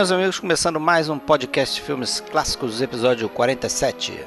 meus 0.00 0.12
amigos, 0.12 0.38
começando 0.40 0.80
mais 0.80 1.10
um 1.10 1.18
podcast 1.18 1.74
de 1.74 1.82
filmes 1.82 2.20
clássicos, 2.20 2.80
episódio 2.80 3.28
47. 3.28 4.18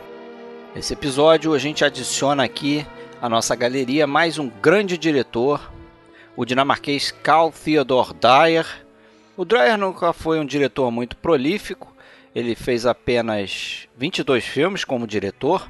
Nesse 0.75 0.93
episódio, 0.93 1.51
a 1.51 1.57
gente 1.57 1.83
adiciona 1.83 2.43
aqui 2.43 2.85
à 3.19 3.27
nossa 3.27 3.55
galeria 3.55 4.05
mais 4.05 4.37
um 4.37 4.49
grande 4.49 4.99
diretor, 4.99 5.73
o 6.35 6.45
dinamarquês 6.45 7.09
Carl 7.09 7.51
Theodor 7.51 8.13
Dreyer. 8.13 8.67
O 9.35 9.43
Dreyer 9.43 9.75
nunca 9.75 10.13
foi 10.13 10.39
um 10.39 10.45
diretor 10.45 10.91
muito 10.91 11.17
prolífico, 11.17 11.91
ele 12.35 12.53
fez 12.53 12.85
apenas 12.85 13.87
22 13.97 14.45
filmes 14.45 14.85
como 14.85 15.07
diretor. 15.07 15.67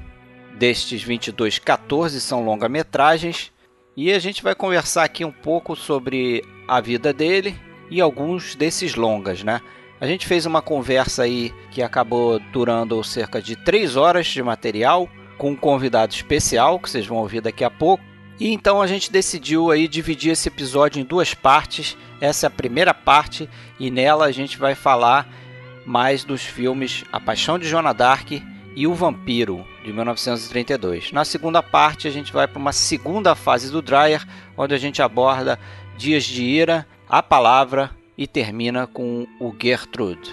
Destes 0.56 1.02
22, 1.02 1.60
14 1.60 2.20
são 2.20 2.44
longa-metragens. 2.44 3.54
E 3.96 4.12
a 4.12 4.20
gente 4.20 4.44
vai 4.44 4.54
conversar 4.54 5.06
aqui 5.06 5.24
um 5.24 5.32
pouco 5.32 5.78
sobre 5.78 6.44
a 6.68 6.82
vida 6.82 7.14
dele 7.14 7.58
e 7.90 8.02
alguns 8.02 8.54
desses 8.54 8.96
longas, 8.96 9.44
né? 9.44 9.62
A 10.04 10.06
gente 10.06 10.28
fez 10.28 10.46
uma 10.46 10.62
conversa 10.62 11.24
aí 11.24 11.54
que 11.72 11.82
acabou 11.82 12.38
durando 12.52 13.02
cerca 13.06 13.42
de 13.42 13.56
3 13.56 13.96
horas 13.96 14.28
de 14.28 14.44
material 14.44 15.08
com 15.38 15.52
um 15.52 15.56
convidado 15.56 16.14
especial 16.14 16.78
que 16.78 16.90
vocês 16.90 17.08
vão 17.08 17.20
ouvir 17.20 17.40
daqui 17.40 17.64
a 17.64 17.70
pouco. 17.72 18.04
E 18.38 18.52
então 18.52 18.82
a 18.82 18.86
gente 18.86 19.10
decidiu 19.10 19.72
aí 19.72 19.88
dividir 19.88 20.34
esse 20.34 20.50
episódio 20.50 21.00
em 21.00 21.06
duas 21.06 21.34
partes. 21.34 21.96
Essa 22.20 22.46
é 22.46 22.50
a 22.50 22.52
primeira 22.52 22.94
parte 22.94 23.50
e 23.80 23.90
nela 23.90 24.26
a 24.26 24.32
gente 24.34 24.58
vai 24.58 24.76
falar 24.76 25.26
mais 25.86 26.26
dos 26.26 26.42
filmes 26.42 27.06
A 27.10 27.18
Paixão 27.18 27.58
de 27.58 27.66
Joana 27.66 27.94
Dark 27.94 28.30
e 28.76 28.86
O 28.86 28.94
Vampiro 28.94 29.66
de 29.86 29.94
1932. 29.94 31.14
Na 31.14 31.24
segunda 31.24 31.64
parte 31.64 32.10
a 32.10 32.12
gente 32.12 32.34
vai 32.34 32.46
para 32.46 32.60
uma 32.60 32.74
segunda 32.74 33.36
fase 33.36 33.72
do 33.72 33.82
Dreyer, 33.82 34.28
onde 34.58 34.76
a 34.76 34.78
gente 34.78 35.02
aborda 35.02 35.58
Dias 35.96 36.26
de 36.26 36.44
Ira, 36.44 36.86
A 37.08 37.24
Palavra 37.24 38.03
e 38.18 38.26
termina 38.28 38.88
com 38.88 39.28
o 39.40 39.54
Gertrude. 39.60 40.32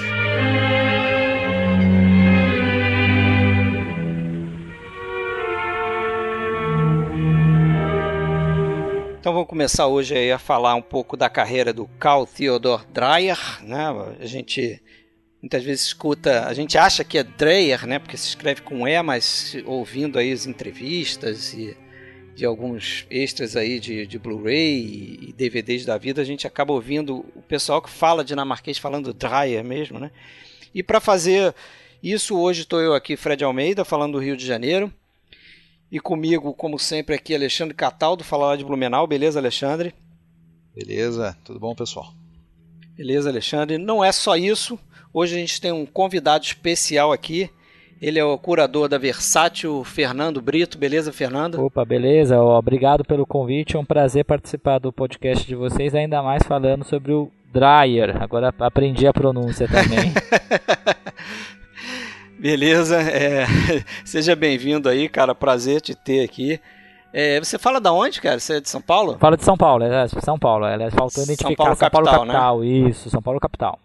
Então 9.28 9.34
vamos 9.34 9.50
começar 9.50 9.86
hoje 9.86 10.32
a 10.32 10.38
falar 10.38 10.74
um 10.74 10.80
pouco 10.80 11.14
da 11.14 11.28
carreira 11.28 11.70
do 11.70 11.86
Carl 11.98 12.24
Theodor 12.24 12.86
Dreyer, 12.86 13.38
né? 13.62 13.84
A 14.18 14.24
gente 14.24 14.82
muitas 15.42 15.62
vezes 15.62 15.84
escuta, 15.84 16.46
a 16.46 16.54
gente 16.54 16.78
acha 16.78 17.04
que 17.04 17.18
é 17.18 17.22
Dreyer, 17.22 17.86
né? 17.86 17.98
Porque 17.98 18.16
se 18.16 18.26
escreve 18.26 18.62
com 18.62 18.88
E, 18.88 19.02
mas 19.02 19.54
ouvindo 19.66 20.18
aí 20.18 20.32
as 20.32 20.46
entrevistas 20.46 21.52
e 21.52 21.76
de 22.34 22.46
alguns 22.46 23.06
extras 23.10 23.54
aí 23.54 23.78
de, 23.78 24.06
de 24.06 24.18
Blu-ray 24.18 25.18
e 25.20 25.34
DVDs 25.34 25.84
da 25.84 25.98
vida, 25.98 26.22
a 26.22 26.24
gente 26.24 26.46
acaba 26.46 26.72
ouvindo 26.72 27.18
o 27.36 27.42
pessoal 27.42 27.82
que 27.82 27.90
fala 27.90 28.24
dinamarquês 28.24 28.78
falando 28.78 29.12
Dreyer 29.12 29.62
mesmo, 29.62 29.98
né? 29.98 30.10
E 30.74 30.82
para 30.82 31.00
fazer 31.00 31.54
isso, 32.02 32.34
hoje 32.34 32.62
estou 32.62 32.80
eu 32.80 32.94
aqui, 32.94 33.14
Fred 33.14 33.44
Almeida, 33.44 33.84
falando 33.84 34.12
do 34.12 34.20
Rio 34.20 34.38
de 34.38 34.46
Janeiro. 34.46 34.90
E 35.90 35.98
comigo, 35.98 36.52
como 36.52 36.78
sempre, 36.78 37.14
aqui 37.14 37.34
Alexandre 37.34 37.74
Cataldo, 37.74 38.22
falar 38.22 38.56
de 38.56 38.64
Blumenau. 38.64 39.06
Beleza, 39.06 39.38
Alexandre? 39.38 39.94
Beleza, 40.74 41.36
tudo 41.44 41.58
bom, 41.58 41.74
pessoal? 41.74 42.12
Beleza, 42.96 43.30
Alexandre. 43.30 43.78
Não 43.78 44.04
é 44.04 44.12
só 44.12 44.36
isso. 44.36 44.78
Hoje 45.14 45.36
a 45.36 45.38
gente 45.38 45.60
tem 45.60 45.72
um 45.72 45.86
convidado 45.86 46.44
especial 46.44 47.10
aqui. 47.10 47.50
Ele 48.00 48.18
é 48.18 48.24
o 48.24 48.38
curador 48.38 48.88
da 48.88 48.98
Versátil, 48.98 49.82
Fernando 49.82 50.42
Brito. 50.42 50.76
Beleza, 50.78 51.10
Fernando? 51.10 51.60
Opa, 51.64 51.84
beleza. 51.84 52.40
Obrigado 52.40 53.02
pelo 53.04 53.26
convite. 53.26 53.74
É 53.74 53.78
um 53.78 53.84
prazer 53.84 54.24
participar 54.24 54.78
do 54.78 54.92
podcast 54.92 55.46
de 55.46 55.54
vocês, 55.54 55.94
ainda 55.94 56.22
mais 56.22 56.42
falando 56.44 56.84
sobre 56.84 57.12
o 57.12 57.30
Dryer. 57.52 58.22
Agora 58.22 58.54
aprendi 58.60 59.06
a 59.06 59.12
pronúncia 59.12 59.66
também. 59.66 60.12
Beleza, 62.38 63.02
é, 63.02 63.46
seja 64.04 64.36
bem-vindo 64.36 64.88
aí, 64.88 65.08
cara. 65.08 65.34
Prazer 65.34 65.80
te 65.80 65.94
ter 65.94 66.22
aqui. 66.22 66.60
É, 67.12 67.40
você 67.40 67.58
fala 67.58 67.80
da 67.80 67.92
onde, 67.92 68.20
cara? 68.20 68.38
Você 68.38 68.58
é 68.58 68.60
de 68.60 68.68
São 68.68 68.80
Paulo? 68.80 69.18
Fala 69.18 69.36
de 69.36 69.44
São 69.44 69.56
Paulo, 69.56 69.82
é 69.82 70.06
de 70.06 70.24
São 70.24 70.38
Paulo. 70.38 70.64
É, 70.64 70.90
faltou 70.90 71.24
identificar 71.24 71.48
São 71.48 71.56
Paulo, 71.56 71.76
São 71.76 71.90
Paulo 71.90 72.06
capital, 72.06 72.26
capital, 72.26 72.60
né? 72.60 72.90
isso, 72.90 73.10
São 73.10 73.20
Paulo 73.20 73.40
capital. 73.40 73.80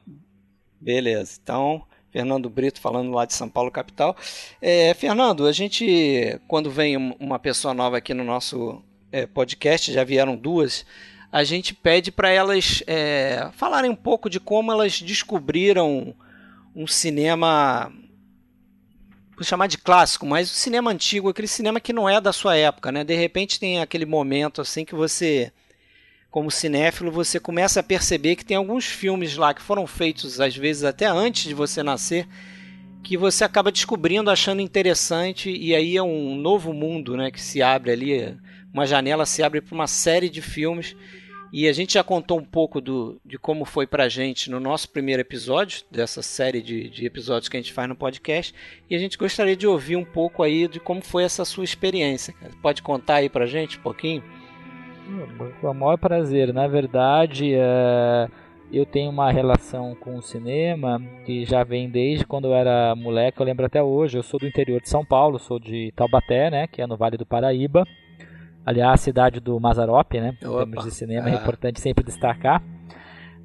Beleza, 0.79 1.39
então 1.41 1.81
Fernando 2.11 2.47
Brito 2.47 2.79
falando 2.79 3.11
lá 3.11 3.25
de 3.25 3.33
São 3.33 3.49
Paulo 3.49 3.71
capital. 3.71 4.15
É, 4.61 4.93
Fernando, 4.93 5.47
a 5.47 5.51
gente 5.51 6.39
quando 6.47 6.69
vem 6.69 6.95
uma 7.19 7.39
pessoa 7.39 7.73
nova 7.73 7.97
aqui 7.97 8.13
no 8.13 8.23
nosso 8.23 8.83
é, 9.11 9.25
podcast, 9.25 9.91
já 9.91 10.03
vieram 10.03 10.35
duas, 10.35 10.85
a 11.31 11.43
gente 11.43 11.73
pede 11.73 12.11
para 12.11 12.29
elas 12.29 12.83
é, 12.85 13.49
falarem 13.53 13.89
um 13.89 13.95
pouco 13.95 14.29
de 14.29 14.39
como 14.39 14.71
elas 14.71 15.01
descobriram 15.01 16.13
um 16.75 16.85
cinema 16.85 17.91
vou 19.35 19.43
chamar 19.43 19.67
de 19.67 19.77
clássico, 19.77 20.25
mas 20.25 20.51
o 20.51 20.55
cinema 20.55 20.91
antigo, 20.91 21.29
aquele 21.29 21.47
cinema 21.47 21.79
que 21.79 21.93
não 21.93 22.07
é 22.07 22.21
da 22.21 22.31
sua 22.31 22.55
época, 22.55 22.91
né? 22.91 23.03
De 23.03 23.15
repente 23.15 23.59
tem 23.59 23.81
aquele 23.81 24.05
momento 24.05 24.61
assim 24.61 24.85
que 24.85 24.95
você, 24.95 25.51
como 26.29 26.51
cinéfilo, 26.51 27.11
você 27.11 27.39
começa 27.39 27.79
a 27.79 27.83
perceber 27.83 28.35
que 28.35 28.45
tem 28.45 28.57
alguns 28.57 28.85
filmes 28.85 29.35
lá 29.35 29.53
que 29.53 29.61
foram 29.61 29.87
feitos 29.87 30.39
às 30.39 30.55
vezes 30.55 30.83
até 30.83 31.05
antes 31.05 31.43
de 31.43 31.53
você 31.53 31.81
nascer, 31.81 32.27
que 33.03 33.17
você 33.17 33.43
acaba 33.43 33.71
descobrindo, 33.71 34.29
achando 34.29 34.61
interessante 34.61 35.49
e 35.49 35.75
aí 35.75 35.97
é 35.97 36.03
um 36.03 36.35
novo 36.35 36.71
mundo, 36.73 37.17
né, 37.17 37.31
que 37.31 37.41
se 37.41 37.61
abre 37.61 37.91
ali, 37.91 38.37
uma 38.73 38.85
janela 38.85 39.25
se 39.25 39.43
abre 39.43 39.61
para 39.61 39.75
uma 39.75 39.87
série 39.87 40.29
de 40.29 40.41
filmes 40.41 40.95
e 41.53 41.67
a 41.67 41.71
gente 41.71 41.93
já 41.93 42.03
contou 42.03 42.39
um 42.39 42.43
pouco 42.43 42.81
do, 42.81 43.21
de 43.23 43.37
como 43.37 43.63
foi 43.63 43.85
pra 43.85 44.09
gente 44.09 44.49
no 44.49 44.59
nosso 44.59 44.89
primeiro 44.89 45.21
episódio, 45.21 45.83
dessa 45.91 46.23
série 46.23 46.63
de, 46.63 46.89
de 46.89 47.05
episódios 47.05 47.47
que 47.47 47.55
a 47.55 47.59
gente 47.59 47.71
faz 47.71 47.87
no 47.87 47.95
podcast. 47.95 48.55
E 48.89 48.95
a 48.95 48.97
gente 48.97 49.19
gostaria 49.19 49.55
de 49.55 49.67
ouvir 49.67 49.95
um 49.95 50.03
pouco 50.03 50.41
aí 50.41 50.67
de 50.67 50.79
como 50.79 51.03
foi 51.03 51.23
essa 51.23 51.45
sua 51.45 51.63
experiência. 51.63 52.33
Pode 52.59 52.81
contar 52.81 53.17
aí 53.17 53.29
pra 53.29 53.45
gente 53.45 53.77
um 53.77 53.81
pouquinho? 53.83 54.23
Com 55.61 55.69
o 55.69 55.73
maior 55.75 55.97
prazer. 55.99 56.51
Na 56.51 56.67
verdade, 56.67 57.53
é, 57.53 58.27
eu 58.71 58.83
tenho 58.83 59.11
uma 59.11 59.31
relação 59.31 59.93
com 59.93 60.17
o 60.17 60.23
cinema 60.23 60.99
que 61.23 61.45
já 61.45 61.63
vem 61.63 61.87
desde 61.87 62.25
quando 62.25 62.45
eu 62.45 62.55
era 62.55 62.95
moleque. 62.95 63.39
Eu 63.39 63.45
lembro 63.45 63.67
até 63.67 63.83
hoje. 63.83 64.17
Eu 64.17 64.23
sou 64.23 64.39
do 64.39 64.47
interior 64.47 64.81
de 64.81 64.89
São 64.89 65.05
Paulo, 65.05 65.37
sou 65.37 65.59
de 65.59 65.93
Taubaté, 65.95 66.49
né, 66.49 66.65
que 66.65 66.81
é 66.81 66.87
no 66.87 66.97
Vale 66.97 67.15
do 67.15 67.27
Paraíba. 67.27 67.85
Aliás, 68.65 68.93
a 68.93 69.03
cidade 69.03 69.39
do 69.39 69.59
Mazarop, 69.59 70.13
né? 70.13 70.29
Em 70.29 70.35
termos 70.35 70.85
de 70.85 70.91
cinema, 70.91 71.29
é 71.29 71.35
importante 71.35 71.79
sempre 71.81 72.03
destacar. 72.03 72.63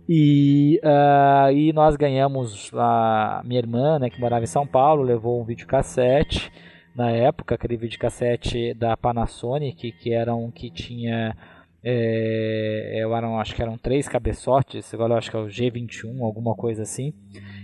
E, 0.08 0.80
uh, 0.82 1.52
e 1.52 1.72
nós 1.72 1.94
ganhamos, 1.96 2.70
a 2.72 3.42
minha 3.44 3.60
irmã, 3.60 3.98
né, 3.98 4.08
que 4.08 4.18
morava 4.18 4.42
em 4.42 4.46
São 4.46 4.66
Paulo, 4.66 5.02
levou 5.02 5.38
um 5.38 5.44
videocassete, 5.44 6.50
na 6.98 7.10
época, 7.10 7.54
aquele 7.54 7.76
videocassete 7.76 8.74
da 8.74 8.96
Panasonic, 8.96 9.92
que 9.92 10.12
era 10.12 10.34
um 10.34 10.50
que 10.50 10.68
tinha, 10.68 11.36
é, 11.84 12.98
eu 13.00 13.14
eram, 13.14 13.38
acho 13.38 13.54
que 13.54 13.62
eram 13.62 13.78
três 13.78 14.08
cabeçotes, 14.08 14.92
agora 14.92 15.12
eu 15.12 15.18
acho 15.18 15.30
que 15.30 15.36
é 15.36 15.38
o 15.38 15.46
G21, 15.46 16.20
alguma 16.22 16.56
coisa 16.56 16.82
assim. 16.82 17.12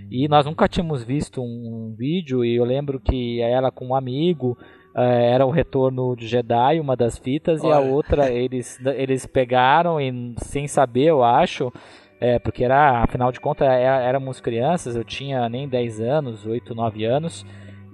E 0.08 0.28
nós 0.28 0.46
nunca 0.46 0.68
tínhamos 0.68 1.02
visto 1.02 1.42
um, 1.42 1.46
um 1.90 1.94
vídeo, 1.96 2.44
e 2.44 2.54
eu 2.54 2.64
lembro 2.64 3.00
que 3.00 3.40
ela 3.40 3.72
com 3.72 3.88
um 3.88 3.94
amigo 3.96 4.56
é, 4.56 4.73
era 4.96 5.44
o 5.44 5.50
retorno 5.50 6.14
de 6.14 6.26
Jedi, 6.26 6.78
uma 6.78 6.96
das 6.96 7.18
fitas, 7.18 7.62
Olha. 7.62 7.70
e 7.70 7.72
a 7.72 7.80
outra 7.80 8.30
eles, 8.32 8.78
eles 8.96 9.26
pegaram 9.26 10.00
e 10.00 10.34
sem 10.38 10.68
saber, 10.68 11.06
eu 11.06 11.24
acho, 11.24 11.72
é, 12.20 12.38
porque 12.38 12.64
era, 12.64 13.02
afinal 13.02 13.32
de 13.32 13.40
contas, 13.40 13.68
é, 13.68 13.82
éramos 13.82 14.40
crianças, 14.40 14.94
eu 14.94 15.04
tinha 15.04 15.48
nem 15.48 15.68
10 15.68 16.00
anos, 16.00 16.46
8, 16.46 16.74
9 16.74 17.04
anos, 17.04 17.44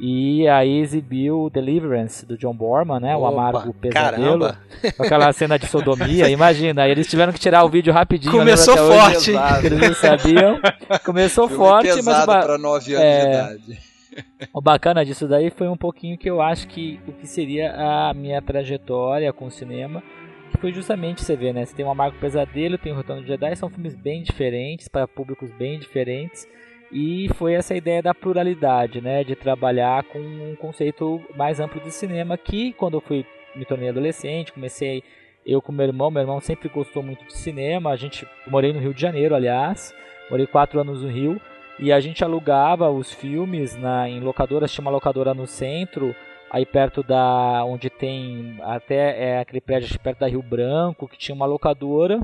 e 0.02 0.48
aí 0.48 0.78
exibiu 0.78 1.50
Deliverance 1.52 2.24
do 2.24 2.36
John 2.38 2.54
Borman, 2.54 3.00
né? 3.00 3.14
Opa, 3.14 3.22
o 3.22 3.26
Amargo 3.26 3.74
Pesadelo. 3.74 4.46
Caramba. 4.46 4.58
Com 4.96 5.02
aquela 5.02 5.30
cena 5.34 5.58
de 5.58 5.66
sodomia, 5.66 6.30
imagina. 6.30 6.88
Eles 6.88 7.06
tiveram 7.06 7.34
que 7.34 7.38
tirar 7.38 7.64
o 7.64 7.68
vídeo 7.68 7.92
rapidinho. 7.92 8.32
Começou 8.32 8.78
forte. 8.78 9.32
Eles 9.62 9.78
não 9.78 9.94
sabiam. 9.94 10.58
Começou 11.04 11.50
forte, 11.50 12.02
mas. 12.02 12.24
para 12.24 12.56
9 12.56 12.94
anos 12.94 13.04
é, 13.04 13.20
de 13.20 13.28
idade. 13.28 13.89
o 14.52 14.60
bacana 14.60 15.04
disso 15.04 15.26
daí 15.28 15.50
foi 15.50 15.68
um 15.68 15.76
pouquinho 15.76 16.18
que 16.18 16.28
eu 16.28 16.40
acho 16.40 16.66
que 16.68 17.00
o 17.06 17.12
que 17.12 17.26
seria 17.26 17.72
a 17.74 18.14
minha 18.14 18.40
trajetória 18.40 19.32
com 19.32 19.46
o 19.46 19.50
cinema, 19.50 20.02
que 20.50 20.58
foi 20.58 20.72
justamente 20.72 21.22
você 21.22 21.36
ver, 21.36 21.54
né? 21.54 21.64
Você 21.64 21.74
tem 21.74 21.84
o 21.84 21.90
Amargo 21.90 22.18
Pesadelo, 22.18 22.78
tem 22.78 22.92
o 22.92 22.96
Retorno 22.96 23.22
de 23.22 23.28
Jedi, 23.28 23.54
são 23.56 23.70
filmes 23.70 23.94
bem 23.94 24.22
diferentes, 24.22 24.88
para 24.88 25.06
públicos 25.06 25.50
bem 25.52 25.78
diferentes. 25.78 26.46
E 26.92 27.28
foi 27.34 27.54
essa 27.54 27.74
ideia 27.74 28.02
da 28.02 28.12
pluralidade, 28.12 29.00
né? 29.00 29.22
De 29.22 29.36
trabalhar 29.36 30.02
com 30.04 30.18
um 30.18 30.56
conceito 30.56 31.20
mais 31.36 31.60
amplo 31.60 31.80
de 31.80 31.92
cinema 31.92 32.36
que, 32.36 32.72
quando 32.72 32.94
eu 32.94 33.00
fui 33.00 33.24
me 33.54 33.64
tornei 33.64 33.88
adolescente, 33.88 34.52
comecei 34.52 35.02
eu 35.44 35.60
com 35.60 35.72
meu 35.72 35.86
irmão, 35.86 36.10
meu 36.10 36.22
irmão 36.22 36.40
sempre 36.40 36.68
gostou 36.68 37.02
muito 37.02 37.24
de 37.24 37.36
cinema, 37.36 37.90
a 37.90 37.96
gente 37.96 38.26
morei 38.46 38.72
no 38.72 38.78
Rio 38.78 38.94
de 38.94 39.00
Janeiro, 39.00 39.34
aliás, 39.34 39.94
morei 40.30 40.46
quatro 40.46 40.80
anos 40.80 41.02
no 41.02 41.08
Rio 41.08 41.40
e 41.80 41.90
a 41.90 41.98
gente 41.98 42.22
alugava 42.22 42.90
os 42.90 43.12
filmes 43.12 43.74
na 43.74 44.08
em 44.08 44.20
locadoras, 44.20 44.70
tinha 44.70 44.82
uma 44.82 44.90
locadora 44.90 45.32
no 45.32 45.46
centro, 45.46 46.14
aí 46.50 46.66
perto 46.66 47.02
da 47.02 47.64
onde 47.64 47.88
tem 47.88 48.58
até 48.60 49.30
é 49.30 49.40
aquele 49.40 49.60
prédio 49.60 49.98
perto 49.98 50.20
da 50.20 50.28
Rio 50.28 50.42
Branco, 50.42 51.08
que 51.08 51.16
tinha 51.18 51.34
uma 51.34 51.46
locadora 51.46 52.20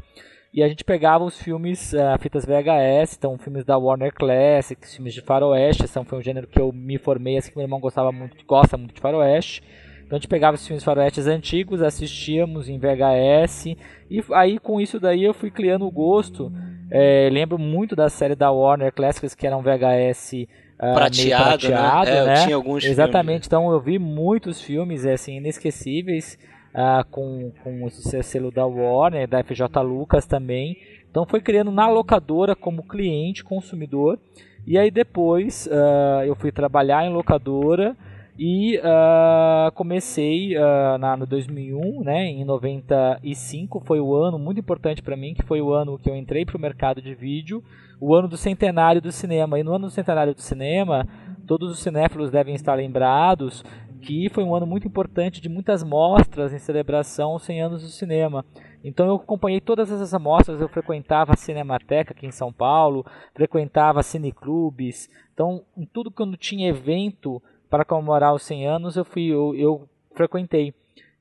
e 0.53 0.63
a 0.63 0.69
gente 0.69 0.85
pegava 0.85 1.23
os 1.25 1.39
filmes, 1.39 1.93
uh, 1.93 2.19
fitas 2.19 2.47
VHS, 2.47 3.17
então 3.19 3.37
filmes 3.37 3.65
da 3.65 3.77
Warner 3.77 4.13
Classics, 4.15 4.95
filmes 4.95 5.13
de 5.13 5.21
faroeste, 5.21 5.85
esse 5.85 6.05
foi 6.05 6.19
um 6.19 6.23
gênero 6.23 6.47
que 6.47 6.59
eu 6.59 6.73
me 6.73 6.97
formei, 6.97 7.37
assim 7.37 7.51
que 7.51 7.57
meu 7.57 7.65
irmão 7.65 7.79
gostava 7.79 8.11
muito, 8.11 8.37
gosta 8.47 8.77
muito 8.79 8.95
de 8.95 9.01
faroeste. 9.01 9.63
Então 10.07 10.17
a 10.17 10.19
gente 10.19 10.29
pegava 10.29 10.55
os 10.55 10.67
filmes 10.67 10.85
faroestes 10.85 11.27
antigos, 11.27 11.83
assistíamos 11.83 12.69
em 12.69 12.79
VHS 12.79 13.67
e 14.09 14.25
aí 14.33 14.59
com 14.59 14.81
isso 14.81 15.01
daí 15.01 15.25
eu 15.25 15.35
fui 15.35 15.51
criando 15.51 15.87
o 15.87 15.91
gosto. 15.91 16.51
É, 16.91 17.29
lembro 17.33 17.59
muito 17.59 17.97
da 17.97 18.09
série 18.09 18.35
da 18.35 18.51
Warner 18.51 18.93
Classics 18.93 19.35
que 19.35 19.47
era 19.47 19.57
um 19.57 19.63
VHS 19.63 20.33
uh, 20.33 20.95
prateado, 20.95 21.45
prateado, 21.45 22.11
né? 22.11 22.17
É, 22.17 22.25
né? 22.25 22.45
tinha 22.45 22.57
alguns 22.57 22.85
Exatamente. 22.85 23.27
Filmes. 23.27 23.47
Então 23.47 23.71
eu 23.71 23.81
vi 23.81 23.99
muitos 23.99 24.61
filmes 24.61 25.05
assim 25.05 25.37
inesquecíveis 25.39 26.39
uh, 26.75 27.05
com 27.11 27.53
com 27.63 27.85
o 27.85 27.91
selo 27.91 28.51
da 28.51 28.67
Warner, 28.67 29.29
da 29.29 29.43
FJ 29.43 29.83
Lucas 29.83 30.27
também. 30.27 30.77
Então 31.11 31.27
foi 31.27 31.41
criando 31.41 31.71
na 31.71 31.89
locadora 31.89 32.55
como 32.55 32.87
cliente, 32.87 33.43
consumidor. 33.43 34.19
E 34.67 34.79
aí 34.79 34.91
depois 34.91 35.67
uh, 35.67 36.25
eu 36.25 36.35
fui 36.35 36.53
trabalhar 36.53 37.05
em 37.05 37.13
locadora 37.13 37.97
e 38.39 38.79
uh, 38.79 39.73
comecei 39.73 40.57
uh, 40.57 40.99
na, 40.99 41.17
no 41.17 41.27
2001, 41.27 42.03
né, 42.03 42.27
em 42.27 42.45
95 42.45 43.81
foi 43.81 43.99
o 43.99 44.15
ano 44.15 44.39
muito 44.39 44.61
importante 44.61 45.03
para 45.03 45.17
mim, 45.17 45.33
que 45.33 45.43
foi 45.43 45.61
o 45.63 45.73
ano 45.73 45.99
que 45.99 46.11
eu 46.11 46.15
entrei 46.15 46.45
para 46.45 46.57
o 46.57 46.61
mercado 46.61 47.01
de 47.01 47.15
vídeo, 47.15 47.65
o 47.99 48.15
ano 48.15 48.29
do 48.29 48.37
centenário 48.37 49.01
do 49.01 49.11
cinema. 49.11 49.59
E 49.59 49.63
no 49.63 49.73
ano 49.73 49.87
do 49.87 49.91
centenário 49.91 50.35
do 50.35 50.43
cinema, 50.43 51.07
todos 51.47 51.71
os 51.71 51.79
cinéfilos 51.79 52.31
devem 52.31 52.55
estar 52.55 52.75
lembrados 52.75 53.65
que 54.07 54.29
foi 54.29 54.45
um 54.45 54.55
ano 54.55 54.67
muito 54.67 54.87
importante 54.87 55.41
de 55.41 55.49
muitas 55.49 55.83
mostras 55.83 56.53
em 56.53 56.59
celebração 56.59 57.31
aos 57.31 57.43
100 57.43 57.63
anos 57.63 57.83
do 57.83 57.89
cinema. 57.89 58.45
Então 58.85 59.07
eu 59.07 59.17
acompanhei 59.17 59.61
todas 59.61 59.91
essas 59.91 60.15
amostras, 60.15 60.61
eu 60.61 60.69
frequentava 60.69 61.33
a 61.33 61.37
Cinemateca 61.37 62.13
aqui 62.13 62.25
em 62.25 62.31
São 62.31 62.53
Paulo, 62.53 63.05
frequentava 63.35 64.03
cineclubes. 64.05 65.11
Então, 65.35 65.65
em 65.77 65.85
tudo 65.85 66.11
quando 66.11 66.37
tinha 66.37 66.69
evento 66.69 67.43
para 67.69 67.85
comemorar 67.85 68.35
os 68.35 68.43
100 68.43 68.67
anos, 68.67 68.97
eu 68.97 69.05
fui 69.05 69.27
eu, 69.27 69.55
eu 69.55 69.89
frequentei. 70.15 70.75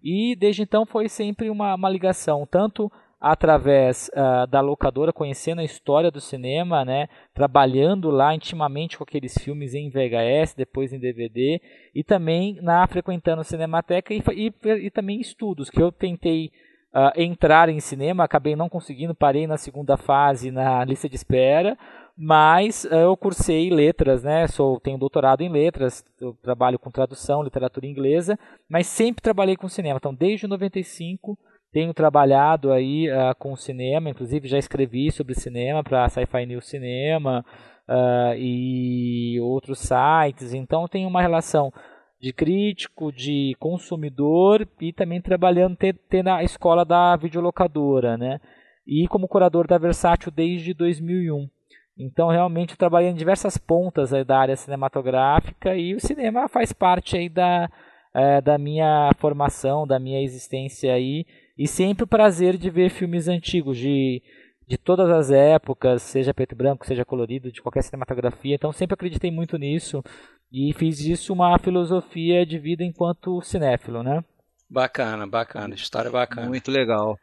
E 0.04 0.36
desde 0.36 0.62
então 0.62 0.86
foi 0.86 1.10
sempre 1.10 1.50
uma, 1.50 1.76
uma 1.76 1.90
ligação, 1.90 2.48
tanto 2.50 2.92
através 3.20 4.08
uh, 4.14 4.46
da 4.46 4.62
locadora, 4.62 5.12
conhecendo 5.12 5.60
a 5.60 5.64
história 5.64 6.12
do 6.12 6.22
cinema, 6.22 6.86
né, 6.86 7.08
trabalhando 7.34 8.12
lá 8.12 8.36
intimamente 8.36 8.98
com 8.98 9.04
aqueles 9.04 9.34
filmes 9.36 9.74
em 9.74 9.90
VHS, 9.90 10.54
depois 10.56 10.94
em 10.94 11.00
DVD, 11.00 11.60
e 11.94 12.04
também 12.04 12.60
na 12.62 12.86
frequentando 12.86 13.44
Cinemateca 13.44 14.14
e, 14.14 14.22
e, 14.36 14.54
e 14.64 14.92
também 14.92 15.20
estudos, 15.20 15.72
que 15.72 15.82
eu 15.82 15.92
tentei 15.92 16.52
uh, 16.94 17.20
entrar 17.20 17.68
em 17.68 17.80
cinema, 17.80 18.24
acabei 18.24 18.56
não 18.56 18.70
conseguindo, 18.70 19.16
parei 19.16 19.48
na 19.48 19.58
segunda 19.58 19.98
fase 19.98 20.52
na 20.52 20.86
lista 20.86 21.10
de 21.10 21.16
espera, 21.16 21.76
mas 22.18 22.86
uh, 22.86 22.96
eu 22.96 23.18
cursei 23.18 23.70
letras, 23.70 24.24
né? 24.24 24.48
Sou 24.48 24.80
tenho 24.80 24.98
doutorado 24.98 25.42
em 25.42 25.50
letras, 25.50 26.04
trabalho 26.42 26.80
com 26.80 26.90
tradução, 26.90 27.44
literatura 27.44 27.86
inglesa, 27.86 28.40
mas 28.70 28.88
sempre 28.88 29.22
trabalhei 29.22 29.56
com 29.58 29.68
cinema. 29.68 29.98
Então, 29.98 30.14
desde 30.14 30.48
95 30.48 31.38
tenho 31.74 31.94
trabalhado 31.94 32.72
aí 32.72 33.10
uh, 33.10 33.36
com 33.38 33.54
cinema, 33.56 34.10
inclusive 34.10 34.48
já 34.48 34.58
escrevi 34.58 35.12
sobre 35.12 35.36
cinema 35.36 35.84
para 35.84 36.08
Sci-Fi 36.08 36.46
News 36.46 36.70
Cinema 36.70 37.44
uh, 37.90 38.34
e 38.38 39.38
outros 39.42 39.80
sites. 39.80 40.54
Então, 40.54 40.88
tenho 40.88 41.10
uma 41.10 41.22
relação 41.22 41.74
de 42.22 42.32
crítico, 42.32 43.12
de 43.12 43.56
consumidor 43.60 44.66
e 44.80 44.94
também 44.94 45.22
trabalhando 45.22 45.78
na 46.24 46.44
escola 46.44 46.86
da 46.86 47.16
videolocadora, 47.18 48.18
né? 48.18 48.40
E 48.88 49.06
como 49.10 49.28
curador 49.28 49.68
da 49.68 49.78
Versátil 49.78 50.32
desde 50.32 50.74
2001. 50.74 51.50
Então, 51.98 52.28
realmente, 52.28 52.72
eu 52.72 52.78
trabalhei 52.78 53.10
em 53.10 53.16
diversas 53.16 53.58
pontas 53.58 54.12
da 54.26 54.38
área 54.38 54.56
cinematográfica 54.56 55.76
e 55.76 55.96
o 55.96 56.00
cinema 56.00 56.50
faz 56.50 56.74
parte 56.74 57.16
aí 57.16 57.30
da, 57.30 57.70
é, 58.14 58.42
da 58.42 58.58
minha 58.58 59.12
formação, 59.18 59.88
da 59.88 59.98
minha 59.98 60.22
existência 60.22 60.94
aí. 60.94 61.26
E 61.58 61.68
sempre 61.68 62.04
o 62.04 62.08
prazer 62.08 62.58
de 62.58 62.70
ver 62.70 62.90
filmes 62.90 63.30
antigos, 63.30 63.78
de, 63.78 64.22
de 64.68 64.78
todas 64.78 65.10
as 65.10 65.32
épocas, 65.32 66.02
seja 66.02 66.34
preto 66.34 66.52
e 66.52 66.56
branco, 66.56 66.86
seja 66.86 67.06
colorido, 67.06 67.50
de 67.50 67.62
qualquer 67.62 67.84
cinematografia. 67.84 68.56
Então, 68.56 68.74
sempre 68.74 68.94
acreditei 68.94 69.32
muito 69.32 69.58
nisso 69.58 70.04
e 70.52 70.74
fiz 70.74 71.00
isso 71.00 71.32
uma 71.32 71.58
filosofia 71.60 72.46
de 72.46 72.60
vida 72.60 72.84
enquanto 72.84 73.42
cinéfilo, 73.42 74.04
né? 74.04 74.22
Bacana, 74.70 75.26
bacana, 75.26 75.76
história 75.76 76.12
bacana. 76.12 76.48
Muito 76.48 76.70
legal. 76.70 77.18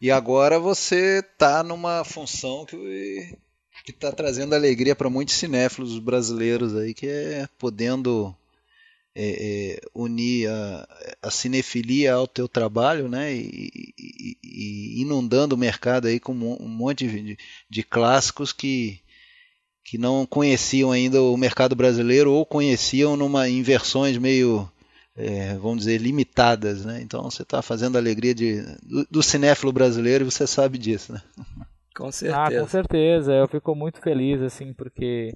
E 0.00 0.10
agora 0.10 0.58
você 0.58 1.18
está 1.18 1.62
numa 1.62 2.04
função 2.04 2.64
que 2.64 3.36
que 3.84 3.90
está 3.90 4.10
trazendo 4.10 4.54
alegria 4.54 4.96
para 4.96 5.10
muitos 5.10 5.34
cinéfilos 5.34 5.98
brasileiros 5.98 6.74
aí, 6.74 6.94
que 6.94 7.06
é 7.06 7.46
podendo 7.58 8.34
é, 9.14 9.76
é, 9.76 9.80
unir 9.94 10.48
a, 10.48 10.88
a, 11.22 11.30
cinefilia 11.30 12.14
ao 12.14 12.26
teu 12.26 12.48
trabalho, 12.48 13.08
né, 13.08 13.34
e, 13.34 13.92
e, 13.98 14.36
e, 14.42 15.02
inundando 15.02 15.54
o 15.54 15.58
mercado 15.58 16.08
aí 16.08 16.18
com 16.18 16.32
um 16.32 16.68
monte 16.68 17.06
de, 17.06 17.38
de 17.68 17.82
clássicos 17.82 18.52
que 18.52 19.00
que 19.86 19.98
não 19.98 20.24
conheciam 20.24 20.90
ainda 20.90 21.20
o 21.20 21.36
mercado 21.36 21.76
brasileiro 21.76 22.32
ou 22.32 22.46
conheciam 22.46 23.18
numa 23.18 23.50
em 23.50 23.62
versões 23.62 24.16
meio 24.16 24.66
é, 25.14 25.54
vamos 25.58 25.80
dizer 25.80 25.98
limitadas, 25.98 26.86
né? 26.86 27.02
Então 27.02 27.22
você 27.30 27.42
está 27.42 27.60
fazendo 27.60 27.96
a 27.96 27.98
alegria 27.98 28.34
de, 28.34 28.62
do, 28.82 29.06
do 29.10 29.22
cinéfilo 29.22 29.72
brasileiro 29.72 30.24
e 30.24 30.30
você 30.30 30.46
sabe 30.46 30.78
disso, 30.78 31.12
né? 31.12 31.22
Com 31.96 32.10
certeza. 32.10 32.42
Ah, 32.42 32.60
com 32.60 32.68
certeza. 32.68 33.32
Eu 33.32 33.48
fico 33.48 33.74
muito 33.74 34.00
feliz, 34.00 34.40
assim, 34.42 34.72
porque 34.72 35.32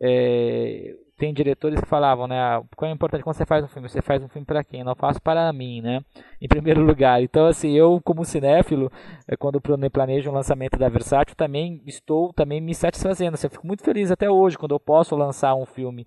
é, 0.00 0.94
tem 1.16 1.32
diretores 1.32 1.80
que 1.80 1.86
falavam, 1.86 2.26
né? 2.26 2.38
Ah, 2.38 2.62
qual 2.76 2.90
é 2.90 2.94
importante 2.94 3.22
quando 3.22 3.36
você 3.36 3.46
faz 3.46 3.64
um 3.64 3.68
filme? 3.68 3.88
Você 3.88 4.02
faz 4.02 4.22
um 4.22 4.28
filme 4.28 4.44
para 4.44 4.62
quem? 4.64 4.80
Eu 4.80 4.86
não 4.86 4.94
faço 4.94 5.20
para 5.20 5.52
mim, 5.52 5.80
né? 5.80 6.00
Em 6.40 6.48
primeiro 6.48 6.80
lugar. 6.84 7.22
Então, 7.22 7.46
assim, 7.46 7.72
eu 7.72 8.00
como 8.04 8.24
cinéfilo, 8.24 8.90
é, 9.26 9.36
quando 9.36 9.60
planejo 9.60 10.30
um 10.30 10.34
lançamento 10.34 10.78
da 10.78 10.88
Versátil, 10.88 11.36
também 11.36 11.82
estou 11.86 12.32
também 12.32 12.60
me 12.60 12.74
satisfazendo. 12.74 13.34
Assim, 13.34 13.46
eu 13.46 13.50
fico 13.50 13.66
muito 13.66 13.82
feliz 13.82 14.10
até 14.10 14.30
hoje 14.30 14.58
quando 14.58 14.74
eu 14.74 14.80
posso 14.80 15.16
lançar 15.16 15.54
um 15.54 15.66
filme 15.66 16.06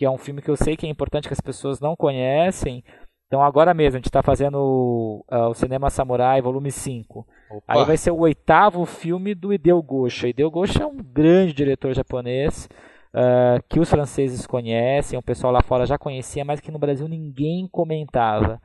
que 0.00 0.04
é 0.06 0.10
um 0.10 0.16
filme 0.16 0.40
que 0.40 0.50
eu 0.50 0.56
sei 0.56 0.78
que 0.78 0.86
é 0.86 0.88
importante 0.88 1.28
que 1.28 1.34
as 1.34 1.42
pessoas 1.42 1.78
não 1.78 1.94
conhecem. 1.94 2.82
Então, 3.30 3.44
agora 3.44 3.72
mesmo, 3.72 3.94
a 3.94 3.98
gente 3.98 4.08
está 4.08 4.24
fazendo 4.24 5.24
uh, 5.30 5.50
o 5.50 5.54
Cinema 5.54 5.88
Samurai, 5.88 6.42
volume 6.42 6.72
5. 6.72 7.24
Opa. 7.48 7.62
Aí 7.68 7.84
vai 7.84 7.96
ser 7.96 8.10
o 8.10 8.18
oitavo 8.18 8.84
filme 8.84 9.36
do 9.36 9.54
Hideo 9.54 9.80
Gosha. 9.80 10.26
Hideo 10.26 10.50
Gosha 10.50 10.82
é 10.82 10.86
um 10.86 10.96
grande 10.96 11.52
diretor 11.52 11.94
japonês 11.94 12.68
uh, 13.14 13.62
que 13.68 13.78
os 13.78 13.88
franceses 13.88 14.48
conhecem, 14.48 15.16
o 15.16 15.22
pessoal 15.22 15.52
lá 15.52 15.62
fora 15.62 15.86
já 15.86 15.96
conhecia, 15.96 16.44
mas 16.44 16.58
que 16.58 16.72
no 16.72 16.78
Brasil 16.80 17.06
ninguém 17.06 17.68
comentava. 17.68 18.60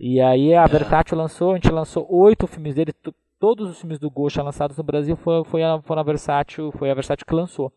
E 0.00 0.18
aí 0.18 0.54
a 0.54 0.62
é. 0.62 0.66
Vertátil 0.66 1.18
lançou, 1.18 1.52
a 1.52 1.56
gente 1.56 1.70
lançou 1.70 2.06
oito 2.10 2.46
filmes 2.46 2.74
dele, 2.74 2.94
todos 3.38 3.68
os 3.68 3.78
filmes 3.78 3.98
do 3.98 4.10
Gosha 4.10 4.42
lançados 4.42 4.78
no 4.78 4.82
Brasil 4.82 5.14
foi, 5.14 5.44
foi, 5.44 5.62
a, 5.62 5.78
foi 5.82 5.98
a 5.98 6.02
Versátil, 6.02 6.72
foi 6.72 6.90
a 6.90 6.94
Versátil 6.94 7.26
que 7.26 7.34
lançou. 7.34 7.70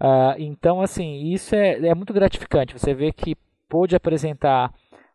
Uh, 0.00 0.32
então, 0.38 0.80
assim, 0.80 1.24
isso 1.24 1.54
é, 1.54 1.88
é 1.88 1.94
muito 1.94 2.14
gratificante. 2.14 2.72
Você 2.72 2.94
vê 2.94 3.12
que 3.12 3.36
pôde 3.68 3.96
apresentar 3.96 4.72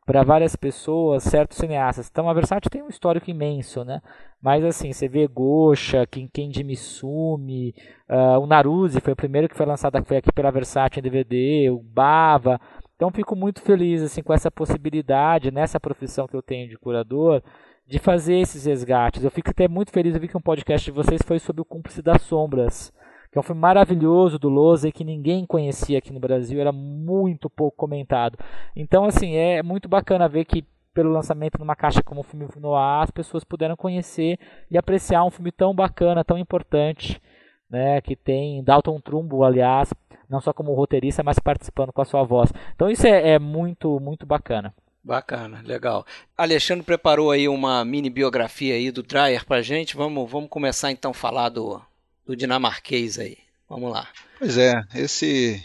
para 0.09 0.23
várias 0.23 0.55
pessoas 0.55 1.21
certos 1.21 1.59
cineastas. 1.59 2.09
Então 2.09 2.27
a 2.27 2.33
Versátil 2.33 2.71
tem 2.71 2.81
um 2.81 2.87
histórico 2.87 3.29
imenso, 3.29 3.85
né? 3.85 4.01
Mas 4.41 4.65
assim, 4.65 4.91
você 4.91 5.07
vê 5.07 5.27
Gosha, 5.27 6.03
Kenji 6.07 6.63
Misumi, 6.63 7.75
uh, 8.09 8.39
o 8.39 8.47
Naruse 8.47 9.01
foi 9.01 9.13
o 9.13 9.15
primeiro 9.15 9.47
que 9.47 9.55
foi 9.55 9.67
lançado 9.67 10.03
foi 10.03 10.17
aqui 10.17 10.33
pela 10.33 10.49
Versátil 10.49 10.99
em 10.99 11.03
DVD, 11.03 11.69
o 11.69 11.77
Bava. 11.77 12.59
Então 12.95 13.11
fico 13.11 13.35
muito 13.35 13.61
feliz 13.61 14.01
assim 14.01 14.23
com 14.23 14.33
essa 14.33 14.49
possibilidade 14.49 15.51
nessa 15.51 15.79
profissão 15.79 16.27
que 16.27 16.35
eu 16.35 16.41
tenho 16.41 16.67
de 16.67 16.75
curador 16.75 17.43
de 17.85 17.99
fazer 17.99 18.39
esses 18.39 18.65
resgates. 18.65 19.23
Eu 19.23 19.29
fico 19.29 19.51
até 19.51 19.67
muito 19.67 19.91
feliz, 19.91 20.15
eu 20.15 20.21
vi 20.21 20.27
que 20.27 20.35
um 20.35 20.41
podcast 20.41 20.85
de 20.85 20.91
vocês 20.91 21.21
foi 21.23 21.37
sobre 21.37 21.61
o 21.61 21.65
Cúmplice 21.65 22.01
das 22.01 22.23
Sombras 22.23 22.91
que 23.31 23.37
é 23.37 23.39
um 23.39 23.43
filme 23.43 23.61
maravilhoso 23.61 24.39
do 24.39 24.49
Lose 24.49 24.91
que 24.91 25.03
ninguém 25.03 25.45
conhecia 25.45 25.99
aqui 25.99 26.11
no 26.11 26.19
Brasil, 26.19 26.59
era 26.59 26.71
muito 26.71 27.49
pouco 27.49 27.77
comentado. 27.77 28.37
Então, 28.75 29.05
assim, 29.05 29.35
é 29.35 29.61
muito 29.61 29.87
bacana 29.87 30.27
ver 30.27 30.45
que 30.45 30.65
pelo 30.93 31.11
lançamento 31.11 31.59
numa 31.59 31.75
caixa 31.75 32.03
como 32.03 32.21
o 32.21 32.23
filme 32.23 32.47
Noir, 32.57 33.03
as 33.03 33.11
pessoas 33.11 33.43
puderam 33.43 33.75
conhecer 33.75 34.39
e 34.69 34.77
apreciar 34.77 35.23
um 35.23 35.29
filme 35.29 35.51
tão 35.51 35.73
bacana, 35.73 36.25
tão 36.25 36.37
importante, 36.37 37.21
né, 37.69 38.01
que 38.01 38.15
tem 38.15 38.63
Dalton 38.63 38.99
Trumbo, 38.99 39.43
aliás, 39.43 39.93
não 40.27 40.41
só 40.41 40.51
como 40.51 40.73
roteirista, 40.73 41.23
mas 41.23 41.39
participando 41.39 41.93
com 41.93 42.01
a 42.01 42.05
sua 42.05 42.23
voz. 42.23 42.51
Então 42.75 42.89
isso 42.89 43.05
é, 43.05 43.31
é 43.31 43.39
muito, 43.39 43.99
muito 43.99 44.25
bacana. 44.25 44.73
Bacana, 45.03 45.61
legal. 45.63 46.05
Alexandre 46.37 46.83
preparou 46.83 47.31
aí 47.31 47.47
uma 47.47 47.85
mini 47.85 48.09
biografia 48.09 48.73
aí 48.73 48.91
do 48.91 49.01
Dreyer 49.01 49.45
pra 49.45 49.61
gente. 49.61 49.95
Vamos, 49.95 50.29
vamos 50.29 50.49
começar 50.49 50.91
então 50.91 51.11
a 51.11 51.13
falar 51.13 51.49
do, 51.49 51.81
do 52.29 52.35
dinamarquês 52.35 53.17
aí. 53.17 53.39
Vamos 53.67 53.91
lá. 53.91 54.07
Pois 54.37 54.55
é, 54.55 54.83
esse 54.93 55.63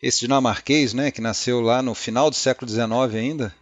esse 0.00 0.20
dinamarquês, 0.20 0.94
né, 0.94 1.10
que 1.10 1.20
nasceu 1.20 1.60
lá 1.60 1.82
no 1.82 1.94
final 1.94 2.30
do 2.30 2.36
século 2.36 2.70
XIX 2.70 3.14
ainda, 3.14 3.54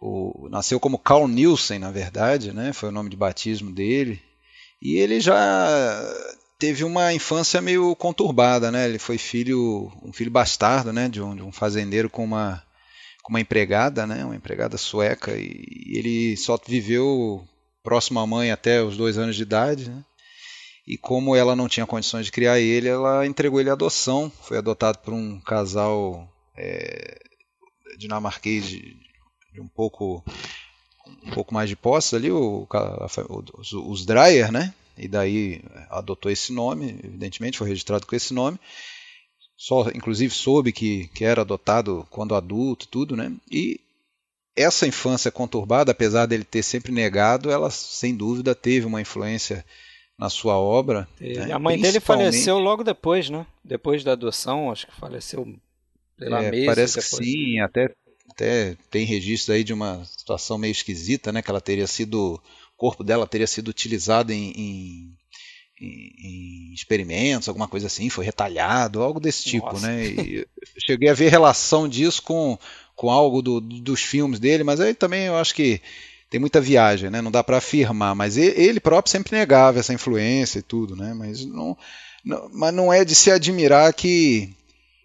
o, 0.00 0.48
nasceu 0.50 0.80
como 0.80 0.98
Carl 0.98 1.28
Nielsen, 1.28 1.78
na 1.78 1.92
verdade, 1.92 2.52
né, 2.52 2.72
foi 2.72 2.88
o 2.88 2.92
nome 2.92 3.10
de 3.10 3.16
batismo 3.16 3.70
dele, 3.70 4.20
e 4.82 4.96
ele 4.96 5.20
já 5.20 5.36
teve 6.58 6.84
uma 6.84 7.12
infância 7.12 7.60
meio 7.60 7.94
conturbada, 7.94 8.72
né, 8.72 8.88
ele 8.88 8.98
foi 8.98 9.18
filho, 9.18 9.92
um 10.02 10.12
filho 10.12 10.30
bastardo, 10.30 10.92
né, 10.92 11.08
de 11.08 11.20
um, 11.20 11.36
de 11.36 11.42
um 11.42 11.52
fazendeiro 11.52 12.08
com 12.08 12.24
uma, 12.24 12.64
com 13.22 13.30
uma 13.30 13.40
empregada, 13.40 14.06
né, 14.06 14.24
uma 14.24 14.36
empregada 14.36 14.78
sueca, 14.78 15.36
e 15.36 15.92
ele 15.94 16.36
só 16.36 16.58
viveu 16.66 17.46
próximo 17.84 18.18
à 18.20 18.26
mãe 18.26 18.50
até 18.50 18.82
os 18.82 18.96
dois 18.96 19.18
anos 19.18 19.36
de 19.36 19.42
idade, 19.42 19.90
né, 19.90 20.02
e 20.88 20.96
como 20.96 21.36
ela 21.36 21.54
não 21.54 21.68
tinha 21.68 21.86
condições 21.86 22.24
de 22.24 22.32
criar 22.32 22.58
ele, 22.58 22.88
ela 22.88 23.26
entregou 23.26 23.60
ele 23.60 23.68
à 23.68 23.74
adoção. 23.74 24.32
Foi 24.40 24.56
adotado 24.56 24.96
por 25.00 25.12
um 25.12 25.38
casal 25.38 26.26
é, 26.56 27.20
dinamarquês 27.98 28.66
de, 28.66 28.96
de, 29.52 29.60
um 29.60 29.68
pouco 29.68 30.24
um 31.26 31.30
pouco 31.30 31.52
mais 31.52 31.68
de 31.68 31.76
posse 31.76 32.16
ali, 32.16 32.30
o, 32.30 32.66
os, 33.58 33.72
os 33.74 34.06
Dreyer, 34.06 34.50
né? 34.50 34.72
E 34.96 35.06
daí 35.06 35.62
adotou 35.90 36.32
esse 36.32 36.54
nome, 36.54 36.98
evidentemente 37.04 37.58
foi 37.58 37.68
registrado 37.68 38.06
com 38.06 38.16
esse 38.16 38.32
nome. 38.32 38.58
Só, 39.58 39.90
inclusive, 39.90 40.32
soube 40.32 40.72
que, 40.72 41.08
que 41.08 41.22
era 41.22 41.42
adotado 41.42 42.06
quando 42.08 42.34
adulto, 42.34 42.88
tudo, 42.88 43.14
né? 43.14 43.30
E 43.50 43.78
essa 44.56 44.86
infância 44.86 45.30
conturbada, 45.30 45.92
apesar 45.92 46.24
dele 46.24 46.44
ter 46.44 46.62
sempre 46.62 46.92
negado, 46.92 47.50
ela 47.50 47.70
sem 47.70 48.16
dúvida 48.16 48.54
teve 48.54 48.86
uma 48.86 49.02
influência 49.02 49.62
na 50.18 50.28
sua 50.28 50.58
obra. 50.58 51.08
Né? 51.20 51.52
A 51.52 51.58
mãe 51.58 51.80
dele 51.80 52.00
faleceu 52.00 52.58
logo 52.58 52.82
depois, 52.82 53.30
né? 53.30 53.46
Depois 53.64 54.02
da 54.02 54.12
adoção, 54.12 54.70
acho 54.70 54.86
que 54.86 54.94
faleceu 54.94 55.54
pela 56.16 56.42
é, 56.42 56.64
Parece 56.66 57.00
depois. 57.00 57.24
que 57.24 57.32
sim, 57.32 57.60
até, 57.60 57.94
até 58.30 58.76
tem 58.90 59.06
registro 59.06 59.54
aí 59.54 59.62
de 59.62 59.72
uma 59.72 60.04
situação 60.04 60.58
meio 60.58 60.72
esquisita, 60.72 61.30
né? 61.30 61.40
Que 61.40 61.50
ela 61.50 61.60
teria 61.60 61.86
sido, 61.86 62.34
o 62.34 62.76
corpo 62.76 63.04
dela 63.04 63.28
teria 63.28 63.46
sido 63.46 63.68
utilizado 63.68 64.32
em, 64.32 64.50
em, 64.50 65.16
em 65.80 66.74
experimentos, 66.74 67.48
alguma 67.48 67.68
coisa 67.68 67.86
assim, 67.86 68.10
foi 68.10 68.24
retalhado, 68.24 69.02
algo 69.02 69.20
desse 69.20 69.44
tipo, 69.44 69.66
Nossa. 69.66 69.86
né? 69.86 70.04
E 70.04 70.46
cheguei 70.84 71.08
a 71.08 71.14
ver 71.14 71.30
relação 71.30 71.88
disso 71.88 72.20
com, 72.22 72.58
com 72.96 73.08
algo 73.08 73.40
do, 73.40 73.60
dos 73.60 74.02
filmes 74.02 74.40
dele, 74.40 74.64
mas 74.64 74.80
aí 74.80 74.94
também 74.94 75.26
eu 75.26 75.36
acho 75.36 75.54
que 75.54 75.80
tem 76.30 76.38
muita 76.38 76.60
viagem, 76.60 77.10
né? 77.10 77.22
Não 77.22 77.30
dá 77.30 77.42
para 77.42 77.58
afirmar, 77.58 78.14
mas 78.14 78.36
ele 78.36 78.80
próprio 78.80 79.10
sempre 79.10 79.36
negava 79.36 79.78
essa 79.78 79.94
influência 79.94 80.58
e 80.58 80.62
tudo, 80.62 80.94
né? 80.94 81.14
Mas 81.14 81.44
não, 81.44 81.76
não, 82.24 82.50
mas 82.52 82.74
não 82.74 82.92
é 82.92 83.04
de 83.04 83.14
se 83.14 83.30
admirar 83.30 83.92
que 83.92 84.54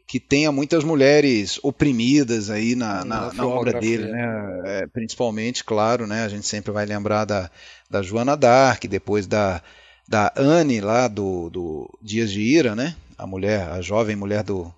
que 0.05 0.19
tenha 0.19 0.51
muitas 0.51 0.83
mulheres 0.83 1.59
oprimidas 1.63 2.49
aí 2.51 2.75
na, 2.75 3.03
na, 3.03 3.33
na 3.33 3.47
obra 3.47 3.79
dele, 3.79 4.11
né? 4.11 4.61
É, 4.65 4.87
principalmente, 4.87 5.63
claro, 5.63 6.05
né? 6.05 6.23
A 6.23 6.29
gente 6.29 6.45
sempre 6.45 6.71
vai 6.71 6.85
lembrar 6.85 7.25
da, 7.25 7.49
da 7.89 8.01
Joana 8.03 8.37
Dark, 8.37 8.83
depois 8.85 9.25
da, 9.25 9.59
da 10.07 10.31
Anne 10.35 10.81
lá 10.81 11.07
do, 11.07 11.49
do 11.49 11.99
Dias 12.01 12.31
de 12.31 12.41
Ira, 12.41 12.75
né? 12.75 12.95
A 13.17 13.25
mulher, 13.25 13.69
a 13.69 13.81
jovem 13.81 14.15
mulher 14.15 14.43
do, 14.43 14.71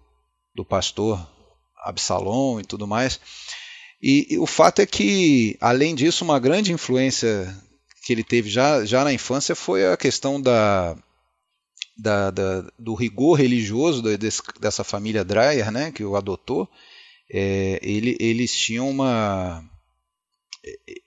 do 0.54 0.64
pastor 0.64 1.20
Absalom 1.84 2.60
e 2.60 2.64
tudo 2.64 2.88
mais. 2.88 3.20
E, 4.02 4.34
e, 4.34 4.38
o 4.38 4.46
fato 4.46 4.82
é 4.82 4.86
que, 4.86 5.58
além 5.60 5.96
disso, 5.96 6.24
uma 6.24 6.40
grande 6.40 6.72
influência 6.72 7.56
que 8.04 8.14
ele 8.14 8.24
teve 8.24 8.50
já, 8.50 8.86
já 8.86 9.04
na 9.04 9.14
infância 9.14 9.56
foi 9.56 9.92
a 9.92 9.98
questão 9.98 10.40
da, 10.40 10.96
da, 11.98 12.30
da 12.30 12.62
do 12.78 12.94
rigor 12.94 13.34
religioso 13.34 14.04
dessa 14.60 14.84
família 14.84 15.24
Dreyer, 15.24 15.72
né, 15.72 15.92
que 15.92 16.04
o 16.04 16.16
adotou. 16.16 16.70
É, 17.32 17.80
ele, 17.82 18.16
eles 18.20 18.56
tinham 18.56 18.90
uma. 18.90 19.64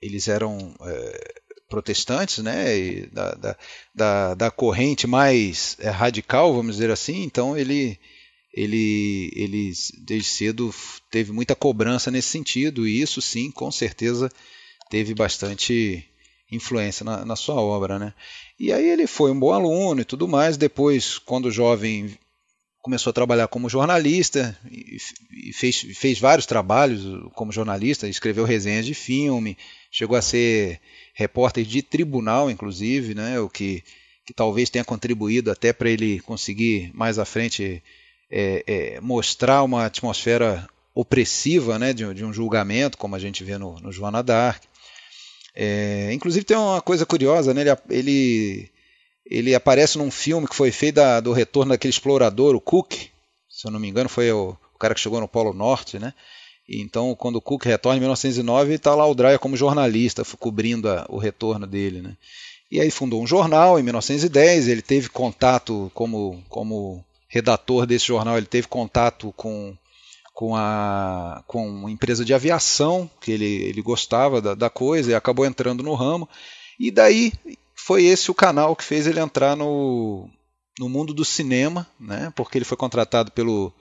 Eles 0.01 0.29
eram 0.29 0.75
é, 0.81 1.35
protestantes, 1.69 2.39
né, 2.39 3.03
da, 3.13 3.35
da, 3.35 3.57
da, 3.95 4.35
da 4.35 4.51
corrente 4.51 5.07
mais 5.07 5.77
é, 5.81 5.89
radical, 5.89 6.55
vamos 6.55 6.77
dizer 6.77 6.91
assim, 6.91 7.23
então 7.23 7.57
ele 7.57 7.99
ele, 8.53 9.31
ele 9.35 9.73
desde 9.99 10.29
cedo 10.29 10.75
teve 11.11 11.33
muita 11.33 11.55
cobrança 11.55 12.11
nesse 12.11 12.29
sentido, 12.29 12.87
e 12.87 13.01
isso 13.01 13.21
sim, 13.21 13.51
com 13.51 13.71
certeza, 13.71 14.31
teve 14.91 15.15
bastante 15.15 16.05
influência 16.51 17.05
na, 17.05 17.25
na, 17.25 17.37
sua 17.37 17.57
obra. 17.57 17.99
Né? 17.99 18.15
E 18.59 18.73
aí 18.73 18.89
ele 18.89 19.07
foi 19.07 19.31
um 19.31 19.39
bom 19.39 19.53
aluno 19.53 20.01
e 20.01 20.05
tudo 20.05 20.27
mais. 20.27 20.57
Depois, 20.57 21.19
quando 21.19 21.51
jovem, 21.51 22.17
começou 22.81 23.11
a 23.11 23.15
trabalhar 23.15 23.49
como 23.49 23.69
jornalista 23.69 24.59
e, 24.71 25.53
fez, 25.53 25.81
fez 25.95 26.19
vários 26.19 26.47
trabalhos 26.47 27.31
como 27.35 27.53
jornalista, 27.53 28.09
escreveu 28.09 28.45
resenhas 28.45 28.87
de 28.87 28.95
filme, 28.95 29.59
chegou 29.91 30.17
a 30.17 30.23
ser 30.23 30.81
repórter 31.15 31.65
de 31.65 31.83
tribunal, 31.83 32.51
inclusive, 32.51 33.15
né? 33.15 33.39
o 33.41 33.49
que, 33.49 33.83
que 34.25 34.33
talvez 34.33 34.71
tenha 34.71 34.85
contribuído 34.85 35.51
até 35.51 35.73
para 35.73 35.91
ele 35.91 36.21
conseguir 36.21 36.91
mais 36.95 37.19
à 37.19 37.25
frente 37.25 37.83
é, 38.31 38.65
é, 38.67 39.01
mostrar 39.01 39.63
uma 39.63 39.87
atmosfera 39.87 40.69
opressiva 40.95 41.79
né, 41.79 41.93
de, 41.93 42.13
de, 42.13 42.25
um 42.25 42.33
julgamento, 42.33 42.99
como 42.99 43.15
a 43.15 43.19
gente 43.19 43.45
vê 43.45 43.57
no, 43.57 43.79
no 43.81 43.93
Joana 43.93 44.23
Dark. 44.23 44.63
É, 45.55 46.13
inclusive 46.13 46.45
tem 46.45 46.57
uma 46.57 46.81
coisa 46.81 47.07
curiosa, 47.07 47.55
né, 47.55 47.63
ele, 47.63 47.71
ele, 47.89 48.71
ele, 49.27 49.55
aparece 49.55 49.99
num 49.99 50.11
filme 50.11 50.47
que 50.47 50.55
foi 50.55 50.71
feito 50.71 50.97
da, 50.97 51.21
do 51.21 51.33
retorno 51.33 51.71
daquele 51.71 51.91
explorador, 51.91 52.55
o 52.55 52.61
Cook, 52.61 52.95
se 53.49 53.67
eu 53.67 53.71
não 53.71 53.81
me 53.81 53.89
engano, 53.89 54.09
foi 54.09 54.31
o, 54.31 54.57
o 54.75 54.79
cara 54.79 54.95
que 54.95 55.01
chegou 55.01 55.21
no 55.21 55.29
Polo 55.29 55.53
Norte, 55.53 55.99
né? 55.99 56.15
E 56.69 56.83
então, 56.83 57.15
quando 57.15 57.37
o 57.37 57.41
Cook 57.41 57.65
retorna 57.65 57.97
em 57.97 58.01
1909, 58.01 58.75
está 58.75 58.95
lá 58.95 59.07
o 59.07 59.15
Dreyer 59.15 59.39
como 59.39 59.57
jornalista, 59.57 60.23
cobrindo 60.39 60.89
a, 60.89 61.07
o 61.09 61.17
retorno 61.17 61.67
dele, 61.67 62.03
né? 62.03 62.17
E 62.71 62.81
aí 62.81 62.91
fundou 62.91 63.23
um 63.23 63.27
jornal 63.27 63.81
em 63.81 63.83
1910, 63.83 64.69
ele 64.69 64.83
teve 64.83 65.09
contato 65.09 65.91
como, 65.95 66.45
como 66.49 67.03
redator 67.29 67.87
desse 67.87 68.07
jornal, 68.07 68.37
ele 68.37 68.47
teve 68.47 68.67
contato 68.67 69.33
com, 69.37 69.77
com, 70.33 70.57
a, 70.57 71.43
com 71.47 71.69
uma 71.69 71.91
empresa 71.91 72.25
de 72.25 72.33
aviação, 72.33 73.09
que 73.21 73.31
ele, 73.31 73.63
ele 73.65 73.83
gostava 73.83 74.41
da, 74.41 74.55
da 74.55 74.71
coisa 74.71 75.11
e 75.11 75.15
acabou 75.15 75.45
entrando 75.45 75.83
no 75.83 75.95
ramo. 75.95 76.29
E 76.81 76.91
daí 76.91 77.33
foi 77.75 78.05
esse 78.05 78.31
o 78.31 78.35
canal 78.35 78.75
que 78.75 78.85
fez 78.85 79.07
ele 79.07 79.21
entrar 79.21 79.57
no, 79.57 80.29
no 80.79 80.89
mundo 80.89 81.13
do 81.13 81.25
cinema, 81.25 81.87
né? 82.01 82.33
porque 82.35 82.57
ele 82.57 82.65
foi 82.65 82.77
contratado 82.77 83.31
pelo, 83.33 83.73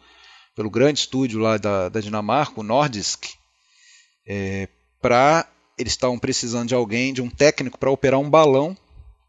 pelo 0.55 0.69
grande 0.69 0.99
estúdio 0.99 1.39
lá 1.39 1.57
da, 1.57 1.89
da 1.89 2.01
Dinamarca, 2.01 2.59
o 2.59 2.63
Nordisk, 2.63 3.25
é, 4.25 4.67
para 5.01 5.47
eles 5.77 5.93
estavam 5.93 6.17
precisando 6.17 6.67
de 6.67 6.75
alguém, 6.75 7.13
de 7.13 7.21
um 7.21 7.29
técnico 7.29 7.77
para 7.77 7.91
operar 7.91 8.19
um 8.19 8.29
balão 8.29 8.75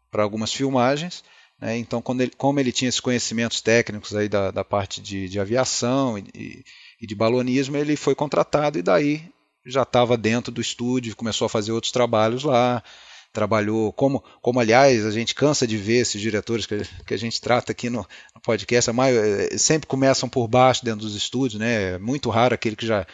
para 0.09 0.23
algumas 0.23 0.51
filmagens. 0.51 1.23
Né? 1.61 1.77
Então, 1.77 2.01
ele, 2.19 2.31
como 2.37 2.59
ele 2.59 2.71
tinha 2.71 2.89
esses 2.89 3.01
conhecimentos 3.01 3.61
técnicos 3.61 4.15
aí 4.15 4.29
da, 4.29 4.51
da 4.51 4.63
parte 4.63 5.01
de, 5.01 5.27
de 5.27 5.39
aviação 5.39 6.17
e, 6.17 6.63
e, 7.01 7.07
de 7.07 7.15
balonismo, 7.15 7.77
ele 7.77 7.95
foi 7.95 8.15
contratado 8.15 8.79
e 8.79 8.81
daí 8.81 9.23
já 9.65 9.83
estava 9.83 10.17
dentro 10.17 10.51
do 10.51 10.61
estúdio, 10.61 11.15
começou 11.15 11.45
a 11.45 11.49
fazer 11.49 11.71
outros 11.71 11.91
trabalhos 11.91 12.43
lá, 12.43 12.81
trabalhou, 13.31 13.93
como, 13.93 14.23
como 14.41 14.59
aliás 14.59 15.05
a 15.05 15.11
gente 15.11 15.35
cansa 15.35 15.67
de 15.67 15.77
ver 15.77 15.97
esses 15.97 16.19
diretores 16.19 16.65
que, 16.65 16.81
que 17.05 17.13
a 17.13 17.17
gente 17.17 17.39
trata 17.39 17.71
aqui 17.71 17.89
no, 17.89 18.07
no 18.33 18.41
podcast, 18.41 18.89
eh, 18.89 19.57
sempre 19.57 19.87
começam 19.87 20.27
por 20.27 20.47
baixo 20.47 20.83
dentro 20.83 21.01
dos 21.01 21.15
estúdios, 21.15 21.59
né? 21.59 21.93
É 21.93 21.97
muito 21.99 22.29
raro 22.29 22.55
aquele 22.55 22.75
que 22.75 22.87
já, 22.87 23.05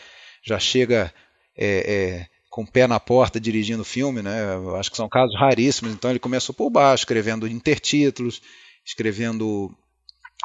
já 0.44 0.58
chega 0.58 1.14
é, 1.58 1.68
é, 1.68 2.28
com 2.56 2.62
o 2.62 2.66
pé 2.66 2.88
na 2.88 3.02
porta 3.02 3.38
dirigindo 3.38 3.82
o 3.82 3.86
filme, 3.86 4.22
né? 4.22 4.56
Eu 4.56 4.78
acho 4.78 4.90
que 4.90 4.96
são 4.96 5.10
casos 5.10 5.38
raríssimos. 5.38 5.94
Então 5.94 6.10
ele 6.10 6.20
começou 6.20 6.56
por 6.56 6.70
baixo, 6.70 7.02
escrevendo 7.02 7.46
intertítulos, 7.46 8.42
escrevendo 8.86 9.70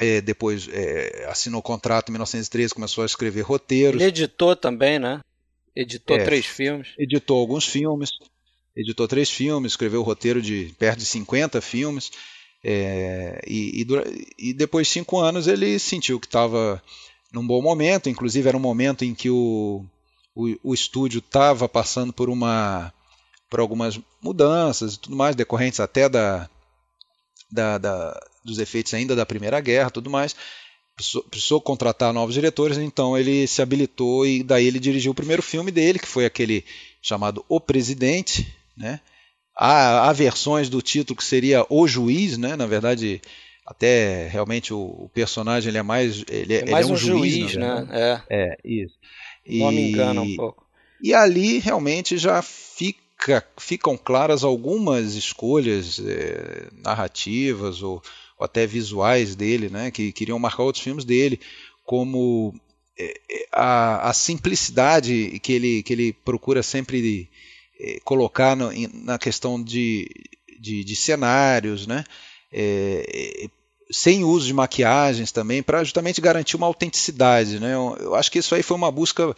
é, 0.00 0.20
depois 0.20 0.68
é, 0.72 1.28
assinou 1.28 1.60
o 1.60 1.62
contrato 1.62 2.08
em 2.08 2.12
1913, 2.14 2.74
começou 2.74 3.02
a 3.02 3.06
escrever 3.06 3.42
roteiros. 3.42 4.00
Ele 4.00 4.08
editou 4.08 4.56
também, 4.56 4.98
né? 4.98 5.20
Editou 5.76 6.16
é, 6.16 6.24
três 6.24 6.46
filmes. 6.46 6.88
Editou 6.98 7.38
alguns 7.38 7.64
filmes. 7.64 8.10
Editou 8.76 9.06
três 9.06 9.30
filmes, 9.30 9.70
escreveu 9.70 10.00
o 10.00 10.04
roteiro 10.04 10.42
de 10.42 10.74
perto 10.80 10.98
de 10.98 11.06
50 11.06 11.60
filmes. 11.60 12.10
É, 12.64 13.40
e, 13.46 13.82
e, 13.82 14.48
e, 14.48 14.52
depois 14.52 14.88
de 14.88 14.94
cinco 14.94 15.20
anos 15.20 15.46
ele 15.46 15.78
sentiu 15.78 16.18
que 16.18 16.26
estava 16.26 16.82
num 17.32 17.46
bom 17.46 17.62
momento. 17.62 18.10
Inclusive 18.10 18.48
era 18.48 18.56
um 18.56 18.60
momento 18.60 19.04
em 19.04 19.14
que 19.14 19.30
o, 19.30 19.86
o, 20.34 20.54
o 20.62 20.74
estúdio 20.74 21.18
estava 21.18 21.68
passando 21.68 22.12
por 22.12 22.28
uma 22.28 22.92
por 23.48 23.58
algumas 23.58 23.98
mudanças 24.22 24.94
e 24.94 25.00
tudo 25.00 25.16
mais, 25.16 25.34
decorrentes 25.34 25.80
até 25.80 26.08
da, 26.08 26.48
da, 27.50 27.78
da, 27.78 28.20
dos 28.44 28.60
efeitos 28.60 28.94
ainda 28.94 29.16
da 29.16 29.26
Primeira 29.26 29.60
Guerra 29.60 29.90
tudo 29.90 30.08
mais. 30.08 30.36
precisou, 30.94 31.22
precisou, 31.24 31.60
contratar 31.60 32.12
novos 32.12 32.34
diretores, 32.34 32.78
então 32.78 33.18
ele 33.18 33.48
se 33.48 33.60
habilitou 33.60 34.24
e 34.24 34.44
daí 34.44 34.66
ele 34.66 34.78
dirigiu 34.78 35.10
o 35.10 35.16
primeiro 35.16 35.42
filme 35.42 35.72
dele, 35.72 35.98
que 35.98 36.06
foi 36.06 36.24
aquele 36.24 36.64
chamado 37.02 37.44
O 37.48 37.60
Presidente, 37.60 38.54
né? 38.76 39.00
Há, 39.56 40.08
há 40.08 40.12
versões 40.12 40.68
do 40.68 40.80
título 40.80 41.16
que 41.16 41.24
seria 41.24 41.66
O 41.68 41.88
Juiz, 41.88 42.38
né? 42.38 42.54
Na 42.54 42.66
verdade, 42.66 43.20
até 43.66 44.28
realmente 44.28 44.72
o, 44.72 44.78
o 44.78 45.10
personagem 45.12 45.70
ele 45.70 45.78
é 45.78 45.82
mais 45.82 46.24
ele, 46.28 46.54
é, 46.54 46.60
é 46.60 46.70
mais 46.70 46.86
ele 46.86 46.88
é 46.88 46.92
um, 46.92 46.94
um 46.94 46.96
juiz, 46.96 47.34
juiz 47.34 47.56
né? 47.56 47.88
É. 47.90 48.22
é 48.30 48.56
isso. 48.64 48.94
Não 49.46 49.72
me 49.72 49.90
engana 49.90 50.20
um 50.20 50.36
pouco. 50.36 50.66
E 51.02 51.14
ali 51.14 51.58
realmente 51.58 52.18
já 52.18 52.42
fica, 52.42 53.44
ficam 53.58 53.96
claras 53.96 54.44
algumas 54.44 55.14
escolhas 55.14 55.98
é, 55.98 56.68
narrativas 56.82 57.82
ou, 57.82 58.02
ou, 58.38 58.44
até 58.44 58.66
visuais 58.66 59.34
dele, 59.34 59.70
né, 59.70 59.90
que 59.90 60.12
queriam 60.12 60.38
marcar 60.38 60.62
outros 60.62 60.84
filmes 60.84 61.04
dele, 61.04 61.40
como 61.84 62.54
é, 62.98 63.14
é 63.30 63.48
a, 63.52 64.10
a, 64.10 64.12
simplicidade 64.12 65.40
que 65.40 65.52
ele, 65.52 65.82
que 65.82 65.92
ele 65.92 66.12
procura 66.12 66.62
sempre 66.62 67.30
é, 67.80 67.98
colocar 68.04 68.54
no, 68.54 68.70
na 68.92 69.18
questão 69.18 69.62
de, 69.62 70.06
de, 70.60 70.84
de 70.84 70.96
cenários, 70.96 71.86
né, 71.86 72.04
é, 72.52 73.48
sem 73.90 74.24
uso 74.24 74.46
de 74.46 74.52
maquiagens 74.52 75.32
também, 75.32 75.62
para 75.62 75.82
justamente 75.82 76.20
garantir 76.20 76.56
uma 76.56 76.66
autenticidade. 76.66 77.58
Né? 77.58 77.74
Eu, 77.74 78.14
acho 78.14 78.30
que 78.30 78.38
isso 78.38 78.54
aí 78.54 78.62
foi 78.62 78.76
uma 78.76 78.90
busca 78.90 79.34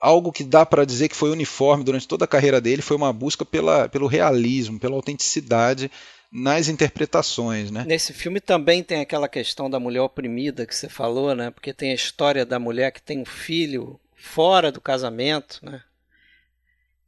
algo 0.00 0.32
que 0.32 0.42
dá 0.42 0.66
para 0.66 0.84
dizer 0.84 1.08
que 1.08 1.14
foi 1.14 1.30
uniforme 1.30 1.84
durante 1.84 2.08
toda 2.08 2.24
a 2.24 2.28
carreira 2.28 2.60
dele 2.60 2.82
foi 2.82 2.96
uma 2.96 3.12
busca 3.12 3.44
pela, 3.44 3.88
pelo 3.88 4.08
realismo, 4.08 4.80
pela 4.80 4.96
autenticidade 4.96 5.88
nas 6.32 6.66
interpretações, 6.66 7.70
né? 7.70 7.84
Nesse 7.86 8.12
filme 8.12 8.40
também 8.40 8.82
tem 8.82 9.00
aquela 9.00 9.28
questão 9.28 9.70
da 9.70 9.78
mulher 9.78 10.00
oprimida 10.00 10.66
que 10.66 10.74
você 10.74 10.88
falou, 10.88 11.34
né? 11.36 11.50
Porque 11.50 11.72
tem 11.72 11.92
a 11.92 11.94
história 11.94 12.44
da 12.44 12.58
mulher 12.58 12.90
que 12.90 13.02
tem 13.02 13.20
um 13.20 13.24
filho 13.24 14.00
fora 14.16 14.72
do 14.72 14.80
casamento, 14.80 15.60
né? 15.62 15.82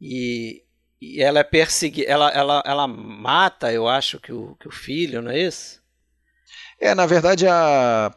E, 0.01 0.63
e 1.01 1.23
ela 1.23 1.41
é 1.41 1.45
perseguida, 1.45 2.09
ela, 2.09 2.31
ela, 2.31 2.63
ela 2.67 2.87
mata, 2.87 3.73
eu 3.73 3.89
acho, 3.89 4.21
que 4.21 4.33
o, 4.33 4.55
que 4.61 4.69
o 4.69 4.73
filho, 4.73 5.23
não 5.23 5.31
é 5.31 5.41
isso? 5.41 5.83
É, 6.81 6.95
na 6.95 7.07
verdade, 7.07 7.47
a, 7.47 8.13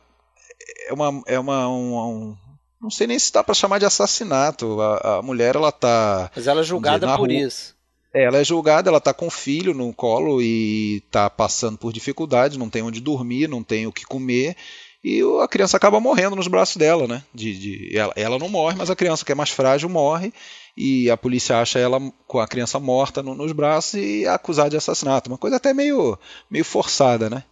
é 0.87 0.93
uma, 0.93 1.23
é 1.25 1.39
uma, 1.39 1.67
um, 1.69 2.35
não 2.81 2.89
sei 2.89 3.07
nem 3.07 3.17
se 3.19 3.31
dá 3.31 3.43
para 3.43 3.53
chamar 3.53 3.79
de 3.79 3.85
assassinato. 3.85 4.79
A, 4.81 5.17
a, 5.17 5.21
mulher 5.21 5.55
ela 5.55 5.71
tá. 5.71 6.31
Mas 6.35 6.47
ela 6.47 6.61
é 6.61 6.63
julgada 6.63 7.05
dizer, 7.05 7.17
por 7.17 7.29
rua. 7.29 7.33
isso. 7.33 7.75
É, 8.13 8.23
ela 8.23 8.37
é 8.37 8.43
julgada, 8.43 8.89
ela 8.89 9.01
tá 9.01 9.13
com 9.13 9.27
o 9.27 9.31
filho 9.31 9.73
no 9.73 9.93
colo 9.93 10.41
e 10.41 11.03
tá 11.11 11.29
passando 11.29 11.77
por 11.77 11.91
dificuldades, 11.91 12.57
não 12.57 12.69
tem 12.69 12.81
onde 12.81 13.01
dormir, 13.01 13.47
não 13.47 13.61
tem 13.61 13.85
o 13.85 13.91
que 13.91 14.05
comer. 14.05 14.55
E 15.03 15.21
a 15.41 15.47
criança 15.47 15.77
acaba 15.77 15.99
morrendo 15.99 16.35
nos 16.35 16.47
braços 16.47 16.75
dela, 16.77 17.07
né? 17.07 17.23
De, 17.33 17.57
de 17.57 17.97
ela, 17.97 18.13
ela, 18.15 18.39
não 18.39 18.49
morre, 18.49 18.75
mas 18.77 18.89
a 18.89 18.95
criança 18.95 19.23
que 19.23 19.31
é 19.31 19.35
mais 19.35 19.51
frágil 19.51 19.89
morre. 19.89 20.33
E 20.75 21.09
a 21.09 21.17
polícia 21.17 21.59
acha 21.59 21.79
ela 21.79 21.99
com 22.27 22.39
a 22.39 22.47
criança 22.47 22.79
morta 22.79 23.23
no, 23.23 23.33
nos 23.33 23.51
braços 23.51 23.95
e 23.95 24.25
é 24.25 24.29
acusada 24.29 24.69
de 24.69 24.77
assassinato. 24.77 25.29
Uma 25.29 25.37
coisa 25.37 25.57
até 25.57 25.73
meio, 25.73 26.17
meio 26.49 26.65
forçada, 26.65 27.29
né? 27.29 27.43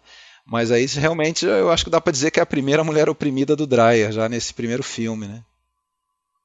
Mas 0.45 0.71
aí 0.71 0.85
realmente 0.85 1.45
eu 1.45 1.71
acho 1.71 1.83
que 1.83 1.89
dá 1.89 1.99
para 1.99 2.11
dizer 2.11 2.29
que 2.29 2.39
é 2.39 2.43
a 2.43 2.45
primeira 2.45 2.83
mulher 2.83 3.09
oprimida 3.09 3.55
do 3.55 3.65
Dreyer, 3.65 4.11
já 4.11 4.29
nesse 4.29 4.53
primeiro 4.53 4.83
filme, 4.83 5.27
né? 5.27 5.43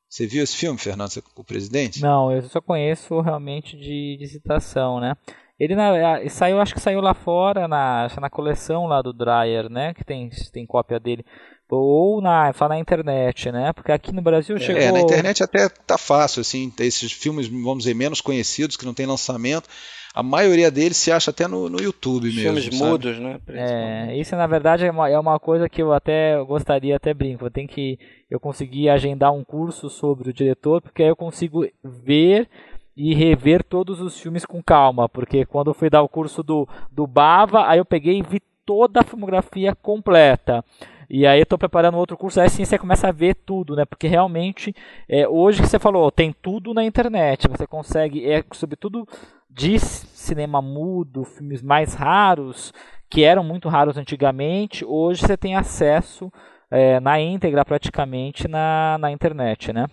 Você 0.08 0.26
viu 0.26 0.42
esse 0.42 0.56
filme, 0.56 0.78
Fernando, 0.78 1.22
o 1.36 1.44
presidente? 1.44 2.02
Não, 2.02 2.32
eu 2.32 2.42
só 2.42 2.60
conheço 2.60 3.20
realmente 3.20 3.76
de, 3.76 4.16
de 4.18 4.26
citação, 4.26 4.98
né? 4.98 5.14
Ele 5.58 5.76
na, 5.76 6.28
saiu, 6.30 6.58
acho 6.58 6.74
que 6.74 6.80
saiu 6.80 7.00
lá 7.00 7.12
fora 7.12 7.68
na, 7.68 8.08
na 8.18 8.30
coleção 8.30 8.86
lá 8.86 9.02
do 9.02 9.12
Dreyer, 9.12 9.68
né? 9.68 9.92
Que 9.92 10.02
tem, 10.02 10.30
tem 10.52 10.66
cópia 10.66 10.98
dele. 10.98 11.24
Ou 11.68 12.20
na, 12.20 12.52
na 12.68 12.78
internet, 12.78 13.52
né? 13.52 13.72
Porque 13.72 13.92
aqui 13.92 14.10
no 14.10 14.22
Brasil 14.22 14.58
chegou. 14.58 14.82
É, 14.82 14.90
na 14.90 15.00
internet 15.00 15.44
até 15.44 15.68
tá 15.68 15.98
fácil, 15.98 16.40
assim, 16.40 16.72
esses 16.80 17.12
filmes, 17.12 17.46
vamos 17.46 17.84
dizer, 17.84 17.94
menos 17.94 18.20
conhecidos, 18.20 18.76
que 18.76 18.86
não 18.86 18.94
tem 18.94 19.06
lançamento 19.06 19.68
a 20.14 20.22
maioria 20.22 20.70
deles 20.70 20.96
se 20.96 21.12
acha 21.12 21.30
até 21.30 21.46
no, 21.46 21.68
no 21.68 21.80
YouTube 21.80 22.24
mesmo. 22.24 22.40
Filmes 22.40 22.64
sabe? 22.64 22.76
mudos, 22.76 23.18
né? 23.18 23.40
É, 23.48 24.16
isso 24.16 24.34
na 24.34 24.46
verdade 24.46 24.84
é 24.84 24.90
uma, 24.90 25.08
é 25.08 25.18
uma 25.18 25.38
coisa 25.38 25.68
que 25.68 25.80
eu 25.80 25.92
até 25.92 26.42
gostaria, 26.44 26.96
até 26.96 27.14
brinco. 27.14 27.46
Eu 27.46 27.50
tenho 27.50 27.68
que 27.68 27.98
eu 28.28 28.40
consegui 28.40 28.88
agendar 28.88 29.32
um 29.32 29.44
curso 29.44 29.88
sobre 29.88 30.30
o 30.30 30.32
diretor, 30.32 30.82
porque 30.82 31.02
aí 31.02 31.08
eu 31.08 31.16
consigo 31.16 31.64
ver 31.84 32.48
e 32.96 33.14
rever 33.14 33.62
todos 33.62 34.00
os 34.00 34.18
filmes 34.18 34.44
com 34.44 34.62
calma. 34.62 35.08
Porque 35.08 35.46
quando 35.46 35.70
eu 35.70 35.74
fui 35.74 35.88
dar 35.88 36.02
o 36.02 36.08
curso 36.08 36.42
do, 36.42 36.68
do 36.90 37.06
Bava, 37.06 37.68
aí 37.68 37.78
eu 37.78 37.84
peguei 37.84 38.18
e 38.18 38.22
vi 38.22 38.42
toda 38.66 39.00
a 39.00 39.04
filmografia 39.04 39.74
completa. 39.76 40.64
E 41.08 41.26
aí 41.26 41.40
eu 41.40 41.44
estou 41.44 41.58
preparando 41.58 41.98
outro 41.98 42.16
curso, 42.16 42.40
aí 42.40 42.48
sim 42.48 42.64
você 42.64 42.78
começa 42.78 43.08
a 43.08 43.12
ver 43.12 43.34
tudo, 43.34 43.74
né? 43.74 43.84
Porque 43.84 44.06
realmente, 44.06 44.72
é, 45.08 45.26
hoje 45.26 45.60
que 45.60 45.68
você 45.68 45.78
falou, 45.78 46.10
tem 46.12 46.32
tudo 46.40 46.72
na 46.72 46.84
internet. 46.84 47.48
Você 47.48 47.66
consegue, 47.66 48.30
é, 48.30 48.44
sobretudo 48.52 49.08
de 49.50 49.78
cinema 49.78 50.62
mudo, 50.62 51.24
filmes 51.24 51.62
mais 51.62 51.94
raros, 51.94 52.72
que 53.08 53.24
eram 53.24 53.42
muito 53.42 53.68
raros 53.68 53.96
antigamente, 53.96 54.84
hoje 54.84 55.22
você 55.22 55.36
tem 55.36 55.56
acesso 55.56 56.32
é, 56.70 57.00
na 57.00 57.20
íntegra 57.20 57.64
praticamente 57.64 58.46
na, 58.46 58.96
na 58.98 59.10
internet, 59.10 59.72
né? 59.72 59.86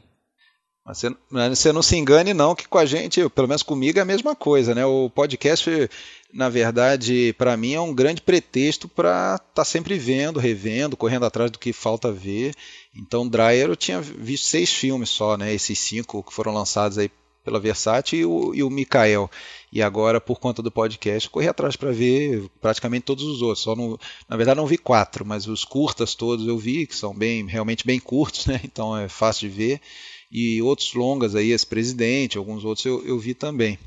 Mas 0.86 1.00
você, 1.00 1.16
você 1.50 1.74
não 1.74 1.82
se 1.82 1.98
engane 1.98 2.34
não 2.34 2.56
que 2.56 2.66
com 2.66 2.78
a 2.78 2.86
gente, 2.86 3.28
pelo 3.30 3.48
menos 3.48 3.62
comigo 3.62 4.00
é 4.00 4.02
a 4.02 4.06
mesma 4.06 4.34
coisa, 4.34 4.74
né? 4.74 4.86
O 4.86 5.10
podcast, 5.10 5.90
na 6.34 6.48
verdade, 6.48 7.36
para 7.38 7.58
mim 7.58 7.74
é 7.74 7.82
um 7.82 7.94
grande 7.94 8.22
pretexto 8.22 8.88
para 8.88 9.36
estar 9.36 9.54
tá 9.54 9.66
sempre 9.66 9.98
vendo, 9.98 10.40
revendo, 10.40 10.96
correndo 10.96 11.26
atrás 11.26 11.52
do 11.52 11.60
que 11.60 11.74
falta 11.74 12.10
ver. 12.10 12.54
Então, 12.96 13.28
Dreyer 13.28 13.68
eu 13.68 13.76
tinha 13.76 14.00
visto 14.00 14.46
seis 14.46 14.72
filmes 14.72 15.10
só, 15.10 15.36
né? 15.36 15.54
Esses 15.54 15.78
cinco 15.78 16.24
que 16.24 16.34
foram 16.34 16.54
lançados 16.54 16.98
aí 16.98 17.12
pela 17.48 17.62
Versátil 17.62 18.20
e 18.20 18.26
o, 18.26 18.56
e 18.56 18.62
o 18.62 18.70
Mikael. 18.70 19.32
E 19.72 19.82
agora, 19.82 20.20
por 20.20 20.38
conta 20.38 20.62
do 20.62 20.70
podcast, 20.70 21.30
corri 21.30 21.48
atrás 21.48 21.78
para 21.78 21.94
ver 21.94 22.50
praticamente 22.60 23.06
todos 23.06 23.24
os 23.24 23.42
outros. 23.42 23.64
Só 23.64 23.74
não, 23.74 23.98
na 24.28 24.36
verdade, 24.36 24.58
não 24.58 24.68
vi 24.68 24.78
quatro, 24.78 25.26
mas 25.26 25.48
os 25.48 25.64
curtas 25.64 26.14
todos 26.14 26.46
eu 26.46 26.58
vi, 26.58 26.86
que 26.86 26.94
são 26.94 27.16
bem, 27.16 27.46
realmente 27.46 27.88
bem 27.88 28.02
curtos, 28.02 28.48
né? 28.48 28.60
então 28.66 28.98
é 28.98 29.08
fácil 29.08 29.50
de 29.50 29.56
ver. 29.56 29.82
E 30.30 30.62
outros 30.62 30.94
longas 30.94 31.36
aí, 31.36 31.52
esse 31.52 31.66
presidente, 31.66 32.38
alguns 32.38 32.66
outros 32.66 32.86
eu, 32.86 33.02
eu 33.06 33.18
vi 33.18 33.34
também. 33.34 33.80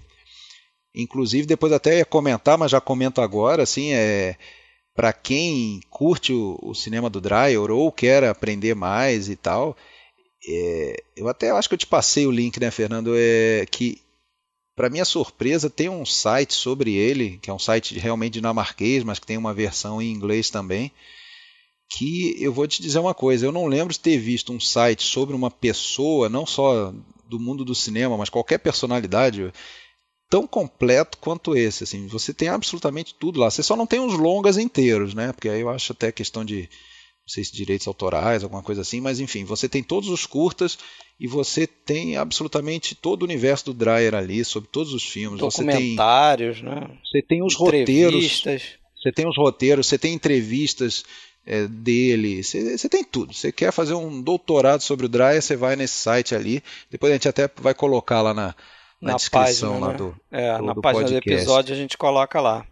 Inclusive, 0.94 1.46
depois 1.46 1.70
até 1.70 1.98
ia 1.98 2.04
comentar, 2.06 2.56
mas 2.56 2.70
já 2.70 2.80
comento 2.80 3.20
agora, 3.20 3.62
assim, 3.62 3.92
é 3.92 4.36
para 4.94 5.12
quem 5.12 5.80
curte 5.90 6.32
o, 6.32 6.58
o, 6.62 6.74
cinema 6.74 7.10
do 7.10 7.20
Dreyer 7.20 7.70
ou 7.70 7.92
quer 7.92 8.24
aprender 8.24 8.74
mais 8.74 9.28
e 9.28 9.36
tal, 9.36 9.76
é, 10.46 11.02
eu 11.16 11.28
até 11.28 11.50
acho 11.50 11.68
que 11.68 11.74
eu 11.74 11.78
te 11.78 11.86
passei 11.86 12.26
o 12.26 12.30
link, 12.30 12.58
né, 12.58 12.70
Fernando? 12.70 13.12
É 13.16 13.66
que, 13.70 14.00
para 14.74 14.90
minha 14.90 15.04
surpresa, 15.04 15.68
tem 15.68 15.88
um 15.88 16.06
site 16.06 16.54
sobre 16.54 16.94
ele, 16.94 17.38
que 17.42 17.50
é 17.50 17.52
um 17.52 17.58
site 17.58 17.98
realmente 17.98 18.34
dinamarquês, 18.34 19.04
mas 19.04 19.18
que 19.18 19.26
tem 19.26 19.36
uma 19.36 19.54
versão 19.54 20.00
em 20.00 20.10
inglês 20.10 20.50
também. 20.50 20.90
Que 21.96 22.36
eu 22.42 22.52
vou 22.52 22.66
te 22.66 22.80
dizer 22.80 23.00
uma 23.00 23.14
coisa: 23.14 23.44
eu 23.44 23.52
não 23.52 23.66
lembro 23.66 23.92
de 23.92 24.00
ter 24.00 24.16
visto 24.18 24.52
um 24.52 24.60
site 24.60 25.02
sobre 25.02 25.34
uma 25.34 25.50
pessoa, 25.50 26.28
não 26.28 26.46
só 26.46 26.94
do 27.28 27.38
mundo 27.38 27.64
do 27.64 27.74
cinema, 27.74 28.16
mas 28.16 28.28
qualquer 28.28 28.58
personalidade 28.58 29.52
tão 30.30 30.46
completo 30.46 31.18
quanto 31.18 31.56
esse. 31.56 31.84
Assim, 31.84 32.06
você 32.06 32.32
tem 32.32 32.48
absolutamente 32.48 33.14
tudo 33.14 33.40
lá. 33.40 33.50
Você 33.50 33.62
só 33.62 33.76
não 33.76 33.86
tem 33.86 34.00
os 34.00 34.14
longas 34.14 34.56
inteiros, 34.56 35.12
né? 35.12 35.32
Porque 35.32 35.48
aí 35.48 35.60
eu 35.60 35.68
acho 35.68 35.92
até 35.92 36.12
questão 36.12 36.44
de 36.44 36.68
sei 37.30 37.44
se 37.44 37.52
direitos 37.52 37.86
autorais, 37.86 38.42
alguma 38.42 38.62
coisa 38.62 38.82
assim, 38.82 39.00
mas 39.00 39.20
enfim, 39.20 39.44
você 39.44 39.68
tem 39.68 39.82
todos 39.82 40.08
os 40.08 40.26
curtas 40.26 40.78
e 41.18 41.26
você 41.26 41.66
tem 41.66 42.16
absolutamente 42.16 42.94
todo 42.94 43.22
o 43.22 43.24
universo 43.24 43.66
do 43.66 43.74
Dreyer 43.74 44.14
ali, 44.14 44.44
sobre 44.44 44.68
todos 44.70 44.92
os 44.92 45.04
filmes. 45.04 45.40
Documentários, 45.40 46.58
você 46.58 46.64
tem, 46.64 46.74
né? 46.74 46.90
Você 47.04 47.22
tem 47.22 47.42
os 47.42 47.54
roteiros. 47.54 48.42
Você 48.96 49.12
tem 49.12 49.26
os 49.26 49.36
roteiros, 49.36 49.86
você 49.86 49.98
tem 49.98 50.12
entrevistas 50.12 51.04
é, 51.46 51.66
dele, 51.66 52.42
você, 52.42 52.76
você, 52.76 52.88
tem 52.88 53.02
tudo. 53.02 53.32
Você 53.32 53.50
quer 53.50 53.72
fazer 53.72 53.94
um 53.94 54.20
doutorado 54.20 54.82
sobre 54.82 55.06
o 55.06 55.08
Dreyer, 55.08 55.40
você 55.40 55.56
vai 55.56 55.76
nesse 55.76 55.94
site 55.94 56.34
ali. 56.34 56.62
Depois 56.90 57.10
a 57.10 57.14
gente 57.14 57.28
até 57.28 57.48
vai 57.56 57.74
colocar 57.74 58.20
lá 58.20 58.34
na, 58.34 58.54
na, 59.00 59.12
na 59.12 59.16
descrição 59.16 59.80
página, 59.80 59.86
lá 59.86 59.92
né? 59.92 59.98
do, 59.98 60.16
é, 60.30 60.58
do, 60.58 60.64
na 60.64 60.72
do 60.74 60.80
página 60.82 61.04
podcast. 61.04 61.28
do 61.28 61.34
episódio 61.34 61.74
a 61.74 61.78
gente 61.78 61.96
coloca 61.96 62.40
lá. 62.40 62.66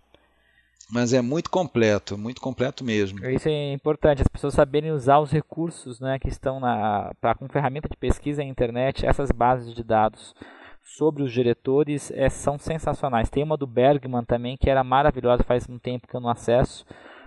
Mas 0.90 1.12
é 1.12 1.20
muito 1.20 1.51
completo, 1.51 2.16
muito 2.16 2.40
completo 2.40 2.83
mesmo. 2.83 3.24
Isso 3.29 3.48
é 3.48 3.72
importante, 3.72 4.22
as 4.22 4.29
pessoas 4.29 4.55
saberem 4.55 4.90
usar 4.90 5.18
os 5.18 5.31
recursos 5.31 6.01
né, 6.01 6.18
que 6.18 6.29
estão 6.29 6.59
na, 6.59 7.12
pra, 7.20 7.35
com 7.35 7.46
ferramenta 7.48 7.88
de 7.88 7.96
pesquisa 7.96 8.42
na 8.42 8.48
internet, 8.48 9.05
essas 9.05 9.31
bases 9.31 9.74
de 9.74 9.85
dados 9.85 10.35
sobre 10.83 11.22
os 11.22 11.31
diretores 11.31 12.11
é, 12.12 12.31
são 12.31 12.59
sensacionais. 12.59 13.29
Tem 13.29 13.42
uma 13.42 13.57
do 13.57 13.66
Bergman 13.66 14.24
também 14.24 14.57
que 14.57 14.70
era 14.70 14.83
maravilhosa, 14.83 15.44
faz 15.44 15.68
um 15.68 15.79
tempo 15.79 16.09
que 16.09 16.16
eu 16.16 16.20
não 16.20 16.31
acesso, 16.31 16.87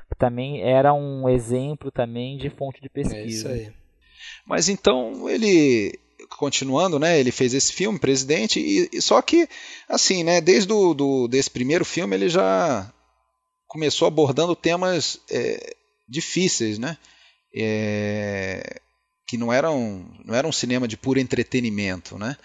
que 0.09 0.17
também 0.17 0.61
era 0.63 0.91
um 0.91 1.29
exemplo 1.29 1.91
também 1.91 2.37
de 2.37 2.49
fonte 2.49 2.81
de 2.81 2.89
pesquisa. 2.89 3.17
É 3.17 3.25
isso 3.27 3.47
aí. 3.47 3.71
Mas 4.45 4.69
então 4.69 5.29
ele 5.29 5.99
continuando, 6.37 6.97
né? 6.97 7.19
Ele 7.19 7.31
fez 7.31 7.53
esse 7.53 7.73
filme, 7.73 7.99
Presidente, 7.99 8.59
e, 8.59 8.89
e 8.91 9.01
só 9.01 9.21
que 9.21 9.47
assim, 9.87 10.23
né? 10.23 10.41
Desde 10.41 10.67
do, 10.67 10.93
do, 10.93 11.27
desse 11.27 11.49
primeiro 11.49 11.85
filme 11.85 12.15
ele 12.15 12.29
já 12.29 12.91
começou 13.71 14.05
abordando 14.05 14.53
temas 14.53 15.17
é, 15.31 15.75
difíceis, 16.05 16.77
né? 16.77 16.97
é, 17.55 18.81
que 19.27 19.37
não 19.37 19.51
era, 19.51 19.71
um, 19.71 20.05
não 20.25 20.35
era 20.35 20.47
um 20.47 20.51
cinema 20.51 20.87
de 20.87 20.97
puro 20.97 21.19
entretenimento, 21.19 22.17
né? 22.17 22.35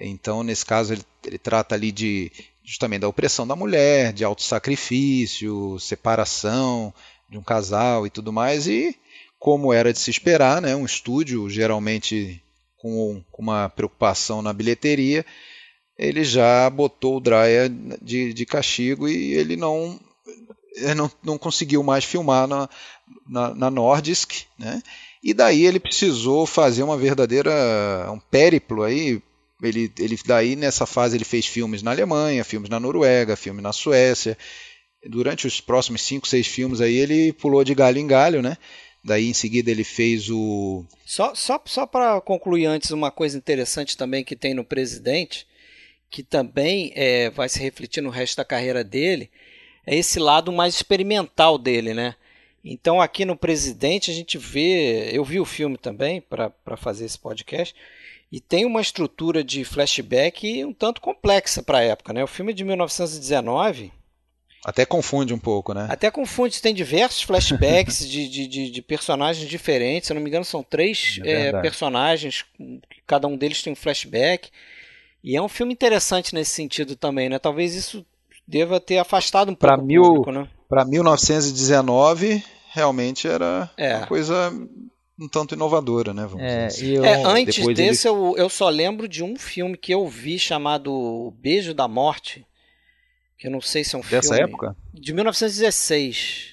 Então, 0.00 0.42
nesse 0.42 0.64
caso, 0.64 0.94
ele, 0.94 1.02
ele 1.24 1.38
trata 1.38 1.74
ali 1.74 1.92
de 1.92 2.32
justamente 2.64 3.02
da 3.02 3.08
opressão 3.08 3.46
da 3.46 3.56
mulher, 3.56 4.12
de 4.12 4.24
autossacrifício, 4.24 5.78
separação 5.78 6.92
de 7.28 7.38
um 7.38 7.42
casal 7.42 8.06
e 8.06 8.10
tudo 8.10 8.32
mais, 8.32 8.66
e 8.66 8.96
como 9.38 9.72
era 9.72 9.92
de 9.92 9.98
se 9.98 10.10
esperar, 10.10 10.62
né, 10.62 10.76
um 10.76 10.84
estúdio 10.84 11.50
geralmente 11.50 12.42
com, 12.78 13.22
com 13.30 13.42
uma 13.42 13.68
preocupação 13.68 14.40
na 14.40 14.52
bilheteria, 14.52 15.24
ele 15.98 16.24
já 16.24 16.68
botou 16.70 17.16
o 17.16 17.20
Draya 17.20 17.68
de, 18.00 18.32
de 18.32 18.46
castigo 18.46 19.08
e 19.08 19.34
ele 19.34 19.56
não, 19.56 20.00
não, 20.96 21.10
não 21.22 21.38
conseguiu 21.38 21.82
mais 21.82 22.04
filmar 22.04 22.46
na, 22.46 22.68
na, 23.28 23.54
na 23.54 23.70
Nordisk, 23.70 24.44
né? 24.58 24.82
E 25.22 25.32
daí 25.32 25.64
ele 25.64 25.78
precisou 25.78 26.46
fazer 26.46 26.82
uma 26.82 26.96
verdadeira 26.96 27.52
um 28.10 28.18
périplo 28.18 28.82
aí. 28.82 29.22
Ele, 29.62 29.92
ele 29.98 30.18
daí 30.26 30.56
nessa 30.56 30.86
fase 30.86 31.16
ele 31.16 31.24
fez 31.24 31.46
filmes 31.46 31.82
na 31.82 31.92
Alemanha, 31.92 32.42
filmes 32.42 32.68
na 32.68 32.80
Noruega, 32.80 33.36
filmes 33.36 33.62
na 33.62 33.72
Suécia. 33.72 34.36
Durante 35.04 35.46
os 35.46 35.60
próximos 35.60 36.02
cinco, 36.02 36.26
seis 36.26 36.46
filmes 36.46 36.80
aí 36.80 36.96
ele 36.96 37.32
pulou 37.32 37.62
de 37.62 37.74
galho 37.74 37.98
em 37.98 38.06
galho, 38.06 38.42
né? 38.42 38.56
Daí 39.04 39.28
em 39.28 39.34
seguida 39.34 39.70
ele 39.70 39.84
fez 39.84 40.30
o. 40.30 40.84
Só, 41.04 41.34
só, 41.34 41.60
só 41.64 41.86
para 41.86 42.20
concluir 42.20 42.66
antes, 42.66 42.90
uma 42.90 43.10
coisa 43.10 43.36
interessante 43.36 43.96
também 43.96 44.22
que 44.24 44.36
tem 44.36 44.54
no 44.54 44.64
Presidente, 44.64 45.46
que 46.08 46.22
também 46.22 46.92
é, 46.94 47.30
vai 47.30 47.48
se 47.48 47.60
refletir 47.60 48.00
no 48.00 48.10
resto 48.10 48.36
da 48.36 48.44
carreira 48.44 48.84
dele, 48.84 49.28
é 49.86 49.96
esse 49.96 50.18
lado 50.18 50.52
mais 50.52 50.74
experimental 50.74 51.58
dele, 51.58 51.94
né? 51.94 52.14
Então 52.64 53.00
aqui 53.00 53.24
no 53.24 53.36
Presidente 53.36 54.10
a 54.10 54.14
gente 54.14 54.38
vê, 54.38 55.10
eu 55.12 55.24
vi 55.24 55.40
o 55.40 55.44
filme 55.44 55.76
também 55.76 56.20
para 56.20 56.76
fazer 56.76 57.04
esse 57.04 57.18
podcast, 57.18 57.74
e 58.30 58.40
tem 58.40 58.64
uma 58.64 58.80
estrutura 58.80 59.44
de 59.44 59.64
flashback 59.64 60.64
um 60.64 60.72
tanto 60.72 61.00
complexa 61.00 61.62
para 61.62 61.78
a 61.78 61.82
época, 61.82 62.12
né? 62.12 62.22
O 62.22 62.28
filme 62.28 62.52
é 62.52 62.54
de 62.54 62.64
1919 62.64 63.92
até 64.64 64.86
confunde 64.86 65.34
um 65.34 65.38
pouco, 65.38 65.74
né? 65.74 65.88
Até 65.90 66.08
confunde, 66.08 66.62
tem 66.62 66.72
diversos 66.72 67.22
flashbacks 67.22 68.08
de, 68.08 68.28
de, 68.28 68.46
de, 68.46 68.70
de, 68.70 68.82
personagens 68.82 69.48
diferentes. 69.48 70.06
Se 70.06 70.12
eu 70.12 70.14
não 70.14 70.22
me 70.22 70.28
engano, 70.28 70.44
são 70.44 70.62
três 70.62 71.18
é 71.24 71.48
é, 71.48 71.60
personagens, 71.60 72.44
cada 73.04 73.26
um 73.26 73.36
deles 73.36 73.60
tem 73.60 73.72
um 73.72 73.76
flashback. 73.76 74.50
E 75.24 75.36
é 75.36 75.42
um 75.42 75.48
filme 75.48 75.72
interessante 75.72 76.32
nesse 76.32 76.52
sentido 76.52 76.94
também, 76.94 77.28
né? 77.28 77.40
Talvez 77.40 77.74
isso 77.74 78.06
deva 78.46 78.80
ter 78.80 78.98
afastado 78.98 79.50
um 79.50 79.54
pra 79.54 79.74
pouco 79.74 79.86
mil, 79.86 80.02
o 80.02 80.06
público, 80.06 80.32
né? 80.32 80.48
Para 80.68 80.84
1919, 80.84 82.42
realmente 82.70 83.28
era 83.28 83.70
é. 83.76 83.96
uma 83.96 84.06
coisa 84.06 84.52
um 85.20 85.28
tanto 85.28 85.54
inovadora, 85.54 86.12
né? 86.12 86.26
Vamos 86.26 86.44
é, 86.44 86.66
dizer. 86.66 86.96
Eu, 86.96 87.04
é, 87.04 87.22
antes 87.24 87.66
desse, 87.74 88.08
ele... 88.08 88.16
eu, 88.16 88.34
eu 88.36 88.48
só 88.48 88.68
lembro 88.68 89.06
de 89.06 89.22
um 89.22 89.36
filme 89.36 89.76
que 89.76 89.92
eu 89.92 90.08
vi 90.08 90.38
chamado 90.38 91.32
Beijo 91.38 91.74
da 91.74 91.86
Morte 91.86 92.46
que 93.42 93.48
eu 93.48 93.50
não 93.50 93.60
sei 93.60 93.82
se 93.82 93.96
é 93.96 93.98
um 93.98 94.02
Dessa 94.02 94.20
filme. 94.20 94.28
Dessa 94.30 94.42
época? 94.44 94.76
De 94.94 95.12
1916. 95.12 96.52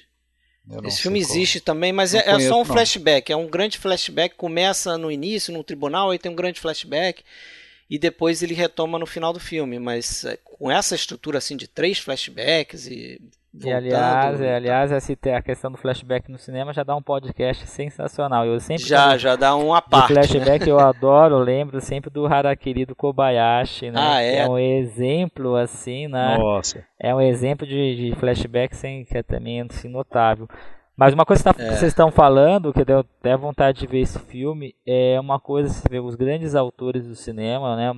Esse 0.83 1.01
filme 1.03 1.19
existe 1.19 1.59
também, 1.59 1.93
mas 1.93 2.15
é, 2.15 2.23
conheço, 2.23 2.45
é, 2.45 2.49
só 2.49 2.61
um 2.61 2.65
flashback. 2.65 3.31
É 3.31 3.35
um 3.35 3.47
grande 3.47 3.77
flashback. 3.77 4.35
Começa 4.35 4.97
no 4.97 5.11
início, 5.11 5.53
no 5.53 5.63
tribunal, 5.63 6.09
aí 6.09 6.17
tem 6.17 6.31
um 6.31 6.35
grande 6.35 6.59
flashback. 6.59 7.23
E 7.89 7.97
depois 7.97 8.43
ele 8.43 8.53
retoma 8.53 8.99
no 8.99 9.05
final 9.05 9.33
do 9.33 9.39
filme. 9.39 9.79
Mas 9.79 10.23
é, 10.25 10.37
com 10.37 10.69
essa 10.69 10.95
estrutura 10.95 11.37
assim 11.39 11.57
de 11.57 11.67
três 11.67 11.99
flashbacks 11.99 12.87
e 12.87 13.19
e 13.51 13.71
aliás, 13.71 14.39
é, 14.39 14.55
aliás 14.55 14.91
a 14.93 15.41
questão 15.41 15.71
do 15.71 15.77
flashback 15.77 16.31
no 16.31 16.37
cinema 16.37 16.71
já 16.71 16.83
dá 16.83 16.95
um 16.95 17.01
podcast 17.01 17.65
sensacional. 17.65 18.45
Eu 18.45 18.59
sempre 18.59 18.85
já 18.85 19.17
já 19.17 19.35
dá 19.35 19.55
uma 19.55 19.81
parte. 19.81 20.13
Né? 20.13 20.23
flashback 20.23 20.65
né? 20.65 20.71
eu 20.71 20.79
adoro, 20.79 21.39
lembro 21.39 21.81
sempre 21.81 22.11
do 22.11 22.27
Harakiri 22.27 22.85
do 22.85 22.95
Kobayashi, 22.95 23.89
né? 23.89 23.99
Ah, 23.99 24.21
é? 24.21 24.37
é 24.37 24.47
um 24.47 24.57
exemplo 24.57 25.55
assim, 25.55 26.07
né? 26.07 26.37
Nossa. 26.37 26.85
É 26.99 27.13
um 27.13 27.19
exemplo 27.19 27.65
de, 27.65 27.95
de 28.11 28.15
flashback 28.17 28.75
sem 28.75 29.03
que 29.03 29.17
é 29.17 29.23
também 29.23 29.61
assim, 29.61 29.89
notável. 29.89 30.47
Mas 30.99 31.13
uma 31.13 31.25
coisa 31.25 31.41
que 31.41 31.57
tá, 31.57 31.63
é. 31.63 31.67
vocês 31.67 31.93
estão 31.93 32.11
falando, 32.11 32.73
que 32.73 32.83
deu 32.83 32.99
até 32.99 33.37
vontade 33.37 33.79
de 33.79 33.87
ver 33.87 34.01
esse 34.01 34.19
filme, 34.19 34.75
é 34.85 35.17
uma 35.17 35.39
coisa, 35.39 35.69
você 35.69 35.87
vê 35.89 35.97
os 35.97 36.13
grandes 36.13 36.55
autores 36.55 37.07
do 37.07 37.15
cinema, 37.15 37.77
né? 37.77 37.95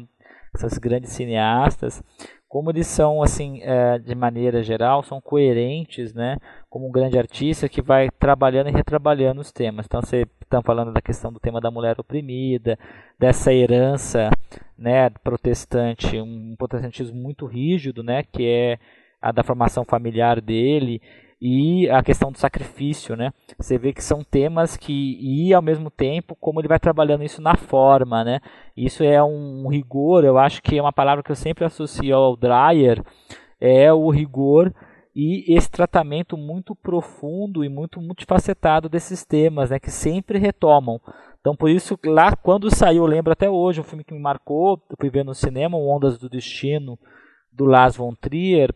Essas 0.53 0.77
grandes 0.77 1.09
cineastas, 1.09 2.03
como 2.47 2.69
eles 2.69 2.85
são 2.85 3.23
assim 3.23 3.59
é, 3.63 3.97
de 3.97 4.13
maneira 4.13 4.61
geral 4.61 5.01
são 5.01 5.21
coerentes 5.21 6.13
né 6.13 6.37
como 6.69 6.85
um 6.85 6.91
grande 6.91 7.17
artista 7.17 7.69
que 7.69 7.81
vai 7.81 8.09
trabalhando 8.19 8.67
e 8.67 8.73
retrabalhando 8.73 9.39
os 9.39 9.53
temas 9.53 9.85
então 9.85 10.01
você 10.01 10.27
está 10.41 10.61
falando 10.61 10.91
da 10.91 10.99
questão 11.01 11.31
do 11.31 11.39
tema 11.39 11.61
da 11.61 11.71
mulher 11.71 11.95
oprimida 11.97 12.77
dessa 13.17 13.53
herança 13.53 14.29
né 14.77 15.09
protestante 15.23 16.19
um 16.19 16.53
protestantismo 16.57 17.17
muito 17.17 17.45
rígido 17.45 18.03
né 18.03 18.21
que 18.21 18.45
é 18.45 18.77
a 19.21 19.31
da 19.31 19.43
formação 19.43 19.85
familiar 19.85 20.41
dele 20.41 21.01
e 21.41 21.89
a 21.89 22.03
questão 22.03 22.31
do 22.31 22.37
sacrifício, 22.37 23.15
né? 23.15 23.33
Você 23.57 23.77
vê 23.77 23.91
que 23.91 24.03
são 24.03 24.23
temas 24.23 24.77
que 24.77 25.17
e 25.19 25.53
ao 25.53 25.61
mesmo 25.61 25.89
tempo 25.89 26.35
como 26.39 26.61
ele 26.61 26.67
vai 26.67 26.79
trabalhando 26.79 27.23
isso 27.23 27.41
na 27.41 27.55
forma, 27.55 28.23
né? 28.23 28.39
Isso 28.77 29.03
é 29.03 29.23
um 29.23 29.67
rigor, 29.67 30.23
eu 30.23 30.37
acho 30.37 30.61
que 30.61 30.77
é 30.77 30.81
uma 30.81 30.93
palavra 30.93 31.23
que 31.23 31.31
eu 31.31 31.35
sempre 31.35 31.65
associo 31.65 32.15
ao 32.15 32.37
Dreyer, 32.37 33.03
é 33.59 33.91
o 33.91 34.09
rigor 34.11 34.71
e 35.15 35.53
esse 35.55 35.69
tratamento 35.69 36.37
muito 36.37 36.75
profundo 36.75 37.65
e 37.65 37.69
muito 37.69 37.99
multifacetado 37.99 38.87
desses 38.87 39.25
temas, 39.25 39.69
né, 39.69 39.79
que 39.79 39.91
sempre 39.91 40.39
retomam. 40.39 41.01
Então, 41.39 41.55
por 41.55 41.69
isso, 41.69 41.97
lá 42.05 42.35
quando 42.35 42.73
saiu, 42.73 43.03
eu 43.03 43.09
lembro 43.09 43.33
até 43.33 43.49
hoje, 43.49 43.81
um 43.81 43.83
filme 43.83 44.03
que 44.03 44.13
me 44.13 44.21
marcou, 44.21 44.81
eu 44.89 44.95
fui 44.97 45.09
ver 45.09 45.25
no 45.25 45.33
cinema, 45.33 45.77
Ondas 45.77 46.17
do 46.17 46.29
Destino, 46.29 46.97
do 47.51 47.65
Lars 47.65 47.97
von 47.97 48.13
Trier, 48.15 48.73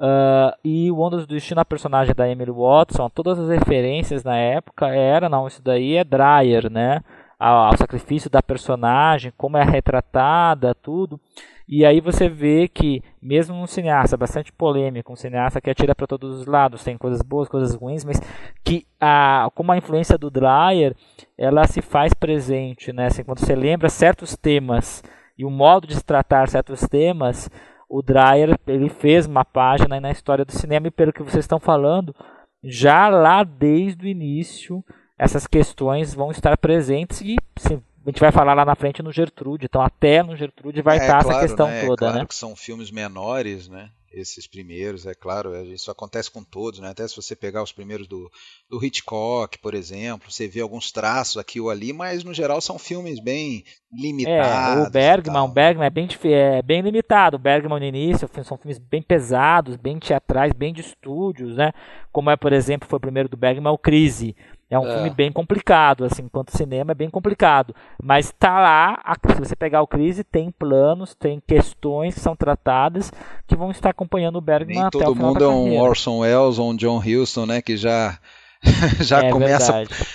Uh, 0.00 0.50
e 0.64 0.90
o 0.90 0.98
Ondas 0.98 1.26
do 1.26 1.34
Destino, 1.34 1.60
a 1.60 1.64
personagem 1.64 2.14
da 2.14 2.28
Emily 2.28 2.50
Watson, 2.50 3.08
todas 3.08 3.38
as 3.38 3.48
referências 3.48 4.24
na 4.24 4.36
época 4.36 4.88
era, 4.88 5.28
não, 5.28 5.46
isso 5.46 5.62
daí 5.62 5.96
é 5.96 6.04
Dreyer, 6.04 6.70
né? 6.70 7.00
Ao, 7.38 7.76
sacrifício 7.76 8.30
da 8.30 8.42
personagem, 8.42 9.32
como 9.36 9.56
é 9.56 9.62
retratada, 9.62 10.74
tudo. 10.74 11.20
E 11.68 11.84
aí 11.84 12.00
você 12.00 12.28
vê 12.28 12.68
que, 12.68 13.02
mesmo 13.20 13.54
um 13.54 13.66
cineasta 13.66 14.16
bastante 14.16 14.52
polêmico, 14.52 15.12
um 15.12 15.16
cineasta 15.16 15.60
que 15.60 15.70
atira 15.70 15.94
para 15.94 16.06
todos 16.06 16.40
os 16.40 16.46
lados, 16.46 16.84
tem 16.84 16.96
coisas 16.96 17.22
boas, 17.22 17.48
coisas 17.48 17.74
ruins, 17.74 18.04
mas 18.04 18.20
que 18.62 18.86
a, 19.00 19.48
como 19.54 19.72
a 19.72 19.76
influência 19.76 20.18
do 20.18 20.30
Dreyer, 20.30 20.94
ela 21.36 21.66
se 21.66 21.80
faz 21.80 22.12
presente, 22.14 22.92
né? 22.92 23.06
Assim, 23.06 23.24
quando 23.24 23.40
você 23.40 23.54
lembra 23.54 23.88
certos 23.88 24.36
temas 24.36 25.02
e 25.36 25.44
o 25.44 25.50
modo 25.50 25.86
de 25.86 25.94
se 25.94 26.04
tratar 26.04 26.48
certos 26.48 26.80
temas, 26.82 27.50
o 27.88 28.02
Dreyer 28.02 28.58
ele 28.66 28.88
fez 28.88 29.26
uma 29.26 29.44
página 29.44 30.00
na 30.00 30.10
história 30.10 30.44
do 30.44 30.52
cinema 30.52 30.88
e 30.88 30.90
pelo 30.90 31.12
que 31.12 31.22
vocês 31.22 31.44
estão 31.44 31.58
falando, 31.58 32.14
já 32.62 33.08
lá 33.08 33.44
desde 33.44 34.06
o 34.06 34.08
início 34.08 34.84
essas 35.18 35.46
questões 35.46 36.14
vão 36.14 36.30
estar 36.30 36.56
presentes 36.56 37.20
e 37.20 37.36
se, 37.56 37.74
a 37.74 38.10
gente 38.10 38.20
vai 38.20 38.32
falar 38.32 38.54
lá 38.54 38.64
na 38.64 38.74
frente 38.74 39.02
no 39.02 39.12
Gertrude, 39.12 39.66
então 39.66 39.80
até 39.80 40.22
no 40.22 40.36
Gertrude 40.36 40.82
vai 40.82 40.98
é, 40.98 41.00
estar 41.00 41.22
claro, 41.22 41.30
essa 41.30 41.40
questão 41.40 41.66
né? 41.66 41.86
toda, 41.86 41.92
é 41.92 41.96
claro 41.96 42.18
né? 42.18 42.26
que 42.26 42.34
são 42.34 42.54
filmes 42.56 42.90
menores, 42.90 43.68
né? 43.68 43.90
Esses 44.14 44.46
primeiros, 44.46 45.06
é 45.06 45.14
claro, 45.14 45.54
isso 45.66 45.90
acontece 45.90 46.30
com 46.30 46.42
todos, 46.42 46.80
né? 46.80 46.90
Até 46.90 47.06
se 47.06 47.16
você 47.16 47.34
pegar 47.34 47.62
os 47.62 47.72
primeiros 47.72 48.06
do, 48.06 48.30
do 48.68 48.84
Hitchcock, 48.84 49.58
por 49.58 49.74
exemplo, 49.74 50.30
você 50.30 50.46
vê 50.46 50.60
alguns 50.60 50.92
traços 50.92 51.36
aqui 51.36 51.60
ou 51.60 51.70
ali, 51.70 51.92
mas 51.92 52.24
no 52.24 52.32
geral 52.32 52.60
são 52.60 52.78
filmes 52.78 53.20
bem 53.20 53.64
limitados. 53.92 54.84
É, 54.84 54.88
o 54.88 54.90
Bergman, 54.90 55.42
o 55.42 55.48
Bergman 55.48 55.86
é 55.86 55.90
bem, 55.90 56.08
é 56.24 56.62
bem 56.62 56.80
limitado. 56.80 57.36
O 57.36 57.40
Bergman 57.40 57.78
no 57.78 57.86
início 57.86 58.28
são 58.44 58.56
filmes 58.56 58.78
bem 58.78 59.02
pesados, 59.02 59.76
bem 59.76 59.98
teatrais, 59.98 60.52
bem 60.52 60.72
de 60.72 60.80
estúdios, 60.80 61.56
né? 61.56 61.72
Como 62.12 62.30
é, 62.30 62.36
por 62.36 62.52
exemplo, 62.52 62.88
foi 62.88 62.96
o 62.96 63.00
primeiro 63.00 63.28
do 63.28 63.36
Bergman, 63.36 63.72
o 63.72 63.78
Crise 63.78 64.36
é 64.70 64.78
um 64.78 64.86
é. 64.86 64.94
filme 64.94 65.10
bem 65.10 65.30
complicado, 65.30 66.04
assim, 66.04 66.22
enquanto 66.22 66.56
cinema 66.56 66.92
é 66.92 66.94
bem 66.94 67.10
complicado. 67.10 67.74
Mas 68.02 68.32
tá 68.38 68.60
lá, 68.60 69.16
se 69.32 69.38
você 69.38 69.54
pegar 69.56 69.82
o 69.82 69.86
Crise, 69.86 70.24
tem 70.24 70.50
planos, 70.50 71.14
tem 71.14 71.42
questões 71.46 72.14
que 72.14 72.20
são 72.20 72.34
tratadas 72.34 73.12
que 73.46 73.56
vão 73.56 73.70
estar 73.70 73.90
acompanhando 73.90 74.36
o 74.36 74.40
Bergman 74.40 74.76
Nem 74.76 74.84
até 74.86 74.98
todo 74.98 75.14
mundo 75.14 75.44
é 75.44 75.48
um 75.48 75.78
Orson 75.78 76.20
Welles 76.20 76.58
ou 76.58 76.70
um 76.70 76.76
John 76.76 76.98
Huston, 76.98 77.46
né, 77.46 77.62
que 77.62 77.76
já 77.76 78.18
já 79.00 79.24
é 79.24 79.30
começa 79.30 79.72
verdade. 79.72 80.06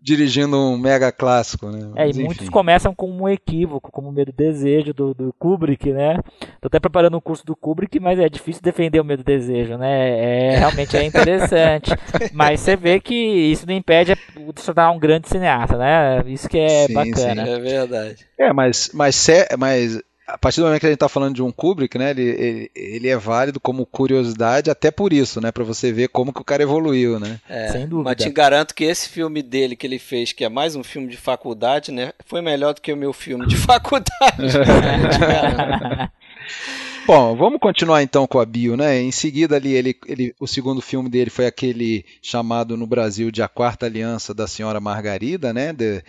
Dirigindo 0.00 0.56
um 0.56 0.78
mega 0.78 1.10
clássico, 1.10 1.68
né? 1.68 1.90
É, 1.96 2.08
e 2.08 2.14
muitos 2.14 2.48
começam 2.48 2.94
com 2.94 3.10
um 3.10 3.28
equívoco, 3.28 3.90
como 3.90 4.08
o 4.08 4.12
medo 4.12 4.32
desejo 4.32 4.94
do, 4.94 5.12
do 5.12 5.34
Kubrick, 5.38 5.92
né? 5.92 6.20
Tô 6.60 6.68
até 6.68 6.78
preparando 6.78 7.16
um 7.16 7.20
curso 7.20 7.44
do 7.44 7.56
Kubrick, 7.56 7.98
mas 7.98 8.18
é 8.18 8.28
difícil 8.28 8.62
defender 8.62 9.00
o 9.00 9.04
medo 9.04 9.24
desejo, 9.24 9.76
né? 9.76 10.54
É, 10.54 10.58
realmente 10.58 10.96
é 10.96 11.04
interessante. 11.04 11.90
mas 12.32 12.60
você 12.60 12.76
vê 12.76 13.00
que 13.00 13.14
isso 13.14 13.66
não 13.66 13.74
impede 13.74 14.14
de 14.14 14.60
se 14.60 14.66
tornar 14.66 14.92
um 14.92 14.98
grande 14.98 15.28
cineasta, 15.28 15.76
né? 15.76 16.22
Isso 16.26 16.48
que 16.48 16.58
é 16.58 16.86
sim, 16.86 16.94
bacana. 16.94 17.44
Sim, 17.44 17.50
é 17.50 17.58
verdade. 17.58 18.26
É, 18.38 18.52
mas, 18.52 18.90
mas, 18.94 19.26
mas 19.58 20.00
a 20.26 20.36
partir 20.36 20.60
do 20.60 20.66
momento 20.66 20.80
que 20.80 20.86
a 20.86 20.88
gente 20.88 20.96
está 20.96 21.08
falando 21.08 21.34
de 21.34 21.42
um 21.42 21.52
Kubrick, 21.52 21.96
né, 21.96 22.10
ele, 22.10 22.22
ele, 22.22 22.70
ele, 22.74 23.08
é 23.08 23.16
válido 23.16 23.60
como 23.60 23.86
curiosidade 23.86 24.70
até 24.70 24.90
por 24.90 25.12
isso, 25.12 25.40
né, 25.40 25.52
para 25.52 25.62
você 25.62 25.92
ver 25.92 26.08
como 26.08 26.32
que 26.32 26.40
o 26.40 26.44
cara 26.44 26.62
evoluiu, 26.62 27.20
né? 27.20 27.38
É, 27.48 27.68
Sem 27.68 27.86
dúvida. 27.86 28.10
Mas 28.10 28.22
te 28.22 28.30
garanto 28.30 28.74
que 28.74 28.84
esse 28.84 29.08
filme 29.08 29.42
dele 29.42 29.76
que 29.76 29.86
ele 29.86 29.98
fez, 29.98 30.32
que 30.32 30.44
é 30.44 30.48
mais 30.48 30.74
um 30.74 30.82
filme 30.82 31.08
de 31.08 31.16
faculdade, 31.16 31.92
né, 31.92 32.12
foi 32.26 32.42
melhor 32.42 32.74
do 32.74 32.80
que 32.80 32.92
o 32.92 32.96
meu 32.96 33.12
filme 33.12 33.46
de 33.46 33.56
faculdade. 33.66 34.16
Bom, 37.06 37.36
vamos 37.36 37.60
continuar 37.60 38.02
então 38.02 38.26
com 38.26 38.40
a 38.40 38.44
bio, 38.44 38.76
né? 38.76 39.00
Em 39.00 39.12
seguida 39.12 39.54
ali, 39.54 39.72
ele, 39.72 39.96
ele, 40.08 40.34
o 40.40 40.46
segundo 40.46 40.82
filme 40.82 41.08
dele 41.08 41.30
foi 41.30 41.46
aquele 41.46 42.04
chamado 42.20 42.76
no 42.76 42.84
Brasil 42.84 43.30
de 43.30 43.44
A 43.44 43.48
Quarta 43.48 43.86
Aliança 43.86 44.34
da 44.34 44.48
Senhora 44.48 44.80
Margarida, 44.80 45.52
né? 45.52 45.72
The, 45.72 46.02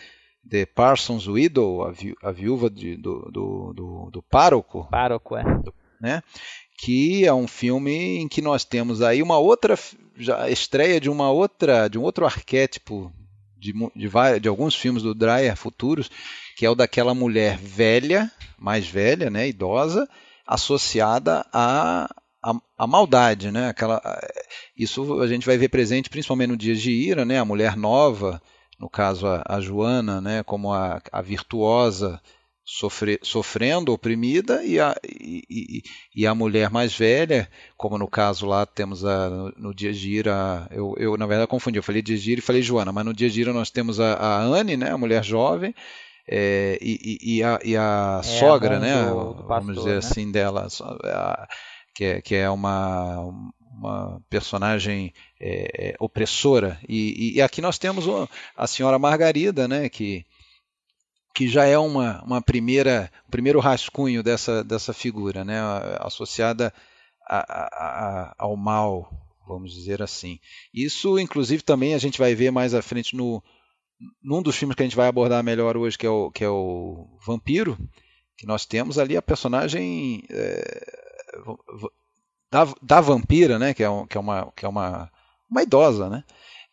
The 0.49 0.65
Parsons 0.65 1.27
Widow, 1.27 1.83
a, 1.83 1.91
vi, 1.91 2.15
a 2.23 2.31
viúva 2.31 2.69
de, 2.69 2.95
do, 2.95 3.29
do, 3.31 3.73
do, 3.73 4.09
do 4.11 4.21
pároco. 4.23 4.87
Pároco, 4.89 5.35
é. 5.35 5.43
Né? 5.99 6.23
Que 6.77 7.25
é 7.25 7.33
um 7.33 7.47
filme 7.47 8.19
em 8.19 8.27
que 8.27 8.41
nós 8.41 8.63
temos 8.63 9.01
aí 9.01 9.21
uma 9.21 9.37
outra 9.37 9.77
já 10.17 10.49
estreia 10.49 10.99
de 10.99 11.09
uma 11.09 11.29
outra 11.29 11.87
de 11.87 11.97
um 11.97 12.01
outro 12.01 12.25
arquétipo 12.25 13.11
de, 13.57 13.73
de, 13.95 14.39
de 14.39 14.47
alguns 14.47 14.75
filmes 14.75 15.03
do 15.03 15.13
Dreyer 15.13 15.55
futuros, 15.55 16.09
que 16.55 16.65
é 16.65 16.69
o 16.69 16.75
daquela 16.75 17.13
mulher 17.13 17.57
velha, 17.57 18.31
mais 18.57 18.87
velha, 18.87 19.29
né, 19.29 19.47
idosa, 19.47 20.07
associada 20.45 21.45
à, 21.51 22.09
à, 22.41 22.53
à, 22.77 22.87
maldade, 22.87 23.51
né? 23.51 23.69
Aquela, 23.69 24.01
isso 24.77 25.21
a 25.21 25.27
gente 25.27 25.45
vai 25.45 25.57
ver 25.57 25.69
presente 25.69 26.09
principalmente 26.09 26.49
no 26.49 26.57
Dias 26.57 26.79
de 26.79 26.91
Ira, 26.91 27.25
né? 27.25 27.39
A 27.39 27.45
mulher 27.45 27.75
nova, 27.75 28.41
no 28.79 28.89
caso 28.89 29.27
a, 29.27 29.43
a 29.45 29.59
Joana, 29.59 30.21
né? 30.21 30.43
Como 30.43 30.71
a, 30.71 31.01
a 31.11 31.21
virtuosa 31.21 32.21
sofre, 32.67 33.17
sofrendo, 33.23 33.93
oprimida, 33.93 34.63
e 34.63 34.79
a, 34.79 34.93
e, 35.03 35.81
e, 36.13 36.27
a 36.27 36.35
mulher 36.35 36.69
mais 36.69 36.93
velha, 36.93 37.49
como 37.77 37.97
no 37.97 38.09
caso 38.09 38.45
lá 38.45 38.65
temos 38.65 39.05
a, 39.05 39.29
no, 39.29 39.53
no 39.57 39.73
Dias 39.73 39.97
de 39.97 40.11
Ira, 40.11 40.67
eu, 40.71 40.93
eu 40.97 41.17
na 41.17 41.25
verdade 41.25 41.49
confundi, 41.49 41.79
eu 41.79 41.83
falei 41.83 42.01
Dias 42.01 42.21
de 42.21 42.33
Ira 42.33 42.39
e 42.39 42.43
falei 42.43 42.61
Joana, 42.61 42.91
mas 42.91 43.05
no 43.05 43.13
Dias 43.13 43.33
de 43.33 43.39
Ira 43.39 43.53
nós 43.53 43.71
temos 43.71 44.01
a, 44.01 44.13
a 44.15 44.41
Anne, 44.43 44.75
né? 44.75 44.91
A 44.91 44.97
mulher 44.97 45.23
jovem, 45.23 45.73
é, 46.29 46.77
e, 46.81 47.37
e, 47.37 47.43
a, 47.43 47.59
e, 47.63 47.77
a, 47.77 48.19
é, 48.19 48.23
sogra, 48.23 48.79
né? 48.79 49.05
Do, 49.05 49.33
do 49.33 49.43
pastor, 49.45 49.47
vamos 49.47 49.75
dizer 49.77 49.91
né? 49.91 49.97
assim, 49.97 50.29
dela, 50.29 50.67
a, 51.05 51.47
que, 51.95 52.03
é, 52.03 52.21
que 52.21 52.35
é 52.35 52.49
uma, 52.49 53.31
uma 53.77 54.21
personagem 54.29 55.13
é, 55.39 55.89
é 55.89 55.95
opressora. 55.99 56.79
E, 56.87 57.35
e, 57.35 57.41
aqui 57.41 57.61
nós 57.61 57.77
temos 57.77 58.05
a 58.55 58.67
senhora 58.67 58.97
Margarida, 58.97 59.67
né? 59.67 59.87
Que, 59.87 60.25
que 61.35 61.47
já 61.47 61.65
é 61.65 61.77
uma, 61.77 62.23
uma 62.23 62.41
primeira, 62.41 63.11
um 63.27 63.29
primeiro 63.29 63.59
rascunho 63.59 64.23
dessa, 64.23 64.63
dessa 64.63 64.93
figura, 64.93 65.45
né? 65.45 65.59
associada 65.99 66.73
a, 67.29 67.37
a, 67.37 68.35
ao 68.37 68.55
mal, 68.57 69.11
vamos 69.47 69.73
dizer 69.73 70.01
assim. 70.01 70.39
Isso, 70.73 71.19
inclusive, 71.19 71.61
também 71.61 71.93
a 71.93 71.99
gente 71.99 72.17
vai 72.17 72.33
ver 72.33 72.51
mais 72.51 72.73
à 72.73 72.81
frente 72.81 73.15
no, 73.15 73.43
num 74.23 74.41
dos 74.41 74.55
filmes 74.55 74.75
que 74.75 74.81
a 74.81 74.85
gente 74.85 74.95
vai 74.95 75.07
abordar 75.07 75.43
melhor 75.43 75.77
hoje, 75.77 75.97
que 75.97 76.07
é 76.07 76.09
o, 76.09 76.31
que 76.31 76.43
é 76.43 76.49
o 76.49 77.07
Vampiro, 77.25 77.77
que 78.35 78.47
nós 78.47 78.65
temos 78.65 78.97
ali 78.97 79.15
a 79.15 79.21
personagem 79.21 80.23
é, 80.29 80.81
da, 82.51 82.67
da 82.81 83.01
vampira, 83.01 83.59
né, 83.59 83.73
que 83.73 83.83
é, 83.83 83.89
um, 83.89 84.05
que 84.05 84.17
é, 84.17 84.19
uma, 84.19 84.51
que 84.55 84.65
é 84.65 84.69
uma, 84.69 85.11
uma 85.49 85.63
idosa, 85.63 86.09
né, 86.09 86.23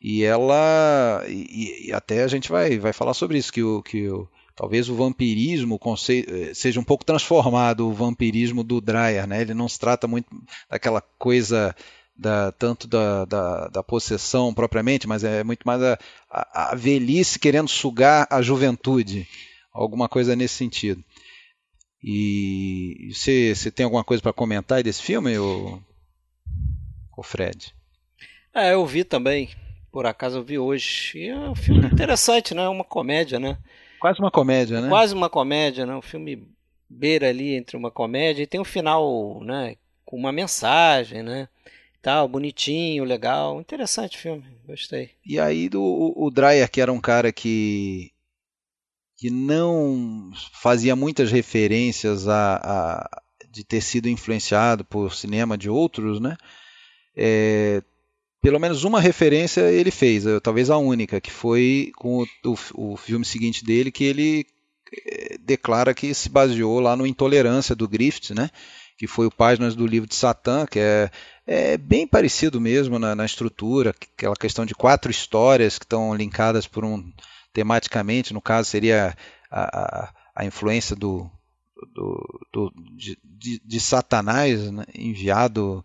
e 0.01 0.23
ela, 0.23 1.25
e, 1.29 1.89
e, 1.89 1.93
até 1.93 2.23
a 2.23 2.29
gente 2.29 2.51
vai, 2.51 2.79
vai 2.79 2.93
falar 2.93 3.15
sobre 3.15 3.39
isso, 3.39 3.53
que 3.53 3.63
o, 3.63 3.83
que 3.83 4.09
o, 4.09 4.29
talvez 4.55 4.89
o 4.89 4.95
vampirismo 4.95 5.81
é, 6.09 6.55
seja 6.55 6.79
um 6.79 6.85
pouco 6.85 7.05
transformado, 7.05 7.89
o 7.89 7.93
vampirismo 7.93 8.63
do 8.63 8.81
Dreyer, 8.81 9.27
né, 9.27 9.41
ele 9.41 9.55
não 9.55 9.69
se 9.69 9.79
trata 9.79 10.07
muito 10.07 10.29
daquela 10.69 11.01
coisa 11.19 11.75
da, 12.17 12.53
tanto 12.53 12.87
da, 12.87 13.25
da, 13.25 13.69
da, 13.69 13.83
possessão 13.83 14.55
propriamente, 14.55 15.09
mas 15.09 15.25
é 15.25 15.43
muito 15.43 15.65
mais 15.65 15.83
a, 15.83 15.99
a, 16.31 16.71
a, 16.71 16.75
velhice 16.75 17.39
querendo 17.39 17.69
sugar 17.69 18.27
a 18.31 18.41
juventude, 18.41 19.27
alguma 19.73 20.09
coisa 20.09 20.37
nesse 20.37 20.55
sentido. 20.55 21.03
E 22.07 23.11
você, 23.15 23.55
você 23.55 23.71
tem 23.71 23.85
alguma 23.85 24.05
coisa 24.05 24.23
para 24.23 24.33
comentar 24.33 24.83
desse 24.83 25.03
filme, 25.03 25.39
o, 25.39 25.81
o 27.17 27.23
Fred? 27.23 27.75
É, 28.53 28.75
eu 28.75 28.85
vi 28.85 29.05
também. 29.05 29.49
Por 29.91 30.05
acaso 30.05 30.39
eu 30.39 30.45
vi 30.45 30.59
hoje. 30.59 31.19
E 31.19 31.29
é 31.29 31.39
um 31.39 31.55
filme 31.55 31.87
interessante, 31.89 32.55
né? 32.55 32.65
É 32.65 32.69
uma 32.69 32.85
comédia, 32.85 33.41
né? 33.41 33.57
Quase 33.99 34.21
uma 34.21 34.31
comédia, 34.31 34.83
né? 34.83 34.89
Quase 34.89 35.15
uma 35.15 35.31
comédia, 35.31 35.87
né? 35.87 35.97
Um 35.97 36.03
filme 36.03 36.47
beira 36.91 37.31
ali 37.31 37.55
entre 37.55 37.77
uma 37.77 37.91
comédia 37.91 38.43
e 38.43 38.47
tem 38.47 38.61
um 38.61 38.65
final, 38.65 39.43
né? 39.43 39.77
Com 40.05 40.19
uma 40.19 40.31
mensagem, 40.31 41.23
né? 41.23 41.49
tal, 42.05 42.29
bonitinho, 42.29 43.03
legal. 43.03 43.59
Interessante 43.59 44.19
filme, 44.19 44.45
gostei. 44.67 45.13
E 45.25 45.41
aí 45.41 45.71
do, 45.71 46.13
o 46.15 46.31
Dreyer, 46.31 46.71
que 46.71 46.83
era 46.83 46.93
um 46.93 47.01
cara 47.01 47.33
que 47.33 48.13
que 49.25 49.31
não 49.31 50.31
fazia 50.53 50.95
muitas 50.95 51.33
referências 51.33 52.29
a, 52.29 52.57
a 52.57 53.23
de 53.51 53.65
ter 53.65 53.81
sido 53.81 54.07
influenciado 54.07 54.85
por 54.85 55.15
cinema 55.15 55.57
de 55.57 55.71
outros, 55.71 56.21
né? 56.21 56.37
É, 57.17 57.83
pelo 58.43 58.61
menos 58.61 58.85
uma 58.85 59.01
referência 59.01 59.63
ele 59.73 59.91
fez, 59.91 60.25
talvez 60.43 60.69
a 60.69 60.77
única, 60.77 61.23
que 61.23 61.31
foi 61.31 61.91
com 61.97 62.19
o, 62.19 62.27
o, 62.45 62.93
o 62.93 62.97
filme 62.99 63.25
seguinte 63.25 63.65
dele, 63.65 63.91
que 63.91 64.05
ele 64.05 64.47
é, 65.07 65.39
declara 65.39 65.95
que 65.95 66.13
se 66.13 66.29
baseou 66.29 66.79
lá 66.79 66.95
no 66.95 67.07
Intolerância 67.07 67.75
do 67.75 67.89
Griffith, 67.89 68.35
né? 68.35 68.51
que 68.99 69.07
foi 69.07 69.25
o 69.25 69.35
Páginas 69.35 69.75
do 69.75 69.87
Livro 69.87 70.07
de 70.07 70.17
Satã, 70.17 70.67
que 70.67 70.79
é, 70.79 71.11
é 71.47 71.79
bem 71.79 72.07
parecido 72.07 72.61
mesmo 72.61 72.99
na, 72.99 73.15
na, 73.15 73.25
estrutura, 73.25 73.95
aquela 74.13 74.37
questão 74.37 74.67
de 74.67 74.75
quatro 74.75 75.11
histórias 75.11 75.79
que 75.79 75.87
estão 75.87 76.15
linkadas 76.15 76.67
por 76.67 76.85
um 76.85 77.11
tematicamente, 77.55 78.35
no 78.35 78.43
caso 78.43 78.69
seria 78.69 79.17
a, 79.51 79.63
a, 79.63 80.15
a 80.35 80.45
influência 80.45 80.95
do, 80.95 81.31
do, 81.95 82.47
do 82.53 82.73
de, 82.97 83.17
de, 83.25 83.63
de, 83.65 83.81
Satanás 83.81 84.71
né, 84.71 84.85
enviado 84.93 85.83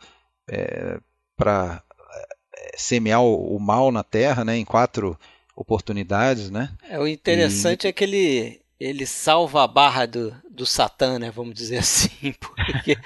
é, 0.49 0.99
para 1.37 1.81
é, 2.11 2.75
semear 2.75 3.21
o, 3.21 3.55
o, 3.55 3.59
mal 3.59 3.91
na 3.91 4.03
Terra, 4.03 4.43
né, 4.43 4.57
em 4.57 4.65
quatro 4.65 5.17
oportunidades, 5.55 6.49
né? 6.49 6.71
É, 6.89 6.99
o 6.99 7.07
interessante 7.07 7.85
e... 7.85 7.87
é 7.87 7.91
que 7.93 8.03
ele 8.03 8.59
ele 8.79 9.05
salva 9.05 9.65
a 9.65 9.67
barra 9.67 10.05
do, 10.05 10.33
do 10.49 10.65
Satã, 10.65 11.19
né? 11.19 11.29
Vamos 11.29 11.53
dizer 11.53 11.79
assim, 11.83 12.33
porque 12.39 12.97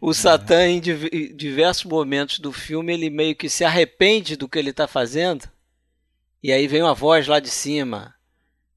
o 0.00 0.12
Satã 0.12 0.66
em 0.66 0.80
diversos 0.80 1.84
momentos 1.84 2.40
do 2.40 2.52
filme 2.52 2.92
ele 2.92 3.08
meio 3.08 3.36
que 3.36 3.48
se 3.48 3.64
arrepende 3.64 4.34
do 4.34 4.48
que 4.48 4.58
ele 4.58 4.70
está 4.70 4.88
fazendo 4.88 5.48
e 6.42 6.52
aí 6.52 6.66
vem 6.66 6.82
uma 6.82 6.94
voz 6.94 7.26
lá 7.26 7.40
de 7.40 7.50
cima, 7.50 8.14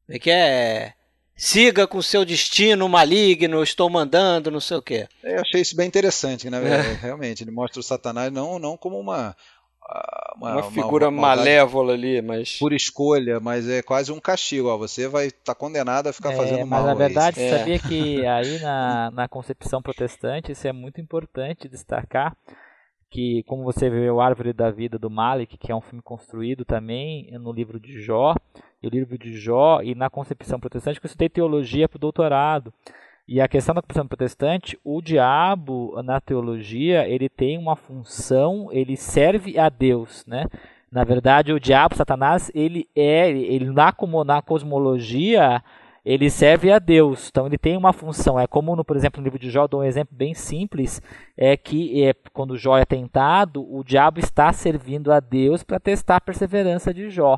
é 0.07 0.19
que 0.19 0.31
é 0.31 0.93
siga 1.35 1.87
com 1.87 2.01
seu 2.01 2.23
destino 2.23 2.87
maligno, 2.87 3.63
estou 3.63 3.89
mandando, 3.89 4.51
não 4.51 4.59
sei 4.59 4.77
o 4.77 4.81
quê. 4.81 5.07
Eu 5.23 5.41
achei 5.41 5.61
isso 5.61 5.75
bem 5.75 5.87
interessante, 5.87 6.49
né? 6.49 6.57
É. 6.63 6.93
Realmente, 7.01 7.43
ele 7.43 7.51
mostra 7.51 7.79
o 7.79 7.83
Satanás 7.83 8.31
não, 8.31 8.59
não 8.59 8.77
como 8.77 8.99
uma 8.99 9.35
uma, 10.37 10.53
uma 10.53 10.71
figura 10.71 11.09
uma, 11.09 11.21
malévola 11.21 11.93
ali, 11.93 12.21
mas. 12.21 12.57
Por 12.57 12.73
escolha, 12.73 13.39
mas 13.39 13.67
é 13.67 13.81
quase 13.81 14.11
um 14.11 14.19
castigo. 14.19 14.69
Ó, 14.69 14.77
você 14.77 15.07
vai 15.07 15.27
estar 15.27 15.53
tá 15.53 15.55
condenado 15.55 16.07
a 16.07 16.13
ficar 16.13 16.33
é, 16.33 16.35
fazendo 16.35 16.59
mas 16.59 16.69
mal. 16.69 16.81
Mas 16.81 16.89
na 16.89 16.93
verdade, 16.95 17.41
é. 17.41 17.57
sabia 17.57 17.79
que 17.79 18.25
aí 18.25 18.59
na, 18.59 19.11
na 19.11 19.27
concepção 19.27 19.81
protestante 19.81 20.51
isso 20.51 20.67
é 20.67 20.71
muito 20.71 20.99
importante 20.99 21.67
destacar. 21.67 22.35
Que, 23.13 23.43
como 23.43 23.63
você 23.63 23.91
vê 23.91 24.09
o 24.09 24.19
Árvore 24.19 24.53
da 24.53 24.71
Vida 24.71 24.97
do 24.97 25.07
Malik, 25.07 25.55
que 25.55 25.71
é 25.71 25.75
um 25.75 25.81
filme 25.81 26.01
construído 26.01 26.65
também 26.65 27.29
no 27.33 27.51
livro 27.51 27.79
de 27.79 28.01
Jó, 28.01 28.33
e 28.81 28.87
o 28.87 28.89
livro 28.89 29.19
de 29.19 29.37
Jó, 29.37 29.81
e 29.83 29.93
na 29.93 30.09
concepção 30.09 30.59
protestante, 30.59 30.99
que 30.99 31.05
eu 31.05 31.07
estudei 31.07 31.29
teologia 31.29 31.87
para 31.87 31.97
o 31.97 31.99
doutorado. 31.99 32.73
E 33.27 33.39
a 33.39 33.47
questão 33.47 33.75
da 33.75 33.83
confissão 33.83 34.07
protestante, 34.07 34.79
o 34.83 34.99
diabo 34.99 36.01
na 36.01 36.19
teologia, 36.19 37.07
ele 37.07 37.29
tem 37.29 37.55
uma 37.55 37.75
função, 37.75 38.69
ele 38.71 38.97
serve 38.97 39.59
a 39.59 39.69
Deus, 39.69 40.25
né? 40.25 40.47
Na 40.91 41.03
verdade, 41.03 41.53
o 41.53 41.59
diabo, 41.59 41.95
Satanás, 41.95 42.51
ele 42.55 42.89
é, 42.95 43.29
ele 43.29 43.69
na, 43.69 43.93
na 44.25 44.41
cosmologia, 44.41 45.63
ele 46.05 46.29
serve 46.29 46.71
a 46.71 46.79
Deus. 46.79 47.29
Então 47.29 47.45
ele 47.47 47.57
tem 47.57 47.77
uma 47.77 47.93
função. 47.93 48.39
É 48.39 48.47
como, 48.47 48.75
no, 48.75 48.83
por 48.83 48.95
exemplo, 48.95 49.19
no 49.21 49.23
livro 49.23 49.39
de 49.39 49.49
Jó, 49.49 49.67
dou 49.67 49.81
um 49.81 49.85
exemplo 49.85 50.15
bem 50.15 50.33
simples, 50.33 51.01
é 51.37 51.55
que 51.55 52.03
é, 52.03 52.13
quando 52.33 52.57
Jó 52.57 52.77
é 52.77 52.85
tentado, 52.85 53.63
o 53.73 53.83
diabo 53.83 54.19
está 54.19 54.51
servindo 54.51 55.11
a 55.11 55.19
Deus 55.19 55.63
para 55.63 55.79
testar 55.79 56.17
a 56.17 56.21
perseverança 56.21 56.93
de 56.93 57.09
Jó. 57.09 57.37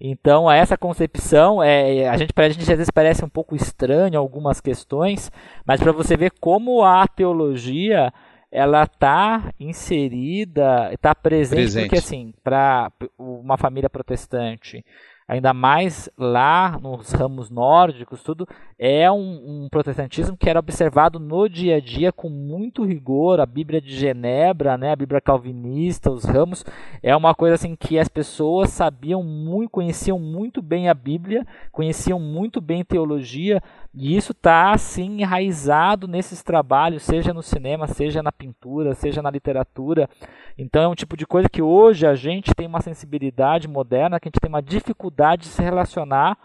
Então, 0.00 0.48
essa 0.50 0.78
concepção, 0.78 1.60
é, 1.60 2.08
a 2.08 2.16
gente, 2.16 2.32
a 2.36 2.48
gente 2.48 2.60
às 2.60 2.78
vezes 2.78 2.90
parece 2.90 3.24
um 3.24 3.28
pouco 3.28 3.56
estranho 3.56 4.18
algumas 4.18 4.60
questões, 4.60 5.30
mas 5.66 5.80
para 5.80 5.90
você 5.90 6.16
ver 6.16 6.32
como 6.40 6.84
a 6.84 7.06
teologia 7.08 8.12
ela 8.50 8.84
está 8.84 9.52
inserida, 9.58 10.90
está 10.92 11.14
presente, 11.14 11.58
presente, 11.58 11.84
porque 11.84 11.98
assim, 11.98 12.32
para 12.42 12.90
uma 13.18 13.58
família 13.58 13.90
protestante, 13.90 14.84
ainda 15.28 15.52
mais 15.52 16.08
lá 16.16 16.78
nos 16.80 17.12
ramos 17.12 17.50
nórdicos, 17.50 18.22
tudo, 18.22 18.48
é 18.78 19.10
um, 19.12 19.64
um, 19.64 19.68
protestantismo 19.70 20.38
que 20.38 20.48
era 20.48 20.58
observado 20.58 21.20
no 21.20 21.46
dia 21.48 21.76
a 21.76 21.80
dia 21.80 22.10
com 22.10 22.30
muito 22.30 22.82
rigor. 22.82 23.38
A 23.38 23.44
Bíblia 23.44 23.78
de 23.78 23.94
Genebra, 23.94 24.78
né, 24.78 24.92
a 24.92 24.96
Bíblia 24.96 25.20
calvinista, 25.20 26.10
os 26.10 26.24
ramos, 26.24 26.64
é 27.02 27.14
uma 27.14 27.34
coisa 27.34 27.56
assim 27.56 27.76
que 27.76 27.98
as 27.98 28.08
pessoas 28.08 28.70
sabiam 28.70 29.22
muito, 29.22 29.70
conheciam 29.70 30.18
muito 30.18 30.62
bem 30.62 30.88
a 30.88 30.94
Bíblia, 30.94 31.46
conheciam 31.70 32.18
muito 32.18 32.58
bem 32.58 32.82
teologia, 32.82 33.62
e 33.94 34.16
isso 34.16 34.32
está 34.32 34.72
assim 34.72 35.22
enraizado 35.22 36.06
nesses 36.06 36.42
trabalhos, 36.42 37.02
seja 37.02 37.32
no 37.32 37.42
cinema, 37.42 37.86
seja 37.86 38.22
na 38.22 38.30
pintura, 38.30 38.94
seja 38.94 39.22
na 39.22 39.30
literatura. 39.30 40.08
Então 40.56 40.82
é 40.82 40.88
um 40.88 40.94
tipo 40.94 41.16
de 41.16 41.26
coisa 41.26 41.48
que 41.48 41.62
hoje 41.62 42.06
a 42.06 42.14
gente 42.14 42.54
tem 42.54 42.66
uma 42.66 42.80
sensibilidade 42.80 43.66
moderna, 43.66 44.20
que 44.20 44.28
a 44.28 44.30
gente 44.30 44.40
tem 44.40 44.48
uma 44.48 44.62
dificuldade 44.62 45.42
de 45.42 45.48
se 45.48 45.62
relacionar 45.62 46.36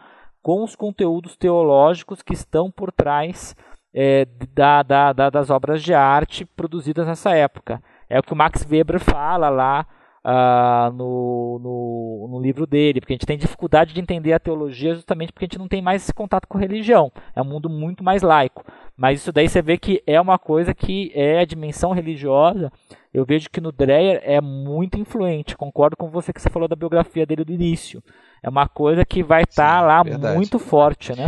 com 0.41 0.63
os 0.63 0.75
conteúdos 0.75 1.36
teológicos 1.36 2.21
que 2.21 2.34
estão 2.34 2.71
por 2.71 2.91
trás 2.91 3.56
é, 3.93 4.25
da, 4.53 4.82
da, 4.82 5.13
da, 5.13 5.29
das 5.29 5.49
obras 5.49 5.84
de 5.84 5.93
arte 5.93 6.45
produzidas 6.45 7.08
nessa 7.08 7.36
época. 7.36 7.82
É 8.10 8.19
o 8.19 8.23
que 8.23 8.34
o 8.34 8.36
Max 8.36 8.65
Weber 8.69 8.99
fala 8.99 9.49
lá 9.49 9.86
uh, 10.25 10.91
no, 10.93 11.59
no, 11.62 12.27
no, 12.31 12.41
livro 12.41 12.65
dele, 12.65 12.99
porque 12.99 13.13
a 13.13 13.15
gente 13.15 13.25
tem 13.25 13.38
dificuldade 13.38 13.93
de 13.93 13.99
entender 13.99 14.33
a 14.33 14.39
teologia 14.39 14.95
justamente 14.95 15.31
porque 15.31 15.45
a 15.45 15.47
gente 15.47 15.59
não 15.59 15.67
tem 15.67 15.81
mais 15.81 16.03
esse 16.03 16.13
contato 16.13 16.47
com 16.47 16.57
religião. 16.57 17.12
É 17.36 17.41
um 17.41 17.45
mundo 17.45 17.69
muito 17.69 18.03
mais 18.03 18.21
laico. 18.21 18.63
Mas 18.95 19.21
isso 19.21 19.31
daí 19.31 19.49
você 19.49 19.62
vê 19.62 19.77
que 19.77 20.01
é 20.05 20.19
uma 20.19 20.39
coisa 20.39 20.73
que 20.73 21.12
é 21.13 21.39
a 21.39 21.45
dimensão 21.45 21.91
religiosa. 21.91 22.71
Eu 23.13 23.25
vejo 23.25 23.49
que 23.49 23.62
no 23.62 23.71
Dreyer 23.71 24.21
é 24.23 24.39
muito 24.39 24.99
influente. 24.99 25.57
Concordo 25.57 25.97
com 25.97 26.09
você 26.09 26.31
que 26.31 26.41
você 26.41 26.49
falou 26.49 26.67
da 26.67 26.75
biografia 26.75 27.25
dele 27.25 27.43
do 27.43 27.53
início. 27.53 28.03
É 28.41 28.49
uma 28.49 28.67
coisa 28.67 29.05
que 29.05 29.23
vai 29.23 29.43
estar 29.43 29.79
tá 29.79 29.81
lá 29.81 30.03
verdade. 30.03 30.36
muito 30.36 30.57
forte, 30.57 31.15
né? 31.15 31.27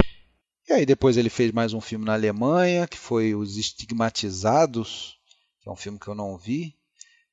E 0.68 0.74
aí 0.74 0.86
depois 0.86 1.16
ele 1.16 1.30
fez 1.30 1.52
mais 1.52 1.74
um 1.74 1.82
filme 1.82 2.06
na 2.06 2.14
Alemanha, 2.14 2.88
que 2.88 2.98
foi 2.98 3.36
Os 3.36 3.56
Estigmatizados, 3.56 5.16
que 5.62 5.70
é 5.70 5.72
um 5.72 5.76
filme 5.76 6.00
que 6.00 6.08
eu 6.08 6.16
não 6.16 6.38
vi. 6.38 6.76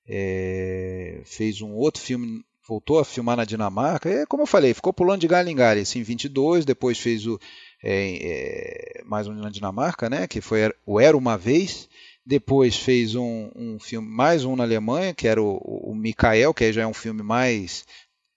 É, 0.09 1.21
fez 1.25 1.61
um 1.61 1.73
outro 1.73 2.03
filme, 2.03 2.45
voltou 2.67 2.99
a 2.99 3.05
filmar 3.05 3.37
na 3.37 3.45
Dinamarca. 3.45 4.09
É, 4.09 4.27
como 4.27 4.43
eu 4.43 4.47
falei, 4.47 4.75
ficou 4.75 4.93
pulando 4.93 5.21
de 5.21 5.29
galho 5.29 5.49
em 5.49 5.57
galho, 5.57 5.81
assim, 5.83 6.01
em 6.01 6.03
22, 6.03 6.65
depois 6.65 6.99
fez 6.99 7.27
o 7.27 7.38
é, 7.83 8.99
é, 9.01 9.03
mais 9.05 9.27
um 9.27 9.35
na 9.35 9.51
Dinamarca, 9.51 10.09
né, 10.09 10.27
que 10.27 10.41
foi 10.41 10.73
o 10.87 11.01
Era 11.01 11.17
Uma 11.17 11.37
Vez. 11.37 11.88
Depois 12.25 12.77
fez 12.77 13.17
um, 13.17 13.51
um 13.57 13.79
filme, 13.81 14.09
mais 14.09 14.45
um 14.45 14.55
na 14.55 14.62
Alemanha, 14.62 15.12
que 15.12 15.27
era 15.27 15.43
o, 15.43 15.57
o 15.57 15.93
Mikael, 15.93 16.55
que 16.55 16.73
já 16.73 16.83
é 16.83 16.87
um 16.87 16.95
filme 16.95 17.21
mais 17.21 17.85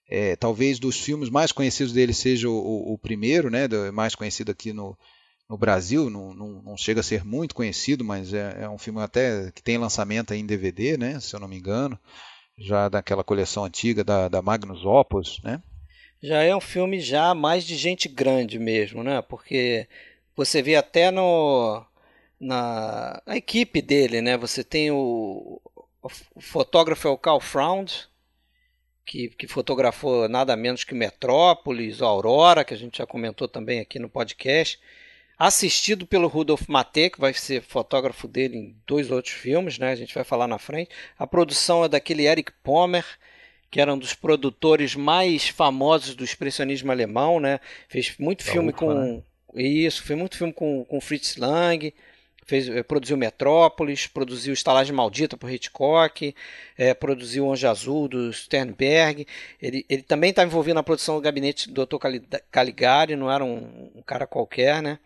é, 0.08 0.36
talvez 0.36 0.78
dos 0.78 0.98
filmes 0.98 1.28
mais 1.28 1.52
conhecidos 1.52 1.92
dele 1.92 2.14
seja 2.14 2.48
o, 2.48 2.92
o 2.92 2.98
primeiro, 2.98 3.50
né, 3.50 3.66
do, 3.66 3.92
mais 3.92 4.14
conhecido 4.14 4.50
aqui 4.50 4.72
no, 4.72 4.96
no 5.48 5.56
Brasil, 5.56 6.10
não, 6.10 6.34
não, 6.34 6.62
não, 6.62 6.76
chega 6.76 7.00
a 7.00 7.04
ser 7.04 7.24
muito 7.24 7.54
conhecido, 7.54 8.04
mas 8.04 8.34
é, 8.34 8.62
é, 8.62 8.68
um 8.68 8.78
filme 8.78 9.00
até 9.00 9.50
que 9.52 9.62
tem 9.62 9.78
lançamento 9.78 10.34
em 10.34 10.44
DVD, 10.44 10.96
né, 10.96 11.20
se 11.20 11.34
eu 11.34 11.40
não 11.40 11.48
me 11.48 11.56
engano, 11.56 11.98
já 12.58 12.88
daquela 12.88 13.22
coleção 13.22 13.64
antiga 13.64 14.02
da, 14.02 14.28
da 14.28 14.42
Magnus 14.42 14.84
Opus, 14.84 15.40
né? 15.44 15.62
Já 16.22 16.42
é 16.42 16.56
um 16.56 16.60
filme 16.60 16.98
já 16.98 17.34
mais 17.34 17.64
de 17.64 17.76
gente 17.76 18.08
grande 18.08 18.58
mesmo, 18.58 19.04
né? 19.04 19.20
Porque 19.20 19.86
você 20.34 20.62
vê 20.62 20.74
até 20.74 21.10
no 21.10 21.84
na 22.40 23.22
a 23.26 23.36
equipe 23.36 23.82
dele, 23.82 24.22
né? 24.22 24.36
Você 24.38 24.64
tem 24.64 24.90
o, 24.90 25.60
o 26.34 26.40
fotógrafo 26.40 27.06
é 27.06 27.10
o 27.10 27.18
Carl 27.18 27.40
Fround, 27.40 28.08
que, 29.04 29.28
que 29.28 29.46
fotografou 29.46 30.28
nada 30.28 30.56
menos 30.56 30.82
que 30.82 30.94
Metrópolis, 30.94 32.00
Aurora, 32.00 32.64
que 32.64 32.74
a 32.74 32.76
gente 32.76 32.98
já 32.98 33.06
comentou 33.06 33.46
também 33.46 33.80
aqui 33.80 33.98
no 33.98 34.08
podcast 34.08 34.80
assistido 35.38 36.06
pelo 36.06 36.28
Rudolf 36.28 36.62
Maté, 36.68 37.10
que 37.10 37.20
vai 37.20 37.34
ser 37.34 37.62
fotógrafo 37.62 38.26
dele 38.26 38.56
em 38.56 38.76
dois 38.86 39.10
outros 39.10 39.34
filmes, 39.34 39.78
né? 39.78 39.90
A 39.90 39.96
gente 39.96 40.14
vai 40.14 40.24
falar 40.24 40.48
na 40.48 40.58
frente. 40.58 40.90
A 41.18 41.26
produção 41.26 41.84
é 41.84 41.88
daquele 41.88 42.26
Eric 42.26 42.52
Pommer, 42.62 43.04
que 43.70 43.80
era 43.80 43.92
um 43.92 43.98
dos 43.98 44.14
produtores 44.14 44.94
mais 44.94 45.48
famosos 45.48 46.14
do 46.14 46.24
expressionismo 46.24 46.90
alemão, 46.90 47.38
né? 47.38 47.60
Fez 47.88 48.14
muito 48.18 48.44
da 48.44 48.50
filme 48.50 48.72
com 48.72 48.94
né? 48.94 49.22
isso, 49.54 50.02
fez 50.02 50.18
muito 50.18 50.36
filme 50.36 50.52
com, 50.52 50.84
com 50.84 51.00
Fritz 51.00 51.36
Lang. 51.36 51.92
Fez, 52.46 52.68
eh, 52.68 52.82
produziu 52.84 53.16
Metrópolis, 53.16 54.06
produziu 54.06 54.54
Estalagem 54.54 54.94
Maldita 54.94 55.36
por 55.36 55.50
Hitchcock, 55.50 56.32
é, 56.78 56.94
produziu 56.94 57.50
Anjo 57.50 57.68
Azul 57.68 58.06
do 58.06 58.32
Sternberg. 58.32 59.26
Ele, 59.60 59.84
ele 59.88 60.02
também 60.02 60.30
está 60.30 60.44
envolvido 60.44 60.76
na 60.76 60.82
produção 60.84 61.16
do 61.16 61.20
gabinete 61.20 61.68
do 61.68 61.84
Dr. 61.84 61.96
Caligari, 62.48 63.16
não 63.16 63.28
era 63.28 63.44
um, 63.44 63.90
um 63.96 64.02
cara 64.02 64.28
qualquer, 64.28 64.80
né? 64.80 65.00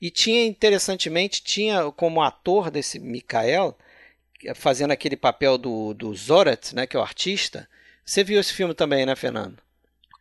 E 0.00 0.10
tinha, 0.10 0.46
interessantemente, 0.46 1.42
tinha 1.42 1.90
como 1.92 2.22
ator 2.22 2.70
desse 2.70 2.98
Mikael, 2.98 3.76
fazendo 4.54 4.92
aquele 4.92 5.16
papel 5.16 5.58
do, 5.58 5.94
do 5.94 6.14
Zorat, 6.14 6.74
né, 6.74 6.86
que 6.86 6.96
é 6.96 7.00
o 7.00 7.02
artista. 7.02 7.68
Você 8.04 8.22
viu 8.22 8.38
esse 8.38 8.52
filme 8.52 8.74
também, 8.74 9.04
né, 9.04 9.16
Fernando? 9.16 9.56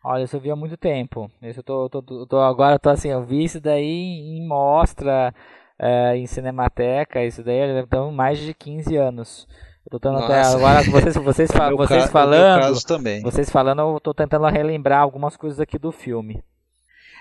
Olha, 0.03 0.23
isso 0.23 0.35
eu 0.35 0.39
vi 0.39 0.51
há 0.51 0.55
muito 0.55 0.77
tempo. 0.77 1.29
Esse 1.41 1.59
eu 1.59 1.63
tô, 1.63 1.89
tô, 1.89 2.25
tô, 2.25 2.39
agora 2.39 2.77
tô 2.77 2.89
assim, 2.89 3.09
eu 3.09 3.23
vi 3.23 3.43
isso 3.43 3.59
daí 3.59 3.83
em 3.83 4.47
mostra, 4.47 5.33
é, 5.79 6.15
em 6.15 6.27
cinemateca, 6.27 7.23
isso 7.23 7.43
daí 7.43 7.79
então 7.79 8.11
mais 8.11 8.39
de 8.39 8.53
15 8.53 8.95
anos. 8.95 9.47
Eu 9.91 9.99
tô 9.99 10.09
até 10.09 10.41
agora 10.41 10.83
vocês, 10.83 11.15
vocês, 11.15 11.49
vocês 11.77 12.11
falando, 12.11 12.73
vocês 13.21 13.49
falando, 13.51 13.81
eu 13.81 13.99
tô 13.99 14.13
tentando 14.13 14.45
relembrar 14.47 15.01
algumas 15.01 15.37
coisas 15.37 15.59
aqui 15.59 15.77
do 15.77 15.91
filme. 15.91 16.43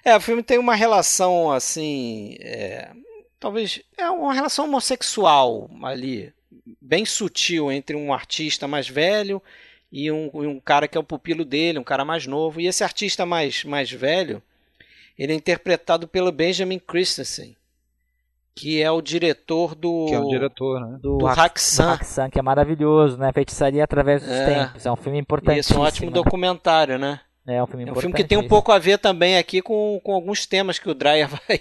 É, 0.04 0.16
o 0.16 0.20
filme 0.20 0.42
tem 0.42 0.58
uma 0.58 0.74
relação 0.74 1.50
assim. 1.50 2.36
É, 2.40 2.90
talvez. 3.40 3.80
É 3.96 4.08
uma 4.10 4.34
relação 4.34 4.66
homossexual 4.66 5.70
ali, 5.82 6.32
bem 6.80 7.04
sutil 7.04 7.72
entre 7.72 7.96
um 7.96 8.12
artista 8.12 8.68
mais 8.68 8.88
velho 8.88 9.42
e 9.90 10.10
um, 10.10 10.30
um 10.34 10.60
cara 10.60 10.86
que 10.86 10.98
é 10.98 11.00
o 11.00 11.04
pupilo 11.04 11.44
dele, 11.44 11.78
um 11.78 11.84
cara 11.84 12.04
mais 12.04 12.26
novo. 12.26 12.60
E 12.60 12.66
esse 12.66 12.84
artista 12.84 13.24
mais, 13.24 13.64
mais 13.64 13.90
velho, 13.90 14.42
ele 15.18 15.32
é 15.32 15.36
interpretado 15.36 16.06
pelo 16.06 16.30
Benjamin 16.32 16.78
Christensen 16.78 17.56
que 18.54 18.80
é 18.80 18.90
o 18.90 19.02
diretor 19.02 19.74
do. 19.74 20.06
Que 20.06 20.14
é 20.14 20.20
o 20.20 20.28
diretor, 20.28 20.80
né? 20.80 20.98
Do, 21.00 21.18
do 21.18 21.26
Haxan. 21.26 21.98
que 22.30 22.38
é 22.38 22.42
maravilhoso, 22.42 23.18
né? 23.18 23.32
Feitiçaria 23.32 23.82
através 23.82 24.22
dos 24.22 24.30
é, 24.30 24.46
tempos. 24.46 24.86
É 24.86 24.92
um 24.92 24.96
filme 24.96 25.18
importante. 25.18 25.58
Isso, 25.58 25.74
é 25.74 25.76
um 25.76 25.80
ótimo 25.80 26.10
documentário, 26.10 26.98
né? 26.98 27.20
É 27.46 27.62
um 27.62 27.66
filme, 27.66 27.84
é 27.88 27.92
um 27.92 27.94
filme 27.94 28.14
que 28.14 28.24
tem 28.24 28.38
um 28.38 28.48
pouco 28.48 28.72
a 28.72 28.78
ver 28.78 28.98
também 28.98 29.36
aqui 29.36 29.60
com, 29.60 30.00
com 30.02 30.14
alguns 30.14 30.46
temas 30.46 30.78
que 30.78 30.88
o 30.88 30.94
Dreyer 30.94 31.28
vai 31.46 31.60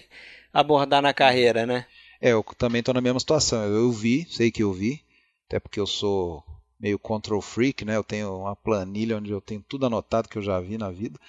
abordar 0.53 1.01
na 1.01 1.13
carreira, 1.13 1.65
né? 1.65 1.85
É, 2.21 2.31
eu 2.31 2.43
também 2.57 2.79
estou 2.79 2.93
na 2.93 3.01
mesma 3.01 3.19
situação. 3.19 3.63
Eu 3.65 3.91
vi, 3.91 4.25
sei 4.29 4.49
que 4.49 4.63
eu 4.63 4.71
vi, 4.71 5.01
até 5.47 5.59
porque 5.59 5.79
eu 5.79 5.85
sou 5.85 6.41
meio 6.79 6.97
control 6.97 7.41
freak, 7.41 7.83
né? 7.83 7.97
Eu 7.97 8.03
tenho 8.03 8.39
uma 8.39 8.55
planilha 8.55 9.17
onde 9.17 9.31
eu 9.31 9.41
tenho 9.41 9.63
tudo 9.67 9.85
anotado 9.85 10.29
que 10.29 10.37
eu 10.37 10.41
já 10.41 10.59
vi 10.59 10.77
na 10.77 10.89
vida. 10.89 11.19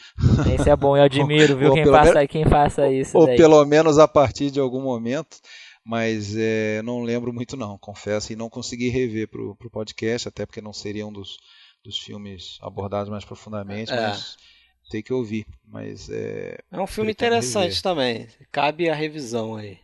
Esse 0.52 0.70
é 0.70 0.76
bom, 0.76 0.96
eu 0.96 1.02
admiro, 1.04 1.56
viu? 1.56 1.74
quem, 1.74 1.86
faça, 1.86 2.14
menos, 2.14 2.30
quem 2.30 2.44
faça 2.44 2.90
isso. 2.90 3.18
Ou 3.18 3.26
daí. 3.26 3.36
pelo 3.36 3.64
menos 3.64 3.98
a 3.98 4.06
partir 4.06 4.50
de 4.50 4.60
algum 4.60 4.80
momento. 4.80 5.38
Mas 5.86 6.34
é, 6.34 6.80
não 6.82 7.02
lembro 7.02 7.30
muito 7.30 7.58
não, 7.58 7.76
confesso, 7.76 8.32
e 8.32 8.36
não 8.36 8.48
consegui 8.48 8.88
rever 8.88 9.28
para 9.28 9.42
o 9.42 9.70
podcast, 9.70 10.26
até 10.26 10.46
porque 10.46 10.62
não 10.62 10.72
seria 10.72 11.06
um 11.06 11.12
dos, 11.12 11.36
dos 11.85 11.99
filmes 11.99 12.59
abordados 12.62 13.11
mais 13.11 13.25
profundamente, 13.25 13.92
é. 13.92 14.01
mas 14.01 14.37
sei 14.90 15.03
que 15.03 15.12
eu 15.12 15.23
vi. 15.23 15.47
Mas 15.66 16.09
é. 16.11 16.59
É 16.73 16.81
um 16.81 16.87
filme 16.87 17.12
interessante 17.12 17.66
rever. 17.66 17.83
também. 17.83 18.29
Cabe 18.51 18.88
a 18.88 18.94
revisão 18.94 19.57
aí. 19.57 19.79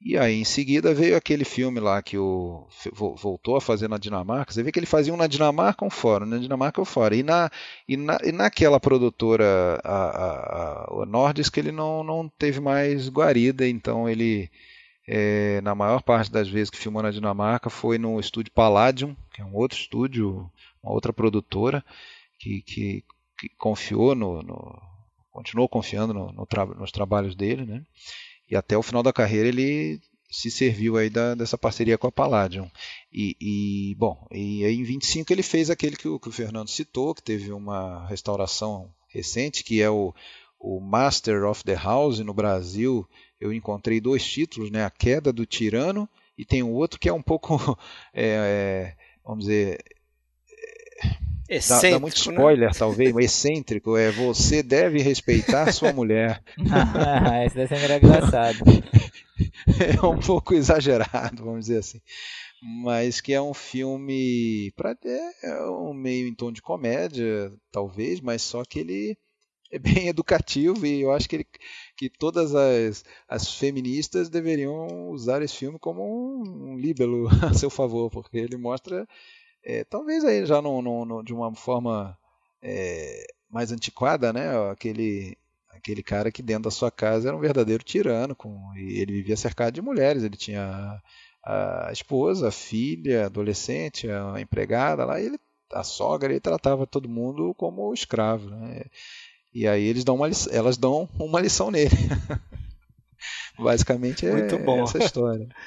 E 0.00 0.16
aí, 0.16 0.40
em 0.40 0.44
seguida, 0.44 0.94
veio 0.94 1.16
aquele 1.16 1.44
filme 1.44 1.80
lá 1.80 2.00
que 2.00 2.16
o 2.16 2.68
voltou 2.92 3.56
a 3.56 3.60
fazer 3.60 3.88
na 3.88 3.98
Dinamarca. 3.98 4.52
Você 4.52 4.62
vê 4.62 4.70
que 4.70 4.78
ele 4.78 4.86
fazia 4.86 5.12
um 5.12 5.16
na 5.16 5.26
Dinamarca 5.26 5.84
um 5.84 5.90
fora, 5.90 6.24
na 6.24 6.38
Dinamarca 6.38 6.80
ou 6.80 6.84
fora. 6.84 7.16
E, 7.16 7.22
na, 7.24 7.50
e, 7.86 7.96
na, 7.96 8.16
e 8.22 8.30
naquela 8.30 8.78
produtora, 8.78 9.80
a, 9.82 9.94
a, 9.94 11.02
a, 11.02 11.06
Nordisk, 11.06 11.56
ele 11.56 11.72
não, 11.72 12.04
não 12.04 12.28
teve 12.28 12.60
mais 12.60 13.08
guarida, 13.08 13.68
então 13.68 14.08
ele, 14.08 14.48
é, 15.06 15.60
na 15.62 15.74
maior 15.74 16.00
parte 16.00 16.30
das 16.30 16.48
vezes 16.48 16.70
que 16.70 16.78
filmou 16.78 17.02
na 17.02 17.10
Dinamarca, 17.10 17.68
foi 17.68 17.98
no 17.98 18.20
estúdio 18.20 18.52
Palladium, 18.52 19.16
que 19.34 19.42
é 19.42 19.44
um 19.44 19.56
outro 19.56 19.76
estúdio, 19.76 20.48
uma 20.82 20.92
outra 20.92 21.12
produtora, 21.12 21.84
que, 22.38 22.62
que, 22.62 23.04
que 23.38 23.48
confiou 23.56 24.14
no, 24.14 24.42
no, 24.42 24.80
continuou 25.30 25.68
confiando 25.68 26.12
no, 26.12 26.32
no 26.32 26.46
tra 26.46 26.66
nos 26.66 26.90
trabalhos 26.90 27.34
dele, 27.34 27.64
né? 27.64 27.84
E 28.50 28.56
até 28.56 28.76
o 28.76 28.82
final 28.82 29.02
da 29.02 29.12
carreira 29.12 29.48
ele 29.48 30.00
se 30.30 30.50
serviu 30.50 30.96
aí 30.96 31.08
da, 31.08 31.34
dessa 31.34 31.56
parceria 31.56 31.96
com 31.96 32.06
a 32.06 32.12
Palladium. 32.12 32.70
E, 33.12 33.36
e, 33.40 33.94
bom, 33.96 34.26
e 34.30 34.64
aí 34.64 34.74
em 34.74 34.84
25 34.84 35.32
ele 35.32 35.42
fez 35.42 35.70
aquele 35.70 35.96
que 35.96 36.08
o, 36.08 36.18
que 36.18 36.28
o 36.28 36.32
Fernando 36.32 36.68
citou, 36.68 37.14
que 37.14 37.22
teve 37.22 37.52
uma 37.52 38.06
restauração 38.06 38.92
recente, 39.08 39.64
que 39.64 39.80
é 39.80 39.88
o, 39.88 40.14
o 40.58 40.80
Master 40.80 41.44
of 41.44 41.64
the 41.64 41.74
House 41.74 42.20
no 42.20 42.34
Brasil. 42.34 43.08
Eu 43.40 43.52
encontrei 43.52 44.00
dois 44.00 44.26
títulos, 44.26 44.70
né? 44.70 44.84
A 44.84 44.90
Queda 44.90 45.32
do 45.32 45.46
Tirano 45.46 46.08
e 46.36 46.44
tem 46.44 46.62
um 46.62 46.72
outro 46.72 47.00
que 47.00 47.08
é 47.08 47.12
um 47.12 47.22
pouco, 47.22 47.56
é, 48.12 48.26
é, 48.26 48.96
vamos 49.24 49.46
dizer, 49.46 49.82
dá, 51.48 51.80
dá 51.80 51.98
muito 51.98 52.14
né? 52.14 52.34
spoiler, 52.34 52.68
né? 52.68 52.74
talvez, 52.76 53.12
mas 53.12 53.24
excêntrico 53.24 53.96
é 53.96 54.10
você 54.10 54.62
deve 54.62 55.00
respeitar 55.00 55.72
sua 55.72 55.92
mulher. 55.92 56.42
Esse 57.46 57.56
deve 57.56 57.76
ser 57.76 57.96
engraçado. 57.96 58.58
é 60.02 60.06
um 60.06 60.18
pouco 60.18 60.54
exagerado, 60.54 61.44
vamos 61.44 61.66
dizer 61.66 61.78
assim. 61.78 62.00
Mas 62.82 63.20
que 63.20 63.32
é 63.32 63.40
um 63.40 63.54
filme 63.54 64.72
para 64.76 64.96
é 65.42 65.70
um 65.70 65.94
meio 65.94 66.26
em 66.26 66.34
tom 66.34 66.50
de 66.50 66.60
comédia, 66.60 67.52
talvez, 67.70 68.20
mas 68.20 68.42
só 68.42 68.64
que 68.64 68.80
ele 68.80 69.16
é 69.70 69.78
bem 69.78 70.08
educativo 70.08 70.84
e 70.84 71.02
eu 71.02 71.12
acho 71.12 71.28
que, 71.28 71.36
ele, 71.36 71.46
que 71.96 72.10
todas 72.10 72.54
as, 72.54 73.04
as 73.28 73.54
feministas 73.54 74.28
deveriam 74.28 75.10
usar 75.10 75.42
esse 75.42 75.54
filme 75.54 75.78
como 75.78 76.02
um, 76.02 76.72
um 76.72 76.76
líbelo 76.76 77.28
a 77.42 77.54
seu 77.54 77.70
favor, 77.70 78.10
porque 78.10 78.38
ele 78.38 78.56
mostra, 78.56 79.06
é, 79.64 79.84
talvez 79.84 80.24
aí 80.24 80.44
já 80.46 80.60
no, 80.62 80.80
no, 80.82 81.04
no, 81.04 81.22
de 81.22 81.32
uma 81.32 81.54
forma 81.54 82.16
é, 82.62 83.26
mais 83.50 83.72
antiquada, 83.72 84.32
né? 84.32 84.70
Aquele, 84.70 85.36
aquele 85.70 86.02
cara 86.02 86.30
que 86.30 86.42
dentro 86.42 86.64
da 86.64 86.70
sua 86.70 86.90
casa 86.90 87.28
era 87.28 87.36
um 87.36 87.40
verdadeiro 87.40 87.82
tirano, 87.84 88.34
com, 88.34 88.72
e 88.76 89.00
ele 89.00 89.12
vivia 89.12 89.36
cercado 89.36 89.74
de 89.74 89.82
mulheres, 89.82 90.22
ele 90.22 90.36
tinha 90.36 91.00
a, 91.44 91.88
a 91.88 91.92
esposa, 91.92 92.48
a 92.48 92.52
filha, 92.52 93.24
a 93.24 93.26
adolescente, 93.26 94.08
a 94.10 94.40
empregada 94.40 95.04
lá, 95.04 95.20
e 95.20 95.26
ele 95.26 95.38
a 95.72 95.82
sogra, 95.84 96.32
ele 96.32 96.40
tratava 96.40 96.86
todo 96.86 97.08
mundo 97.08 97.54
como 97.54 97.92
escravo. 97.92 98.48
Né? 98.50 98.84
E 99.52 99.66
aí 99.66 99.84
eles 99.84 100.04
dão 100.04 100.16
uma, 100.16 100.28
elas 100.50 100.76
dão 100.76 101.08
uma 101.18 101.40
lição 101.40 101.70
nele. 101.70 101.90
Basicamente 103.58 104.26
é 104.26 104.32
Muito 104.32 104.58
bom. 104.58 104.84
essa 104.84 104.98
história. 104.98 105.48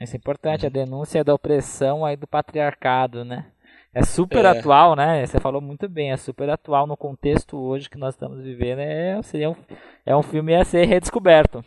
Isso 0.00 0.14
é 0.14 0.18
importante, 0.18 0.66
a 0.66 0.70
denúncia 0.70 1.24
da 1.24 1.34
opressão 1.34 2.04
aí 2.04 2.16
do 2.16 2.26
patriarcado, 2.26 3.24
né? 3.24 3.46
É 3.94 4.04
super 4.04 4.44
é. 4.44 4.48
atual, 4.48 4.94
né? 4.94 5.24
Você 5.24 5.40
falou 5.40 5.60
muito 5.60 5.88
bem, 5.88 6.12
é 6.12 6.18
super 6.18 6.50
atual 6.50 6.86
no 6.86 6.98
contexto 6.98 7.56
hoje 7.56 7.88
que 7.88 7.96
nós 7.96 8.14
estamos 8.14 8.44
vivendo. 8.44 8.80
É, 8.80 9.18
seria 9.22 9.48
um, 9.48 9.56
é 10.04 10.14
um 10.14 10.22
filme 10.22 10.54
a 10.54 10.64
ser 10.66 10.84
redescoberto. 10.84 11.64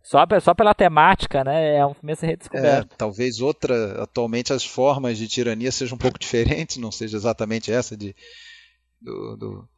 Só, 0.00 0.24
só 0.40 0.54
pela 0.54 0.74
temática, 0.74 1.42
né? 1.42 1.76
É 1.76 1.84
um 1.84 1.92
filme 1.92 2.12
a 2.12 2.16
ser 2.16 2.26
redescoberto. 2.26 2.94
É, 2.94 2.96
talvez 2.96 3.40
outra, 3.40 4.00
atualmente 4.00 4.52
as 4.52 4.64
formas 4.64 5.18
de 5.18 5.26
tirania 5.26 5.72
sejam 5.72 5.96
um 5.96 5.98
pouco 5.98 6.18
diferentes, 6.20 6.76
não 6.76 6.92
seja 6.92 7.16
exatamente 7.16 7.72
essa 7.72 7.96
de, 7.96 8.14
do, 9.00 9.36
do 9.36 9.68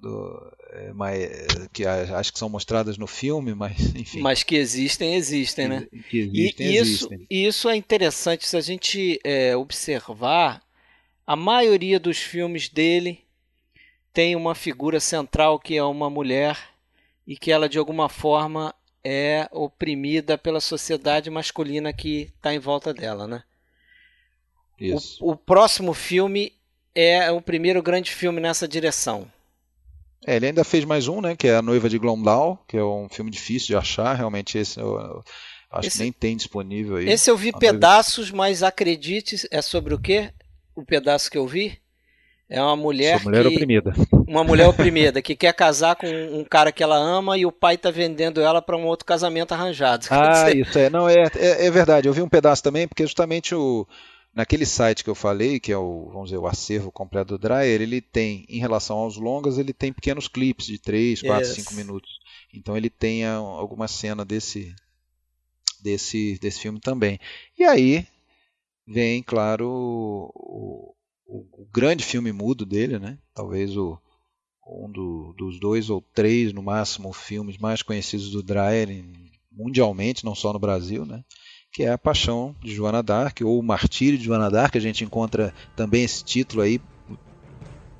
do, 0.00 0.52
é, 0.70 0.92
mas, 0.92 1.28
que 1.72 1.84
acho 1.84 2.32
que 2.32 2.38
são 2.38 2.48
mostradas 2.48 2.96
no 2.96 3.06
filme, 3.06 3.54
mas 3.54 3.78
enfim. 3.94 4.20
Mas 4.20 4.42
que 4.42 4.56
existem, 4.56 5.14
existem, 5.14 5.68
né? 5.68 5.86
Que 6.08 6.20
existem, 6.20 6.66
e 6.66 6.76
existem. 6.76 7.18
Isso, 7.18 7.26
isso 7.30 7.68
é 7.68 7.76
interessante 7.76 8.46
se 8.46 8.56
a 8.56 8.60
gente 8.60 9.20
é, 9.24 9.56
observar. 9.56 10.62
A 11.26 11.36
maioria 11.36 12.00
dos 12.00 12.18
filmes 12.18 12.68
dele 12.68 13.20
tem 14.12 14.34
uma 14.34 14.54
figura 14.54 14.98
central 14.98 15.60
que 15.60 15.76
é 15.76 15.84
uma 15.84 16.10
mulher 16.10 16.58
e 17.26 17.36
que 17.36 17.52
ela 17.52 17.68
de 17.68 17.78
alguma 17.78 18.08
forma 18.08 18.74
é 19.04 19.48
oprimida 19.52 20.36
pela 20.36 20.60
sociedade 20.60 21.30
masculina 21.30 21.92
que 21.92 22.32
está 22.36 22.52
em 22.52 22.58
volta 22.58 22.92
dela, 22.92 23.26
né? 23.26 23.42
Isso. 24.78 25.24
O, 25.24 25.32
o 25.32 25.36
próximo 25.36 25.94
filme 25.94 26.52
é 26.94 27.30
o 27.30 27.40
primeiro 27.40 27.82
grande 27.82 28.10
filme 28.10 28.40
nessa 28.40 28.66
direção. 28.66 29.30
É, 30.26 30.36
ele 30.36 30.46
ainda 30.46 30.64
fez 30.64 30.84
mais 30.84 31.08
um, 31.08 31.20
né? 31.20 31.34
Que 31.34 31.48
é 31.48 31.56
A 31.56 31.62
Noiva 31.62 31.88
de 31.88 31.98
Glendale, 31.98 32.58
que 32.68 32.76
é 32.76 32.84
um 32.84 33.08
filme 33.08 33.30
difícil 33.30 33.68
de 33.68 33.76
achar. 33.76 34.14
Realmente 34.14 34.58
esse 34.58 34.78
eu, 34.78 34.98
eu 34.98 35.24
acho 35.70 35.88
esse, 35.88 35.98
que 35.98 36.02
nem 36.02 36.12
tem 36.12 36.36
disponível 36.36 36.96
aí. 36.96 37.08
Esse 37.08 37.30
eu 37.30 37.36
vi 37.36 37.52
pedaços, 37.52 38.30
noiva... 38.30 38.36
mas 38.36 38.62
acredite, 38.62 39.48
é 39.50 39.62
sobre 39.62 39.94
o 39.94 39.98
quê? 39.98 40.30
O 40.74 40.84
pedaço 40.84 41.30
que 41.30 41.38
eu 41.38 41.46
vi? 41.46 41.78
É 42.50 42.60
uma 42.60 42.76
mulher. 42.76 43.18
Sobre 43.18 43.28
mulher 43.28 43.48
que, 43.48 43.54
oprimida. 43.54 43.92
Uma 44.26 44.42
mulher 44.42 44.66
oprimida 44.66 45.22
que 45.22 45.36
quer 45.36 45.54
casar 45.54 45.94
com 45.94 46.06
um 46.06 46.44
cara 46.44 46.72
que 46.72 46.82
ela 46.82 46.96
ama 46.96 47.38
e 47.38 47.46
o 47.46 47.52
pai 47.52 47.78
tá 47.78 47.92
vendendo 47.92 48.40
ela 48.40 48.60
para 48.60 48.76
um 48.76 48.84
outro 48.86 49.06
casamento 49.06 49.52
arranjado. 49.52 50.06
Ah, 50.10 50.50
isso 50.50 50.78
é. 50.78 50.90
Não, 50.90 51.08
é, 51.08 51.24
é, 51.36 51.66
é 51.66 51.70
verdade. 51.70 52.08
Eu 52.08 52.12
vi 52.12 52.20
um 52.20 52.28
pedaço 52.28 52.62
também, 52.62 52.88
porque 52.88 53.04
justamente 53.04 53.54
o 53.54 53.86
Naquele 54.32 54.64
site 54.64 55.02
que 55.02 55.10
eu 55.10 55.14
falei, 55.14 55.58
que 55.58 55.72
é 55.72 55.76
o, 55.76 56.08
vamos 56.12 56.28
dizer, 56.28 56.38
o 56.38 56.46
acervo 56.46 56.92
completo 56.92 57.36
do 57.36 57.38
Dryer, 57.38 57.80
ele 57.80 58.00
tem, 58.00 58.46
em 58.48 58.60
relação 58.60 58.98
aos 58.98 59.16
longas, 59.16 59.58
ele 59.58 59.72
tem 59.72 59.92
pequenos 59.92 60.28
clipes 60.28 60.66
de 60.66 60.78
3, 60.78 61.22
4, 61.22 61.48
yes. 61.48 61.56
5 61.56 61.74
minutos. 61.74 62.20
Então 62.54 62.76
ele 62.76 62.88
tem 62.88 63.26
alguma 63.26 63.88
cena 63.88 64.24
desse, 64.24 64.74
desse, 65.80 66.38
desse 66.38 66.60
filme 66.60 66.78
também. 66.78 67.18
E 67.58 67.64
aí 67.64 68.06
vem, 68.86 69.22
claro, 69.22 69.68
o, 69.68 70.94
o, 71.26 71.62
o 71.62 71.68
grande 71.72 72.04
filme 72.04 72.30
mudo 72.32 72.64
dele, 72.64 72.98
né? 72.98 73.18
talvez 73.34 73.76
o, 73.76 73.98
um 74.66 74.90
do, 74.90 75.34
dos 75.36 75.58
dois 75.58 75.90
ou 75.90 76.00
três, 76.00 76.52
no 76.52 76.62
máximo, 76.62 77.12
filmes 77.12 77.58
mais 77.58 77.82
conhecidos 77.82 78.30
do 78.30 78.42
Dreyer 78.42 79.04
mundialmente, 79.50 80.24
não 80.24 80.34
só 80.34 80.52
no 80.52 80.58
Brasil, 80.58 81.04
né? 81.04 81.24
Que 81.72 81.84
é 81.84 81.92
a 81.92 81.98
Paixão 81.98 82.54
de 82.60 82.74
Joana 82.74 83.02
d'Arc, 83.02 83.42
ou 83.44 83.58
o 83.58 83.62
Martírio 83.62 84.18
de 84.18 84.24
Joana 84.24 84.50
d'Arc, 84.50 84.76
a 84.76 84.80
gente 84.80 85.04
encontra 85.04 85.54
também 85.76 86.02
esse 86.02 86.24
título 86.24 86.62
aí 86.62 86.80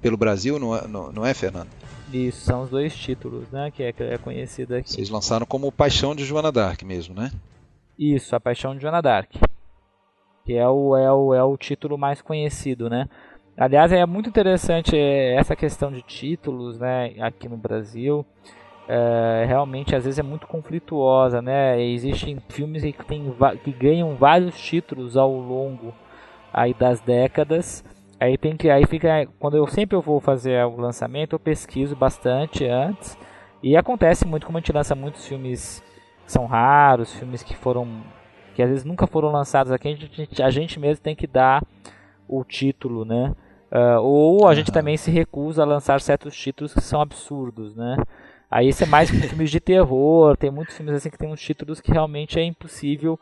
pelo 0.01 0.17
Brasil, 0.17 0.59
não 0.59 0.75
é, 0.75 0.87
não, 0.89 1.13
não 1.13 1.27
é 1.27 1.33
Fernando? 1.33 1.69
Isso, 2.13 2.41
são 2.41 2.63
os 2.63 2.71
dois 2.71 2.95
títulos, 2.97 3.49
né, 3.51 3.71
que 3.71 3.83
é, 3.83 3.95
é 3.97 4.19
conhecido 4.19 4.75
aqui. 4.75 4.91
Vocês 4.91 5.11
lançaram 5.11 5.47
como 5.47 5.71
Paixão 5.71 6.15
de 6.15 6.25
Joana 6.25 6.51
d'Arc 6.51 6.83
mesmo, 6.85 7.15
né? 7.15 7.31
Isso, 7.97 8.35
a 8.35 8.41
Paixão 8.41 8.75
de 8.75 8.83
Joana 8.83 9.01
d'Arc, 9.01 9.39
que 10.45 10.55
é 10.55 10.69
o, 10.69 10.97
é, 10.97 11.13
o, 11.13 11.35
é 11.35 11.45
o 11.45 11.57
título 11.57 11.97
mais 11.97 12.21
conhecido, 12.21 12.91
né? 12.91 13.09
Aliás, 13.57 13.93
é 13.93 14.05
muito 14.07 14.29
interessante 14.29 14.97
é, 14.97 15.37
essa 15.37 15.55
questão 15.55 15.93
de 15.93 16.03
títulos, 16.03 16.79
né, 16.79 17.15
aqui 17.21 17.49
no 17.49 17.57
Brasil 17.57 18.27
é, 18.93 19.45
realmente 19.47 19.95
às 19.95 20.05
vezes 20.05 20.19
é 20.19 20.23
muito 20.23 20.49
conflituosa, 20.49 21.41
né? 21.41 21.81
Existem 21.81 22.39
filmes 22.49 22.83
que, 22.83 23.05
tem, 23.05 23.33
que 23.63 23.71
ganham 23.71 24.17
vários 24.17 24.61
títulos 24.61 25.17
ao 25.17 25.33
longo 25.33 25.95
aí 26.53 26.75
das 26.75 27.01
décadas. 27.01 27.85
Aí 28.19 28.37
tem 28.37 28.57
que 28.57 28.69
aí 28.69 28.85
fica 28.87 29.29
quando 29.39 29.57
eu 29.57 29.65
sempre 29.69 29.97
eu 29.97 30.03
vou 30.03 30.19
fazer 30.19 30.65
o 30.67 30.77
lançamento, 30.77 31.35
eu 31.35 31.39
pesquiso 31.39 31.95
bastante 31.95 32.67
antes. 32.67 33.17
E 33.63 33.77
acontece 33.77 34.27
muito 34.27 34.45
como 34.45 34.59
a 34.59 34.61
gente 34.61 34.73
lança 34.73 34.97
muitos 34.97 35.25
filmes 35.25 35.81
que 36.27 36.33
são 36.33 36.47
raros, 36.47 37.15
filmes 37.15 37.45
que 37.45 37.55
foram 37.55 38.03
que 38.57 38.63
às 38.63 38.69
vezes 38.69 38.85
nunca 38.85 39.07
foram 39.07 39.31
lançados 39.31 39.71
aqui, 39.71 39.87
a 39.87 39.95
gente, 39.95 40.43
a 40.43 40.51
gente 40.51 40.81
mesmo 40.81 41.01
tem 41.01 41.15
que 41.15 41.29
dar 41.29 41.63
o 42.27 42.43
título, 42.43 43.05
né? 43.05 43.37
Uh, 43.71 44.01
ou 44.01 44.49
a 44.49 44.55
gente 44.57 44.73
também 44.73 44.97
se 44.97 45.13
recusa 45.13 45.63
a 45.63 45.65
lançar 45.67 46.01
certos 46.01 46.37
títulos 46.37 46.75
que 46.75 46.81
são 46.81 47.01
absurdos, 47.01 47.77
né? 47.77 47.97
Aí 48.51 48.69
isso 48.69 48.83
é 48.83 48.87
mais 48.87 49.09
filmes 49.11 49.51
de 49.51 49.61
terror, 49.61 50.37
tem 50.37 50.51
muitos 50.51 50.77
filmes 50.77 50.95
assim 50.95 51.11
que 51.11 51.19
tem 51.19 51.31
uns 51.31 51.41
títulos 51.41 51.81
que 51.81 51.93
realmente 51.93 52.39
é 52.39 52.43
impossível 52.43 53.19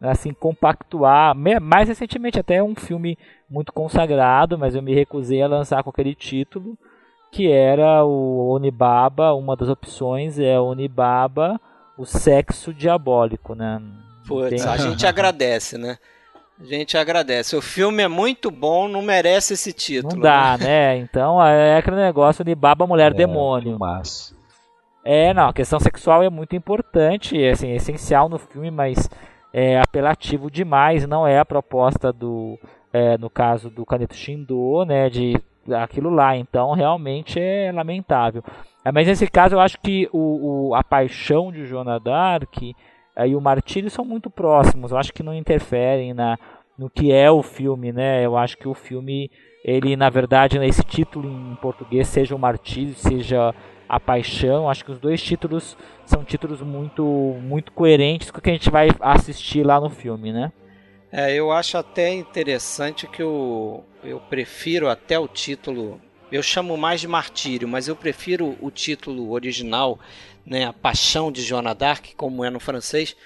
assim 0.00 0.32
compactuar. 0.32 1.34
Mais 1.34 1.88
recentemente 1.88 2.38
até 2.38 2.62
um 2.62 2.74
filme 2.74 3.18
muito 3.50 3.72
consagrado, 3.72 4.56
mas 4.56 4.74
eu 4.74 4.82
me 4.82 4.94
recusei 4.94 5.42
a 5.42 5.48
lançar 5.48 5.82
com 5.82 5.90
aquele 5.90 6.14
título, 6.14 6.78
que 7.32 7.50
era 7.50 8.04
o 8.04 8.48
Onibaba, 8.54 9.34
uma 9.34 9.56
das 9.56 9.68
opções 9.68 10.38
é 10.38 10.58
Onibaba, 10.60 11.60
o 11.96 12.04
sexo 12.06 12.72
diabólico, 12.72 13.54
né? 13.54 13.82
Putz, 14.26 14.62
tem... 14.62 14.70
a 14.70 14.76
gente 14.76 15.06
agradece, 15.06 15.76
né? 15.76 15.98
A 16.60 16.64
gente 16.64 16.98
agradece. 16.98 17.56
O 17.56 17.62
filme 17.62 18.02
é 18.02 18.08
muito 18.08 18.50
bom, 18.50 18.88
não 18.88 19.00
merece 19.00 19.54
esse 19.54 19.72
título. 19.72 20.14
Não 20.14 20.22
dá, 20.22 20.56
né? 20.58 20.66
né? 20.66 20.96
Então 20.98 21.44
é 21.44 21.78
aquele 21.78 21.96
negócio 21.96 22.44
de 22.44 22.54
baba 22.54 22.86
mulher 22.86 23.12
é, 23.12 23.14
demônio. 23.14 23.78
Mas... 23.78 24.37
É, 25.04 25.32
não, 25.32 25.48
a 25.48 25.52
questão 25.52 25.78
sexual 25.78 26.22
é 26.22 26.28
muito 26.28 26.54
importante, 26.56 27.42
é, 27.42 27.50
assim, 27.50 27.68
é 27.68 27.76
essencial 27.76 28.28
no 28.28 28.38
filme, 28.38 28.70
mas 28.70 29.08
é 29.52 29.78
apelativo 29.78 30.50
demais, 30.50 31.06
não 31.06 31.26
é 31.26 31.38
a 31.38 31.44
proposta 31.44 32.12
do, 32.12 32.58
é, 32.92 33.16
no 33.16 33.30
caso 33.30 33.70
do 33.70 33.86
Caneto 33.86 34.14
Shindo, 34.14 34.84
né, 34.84 35.08
de 35.08 35.40
aquilo 35.82 36.08
lá, 36.08 36.36
então 36.36 36.72
realmente 36.72 37.38
é 37.38 37.70
lamentável. 37.72 38.42
É, 38.84 38.90
mas 38.90 39.06
nesse 39.06 39.26
caso 39.26 39.54
eu 39.54 39.60
acho 39.60 39.78
que 39.80 40.08
o, 40.12 40.68
o 40.68 40.74
a 40.74 40.82
paixão 40.82 41.52
de 41.52 41.66
Joana 41.66 42.00
Dark 42.00 42.56
é, 43.16 43.28
e 43.28 43.36
o 43.36 43.40
martírio 43.40 43.90
são 43.90 44.04
muito 44.04 44.30
próximos, 44.30 44.92
eu 44.92 44.98
acho 44.98 45.12
que 45.12 45.22
não 45.22 45.34
interferem 45.34 46.14
na, 46.14 46.38
no 46.78 46.88
que 46.88 47.12
é 47.12 47.30
o 47.30 47.42
filme, 47.42 47.92
né, 47.92 48.24
eu 48.24 48.36
acho 48.36 48.56
que 48.56 48.68
o 48.68 48.74
filme, 48.74 49.30
ele 49.64 49.96
na 49.96 50.08
verdade, 50.08 50.58
esse 50.58 50.82
título 50.82 51.28
em 51.28 51.54
português, 51.56 52.08
seja 52.08 52.34
o 52.34 52.38
martírio, 52.38 52.94
seja 52.94 53.54
a 53.88 53.98
Paixão. 53.98 54.68
Acho 54.68 54.84
que 54.84 54.92
os 54.92 54.98
dois 54.98 55.22
títulos 55.22 55.76
são 56.04 56.24
títulos 56.24 56.60
muito, 56.60 57.04
muito 57.42 57.72
coerentes 57.72 58.30
com 58.30 58.38
o 58.38 58.42
que 58.42 58.50
a 58.50 58.52
gente 58.52 58.70
vai 58.70 58.88
assistir 59.00 59.64
lá 59.64 59.80
no 59.80 59.88
filme, 59.88 60.32
né? 60.32 60.52
É, 61.10 61.34
eu 61.34 61.50
acho 61.50 61.78
até 61.78 62.12
interessante 62.12 63.06
que 63.06 63.22
eu, 63.22 63.84
eu 64.04 64.20
prefiro 64.20 64.88
até 64.88 65.18
o 65.18 65.26
título. 65.26 66.00
Eu 66.30 66.42
chamo 66.42 66.76
mais 66.76 67.00
de 67.00 67.08
Martírio, 67.08 67.66
mas 67.66 67.88
eu 67.88 67.96
prefiro 67.96 68.56
o 68.60 68.70
título 68.70 69.30
original, 69.30 69.98
né, 70.44 70.66
A 70.66 70.72
Paixão 70.72 71.32
de 71.32 71.40
Joana 71.40 71.74
d'Arc, 71.74 72.14
como 72.14 72.44
é 72.44 72.50
no 72.50 72.60
francês, 72.60 73.16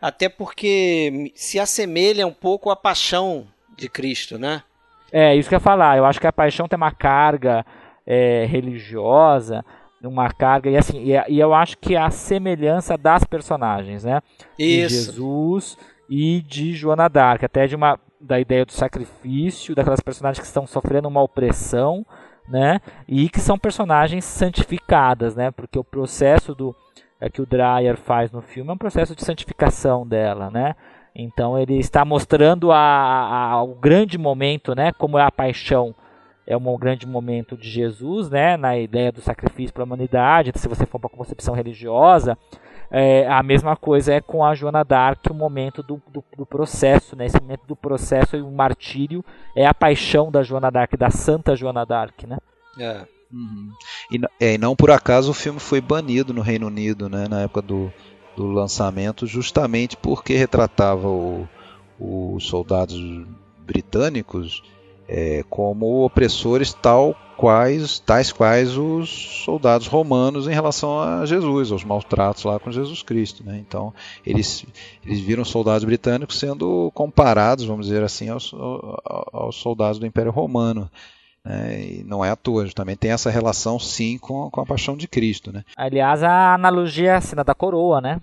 até 0.00 0.28
porque 0.28 1.32
se 1.34 1.58
assemelha 1.58 2.26
um 2.26 2.32
pouco 2.32 2.68
à 2.68 2.76
Paixão 2.76 3.46
de 3.74 3.88
Cristo, 3.88 4.38
né? 4.38 4.62
É, 5.10 5.34
isso 5.36 5.48
que 5.48 5.54
eu 5.54 5.58
ia 5.58 5.60
falar. 5.60 5.98
Eu 5.98 6.06
acho 6.06 6.20
que 6.20 6.26
a 6.26 6.32
paixão 6.32 6.66
tem 6.66 6.76
uma 6.76 6.90
carga 6.90 7.64
é, 8.06 8.46
religiosa, 8.46 9.64
uma 10.06 10.30
carga. 10.30 10.70
E 10.70 10.76
assim, 10.76 10.98
e, 10.98 11.12
e, 11.28 11.38
eu 11.38 11.54
acho 11.54 11.78
que 11.78 11.96
a 11.96 12.10
semelhança 12.10 12.96
das 12.96 13.24
personagens, 13.24 14.04
né? 14.04 14.20
Isso. 14.58 14.88
De 14.88 14.94
Jesus 15.06 15.78
e 16.08 16.42
de 16.42 16.72
Joana 16.72 17.08
d'Arc, 17.08 17.44
até 17.44 17.66
de 17.66 17.76
uma 17.76 17.98
da 18.20 18.38
ideia 18.38 18.64
do 18.64 18.72
sacrifício, 18.72 19.74
daquelas 19.74 20.00
personagens 20.00 20.38
que 20.38 20.46
estão 20.46 20.66
sofrendo 20.66 21.08
uma 21.08 21.22
opressão, 21.22 22.06
né? 22.48 22.80
E 23.08 23.28
que 23.28 23.40
são 23.40 23.58
personagens 23.58 24.24
santificadas, 24.24 25.34
né? 25.34 25.50
Porque 25.50 25.78
o 25.78 25.84
processo 25.84 26.54
do 26.54 26.74
é, 27.20 27.28
que 27.28 27.42
o 27.42 27.46
Dreyer 27.46 27.96
faz 27.96 28.30
no 28.30 28.40
filme 28.40 28.70
é 28.70 28.72
um 28.72 28.78
processo 28.78 29.14
de 29.14 29.24
santificação 29.24 30.06
dela, 30.06 30.50
né? 30.50 30.74
Então 31.14 31.58
ele 31.58 31.78
está 31.78 32.04
mostrando 32.04 32.72
a, 32.72 32.78
a, 32.78 33.62
o 33.62 33.74
grande 33.74 34.16
momento, 34.16 34.74
né? 34.74 34.92
Como 34.92 35.18
é 35.18 35.22
a 35.22 35.30
paixão 35.30 35.94
é 36.46 36.56
um 36.56 36.78
grande 36.78 37.06
momento 37.06 37.56
de 37.56 37.68
Jesus, 37.68 38.28
né? 38.28 38.56
Na 38.56 38.76
ideia 38.76 39.12
do 39.12 39.20
sacrifício 39.20 39.72
para 39.72 39.82
a 39.82 39.86
humanidade. 39.86 40.52
Se 40.56 40.68
você 40.68 40.84
for 40.84 40.98
para 40.98 41.10
a 41.12 41.16
concepção 41.16 41.54
religiosa, 41.54 42.36
é, 42.90 43.26
a 43.26 43.42
mesma 43.42 43.76
coisa 43.76 44.12
é 44.12 44.20
com 44.20 44.44
a 44.44 44.54
Joana 44.54 44.84
d'Arc, 44.84 45.30
o 45.30 45.34
momento 45.34 45.82
do, 45.82 46.02
do, 46.08 46.22
do, 46.36 46.44
processo, 46.44 47.16
né? 47.16 47.26
Esse 47.26 47.40
momento 47.40 47.66
do 47.66 47.76
processo 47.76 48.36
e 48.36 48.42
o 48.42 48.50
martírio 48.50 49.24
é 49.56 49.66
a 49.66 49.72
paixão 49.72 50.30
da 50.30 50.42
Joana 50.42 50.70
d'Arc, 50.70 50.96
da 50.96 51.10
Santa 51.10 51.56
Joana 51.56 51.86
d'Arc, 51.86 52.26
né? 52.26 52.36
É. 52.78 53.06
Uhum. 53.32 53.70
E, 54.10 54.20
é, 54.38 54.54
e, 54.54 54.58
não 54.58 54.76
por 54.76 54.90
acaso 54.90 55.30
o 55.30 55.34
filme 55.34 55.58
foi 55.58 55.80
banido 55.80 56.34
no 56.34 56.42
Reino 56.42 56.66
Unido, 56.66 57.08
né? 57.08 57.28
Na 57.28 57.40
época 57.42 57.62
do, 57.62 57.90
do 58.36 58.46
lançamento, 58.48 59.26
justamente 59.26 59.96
porque 59.96 60.34
retratava 60.34 61.08
os 61.98 62.46
soldados 62.46 63.00
britânicos 63.64 64.62
é, 65.14 65.44
como 65.50 66.06
opressores 66.06 66.72
tal 66.72 67.14
quais, 67.36 67.98
tais 67.98 68.32
quais 68.32 68.78
os 68.78 69.42
soldados 69.44 69.86
romanos 69.86 70.48
em 70.48 70.54
relação 70.54 70.98
a 70.98 71.26
Jesus, 71.26 71.70
aos 71.70 71.84
maltratos 71.84 72.44
lá 72.44 72.58
com 72.58 72.72
Jesus 72.72 73.02
Cristo. 73.02 73.44
Né? 73.44 73.58
Então, 73.58 73.92
eles, 74.24 74.64
eles 75.04 75.20
viram 75.20 75.44
soldados 75.44 75.84
britânicos 75.84 76.38
sendo 76.38 76.90
comparados, 76.94 77.66
vamos 77.66 77.86
dizer 77.86 78.02
assim, 78.02 78.30
aos, 78.30 78.54
aos 79.04 79.56
soldados 79.56 79.98
do 79.98 80.06
Império 80.06 80.32
Romano. 80.32 80.90
Né? 81.44 81.82
E 81.82 82.04
não 82.04 82.24
é 82.24 82.30
à 82.30 82.36
toa, 82.36 82.66
também 82.70 82.96
tem 82.96 83.10
essa 83.10 83.28
relação 83.28 83.78
sim 83.78 84.16
com, 84.16 84.48
com 84.50 84.62
a 84.62 84.66
paixão 84.66 84.96
de 84.96 85.06
Cristo. 85.06 85.52
Né? 85.52 85.62
Aliás, 85.76 86.22
a 86.22 86.54
analogia 86.54 87.10
é 87.10 87.16
a 87.16 87.20
cena 87.20 87.44
da 87.44 87.54
coroa, 87.54 88.00
né? 88.00 88.18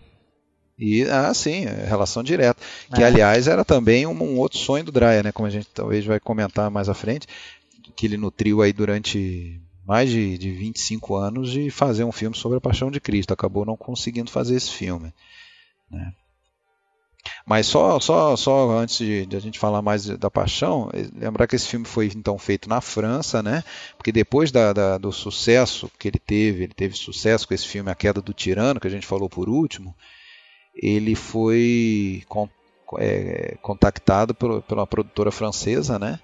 E, 0.80 1.04
ah, 1.04 1.34
sim, 1.34 1.66
é 1.66 1.86
relação 1.86 2.24
direta. 2.24 2.64
Que, 2.96 3.04
é. 3.04 3.06
aliás, 3.06 3.50
era 3.50 3.66
também 3.66 4.08
um, 4.08 4.12
um, 4.12 4.38
outro 4.38 4.58
sonho 4.58 4.86
do 4.86 4.94
Dreyer, 4.94 5.26
né? 5.26 5.32
Como 5.32 5.46
a 5.46 5.52
gente 5.52 5.68
talvez 5.74 6.06
vai 6.06 6.22
comentar 6.22 6.72
mais 6.72 6.88
à 6.88 6.94
frente, 6.94 7.28
que 7.96 8.06
ele 8.06 8.16
nutriu 8.16 8.62
aí 8.62 8.72
durante 8.72 9.62
mais 9.86 10.10
de, 10.10 10.38
de 10.38 10.52
25 10.52 11.16
anos 11.16 11.52
de 11.52 11.70
fazer 11.70 12.06
um 12.06 12.12
filme 12.14 12.38
sobre 12.38 12.58
a 12.60 12.62
paixão 12.62 12.90
de 12.90 13.02
Cristo. 13.02 13.34
Acabou 13.34 13.66
não 13.66 13.76
conseguindo 13.76 14.32
fazer 14.32 14.56
esse 14.56 14.72
filme. 14.72 15.14
Né? 15.92 16.14
Mas 17.46 17.68
só, 17.68 18.00
só, 18.00 18.38
só 18.38 18.72
antes 18.72 19.00
de, 19.00 19.26
de, 19.26 19.36
a 19.36 19.40
gente 19.40 19.60
falar 19.60 19.82
mais 19.82 20.06
da 20.06 20.32
paixão, 20.32 20.90
eh, 20.94 21.10
lembrar 21.14 21.46
que 21.46 21.58
esse 21.58 21.68
filme 21.68 21.86
foi 21.86 22.10
então 22.16 22.38
feito 22.38 22.70
na 22.70 22.80
França, 22.80 23.44
né? 23.44 23.64
Porque 23.98 24.12
depois 24.12 24.52
da, 24.52 24.72
da, 24.72 24.98
do 24.98 25.12
sucesso 25.12 25.92
que 26.00 26.08
ele 26.08 26.20
teve, 26.20 26.64
ele 26.64 26.74
teve 26.74 26.96
sucesso 26.96 27.46
com 27.46 27.54
esse 27.54 27.68
filme 27.68 27.92
A 27.92 27.96
Queda 27.96 28.22
do 28.22 28.34
Tirano, 28.34 28.80
que 28.80 28.88
a 28.88 28.92
gente 28.92 29.06
falou 29.06 29.28
por 29.28 29.50
último, 29.50 29.94
ele 30.82 31.16
foi 31.16 32.24
é, 32.98 33.58
contactado 33.62 34.34
por, 34.34 34.62
pela 34.64 34.88
produtora 34.88 35.32
francesa, 35.32 36.00
né? 36.00 36.20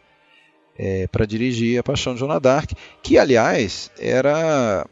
É, 0.77 1.07
para 1.07 1.25
dirigir 1.25 1.79
A 1.79 1.83
Paixão 1.83 2.13
de 2.13 2.19
Joana 2.19 2.39
d'Arc, 2.39 2.73
que 3.01 3.17
aliás 3.17 3.89
era 3.97 4.85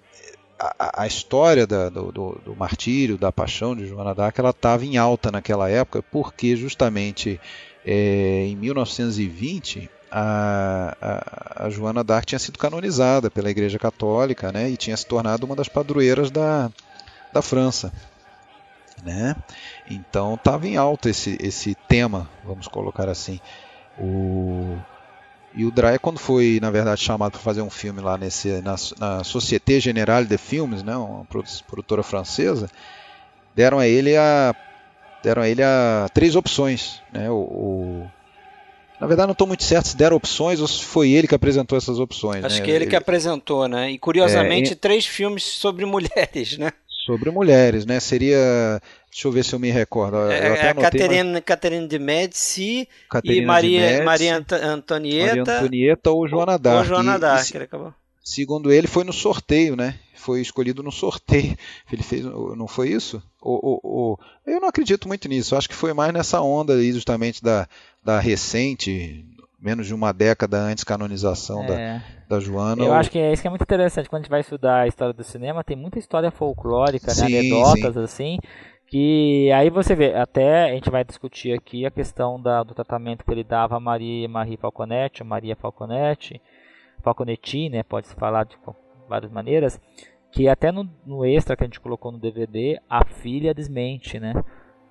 a, 0.59 1.03
a 1.03 1.07
história 1.07 1.67
da, 1.67 1.89
do, 1.89 2.11
do, 2.11 2.41
do, 2.45 2.55
martírio, 2.55 3.17
da 3.17 3.31
paixão 3.31 3.75
de 3.75 3.85
Joana 3.85 4.15
d'Arc, 4.15 4.39
ela 4.39 4.51
estava 4.51 4.85
em 4.85 4.95
alta 4.95 5.29
naquela 5.29 5.69
época, 5.69 6.01
porque 6.01 6.55
justamente 6.55 7.39
é, 7.85 8.45
em 8.45 8.55
1920 8.55 9.89
a, 10.09 10.95
a, 11.01 11.65
a, 11.65 11.69
Joana 11.69 12.01
d'Arc 12.01 12.27
tinha 12.27 12.39
sido 12.39 12.57
canonizada 12.57 13.29
pela 13.29 13.49
Igreja 13.49 13.77
Católica, 13.77 14.53
né, 14.53 14.69
e 14.69 14.77
tinha 14.77 14.95
se 14.95 15.05
tornado 15.05 15.45
uma 15.45 15.55
das 15.55 15.67
padroeiras 15.67 16.31
da, 16.31 16.71
da 17.33 17.41
França 17.41 17.91
né? 19.03 19.35
Então 19.89 20.35
estava 20.35 20.67
em 20.67 20.77
alta 20.77 21.09
esse, 21.09 21.37
esse 21.41 21.75
tema, 21.87 22.29
vamos 22.43 22.67
colocar 22.67 23.09
assim. 23.09 23.39
O, 23.97 24.77
e 25.55 25.65
o 25.65 25.71
Dreyer, 25.71 25.99
quando 25.99 26.19
foi, 26.19 26.59
na 26.61 26.71
verdade, 26.71 27.01
chamado 27.01 27.33
para 27.33 27.41
fazer 27.41 27.61
um 27.61 27.69
filme 27.69 28.01
lá 28.01 28.17
nesse, 28.17 28.61
na, 28.61 28.75
na 28.99 29.23
Société 29.23 29.79
Générale 29.79 30.25
de 30.25 30.37
Filmes, 30.37 30.83
né, 30.83 30.95
uma 30.95 31.25
produtora 31.67 32.01
francesa, 32.01 32.69
deram 33.55 33.79
a 33.79 33.87
ele 33.87 34.15
a 34.17 34.55
deram 35.23 35.41
a 35.41 35.47
ele 35.47 35.63
a 35.63 36.09
três 36.13 36.35
opções, 36.35 37.01
né? 37.11 37.29
O, 37.29 37.35
o 37.35 38.11
na 38.99 39.07
verdade, 39.07 39.27
não 39.27 39.33
estou 39.33 39.47
muito 39.47 39.63
certo 39.63 39.89
se 39.89 39.97
deram 39.97 40.15
opções 40.15 40.61
ou 40.61 40.67
se 40.67 40.81
foi 40.81 41.11
ele 41.11 41.27
que 41.27 41.35
apresentou 41.35 41.77
essas 41.77 41.99
opções. 41.99 42.45
Acho 42.45 42.59
né? 42.59 42.61
que 42.63 42.71
ele, 42.71 42.85
ele 42.85 42.89
que 42.89 42.95
apresentou, 42.95 43.67
né? 43.67 43.91
E 43.91 43.99
curiosamente, 43.99 44.71
é, 44.71 44.75
três 44.75 45.05
filmes 45.05 45.43
sobre 45.43 45.85
mulheres, 45.85 46.57
né? 46.57 46.71
Sobre 47.05 47.29
mulheres, 47.31 47.85
né? 47.85 47.99
Seria, 47.99 48.81
deixa 49.11 49.27
eu 49.27 49.31
ver 49.31 49.43
se 49.43 49.53
eu 49.53 49.59
me 49.59 49.69
recordo. 49.71 50.17
Eu 50.17 50.31
é, 50.31 50.69
a 50.69 50.73
Catherine, 50.73 51.33
mas... 51.33 51.43
Catherine 51.43 51.87
de 51.87 51.99
Médici 51.99 52.87
e 53.23 53.41
Maria, 53.45 53.81
Médici, 53.81 54.03
Maria 54.03 54.37
Antonieta. 54.37 55.35
Maria 55.35 55.41
Antonieta 55.41 56.11
ou 56.11 56.27
Joana 56.27 56.57
d'Arc. 56.57 56.79
Ou 56.79 56.85
Joana 56.85 57.19
d'Arc, 57.19 57.53
ele 57.53 57.63
acabou. 57.65 57.93
Segundo 58.23 58.71
ele, 58.71 58.87
foi 58.87 59.03
no 59.03 59.11
sorteio, 59.11 59.75
né? 59.75 59.99
Foi 60.15 60.39
escolhido 60.39 60.81
no 60.81 60.91
sorteio. 60.91 61.57
Ele 61.91 62.01
fez, 62.01 62.23
não 62.23 62.65
foi 62.65 62.87
isso? 62.87 63.21
O, 63.41 63.73
o, 63.73 63.79
o, 63.83 64.17
eu 64.47 64.61
não 64.61 64.69
acredito 64.69 65.05
muito 65.05 65.27
nisso. 65.27 65.53
Acho 65.53 65.67
que 65.67 65.75
foi 65.75 65.93
mais 65.93 66.13
nessa 66.13 66.39
onda 66.39 66.75
aí, 66.75 66.93
justamente 66.93 67.43
da, 67.43 67.67
da 68.01 68.21
recente 68.21 69.25
menos 69.63 69.87
de 69.87 69.93
uma 69.93 70.11
década 70.11 70.57
antes 70.57 70.83
canonização 70.83 71.63
é. 71.63 71.67
da, 72.27 72.35
da 72.35 72.39
Joana. 72.39 72.83
Eu 72.83 72.89
ou... 72.89 72.93
acho 72.93 73.09
que 73.09 73.17
é 73.17 73.31
isso 73.31 73.41
que 73.41 73.47
é 73.47 73.49
muito 73.49 73.63
interessante 73.63 74.09
quando 74.09 74.19
a 74.19 74.23
gente 74.23 74.29
vai 74.29 74.41
estudar 74.41 74.81
a 74.81 74.87
história 74.87 75.13
do 75.13 75.23
cinema, 75.23 75.63
tem 75.63 75.77
muita 75.77 75.97
história 75.97 76.29
folclórica, 76.29 77.07
né, 77.07 77.13
sim, 77.13 77.31
né, 77.31 77.39
anedotas 77.39 77.93
sim. 77.93 78.03
assim, 78.03 78.37
que 78.87 79.49
aí 79.53 79.69
você 79.69 79.95
vê, 79.95 80.13
até 80.13 80.65
a 80.65 80.73
gente 80.73 80.89
vai 80.89 81.03
discutir 81.05 81.53
aqui 81.53 81.85
a 81.85 81.91
questão 81.91 82.41
da, 82.41 82.61
do 82.61 82.73
tratamento 82.73 83.23
que 83.23 83.31
ele 83.31 83.43
dava 83.43 83.77
a 83.77 83.79
Maria 83.79 84.27
Marie 84.27 84.57
Falconetti, 84.57 85.23
Maria 85.23 85.55
Falconetti, 85.55 86.41
Falconetti, 87.01 87.69
né, 87.69 87.83
pode 87.83 88.07
se 88.07 88.15
falar 88.15 88.43
de 88.43 88.57
várias 89.07 89.31
maneiras, 89.31 89.79
que 90.29 90.49
até 90.49 90.71
no, 90.71 90.89
no 91.05 91.25
extra 91.25 91.55
que 91.55 91.63
a 91.63 91.67
gente 91.67 91.79
colocou 91.79 92.11
no 92.11 92.19
DVD, 92.19 92.79
a 92.89 93.05
filha 93.05 93.53
desmente, 93.53 94.19
né? 94.19 94.33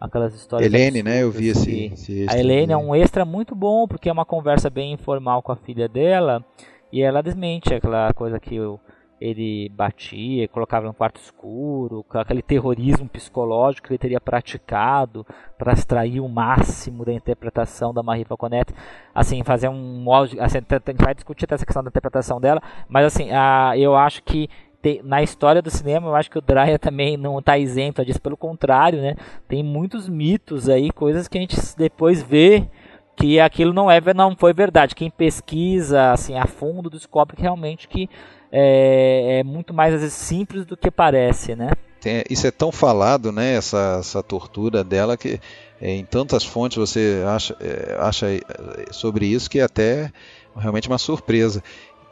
Aquelas 0.03 0.35
histórias. 0.35 0.73
Helene, 0.73 1.03
né? 1.03 1.23
Eu 1.23 1.31
vi 1.31 1.49
esse, 1.49 1.93
esse 1.93 2.27
A 2.29 2.39
Helene 2.39 2.73
é 2.73 2.77
um 2.77 2.95
extra 2.95 3.25
muito 3.25 3.55
bom, 3.55 3.87
porque 3.87 4.09
é 4.09 4.13
uma 4.13 4.25
conversa 4.25 4.69
bem 4.69 4.93
informal 4.93 5.43
com 5.43 5.53
a 5.53 5.57
filha 5.57 5.89
dela, 5.89 6.45
e 6.93 7.03
ela 7.03 7.23
desmente 7.23 7.73
aquela 7.73 8.13
coisa 8.13 8.41
que 8.41 8.59
ele 9.21 9.69
batia, 9.69 10.49
colocava 10.49 10.89
no 10.89 10.93
quarto 10.93 11.21
escuro, 11.21 12.05
aquele 12.11 12.43
terrorismo 12.43 13.09
psicológico 13.09 13.87
que 13.87 13.93
ele 13.93 13.99
teria 13.99 14.21
praticado 14.21 15.25
para 15.57 15.73
extrair 15.73 16.19
o 16.19 16.29
máximo 16.29 17.05
da 17.05 17.13
interpretação 17.13 17.95
da 17.95 18.03
Marie 18.03 18.25
Falconet. 18.25 18.75
Assim, 19.15 19.45
fazer 19.45 19.69
um 19.69 20.05
assim, 20.13 20.39
a 20.41 20.49
gente 20.49 21.05
vai 21.05 21.15
discutir 21.15 21.47
essa 21.49 21.65
questão 21.65 21.85
da 21.85 21.89
interpretação 21.89 22.41
dela, 22.41 22.61
mas 22.89 23.07
assim, 23.07 23.31
a, 23.31 23.75
eu 23.79 23.95
acho 23.95 24.25
que 24.25 24.49
tem, 24.83 25.01
na 25.05 25.23
história 25.23 25.63
do 25.63 25.71
cinema, 25.71 26.09
eu 26.09 26.15
acho 26.17 26.29
que 26.29 26.39
o 26.39 26.43
Dreyer 26.43 26.79
também 26.79 27.17
não 27.17 27.39
está 27.39 27.57
isento 27.57 28.05
disso, 28.05 28.21
pelo 28.21 28.37
contrário, 28.37 29.01
né? 29.01 29.15
Tem 29.47 29.63
muitos 29.63 30.09
mitos 30.09 30.69
aí, 30.69 30.91
coisas 30.91 31.29
que 31.29 31.39
a 31.39 31.41
gente 31.41 31.57
depois 31.79 32.21
vê 32.21 32.67
que 33.17 33.39
aquilo 33.39 33.73
não 33.73 33.89
é 33.89 34.01
não 34.13 34.35
foi 34.37 34.53
verdade. 34.53 34.97
Quem 34.97 35.09
pesquisa 35.09 36.11
assim 36.11 36.37
a 36.37 36.47
fundo 36.47 36.91
descobre 36.91 37.37
que 37.37 37.43
realmente 37.43 37.87
que 37.87 38.11
é, 38.51 39.39
é 39.39 39.45
muito 39.45 39.73
mais 39.73 39.95
às 39.95 40.01
vezes 40.01 40.17
simples 40.17 40.67
do 40.67 40.77
que 40.77 40.91
parece, 40.91 41.55
né? 41.55 41.71
Tem, 42.01 42.25
isso 42.29 42.45
é 42.45 42.51
tão 42.51 42.73
falado, 42.73 43.31
né? 43.31 43.55
Essa, 43.55 43.99
essa 44.01 44.23
tortura 44.23 44.83
dela 44.83 45.17
que 45.17 45.39
é, 45.81 45.91
em 45.91 46.05
tantas 46.05 46.45
fontes 46.45 46.77
você 46.77 47.23
acha, 47.25 47.57
é, 47.61 47.97
acha 48.01 48.27
é, 48.29 48.43
sobre 48.91 49.27
isso 49.27 49.49
que 49.49 49.61
é 49.61 49.63
até 49.63 50.11
realmente 50.57 50.89
uma 50.89 50.99
surpresa. 50.99 51.63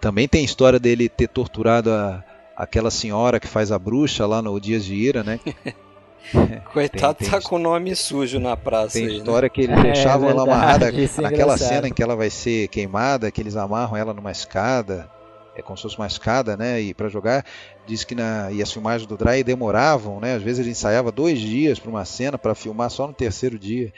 Também 0.00 0.28
tem 0.28 0.44
história 0.44 0.78
dele 0.78 1.08
ter 1.08 1.28
torturado 1.28 1.90
a, 1.90 2.24
aquela 2.60 2.90
senhora 2.90 3.40
que 3.40 3.48
faz 3.48 3.72
a 3.72 3.78
bruxa 3.78 4.26
lá 4.26 4.42
no 4.42 4.60
Dias 4.60 4.84
de 4.84 4.94
Ira, 4.94 5.24
né? 5.24 5.40
Coitado 6.72 7.14
tem, 7.14 7.28
tem, 7.28 7.40
tá 7.40 7.48
com 7.48 7.56
o 7.56 7.58
nome 7.58 7.96
sujo 7.96 8.38
na 8.38 8.54
praça. 8.54 8.92
Tem 8.92 9.04
aí, 9.04 9.12
né? 9.12 9.16
história 9.16 9.46
né? 9.46 9.48
que 9.48 9.62
eles 9.62 9.80
deixavam 9.82 10.28
é, 10.28 10.32
ela 10.32 10.42
amarrada 10.42 10.90
é 10.90 11.22
naquela 11.22 11.56
cena 11.56 11.88
em 11.88 11.92
que 11.92 12.02
ela 12.02 12.14
vai 12.14 12.28
ser 12.28 12.68
queimada, 12.68 13.30
que 13.30 13.40
eles 13.40 13.56
amarram 13.56 13.96
ela 13.96 14.12
numa 14.12 14.30
escada, 14.30 15.10
é 15.56 15.62
como 15.62 15.76
se 15.76 15.84
fosse 15.84 15.96
uma 15.96 16.06
escada, 16.06 16.54
né? 16.56 16.80
E 16.80 16.92
para 16.92 17.08
jogar, 17.08 17.44
diz 17.86 18.04
que 18.04 18.14
na 18.14 18.52
e 18.52 18.62
as 18.62 18.70
filmagens 18.70 19.06
do 19.06 19.16
Dry 19.16 19.42
demoravam, 19.42 20.20
né? 20.20 20.34
Às 20.34 20.42
vezes 20.42 20.60
ele 20.60 20.70
ensaiava 20.70 21.10
dois 21.10 21.40
dias 21.40 21.78
para 21.78 21.90
uma 21.90 22.04
cena 22.04 22.36
para 22.36 22.54
filmar 22.54 22.90
só 22.90 23.06
no 23.06 23.14
terceiro 23.14 23.58
dia. 23.58 23.90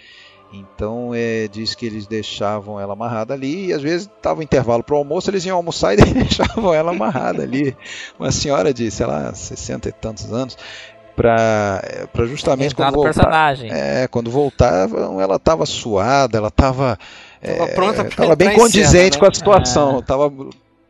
Então 0.53 1.13
é, 1.15 1.49
diz 1.49 1.75
que 1.75 1.87
eles 1.87 2.07
deixavam 2.07 2.79
ela 2.79 2.93
amarrada 2.93 3.33
ali 3.33 3.67
e 3.67 3.73
às 3.73 3.81
vezes 3.81 4.07
estava 4.07 4.43
intervalo 4.43 4.83
para 4.83 4.95
o 4.95 4.99
almoço, 4.99 5.31
eles 5.31 5.45
iam 5.47 5.57
almoçar 5.57 5.95
e 5.99 6.05
deixavam 6.05 6.75
ela 6.75 6.91
amarrada 6.93 7.43
ali. 7.43 7.77
Uma 8.19 8.31
senhora 8.31 8.73
de, 8.73 8.91
sei 8.91 9.07
lá, 9.07 9.33
60 9.35 9.89
e 9.89 9.93
tantos 9.93 10.33
anos, 10.33 10.57
para 11.17 11.81
justamente 12.27 12.73
Entrar 12.73 12.87
quando 12.87 12.97
no 12.97 13.03
voltar, 13.03 13.15
personagem. 13.15 13.71
é, 13.73 14.09
quando 14.09 14.31
voltava, 14.31 14.99
ela 15.23 15.37
estava 15.37 15.67
suada, 15.67 16.39
ela 16.39 16.49
estava 16.49 16.99
Tava 17.43 17.67
pronta 17.73 18.05
pra 18.05 18.09
estava 18.09 18.37
bem 18.37 18.55
condizente 18.55 19.17
cena, 19.17 19.19
com 19.19 19.25
né? 19.25 19.31
a 19.31 19.35
situação, 19.35 19.99
estava 19.99 20.33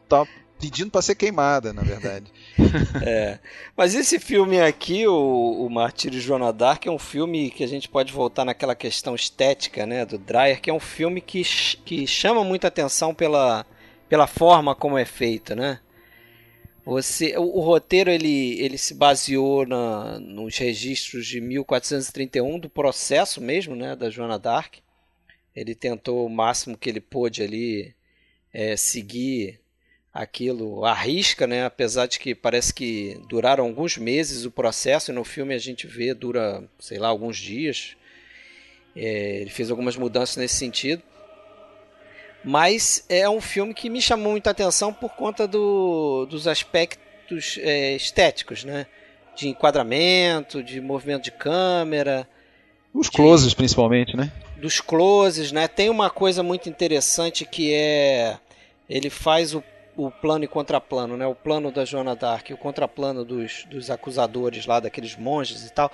tava 0.09 0.29
pedindo 0.63 0.93
para 0.93 1.03
ser 1.03 1.17
queimada, 1.17 1.73
na 1.73 1.83
verdade. 1.83 2.33
É. 3.05 3.41
Mas 3.77 3.95
esse 3.95 4.21
filme 4.21 4.61
aqui, 4.61 5.07
o, 5.07 5.67
o 5.67 5.69
Martírio 5.69 6.21
Joana 6.21 6.53
Dark, 6.53 6.87
é 6.87 6.91
um 6.91 6.99
filme 6.99 7.51
que 7.51 7.65
a 7.65 7.67
gente 7.67 7.89
pode 7.89 8.13
voltar 8.13 8.45
naquela 8.45 8.75
questão 8.75 9.15
estética, 9.15 9.85
né, 9.85 10.07
do 10.07 10.17
Dreyer, 10.17 10.61
que 10.61 10.71
é 10.71 10.73
um 10.73 10.81
filme 10.81 11.21
que, 11.21 11.43
que 11.85 12.07
chama 12.07 12.45
muita 12.45 12.69
atenção 12.69 13.13
pela, 13.13 13.67
pela 14.09 14.27
forma 14.27 14.75
como 14.75 14.97
é 14.97 15.05
feito, 15.05 15.57
né? 15.57 15.81
Você, 16.85 17.37
o, 17.37 17.43
o 17.43 17.61
roteiro 17.61 18.11
ele, 18.11 18.61
ele 18.61 18.79
se 18.79 18.95
baseou 18.95 19.67
na, 19.67 20.21
nos 20.21 20.57
registros 20.57 21.27
de 21.27 21.41
1431 21.41 22.61
do 22.61 22.71
processo 22.71 23.41
mesmo, 23.41 23.75
né, 23.75 23.97
da 23.97 24.09
Joana 24.09 24.39
Dark. 24.39 24.77
Ele 25.55 25.75
tentou 25.75 26.25
o 26.25 26.31
máximo 26.31 26.79
que 26.79 26.89
ele 26.89 27.01
pôde 27.01 27.43
ali 27.43 27.95
é, 28.53 28.77
seguir 28.77 29.62
aquilo 30.13 30.85
à 30.85 30.93
risca, 30.93 31.47
né? 31.47 31.65
Apesar 31.65 32.07
de 32.07 32.19
que 32.19 32.35
parece 32.35 32.75
que 32.75 33.19
duraram 33.29 33.65
alguns 33.65 33.97
meses 33.97 34.45
o 34.45 34.51
processo 34.51 35.11
e 35.11 35.15
no 35.15 35.25
filme 35.25 35.55
a 35.55 35.59
gente 35.59 35.87
vê 35.87 36.13
dura, 36.13 36.63
sei 36.79 36.99
lá, 36.99 37.09
alguns 37.09 37.37
dias. 37.37 37.97
É, 38.95 39.41
ele 39.41 39.51
fez 39.51 39.71
algumas 39.71 39.97
mudanças 39.97 40.37
nesse 40.37 40.57
sentido. 40.57 41.03
Mas 42.45 43.05
é 43.09 43.29
um 43.29 43.41
filme 43.41 43.73
que 43.73 43.89
me 43.89 44.03
chamou 44.03 44.33
muita 44.33 44.51
atenção 44.51 44.93
por 44.93 45.11
conta 45.11 45.47
do, 45.47 46.27
dos 46.27 46.47
aspectos 46.47 47.59
é, 47.63 47.95
estéticos, 47.95 48.65
né? 48.65 48.87
De 49.35 49.49
enquadramento, 49.49 50.63
de 50.63 50.81
movimento 50.81 51.25
de 51.25 51.31
câmera, 51.31 52.29
Os 52.93 53.09
closes, 53.09 53.55
principalmente, 53.55 54.15
né? 54.15 54.31
dos 54.63 54.81
closes, 54.81 55.51
né? 55.51 55.67
Tem 55.67 55.91
uma 55.91 56.09
coisa 56.09 56.43
muito 56.43 56.69
interessante 56.69 57.45
que 57.45 57.73
é 57.75 58.39
ele 58.89 59.11
faz 59.11 59.55
o, 59.55 59.65
o 59.97 60.11
plano 60.11 60.45
e 60.45 60.49
contraplano, 60.49 61.17
né? 61.17 61.27
O 61.27 61.35
plano 61.35 61.71
da 61.71 61.85
Joana 61.85 62.17
Dark, 62.17 62.51
o 62.51 62.57
contraplano 62.57 63.25
dos, 63.25 63.65
dos 63.65 63.91
acusadores 63.91 64.67
lá, 64.67 64.81
daqueles 64.81 65.17
monges 65.17 65.67
e 65.67 65.73
tal. 65.73 65.91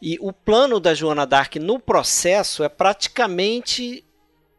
E 0.00 0.18
o 0.20 0.32
plano 0.32 0.80
da 0.80 0.94
Joana 0.94 1.24
Dark 1.24 1.56
no 1.56 1.78
processo 1.78 2.64
é 2.64 2.68
praticamente 2.68 4.04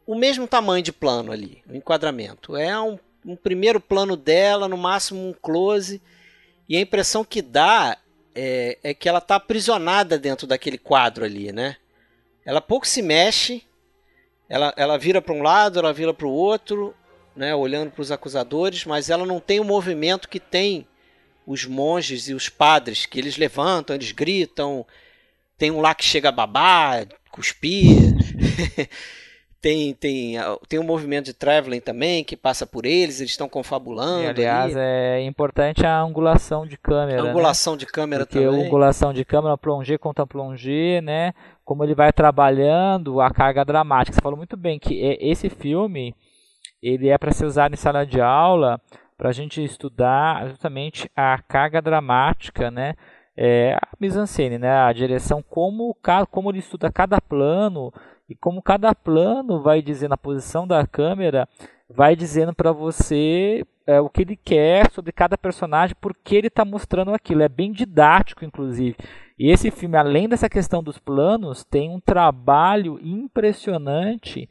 o 0.05 0.15
mesmo 0.15 0.47
tamanho 0.47 0.83
de 0.83 0.91
plano 0.91 1.31
ali, 1.31 1.61
o 1.69 1.75
enquadramento. 1.75 2.55
É 2.55 2.79
um, 2.79 2.97
um 3.25 3.35
primeiro 3.35 3.79
plano 3.79 4.15
dela, 4.15 4.67
no 4.67 4.77
máximo 4.77 5.27
um 5.27 5.33
close, 5.33 6.01
e 6.67 6.77
a 6.77 6.81
impressão 6.81 7.25
que 7.25 7.41
dá 7.41 7.97
é, 8.33 8.77
é 8.83 8.93
que 8.93 9.07
ela 9.07 9.19
está 9.19 9.35
aprisionada 9.35 10.17
dentro 10.17 10.47
daquele 10.47 10.77
quadro 10.77 11.25
ali, 11.25 11.51
né? 11.51 11.77
Ela 12.45 12.61
pouco 12.61 12.87
se 12.87 13.01
mexe, 13.01 13.63
ela, 14.49 14.73
ela 14.75 14.97
vira 14.97 15.21
para 15.21 15.33
um 15.33 15.41
lado, 15.41 15.79
ela 15.79 15.93
vira 15.93 16.13
para 16.13 16.27
o 16.27 16.31
outro, 16.31 16.93
né, 17.35 17.53
olhando 17.55 17.91
para 17.91 18.01
os 18.01 18.11
acusadores, 18.11 18.85
mas 18.85 19.09
ela 19.09 19.25
não 19.25 19.39
tem 19.39 19.59
o 19.59 19.63
movimento 19.63 20.29
que 20.29 20.39
tem 20.39 20.87
os 21.45 21.65
monges 21.65 22.29
e 22.29 22.33
os 22.33 22.47
padres, 22.49 23.05
que 23.05 23.19
eles 23.19 23.37
levantam, 23.37 23.95
eles 23.95 24.11
gritam, 24.11 24.85
tem 25.57 25.71
um 25.71 25.81
lá 25.81 25.93
que 25.93 26.03
chega 26.05 26.29
a 26.29 26.31
babar, 26.31 27.05
cuspir, 27.31 28.15
tem, 29.59 29.93
tem, 29.93 30.35
tem 30.67 30.79
um 30.79 30.83
movimento 30.83 31.25
de 31.25 31.33
traveling 31.33 31.79
também, 31.79 32.23
que 32.23 32.35
passa 32.35 32.65
por 32.65 32.85
eles, 32.85 33.19
eles 33.19 33.31
estão 33.31 33.47
confabulando. 33.49 34.23
E, 34.23 34.27
aliás, 34.27 34.75
ali. 34.75 34.85
é 34.85 35.21
importante 35.25 35.85
a 35.85 36.01
angulação 36.01 36.65
de 36.67 36.77
câmera. 36.77 37.23
né? 37.23 37.29
angulação 37.29 37.77
de 37.77 37.85
câmera 37.85 38.25
Porque 38.25 38.43
também. 38.43 38.65
angulação 38.65 39.13
de 39.13 39.23
câmera, 39.23 39.57
plongé 39.57 39.97
contra 39.97 40.27
plongé, 40.27 41.01
né? 41.01 41.33
Como 41.63 41.83
ele 41.83 41.95
vai 41.95 42.11
trabalhando 42.11 43.21
a 43.21 43.29
carga 43.31 43.63
dramática. 43.63 44.13
Você 44.15 44.21
falou 44.21 44.37
muito 44.37 44.57
bem 44.57 44.77
que 44.77 45.01
é- 45.01 45.17
esse 45.25 45.49
filme 45.49 46.13
ele 46.83 47.07
é 47.07 47.17
para 47.17 47.31
ser 47.31 47.45
usado 47.45 47.73
em 47.73 47.77
sala 47.77 48.05
de 48.05 48.19
aula 48.19 48.79
para 49.17 49.29
a 49.29 49.31
gente 49.31 49.63
estudar 49.63 50.49
justamente 50.49 51.09
a 51.15 51.37
carga 51.41 51.81
dramática, 51.81 52.69
né? 52.69 52.93
É, 53.37 53.73
a 53.75 53.87
mise-en-scène, 53.99 54.57
né? 54.57 54.69
A 54.69 54.91
direção, 54.91 55.41
como, 55.41 55.95
como 56.29 56.51
ele 56.51 56.59
estuda 56.59 56.91
cada 56.91 57.21
plano 57.21 57.91
e 58.29 58.35
como 58.35 58.61
cada 58.61 58.93
plano 58.93 59.61
vai 59.61 59.81
dizendo 59.81 60.13
a 60.13 60.17
posição 60.17 60.67
da 60.67 60.85
câmera, 60.85 61.47
vai 61.89 62.17
dizendo 62.17 62.53
para 62.53 62.73
você 62.73 63.65
é, 63.87 64.01
o 64.01 64.09
que 64.09 64.23
ele 64.23 64.35
quer 64.35 64.91
sobre 64.91 65.13
cada 65.13 65.37
personagem, 65.37 65.95
porque 66.01 66.35
ele 66.35 66.47
está 66.47 66.65
mostrando 66.65 67.13
aquilo. 67.13 67.43
É 67.43 67.49
bem 67.49 67.71
didático, 67.71 68.43
inclusive. 68.43 68.97
E 69.39 69.49
esse 69.49 69.71
filme, 69.71 69.97
além 69.97 70.27
dessa 70.27 70.49
questão 70.49 70.83
dos 70.83 70.99
planos, 70.99 71.63
tem 71.63 71.89
um 71.89 71.99
trabalho 71.99 72.99
impressionante 73.01 74.49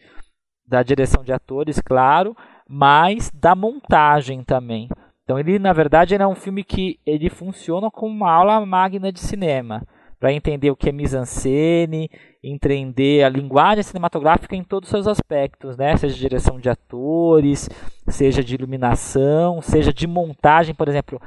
da 0.73 0.83
direção 0.83 1.23
de 1.23 1.35
atores, 1.35 1.79
claro, 1.81 2.35
mas 2.67 3.31
da 3.31 3.55
montagem 3.55 4.43
também. 4.43 4.89
Então 5.23 5.39
ele, 5.39 5.59
na 5.59 5.75
verdade, 5.75 6.15
ele 6.15 6.23
é 6.23 6.27
um 6.27 6.35
filme 6.35 6.65
que 6.65 6.99
ele 7.05 7.29
funciona 7.29 7.91
como 7.91 8.11
uma 8.11 8.33
aula 8.33 8.65
magna 8.65 9.13
de 9.13 9.21
cinema, 9.21 9.87
para 10.19 10.33
entender 10.33 10.71
o 10.71 10.77
que 10.77 10.89
é 10.89 10.93
mise-en-scène, 10.93 12.09
entender 12.43 13.23
a 13.23 13.29
linguagem 13.29 13.83
cinematográfica 13.83 14.57
em 14.57 14.65
todos 14.65 14.89
os 14.89 14.91
seus 14.91 15.07
aspectos, 15.07 15.77
né? 15.77 15.95
Seja 15.99 16.15
de 16.15 16.21
direção 16.21 16.59
de 16.59 16.71
atores, 16.71 17.69
seja 18.09 18.43
de 18.43 18.55
iluminação, 18.55 19.61
seja 19.61 19.93
de 19.93 20.07
montagem, 20.07 20.75
por 20.75 20.89
exemplo. 20.89 21.21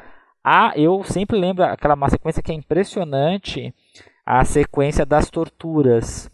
Ah, 0.44 0.74
eu 0.76 1.04
sempre 1.04 1.38
lembro 1.38 1.64
aquela 1.64 1.94
uma 1.94 2.10
sequência 2.10 2.42
que 2.42 2.52
é 2.52 2.56
impressionante, 2.56 3.72
a 4.26 4.44
sequência 4.44 5.06
das 5.06 5.30
torturas, 5.30 6.32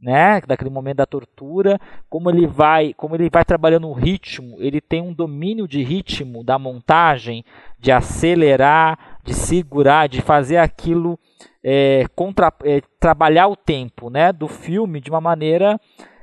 né? 0.00 0.40
Daquele 0.46 0.70
momento 0.70 0.98
da 0.98 1.06
tortura, 1.06 1.78
como 2.08 2.30
ele 2.30 2.46
vai, 2.46 2.94
como 2.94 3.14
ele 3.14 3.28
vai 3.28 3.44
trabalhando 3.44 3.88
o 3.88 3.92
ritmo, 3.92 4.56
ele 4.58 4.80
tem 4.80 5.02
um 5.02 5.12
domínio 5.12 5.68
de 5.68 5.82
ritmo 5.82 6.42
da 6.42 6.58
montagem, 6.58 7.44
de 7.78 7.92
acelerar, 7.92 9.20
de 9.22 9.34
segurar, 9.34 10.08
de 10.08 10.22
fazer 10.22 10.56
aquilo 10.56 11.18
é, 11.62 12.06
contra, 12.14 12.52
é, 12.64 12.80
trabalhar 12.98 13.48
o 13.48 13.56
tempo, 13.56 14.08
né? 14.08 14.32
Do 14.32 14.48
filme 14.48 15.00
de 15.00 15.10
uma 15.10 15.20
maneira 15.20 15.78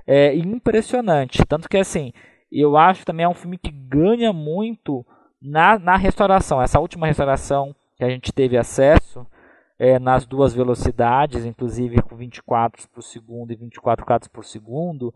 é, 0.05 0.35
impressionante, 0.35 1.45
tanto 1.45 1.69
que 1.69 1.77
assim, 1.77 2.11
eu 2.51 2.77
acho 2.77 3.05
também 3.05 3.25
é 3.25 3.29
um 3.29 3.33
filme 3.33 3.57
que 3.57 3.71
ganha 3.71 4.31
muito 4.31 5.05
na, 5.41 5.77
na 5.77 5.97
restauração. 5.97 6.61
Essa 6.61 6.79
última 6.79 7.07
restauração 7.07 7.75
que 7.95 8.03
a 8.03 8.09
gente 8.09 8.31
teve 8.31 8.57
acesso 8.57 9.27
é, 9.79 9.99
nas 9.99 10.25
duas 10.25 10.53
velocidades, 10.53 11.45
inclusive 11.45 12.01
com 12.01 12.15
24 12.15 12.87
por 12.89 13.03
segundo 13.03 13.51
e 13.51 13.55
24 13.55 14.05
quadros 14.05 14.27
por 14.27 14.43
segundo, 14.43 15.13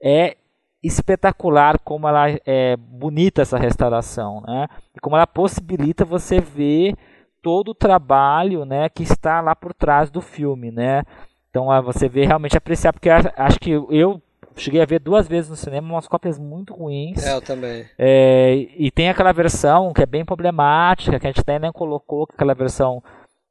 é 0.00 0.36
espetacular 0.82 1.78
como 1.78 2.06
ela 2.06 2.26
é 2.44 2.76
bonita 2.76 3.42
essa 3.42 3.58
restauração, 3.58 4.42
né? 4.42 4.68
E 4.94 5.00
como 5.00 5.16
ela 5.16 5.26
possibilita 5.26 6.04
você 6.04 6.40
ver 6.40 6.94
todo 7.42 7.70
o 7.70 7.74
trabalho, 7.74 8.64
né, 8.64 8.88
que 8.88 9.02
está 9.02 9.40
lá 9.40 9.54
por 9.54 9.74
trás 9.74 10.10
do 10.10 10.20
filme, 10.20 10.70
né? 10.70 11.02
Então 11.50 11.66
você 11.82 12.08
vê 12.08 12.26
realmente 12.26 12.56
apreciar, 12.56 12.92
porque 12.92 13.08
acho 13.10 13.60
que 13.60 13.70
eu 13.70 14.20
cheguei 14.56 14.82
a 14.82 14.86
ver 14.86 14.98
duas 14.98 15.26
vezes 15.28 15.50
no 15.50 15.56
cinema 15.56 15.94
umas 15.94 16.08
cópias 16.08 16.38
muito 16.38 16.74
ruins. 16.74 17.24
É, 17.24 17.34
eu 17.34 17.40
também. 17.40 17.86
É, 17.98 18.54
e 18.76 18.90
tem 18.90 19.08
aquela 19.08 19.32
versão 19.32 19.92
que 19.92 20.02
é 20.02 20.06
bem 20.06 20.24
problemática, 20.24 21.18
que 21.18 21.26
a 21.26 21.30
gente 21.30 21.40
até 21.40 21.58
nem 21.58 21.72
colocou, 21.72 22.26
que 22.26 22.34
aquela 22.34 22.54
versão 22.54 23.02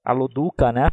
Aloduca, 0.04 0.72
né? 0.72 0.90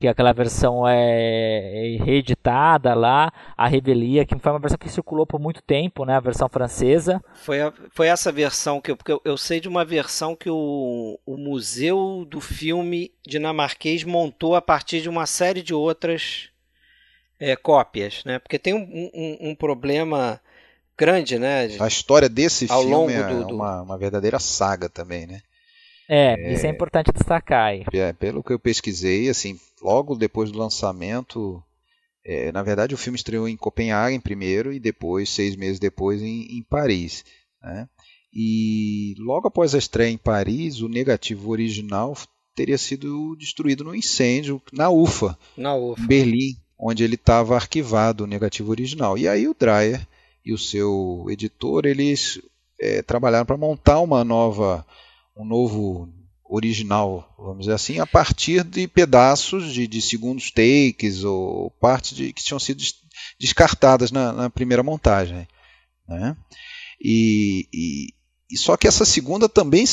Que 0.00 0.06
é 0.06 0.10
aquela 0.10 0.32
versão 0.32 0.86
é, 0.86 1.96
é 1.96 2.04
reeditada 2.04 2.94
lá, 2.94 3.32
a 3.56 3.66
Revelia, 3.66 4.24
que 4.24 4.38
foi 4.38 4.52
uma 4.52 4.60
versão 4.60 4.78
que 4.78 4.88
circulou 4.88 5.26
por 5.26 5.40
muito 5.40 5.60
tempo, 5.60 6.04
né? 6.04 6.14
A 6.14 6.20
versão 6.20 6.48
francesa. 6.48 7.20
Foi, 7.34 7.60
a- 7.60 7.72
foi 7.90 8.06
essa 8.06 8.30
versão 8.30 8.80
que 8.80 8.92
eu, 8.92 8.96
porque 8.96 9.10
eu, 9.10 9.20
eu 9.24 9.36
sei 9.36 9.58
de 9.58 9.66
uma 9.68 9.84
versão 9.84 10.36
que 10.36 10.48
o, 10.48 11.18
o 11.26 11.36
museu 11.36 12.24
do 12.30 12.40
filme 12.40 13.10
dinamarquês 13.26 14.04
montou 14.04 14.54
a 14.54 14.62
partir 14.62 15.00
de 15.00 15.08
uma 15.08 15.26
série 15.26 15.62
de 15.62 15.74
outras 15.74 16.48
é, 17.40 17.56
cópias, 17.56 18.22
né? 18.24 18.38
Porque 18.38 18.58
tem 18.58 18.74
um, 18.74 19.10
um, 19.14 19.50
um 19.50 19.54
problema 19.54 20.40
grande, 20.96 21.38
né? 21.38 21.66
A 21.80 21.88
história 21.88 22.28
desse 22.28 22.70
Ao 22.70 22.82
filme 22.82 22.92
longo 22.92 23.10
é 23.10 23.24
do- 23.24 23.44
do- 23.46 23.54
Uma, 23.56 23.82
uma 23.82 23.98
verdadeira 23.98 24.38
saga 24.38 24.88
também, 24.88 25.26
né? 25.26 25.40
É, 26.08 26.52
isso 26.54 26.66
é 26.66 26.70
importante 26.70 27.12
destacar 27.12 27.66
aí. 27.66 27.84
É, 27.92 28.12
pelo 28.12 28.42
que 28.42 28.52
eu 28.52 28.58
pesquisei, 28.58 29.28
assim, 29.28 29.58
logo 29.82 30.14
depois 30.14 30.50
do 30.50 30.58
lançamento, 30.58 31.62
é, 32.24 32.50
na 32.52 32.62
verdade 32.62 32.94
o 32.94 32.98
filme 32.98 33.16
estreou 33.16 33.46
em 33.48 33.56
Copenhague 33.56 34.18
primeiro 34.18 34.72
e 34.72 34.80
depois, 34.80 35.28
seis 35.28 35.54
meses 35.54 35.78
depois, 35.78 36.22
em, 36.22 36.58
em 36.58 36.62
Paris. 36.62 37.24
Né? 37.62 37.86
E 38.32 39.14
logo 39.18 39.48
após 39.48 39.74
a 39.74 39.78
estreia 39.78 40.10
em 40.10 40.16
Paris, 40.18 40.80
o 40.80 40.88
negativo 40.88 41.50
original 41.50 42.16
teria 42.54 42.78
sido 42.78 43.36
destruído 43.36 43.84
no 43.84 43.94
incêndio 43.94 44.60
na 44.72 44.90
UFA, 44.90 45.38
Na 45.56 45.74
UFA. 45.76 46.02
em 46.02 46.06
Berlim. 46.06 46.56
onde 46.78 47.04
ele 47.04 47.14
estava 47.14 47.54
arquivado 47.54 48.24
o 48.24 48.26
negativo 48.26 48.70
original. 48.70 49.16
E 49.16 49.28
aí 49.28 49.46
o 49.46 49.54
Dreyer 49.58 50.06
e 50.44 50.52
o 50.52 50.58
seu 50.58 51.26
editor 51.28 51.86
eles 51.86 52.40
é, 52.80 53.02
trabalharam 53.02 53.46
para 53.46 53.56
montar 53.56 54.00
uma 54.00 54.24
nova, 54.24 54.84
um 55.38 55.44
novo 55.44 56.12
original, 56.44 57.34
vamos 57.38 57.60
dizer 57.60 57.74
assim, 57.74 58.00
a 58.00 58.06
partir 58.06 58.64
de 58.64 58.88
pedaços 58.88 59.72
de, 59.72 59.86
de 59.86 60.02
segundos 60.02 60.50
takes 60.50 61.22
ou 61.22 61.70
partes 61.72 62.16
de, 62.16 62.32
que 62.32 62.42
tinham 62.42 62.58
sido 62.58 62.82
descartadas 63.38 64.10
na, 64.10 64.32
na 64.32 64.50
primeira 64.50 64.82
montagem. 64.82 65.46
Né? 66.08 66.36
E, 67.00 67.68
e, 67.72 68.06
e, 68.50 68.56
só 68.56 68.76
que 68.76 68.88
essa 68.88 69.04
segunda 69.04 69.48
também 69.48 69.84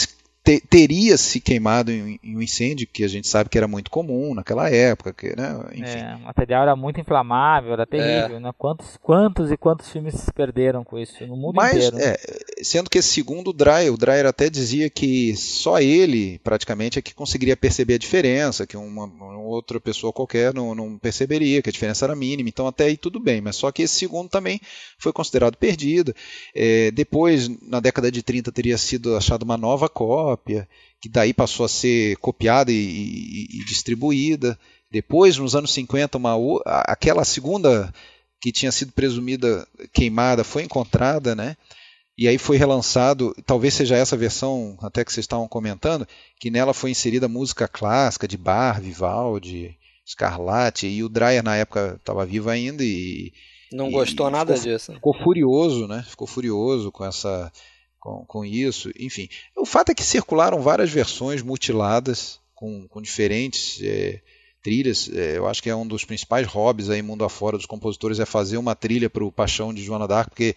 te, 0.46 0.62
teria 0.62 1.18
se 1.18 1.42
queimado 1.42 1.92
em, 1.92 2.20
em, 2.24 2.38
um 2.38 2.42
incêndio 2.42 2.88
que 2.88 3.04
a 3.04 3.08
gente 3.08 3.28
sabe 3.28 3.50
que 3.50 3.58
era 3.58 3.68
muito 3.68 3.90
comum 3.90 4.36
naquela 4.36 4.70
época, 4.70 5.12
que, 5.12 5.36
né? 5.36 5.60
Enfim. 5.74 5.98
É, 6.00 6.16
o 6.16 6.20
material 6.20 6.62
era 6.62 6.76
muito 6.76 7.02
inflamável, 7.02 7.74
era 7.74 7.86
terrível, 7.86 8.38
é. 8.38 8.40
né? 8.40 8.52
Quantos, 8.56 8.96
quantos 9.02 9.52
e 9.52 9.58
quantos 9.58 9.90
filmes 9.90 10.14
se 10.14 10.32
perderam 10.32 10.84
com 10.84 11.00
isso 11.00 11.26
no 11.26 11.36
mundo 11.36 11.56
Mas, 11.56 11.88
inteiro? 11.88 11.98
É, 11.98 12.16
sendo 12.62 12.90
que 12.90 13.00
esse 13.00 13.10
segundo 13.10 13.52
Dreyer, 13.52 13.92
o 13.92 13.98
Dreyer 13.98 14.28
até 14.28 14.48
dizia 14.48 14.88
que 14.88 15.36
só 15.36 15.80
ele, 15.80 16.40
praticamente, 16.44 17.00
é 17.00 17.02
que 17.02 17.14
conseguiria 17.14 17.58
perceber 17.58 17.96
a 17.96 18.00
diferença, 18.00 18.68
que 18.68 18.78
uma, 18.78 19.06
uma 19.06 19.40
outra 19.40 19.80
pessoa 19.80 20.14
qualquer 20.14 20.54
não, 20.54 20.76
não, 20.76 21.00
perceberia, 21.00 21.62
que 21.62 21.70
a 21.70 21.74
diferença 21.74 22.06
era 22.06 22.16
mínima, 22.16 22.50
então 22.50 22.68
até 22.68 22.86
aí 22.86 22.98
tudo 22.98 23.20
bem, 23.20 23.42
mas 23.42 23.56
só 23.56 23.72
que 23.72 23.82
esse 23.82 23.96
segundo 23.96 24.30
também 24.30 24.62
foi 25.00 25.12
considerado 25.12 25.58
perdido. 25.58 26.14
É, 26.54 26.92
depois, 26.92 27.50
na 27.68 27.80
década 27.80 28.12
de 28.12 28.22
30, 28.22 28.52
teria 28.52 28.78
sido 28.78 29.18
achado 29.18 29.42
uma 29.42 29.58
nova 29.58 29.90
cópia, 29.90 30.35
cópia, 30.36 30.68
que 31.02 31.10
daí 31.10 31.34
passou 31.34 31.66
a 31.66 31.70
ser 31.70 32.18
copiada 32.18 32.72
e, 32.72 32.76
e, 32.76 33.62
e 33.62 33.66
distribuída. 33.66 34.58
Depois, 34.92 35.38
nos 35.38 35.56
anos 35.56 35.74
50, 35.74 36.18
uma, 36.18 36.36
aquela 36.66 37.24
segunda 37.24 37.94
que 38.42 38.52
tinha 38.52 38.72
sido 38.72 38.92
presumida 38.92 39.68
queimada 39.94 40.44
foi 40.44 40.64
encontrada, 40.64 41.34
né? 41.36 41.56
E 42.18 42.28
aí 42.28 42.38
foi 42.38 42.56
relançado, 42.58 43.36
talvez 43.46 43.74
seja 43.74 43.98
essa 43.98 44.16
versão 44.16 44.78
até 44.82 45.04
que 45.04 45.12
vocês 45.12 45.24
estavam 45.24 45.50
comentando, 45.50 46.08
que 46.40 46.50
nela 46.50 46.74
foi 46.74 46.92
inserida 46.92 47.28
música 47.28 47.68
clássica 47.68 48.26
de 48.26 48.38
Bar, 48.38 48.80
Vivaldi, 48.80 49.78
Scarlatti, 50.08 50.88
e 50.88 51.04
o 51.04 51.10
Dreyer 51.10 51.44
na 51.44 51.58
época 51.58 51.96
estava 52.00 52.26
vivo 52.26 52.50
ainda 52.50 52.84
e 52.84 53.34
não 53.70 53.92
gostou 53.92 54.30
e 54.30 54.32
nada 54.32 54.56
ficou, 54.56 54.72
disso. 54.72 54.94
Ficou 54.94 55.14
furioso, 55.14 55.88
né? 55.88 56.06
Ficou 56.08 56.26
furioso 56.26 56.90
com 56.90 57.04
essa 57.04 57.52
com, 58.06 58.24
com 58.26 58.46
isso. 58.46 58.92
Enfim, 59.00 59.28
o 59.58 59.66
fato 59.66 59.92
é 59.92 59.96
que 59.96 60.04
circularam 60.04 60.62
várias 60.62 60.92
versões 60.92 61.42
mutiladas 61.42 62.40
com, 62.54 62.88
com 62.88 63.02
diferentes 63.02 63.82
é, 63.82 64.22
trilhas. 64.62 65.10
É, 65.12 65.38
eu 65.38 65.48
acho 65.48 65.64
que 65.64 65.72
é 65.72 65.76
um 65.76 65.88
dos 65.88 66.06
principais 66.06 66.46
hobbies 66.46 66.92
aí 66.92 67.02
mundo 67.02 67.26
afora 67.26 67.58
dos 67.58 67.66
compositores 67.66 68.20
é 68.20 68.26
fazer 68.26 68.58
uma 68.58 68.76
trilha 68.76 69.10
para 69.10 69.26
o 69.26 69.32
Paixão 69.32 69.74
de 69.74 69.84
Joana 69.84 70.08
d'Arc, 70.08 70.30
porque 70.30 70.56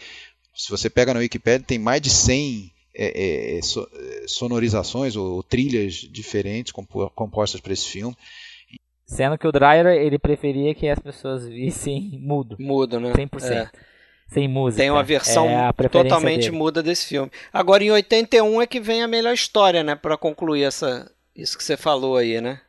se 0.54 0.70
você 0.70 0.90
pega 0.90 1.14
na 1.14 1.20
Wikipedia 1.20 1.64
tem 1.66 1.78
mais 1.78 2.02
de 2.02 2.10
100 2.10 2.70
é, 2.94 3.56
é, 3.56 3.62
so, 3.62 3.88
sonorizações 4.26 5.16
ou, 5.16 5.36
ou, 5.36 5.42
trilhas 5.42 5.94
diferentes 5.94 6.70
compostas 7.14 7.60
para 7.62 7.72
esse 7.72 7.88
filme. 7.88 8.14
Sendo 9.06 9.38
que 9.38 9.46
o 9.46 9.52
Dreyer 9.52 9.86
ele 9.86 10.18
preferia 10.18 10.74
que 10.74 10.86
as 10.86 10.98
pessoas 10.98 11.48
vissem 11.48 12.18
mudo. 12.20 12.56
Mudo, 12.58 13.00
né? 13.00 13.12
100%. 13.12 13.50
É 13.50 13.87
sem 14.28 14.46
música. 14.46 14.82
Tem 14.82 14.90
uma 14.90 15.02
versão 15.02 15.48
é 15.48 15.72
totalmente 15.88 16.44
dele. 16.44 16.56
muda 16.56 16.82
desse 16.82 17.06
filme. 17.06 17.30
Agora 17.52 17.82
em 17.82 17.90
81 17.90 18.62
é 18.62 18.66
que 18.66 18.78
vem 18.78 19.02
a 19.02 19.08
melhor 19.08 19.32
história, 19.32 19.82
né, 19.82 19.94
para 19.94 20.16
concluir 20.16 20.62
essa 20.62 21.10
isso 21.34 21.56
que 21.56 21.64
você 21.64 21.76
falou 21.76 22.16
aí, 22.16 22.40
né? 22.40 22.60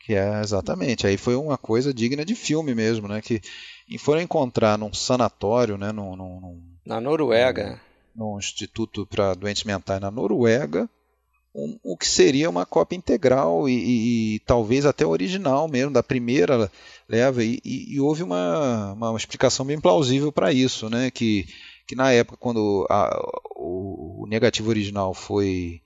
Que 0.00 0.14
é 0.14 0.40
exatamente. 0.40 1.06
Aí 1.06 1.16
foi 1.16 1.34
uma 1.34 1.56
coisa 1.56 1.92
digna 1.94 2.24
de 2.24 2.34
filme 2.34 2.74
mesmo, 2.74 3.08
né, 3.08 3.20
que 3.20 3.40
foram 3.98 4.20
encontrar 4.20 4.78
num 4.78 4.92
sanatório, 4.92 5.76
né, 5.76 5.92
num, 5.92 6.16
num 6.16 6.62
na 6.84 7.00
Noruega, 7.00 7.80
num, 8.14 8.32
num 8.32 8.38
instituto 8.38 9.06
para 9.06 9.34
doentes 9.34 9.64
mentais 9.64 10.00
na 10.00 10.10
Noruega, 10.10 10.88
um, 11.54 11.78
o 11.82 11.96
que 11.96 12.06
seria 12.06 12.48
uma 12.48 12.64
cópia 12.64 12.96
integral 12.96 13.68
e, 13.68 13.72
e, 13.72 14.34
e, 14.34 14.38
talvez 14.40 14.86
até 14.86 15.06
original 15.06 15.68
mesmo, 15.68 15.92
da 15.92 16.02
primeira 16.02 16.70
leva. 17.12 17.44
E, 17.44 17.60
e 17.64 18.00
houve 18.00 18.22
uma, 18.22 18.94
uma 18.94 19.16
explicação 19.16 19.66
bem 19.66 19.78
plausível 19.78 20.32
para 20.32 20.52
isso, 20.52 20.88
né? 20.88 21.10
que, 21.10 21.46
que 21.86 21.94
na 21.94 22.10
época, 22.10 22.38
quando 22.40 22.86
a, 22.88 23.20
o, 23.54 24.22
o, 24.22 24.26
negativo 24.26 24.70
original 24.70 25.12
foi, 25.12 25.82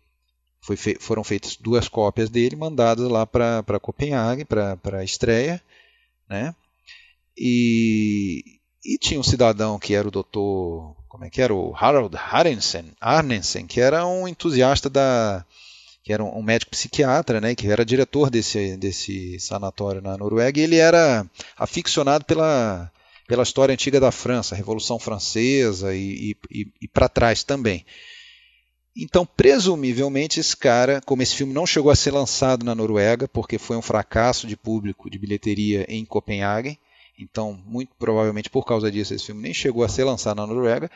foi 0.61 0.77
fe, 0.77 0.97
foram 1.01 1.25
feitas 1.25 1.57
duas 1.57 1.89
cópias 1.89 2.31
dele, 2.31 2.55
mandadas 2.55 3.09
lá 3.11 3.27
para 3.27 3.81
Copenhague, 3.81 4.45
para 4.45 4.79
a 4.99 5.05
estreia, 5.05 5.61
né? 6.29 6.55
E, 7.37 8.61
e 8.85 8.97
tinha 8.99 9.21
um 9.21 9.25
cidadão 9.25 9.79
que 9.79 9.95
era 9.95 10.09
o 10.09 10.11
doutor 10.11 10.97
como 11.09 11.25
é 11.25 11.31
que 11.31 11.43
era 11.43 11.55
o 11.55 11.75
Harald 11.75 12.15
Arnesen, 12.17 12.93
Arnesen 13.01 13.67
que 13.67 13.81
era 13.81 14.07
um 14.07 14.29
entusiasta 14.29 14.89
da 14.89 15.45
que 16.07 16.13
era 16.13 16.23
um 16.23 16.41
médico 16.41 16.71
psiquiatra, 16.71 17.41
né, 17.41 17.57
que 17.57 17.67
era 17.67 17.85
diretor 17.85 18.31
desse 18.31 18.77
desse 18.77 19.41
sanatório 19.41 20.01
na 20.01 20.17
Noruega, 20.17 20.61
e 20.61 20.63
ele 20.63 20.77
era 20.77 21.27
aficionado 21.57 22.25
pela 22.25 22.89
pela 23.27 23.43
história 23.43 23.73
antiga 23.73 23.99
da 23.99 24.13
França, 24.13 24.55
a 24.55 24.57
Revolução 24.57 25.01
Francesa 25.01 25.93
e, 25.97 26.37
e, 26.49 26.67
e 26.81 26.87
para 26.87 27.09
trás 27.09 27.43
também. 27.43 27.85
Então, 28.97 29.27
presumivelmente, 29.27 30.39
esse 30.39 30.57
cara, 30.57 31.01
como 31.05 31.23
esse 31.23 31.35
filme 31.35 31.53
não 31.53 31.67
chegou 31.67 31.91
a 31.91 31.97
ser 31.97 32.13
lançado 32.13 32.65
na 32.65 32.73
Noruega, 32.73 33.27
porque 33.27 33.59
foi 33.59 33.77
um 33.77 33.83
fracasso 33.83 34.47
de 34.47 34.57
público, 34.57 35.11
de 35.11 35.19
bilheteria 35.19 35.85
em 35.89 36.05
Copenhague, 36.05 36.79
então, 37.19 37.61
muito 37.67 37.91
provavelmente 37.99 38.49
por 38.49 38.65
causa 38.65 38.93
disso, 38.93 39.13
esse 39.13 39.27
filme 39.27 39.43
nem 39.43 39.53
chegou 39.53 39.83
a 39.83 39.89
ser 39.89 40.05
lançado 40.05 40.37
na 40.37 40.47
Noruega. 40.47 40.89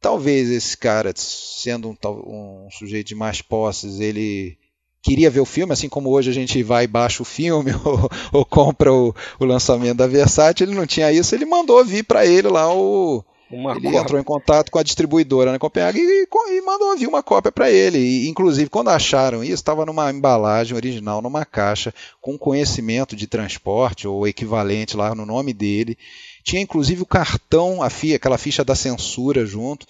Talvez 0.00 0.48
esse 0.48 0.76
cara, 0.76 1.12
sendo 1.14 1.90
um, 1.90 2.66
um 2.66 2.68
sujeito 2.70 3.08
de 3.08 3.14
mais 3.14 3.42
posses, 3.42 4.00
ele 4.00 4.56
queria 5.02 5.30
ver 5.30 5.40
o 5.40 5.46
filme, 5.46 5.72
assim 5.72 5.88
como 5.88 6.10
hoje 6.10 6.30
a 6.30 6.34
gente 6.34 6.62
vai 6.62 6.84
e 6.84 6.88
baixa 6.88 7.22
o 7.22 7.26
filme 7.26 7.72
ou, 7.84 8.10
ou 8.32 8.44
compra 8.44 8.92
o, 8.92 9.14
o, 9.38 9.44
lançamento 9.44 9.98
da 9.98 10.06
Versace, 10.06 10.62
ele 10.62 10.74
não 10.74 10.86
tinha 10.86 11.12
isso, 11.12 11.34
ele 11.34 11.44
mandou 11.44 11.84
vir 11.84 12.04
para 12.04 12.26
ele 12.26 12.48
lá 12.48 12.72
o, 12.74 13.24
uma 13.50 13.72
ele 13.72 13.82
cópia. 13.82 13.98
entrou 13.98 14.20
em 14.20 14.24
contato 14.24 14.70
com 14.70 14.78
a 14.78 14.82
distribuidora 14.82 15.50
na 15.50 15.58
Copenhague 15.58 15.98
e, 15.98 16.28
e 16.50 16.60
mandou 16.62 16.96
vir 16.96 17.08
uma 17.08 17.22
cópia 17.22 17.50
para 17.50 17.70
ele. 17.70 17.98
E, 17.98 18.28
inclusive, 18.28 18.70
quando 18.70 18.88
acharam 18.88 19.42
isso, 19.42 19.54
estava 19.54 19.84
numa 19.84 20.10
embalagem 20.10 20.76
original, 20.76 21.20
numa 21.20 21.44
caixa, 21.44 21.92
com 22.20 22.38
conhecimento 22.38 23.16
de 23.16 23.26
transporte 23.26 24.06
ou 24.06 24.26
equivalente 24.26 24.96
lá 24.96 25.14
no 25.14 25.26
nome 25.26 25.52
dele. 25.52 25.98
Tinha 26.42 26.62
inclusive 26.62 27.02
o 27.02 27.06
cartão, 27.06 27.82
a 27.82 27.90
FIA, 27.90 28.16
aquela 28.16 28.38
ficha 28.38 28.64
da 28.64 28.74
censura 28.74 29.44
junto. 29.44 29.86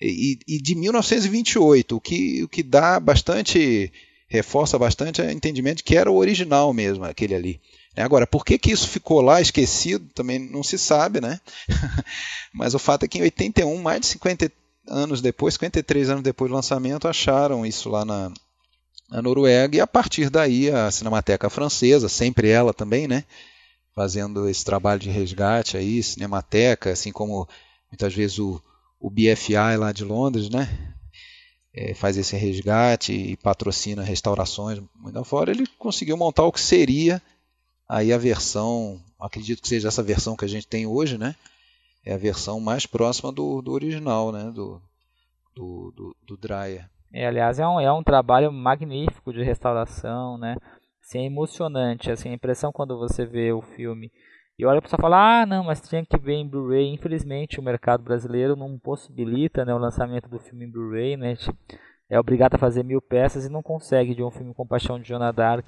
E, 0.00 0.38
e 0.46 0.60
de 0.60 0.74
1928, 0.74 1.96
o 1.96 2.00
que, 2.00 2.42
o 2.44 2.48
que 2.48 2.62
dá 2.62 3.00
bastante, 3.00 3.90
reforça 4.28 4.78
bastante 4.78 5.22
o 5.22 5.30
entendimento 5.30 5.78
de 5.78 5.84
que 5.84 5.96
era 5.96 6.10
o 6.10 6.16
original 6.16 6.72
mesmo, 6.72 7.04
aquele 7.04 7.34
ali. 7.34 7.60
Né? 7.96 8.02
Agora, 8.02 8.26
por 8.26 8.44
que, 8.44 8.58
que 8.58 8.70
isso 8.70 8.88
ficou 8.88 9.22
lá 9.22 9.40
esquecido 9.40 10.06
também 10.14 10.38
não 10.38 10.62
se 10.62 10.76
sabe, 10.76 11.20
né? 11.20 11.40
Mas 12.52 12.74
o 12.74 12.78
fato 12.78 13.04
é 13.04 13.08
que 13.08 13.18
em 13.18 13.22
81, 13.22 13.74
mais 13.80 14.00
de 14.00 14.06
50 14.08 14.52
anos 14.88 15.20
depois, 15.20 15.54
53 15.54 16.10
anos 16.10 16.22
depois 16.22 16.50
do 16.50 16.54
lançamento, 16.54 17.08
acharam 17.08 17.64
isso 17.64 17.88
lá 17.88 18.04
na, 18.04 18.30
na 19.10 19.22
Noruega 19.22 19.76
e 19.76 19.80
a 19.80 19.86
partir 19.86 20.28
daí 20.28 20.70
a 20.70 20.90
Cinemateca 20.90 21.48
Francesa, 21.48 22.08
sempre 22.08 22.48
ela 22.48 22.74
também, 22.74 23.08
né? 23.08 23.24
Fazendo 23.96 24.48
esse 24.48 24.64
trabalho 24.64 25.00
de 25.00 25.10
resgate 25.10 25.76
aí, 25.76 26.00
Cinemateca, 26.00 26.92
assim 26.92 27.10
como 27.10 27.48
muitas 27.90 28.14
vezes 28.14 28.38
o, 28.38 28.62
o 29.00 29.10
BFI 29.10 29.76
lá 29.76 29.90
de 29.90 30.04
Londres, 30.04 30.48
né? 30.48 30.94
É, 31.74 31.94
faz 31.94 32.16
esse 32.16 32.36
resgate 32.36 33.12
e 33.12 33.36
patrocina 33.36 34.02
restaurações 34.02 34.80
muito 34.94 35.24
fora, 35.24 35.50
ele 35.50 35.66
conseguiu 35.78 36.16
montar 36.16 36.44
o 36.44 36.52
que 36.52 36.60
seria 36.60 37.20
Aí 37.88 38.12
a 38.12 38.18
versão, 38.18 39.00
acredito 39.20 39.62
que 39.62 39.68
seja 39.68 39.88
essa 39.88 40.02
versão 40.02 40.36
que 40.36 40.44
a 40.44 40.48
gente 40.48 40.66
tem 40.66 40.86
hoje, 40.86 41.16
né? 41.16 41.36
É 42.04 42.14
a 42.14 42.18
versão 42.18 42.60
mais 42.60 42.84
próxima 42.84 43.30
do, 43.30 43.62
do 43.62 43.72
original, 43.72 44.32
né? 44.32 44.50
Do, 44.52 44.82
do, 45.54 45.92
do, 45.92 46.16
do 46.26 46.36
Dreyer. 46.36 46.88
É, 47.12 47.26
aliás, 47.26 47.60
é 47.60 47.66
um, 47.66 47.80
é 47.80 47.92
um 47.92 48.02
trabalho 48.02 48.52
magnífico 48.52 49.32
de 49.32 49.42
restauração, 49.42 50.36
né? 50.36 50.56
Assim, 51.06 51.20
é 51.20 51.26
emocionante, 51.26 52.10
assim, 52.10 52.30
a 52.30 52.34
impressão 52.34 52.72
quando 52.72 52.98
você 52.98 53.24
vê 53.24 53.52
o 53.52 53.62
filme 53.62 54.10
e 54.58 54.66
olha 54.66 54.82
para 54.82 54.98
falar, 54.98 55.42
ah, 55.42 55.46
não, 55.46 55.62
mas 55.62 55.80
tinha 55.80 56.04
que 56.04 56.18
ver 56.18 56.32
em 56.32 56.48
Blu-ray. 56.48 56.92
Infelizmente, 56.92 57.60
o 57.60 57.62
mercado 57.62 58.02
brasileiro 58.02 58.56
não 58.56 58.76
possibilita 58.76 59.64
né, 59.64 59.72
o 59.72 59.78
lançamento 59.78 60.28
do 60.28 60.40
filme 60.40 60.64
em 60.64 60.70
Blu-ray, 60.70 61.16
né? 61.16 61.36
É 62.10 62.18
obrigado 62.18 62.54
a 62.54 62.58
fazer 62.58 62.82
mil 62.82 63.00
peças 63.00 63.44
e 63.44 63.48
não 63.48 63.62
consegue 63.62 64.16
de 64.16 64.22
um 64.24 64.30
filme 64.32 64.52
com 64.52 64.66
Paixão 64.66 64.98
de 64.98 65.06
Joana 65.06 65.32
Dark 65.32 65.66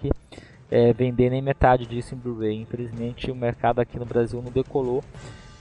é, 0.70 0.92
vender 0.92 1.30
nem 1.30 1.40
metade 1.40 1.86
disso 1.86 2.16
em 2.16 2.18
Blu-ray. 2.18 2.60
Infelizmente 2.60 3.30
o 3.30 3.36
mercado 3.36 3.80
aqui 3.80 3.96
no 3.96 4.06
Brasil 4.06 4.42
não 4.42 4.50
decolou. 4.50 5.04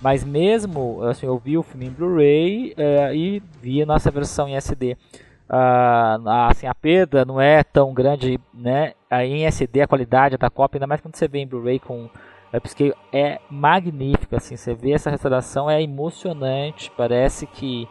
Mas 0.02 0.24
mesmo, 0.24 1.04
assim, 1.04 1.28
eu 1.28 1.38
vi 1.38 1.56
o 1.56 1.64
filme 1.64 1.86
em 1.88 1.92
Blu-ray 1.92 2.74
é, 2.78 3.16
e 3.16 3.44
vi 3.62 3.82
a 3.82 3.86
nossa 3.86 4.10
versão 4.10 4.48
em 4.48 4.56
SD. 4.56 4.98
Ah, 5.50 6.48
assim, 6.50 6.68
a 6.68 6.76
perda 6.76 7.24
não 7.24 7.40
é 7.40 7.64
tão 7.64 7.94
grande, 7.94 8.40
né? 8.54 8.94
Em 9.12 9.46
SD 9.46 9.82
a 9.82 9.88
qualidade 9.88 10.38
da 10.38 10.50
cópia, 10.50 10.78
ainda 10.78 10.88
mais 10.88 11.00
quando 11.00 11.16
você 11.16 11.28
vê 11.28 11.40
em 11.40 11.48
Blu-ray 11.48 11.80
com 11.80 12.10
Upscale 12.54 12.94
é 13.12 13.40
magnífica, 13.50 14.38
assim, 14.38 14.56
você 14.56 14.74
vê 14.74 14.92
essa 14.92 15.10
restauração 15.10 15.70
é 15.70 15.82
emocionante, 15.82 16.92
parece 16.96 17.46
que 17.46 17.88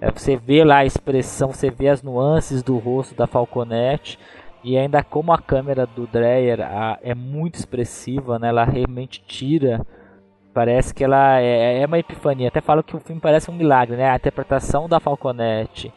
é, 0.00 0.10
você 0.10 0.36
vê 0.36 0.64
lá 0.64 0.78
a 0.78 0.84
expressão, 0.84 1.52
você 1.52 1.70
vê 1.70 1.88
as 1.88 2.02
nuances 2.02 2.62
do 2.62 2.76
rosto 2.78 3.14
da 3.14 3.26
Falconete 3.26 4.18
e 4.62 4.76
ainda 4.76 5.02
como 5.02 5.32
a 5.32 5.38
câmera 5.38 5.86
do 5.86 6.06
Dreyer 6.06 6.60
a, 6.60 6.98
é 7.02 7.14
muito 7.14 7.56
expressiva, 7.56 8.38
né? 8.38 8.48
Ela 8.48 8.64
realmente 8.64 9.22
tira, 9.26 9.80
parece 10.52 10.94
que 10.94 11.04
ela 11.04 11.40
é, 11.40 11.82
é 11.82 11.86
uma 11.86 11.98
epifania. 11.98 12.48
Até 12.48 12.60
falo 12.60 12.82
que 12.82 12.96
o 12.96 13.00
filme 13.00 13.20
parece 13.20 13.50
um 13.50 13.54
milagre, 13.54 13.96
né? 13.96 14.10
A 14.10 14.16
interpretação 14.16 14.88
da 14.88 15.00
Falconete 15.00 15.92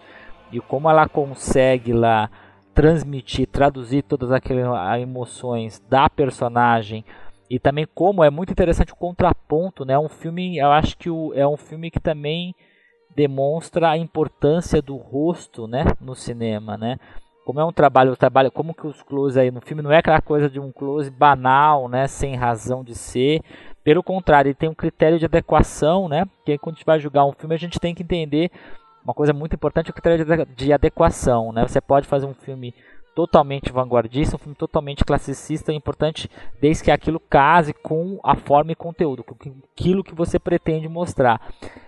e 0.52 0.60
como 0.60 0.90
ela 0.90 1.08
consegue 1.08 1.94
lá 1.94 2.30
transmitir, 2.74 3.48
traduzir 3.48 4.04
todas 4.04 4.32
aquelas 4.32 5.02
emoções 5.02 5.82
da 5.90 6.10
personagem 6.10 7.04
e 7.50 7.58
também 7.60 7.88
como 7.96 8.24
é 8.24 8.30
muito 8.30 8.52
interessante 8.52 8.94
o 8.94 8.96
contraponto, 8.96 9.86
né? 9.86 9.98
Um 9.98 10.10
filme, 10.10 10.58
eu 10.58 10.72
acho 10.72 10.98
que 10.98 11.10
o, 11.10 11.34
é 11.34 11.48
um 11.48 11.58
filme 11.58 11.90
que 11.90 12.00
também 12.00 12.54
demonstra 13.16 13.90
a 13.90 13.98
importância 13.98 14.82
do 14.82 14.96
rosto, 14.96 15.68
né, 15.68 15.86
no 16.00 16.14
cinema, 16.14 16.78
né? 16.78 17.00
Como 17.44 17.60
é 17.60 17.66
um 17.66 17.72
trabalho, 17.72 18.16
trabalho, 18.16 18.52
como 18.52 18.74
que 18.74 18.86
os 18.86 19.02
close 19.02 19.40
aí 19.40 19.50
no 19.50 19.62
filme 19.62 19.82
não 19.82 19.92
é 19.92 19.98
aquela 19.98 20.22
coisa 20.22 20.50
de 20.50 20.60
um 20.60 20.72
close 20.72 21.10
banal, 21.10 21.88
né, 21.88 22.06
sem 22.06 22.36
razão 22.36 22.84
de 22.84 22.94
ser. 22.94 23.42
Pelo 23.84 24.04
contrário, 24.04 24.50
ele 24.50 24.56
tem 24.56 24.70
um 24.70 24.76
critério 24.76 25.18
de 25.18 25.26
adequação, 25.26 26.10
né? 26.10 26.26
Que 26.46 26.58
quando 26.58 26.76
a 26.76 26.78
gente 26.78 26.86
vai 26.86 27.00
julgar 27.00 27.26
um 27.26 27.32
filme, 27.32 27.56
a 27.56 27.58
gente 27.58 27.80
tem 27.80 27.96
que 27.96 28.04
entender 28.04 28.52
uma 29.08 29.14
coisa 29.14 29.32
muito 29.32 29.56
importante, 29.56 29.90
o 29.90 29.94
critério 29.94 30.46
de 30.54 30.74
adequação, 30.74 31.54
né? 31.54 31.66
Você 31.66 31.80
pode 31.80 32.06
fazer 32.06 32.26
um 32.26 32.34
filme 32.34 32.76
totalmente 33.16 33.72
vanguardista, 33.72 34.36
um 34.36 34.40
filme 34.40 34.56
totalmente 34.56 35.06
classicista, 35.06 35.72
é 35.72 35.76
importante 35.76 36.30
desde 36.60 36.84
que 36.84 36.92
aquilo 36.92 37.18
case 37.18 37.74
com 37.74 38.20
a 38.22 38.36
forma 38.36 38.74
e 38.74 38.76
conteúdo, 38.76 39.24
com 39.24 39.34
aquilo 39.74 40.04
que 40.04 40.14
você 40.14 40.38
pretende 40.38 40.90
mostrar. 40.90 41.42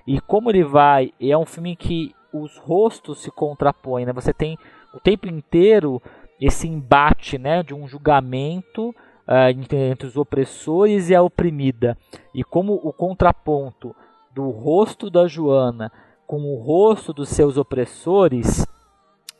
E 0.07 0.21
como 0.21 0.49
ele 0.49 0.63
vai, 0.63 1.11
é 1.19 1.37
um 1.37 1.45
filme 1.45 1.75
que 1.75 2.15
os 2.31 2.57
rostos 2.57 3.21
se 3.21 3.29
contrapõem, 3.29 4.05
né? 4.05 4.13
Você 4.13 4.31
tem 4.31 4.57
o 4.93 4.99
tempo 4.99 5.27
inteiro 5.27 6.01
esse 6.39 6.69
embate, 6.69 7.37
né, 7.37 7.61
de 7.63 7.73
um 7.73 7.85
julgamento 7.85 8.91
uh, 9.27 9.49
entre 9.49 10.07
os 10.07 10.15
opressores 10.15 11.09
e 11.09 11.15
a 11.15 11.21
oprimida. 11.21 11.97
E 12.33 12.45
como 12.45 12.75
o 12.81 12.93
contraponto 12.93 13.93
do 14.33 14.49
rosto 14.51 15.09
da 15.09 15.27
Joana 15.27 15.91
com 16.29 16.43
o 16.43 16.57
rosto 16.57 17.11
dos 17.11 17.29
seus 17.29 17.57
opressores 17.57 18.63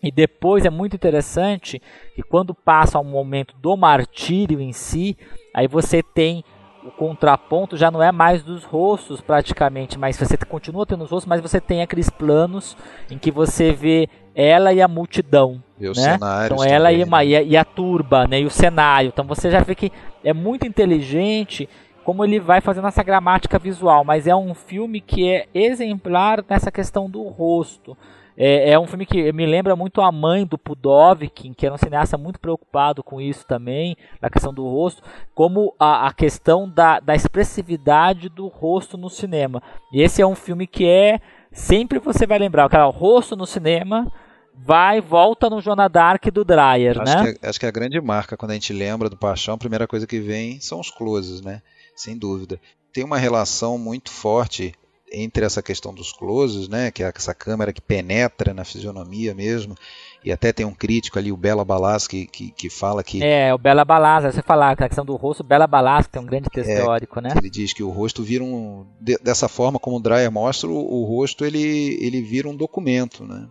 e 0.02 0.12
depois 0.12 0.66
é 0.66 0.72
muito 0.72 0.96
interessante 0.96 1.80
que 2.16 2.24
quando 2.24 2.56
passa 2.56 2.98
ao 2.98 3.04
momento 3.04 3.54
do 3.62 3.78
martírio 3.78 4.60
em 4.60 4.74
si, 4.74 5.16
aí 5.54 5.68
você 5.68 6.02
tem 6.02 6.44
o 6.84 6.90
contraponto 6.90 7.78
já 7.78 7.92
não 7.92 8.02
é 8.02 8.12
mais 8.12 8.42
dos 8.42 8.64
rostos 8.64 9.22
praticamente, 9.22 10.00
mas 10.00 10.18
você 10.18 10.36
continua 10.38 10.84
tendo 10.84 11.04
os 11.04 11.12
rostos, 11.12 11.30
mas 11.30 11.42
você 11.42 11.62
tem 11.62 11.84
aqueles 11.84 12.10
planos 12.10 12.76
em 13.12 13.20
que 13.20 13.30
você 13.30 13.72
vê 13.72 14.10
ela 14.34 14.74
e 14.74 14.82
a 14.82 14.88
multidão, 14.88 15.62
e 15.80 15.86
né? 15.86 16.18
Então 16.46 16.64
ela 16.64 16.90
também, 16.90 17.02
e, 17.02 17.04
uma, 17.04 17.18
né? 17.20 17.44
e, 17.44 17.56
a, 17.58 17.64
turba, 17.64 18.26
né? 18.26 18.40
E 18.40 18.46
o 18.46 18.50
cenário. 18.50 19.10
Então 19.10 19.26
você 19.26 19.52
já 19.52 19.60
vê 19.60 19.76
que 19.76 19.92
é 20.24 20.34
muito 20.34 20.66
inteligente 20.66 21.70
como 22.10 22.26
ele 22.26 22.40
vai 22.40 22.60
fazendo 22.60 22.88
essa 22.88 23.04
gramática 23.04 23.60
visual, 23.60 24.04
mas 24.04 24.26
é 24.26 24.36
um 24.36 24.56
filme 24.56 25.00
que 25.00 25.30
é 25.30 25.48
exemplar 25.54 26.44
nessa 26.50 26.72
questão 26.72 27.08
do 27.08 27.22
rosto. 27.22 27.96
É, 28.36 28.72
é, 28.72 28.80
um 28.80 28.88
filme 28.88 29.06
que 29.06 29.32
me 29.32 29.46
lembra 29.46 29.76
muito 29.76 30.02
a 30.02 30.12
mãe 30.12 30.44
do 30.44 30.58
Pudovkin, 30.58 31.54
que 31.54 31.68
era 31.68 31.76
um 31.76 31.78
cineasta 31.78 32.18
muito 32.18 32.40
preocupado 32.40 33.04
com 33.04 33.22
isso 33.22 33.46
também, 33.46 33.96
na 34.20 34.28
questão 34.28 34.52
do 34.52 34.64
rosto, 34.64 35.04
como 35.36 35.76
a, 35.78 36.08
a 36.08 36.12
questão 36.12 36.68
da, 36.68 37.00
da 37.00 37.14
expressividade 37.14 38.28
do 38.28 38.48
rosto 38.48 38.98
no 38.98 39.08
cinema. 39.08 39.62
E 39.94 40.02
esse 40.02 40.20
é 40.20 40.26
um 40.26 40.36
filme 40.36 40.66
que 40.66 40.88
é. 40.88 41.22
Sempre 41.52 42.00
você 42.00 42.26
vai 42.26 42.40
lembrar, 42.40 42.68
cara, 42.70 42.88
o 42.88 42.92
rosto 42.92 43.36
no 43.36 43.46
cinema 43.46 44.12
vai 44.56 45.00
volta 45.00 45.48
no 45.48 45.62
Jonah 45.62 45.88
Dark 45.88 46.26
do 46.32 46.44
Dreyer, 46.44 47.00
acho 47.00 47.24
né? 47.24 47.34
Que, 47.34 47.46
é, 47.46 47.50
acho 47.50 47.60
que 47.60 47.68
é 47.68 47.70
a 47.70 47.72
grande 47.72 48.02
marca, 48.02 48.36
quando 48.36 48.50
a 48.50 48.56
gente 48.56 48.74
lembra 48.74 49.12
do 49.12 49.16
Paixão, 49.16 49.54
a 49.54 49.60
primeira 49.60 49.88
coisa 49.88 50.08
que 50.08 50.20
vem 50.20 50.60
são 50.60 50.80
os 50.80 50.90
closes, 50.90 51.42
né? 51.42 51.62
Sem 52.00 52.18
dúvida. 52.18 52.62
Tem 52.94 53.04
uma 53.04 53.18
relação 53.18 53.78
muito 53.78 54.10
forte 54.10 54.74
entre 55.12 55.44
essa 55.44 55.62
questão 55.62 55.94
dos 55.94 56.14
closes, 56.14 56.70
né, 56.70 56.92
que 56.92 57.04
é 57.04 57.12
essa 57.14 57.34
câmera 57.34 57.74
que 57.74 57.82
penetra 57.82 58.54
na 58.54 58.64
fisionomia 58.64 59.34
mesmo, 59.34 59.76
e 60.24 60.32
até 60.32 60.54
tem 60.54 60.66
um 60.66 60.74
crítico 60.74 61.20
ali, 61.20 61.30
o 61.30 61.36
Bela 61.36 61.66
Balaz, 61.66 62.08
que, 62.08 62.26
que, 62.28 62.52
que 62.52 62.70
fala 62.70 63.04
que... 63.04 63.22
É, 63.22 63.54
o 63.54 63.58
Bela 63.58 63.84
Balaz, 63.84 64.24
você 64.24 64.42
falar 64.42 64.72
a 64.72 64.76
questão 64.76 65.04
do 65.04 65.16
rosto, 65.18 65.44
Bela 65.44 65.68
Balaz, 65.68 66.06
que 66.06 66.14
tem 66.14 66.22
um 66.22 66.26
grande 66.26 66.50
texto 66.50 66.70
é, 66.70 66.76
teórico, 66.76 67.20
né? 67.20 67.34
Ele 67.36 67.50
diz 67.50 67.74
que 67.74 67.84
o 67.84 67.90
rosto 67.90 68.24
vira 68.24 68.44
um... 68.44 68.86
dessa 69.22 69.50
forma 69.50 69.78
como 69.78 69.98
o 69.98 70.00
Dreyer 70.00 70.32
mostra, 70.32 70.70
o, 70.70 71.02
o 71.02 71.04
rosto 71.04 71.44
ele, 71.44 71.98
ele 72.00 72.22
vira 72.22 72.48
um 72.48 72.56
documento, 72.56 73.26
né? 73.26 73.48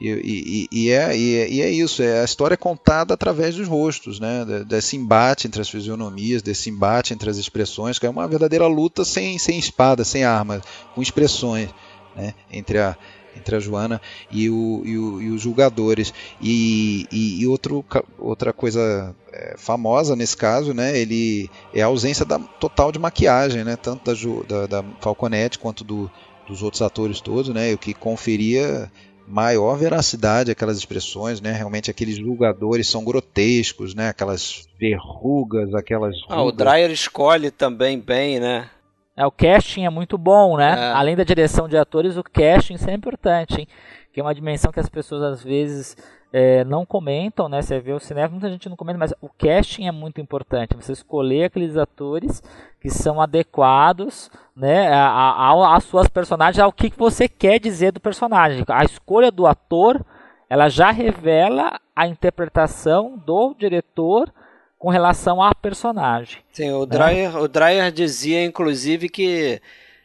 E, 0.00 0.08
e, 0.08 0.68
e, 0.72 0.90
é, 0.90 1.14
e, 1.14 1.36
é, 1.36 1.50
e, 1.50 1.60
é, 1.60 1.70
isso, 1.70 2.02
é 2.02 2.22
a 2.22 2.24
história 2.24 2.54
é 2.54 2.56
contada 2.56 3.12
através 3.12 3.54
dos 3.54 3.68
rostos, 3.68 4.18
né? 4.18 4.46
desse 4.66 4.96
embate 4.96 5.46
entre 5.46 5.60
as 5.60 5.68
fisionomias, 5.68 6.40
desse 6.40 6.70
embate 6.70 7.12
entre 7.12 7.28
as 7.28 7.36
expressões, 7.36 7.98
que 7.98 8.06
é 8.06 8.10
uma 8.10 8.26
verdadeira 8.26 8.66
luta 8.66 9.04
sem, 9.04 9.38
sem 9.38 9.58
espada, 9.58 10.02
sem 10.02 10.24
arma, 10.24 10.62
com 10.94 11.02
expressões 11.02 11.68
né? 12.16 12.32
entre, 12.50 12.78
a, 12.78 12.96
entre 13.36 13.56
a 13.56 13.60
Joana 13.60 14.00
e, 14.30 14.48
o, 14.48 14.82
e, 14.86 14.96
o, 14.96 15.20
e 15.20 15.30
os 15.32 15.42
julgadores. 15.42 16.14
E, 16.40 17.06
e, 17.12 17.46
outro, 17.46 17.84
outra 18.18 18.54
coisa 18.54 19.14
é, 19.30 19.54
famosa 19.58 20.16
nesse 20.16 20.36
caso 20.36 20.72
né? 20.72 20.98
Ele, 20.98 21.50
é 21.74 21.82
a 21.82 21.86
ausência 21.86 22.24
da, 22.24 22.38
total 22.38 22.90
de 22.90 22.98
maquiagem, 22.98 23.64
né? 23.64 23.76
tanto 23.76 24.02
da, 24.04 24.66
da, 24.66 24.66
da 24.66 24.84
Falconetti 24.98 25.58
quanto 25.58 25.84
do, 25.84 26.10
dos 26.48 26.62
outros 26.62 26.80
atores 26.80 27.20
todos, 27.20 27.52
né? 27.52 27.74
o 27.74 27.78
que 27.78 27.92
conferia 27.92 28.90
maior 29.30 29.76
veracidade 29.76 30.50
aquelas 30.50 30.76
expressões, 30.76 31.40
né? 31.40 31.52
Realmente 31.52 31.90
aqueles 31.90 32.16
julgadores 32.16 32.88
são 32.88 33.04
grotescos, 33.04 33.94
né? 33.94 34.08
Aquelas 34.08 34.68
verrugas, 34.78 35.74
aquelas. 35.74 36.14
Rugas. 36.22 36.36
Ah, 36.36 36.42
o 36.42 36.52
Dreyer 36.52 36.90
escolhe 36.90 37.50
também 37.50 37.98
bem, 37.98 38.40
né? 38.40 38.68
É, 39.16 39.26
o 39.26 39.30
casting 39.30 39.84
é 39.84 39.90
muito 39.90 40.16
bom, 40.16 40.56
né? 40.56 40.74
É. 40.76 40.92
Além 40.92 41.14
da 41.14 41.24
direção 41.24 41.68
de 41.68 41.76
atores, 41.76 42.16
o 42.16 42.24
casting 42.24 42.76
é 42.88 42.94
importante, 42.94 43.60
hein? 43.60 43.68
Que 44.12 44.20
é 44.20 44.22
uma 44.22 44.34
dimensão 44.34 44.72
que 44.72 44.80
as 44.80 44.88
pessoas 44.88 45.22
às 45.22 45.44
vezes 45.44 45.96
é, 46.32 46.64
não 46.64 46.86
comentam, 46.86 47.48
né? 47.48 47.60
Você 47.60 47.80
vê 47.80 47.92
o 47.92 47.98
cinema, 47.98 48.28
muita 48.28 48.48
gente 48.48 48.68
não 48.68 48.76
comenta, 48.76 48.98
mas 48.98 49.12
o 49.20 49.28
casting 49.28 49.86
é 49.86 49.92
muito 49.92 50.20
importante. 50.20 50.76
Você 50.76 50.92
escolher 50.92 51.44
aqueles 51.44 51.76
atores 51.76 52.42
que 52.80 52.88
são 52.88 53.20
adequados, 53.20 54.30
né, 54.56 54.90
às 54.92 55.84
suas 55.84 56.08
personagens, 56.08 56.58
ao 56.58 56.72
que 56.72 56.90
você 56.96 57.28
quer 57.28 57.58
dizer 57.58 57.92
do 57.92 58.00
personagem. 58.00 58.64
A 58.68 58.84
escolha 58.84 59.30
do 59.30 59.46
ator, 59.46 60.04
ela 60.48 60.68
já 60.68 60.90
revela 60.90 61.78
a 61.94 62.06
interpretação 62.06 63.18
do 63.18 63.54
diretor 63.58 64.32
com 64.78 64.88
relação 64.88 65.42
à 65.42 65.54
personagem. 65.54 66.38
Sim, 66.52 66.72
o 66.72 66.86
Dreyer, 66.86 67.32
né? 67.32 67.38
o 67.38 67.46
Dreyer 67.46 67.92
dizia, 67.92 68.42
inclusive, 68.42 69.10
que 69.10 69.60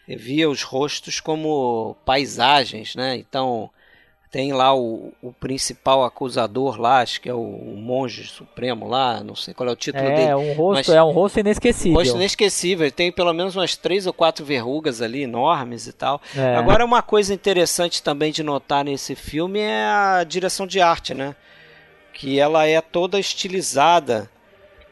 via 0.05 0.49
os 0.49 0.63
rostos 0.63 1.21
como 1.21 1.95
paisagens, 2.03 2.93
né? 2.93 3.15
Então, 3.15 3.69
tem 4.35 4.51
lá 4.51 4.75
o, 4.75 5.13
o 5.21 5.31
principal 5.31 6.03
acusador 6.03 6.77
lá, 6.77 6.99
acho 6.99 7.21
que 7.21 7.29
é 7.29 7.33
o, 7.33 7.39
o, 7.39 7.77
monge 7.77 8.25
supremo 8.25 8.85
lá, 8.85 9.23
não 9.23 9.33
sei 9.33 9.53
qual 9.53 9.69
é 9.69 9.71
o 9.71 9.77
título 9.77 10.03
é, 10.03 10.13
dele. 10.13 10.33
Um 10.33 10.51
rosto, 10.51 10.91
é 10.91 11.01
um 11.01 11.11
rosto 11.11 11.39
inesquecível. 11.39 11.97
Rosto 11.97 12.17
inesquecível, 12.17 12.91
tem 12.91 13.13
pelo 13.13 13.31
menos 13.31 13.55
umas 13.55 13.77
três 13.77 14.05
ou 14.05 14.11
quatro 14.11 14.43
verrugas 14.43 15.01
ali 15.01 15.23
enormes 15.23 15.87
e 15.87 15.93
tal. 15.93 16.21
É. 16.35 16.53
Agora 16.57 16.83
uma 16.83 17.01
coisa 17.01 17.33
interessante 17.33 18.03
também 18.03 18.33
de 18.33 18.43
notar 18.43 18.83
nesse 18.83 19.15
filme 19.15 19.61
é 19.61 19.85
a 19.85 20.25
direção 20.25 20.67
de 20.67 20.81
arte, 20.81 21.13
né? 21.13 21.33
Que 22.11 22.37
ela 22.37 22.67
é 22.67 22.81
toda 22.81 23.17
estilizada. 23.17 24.29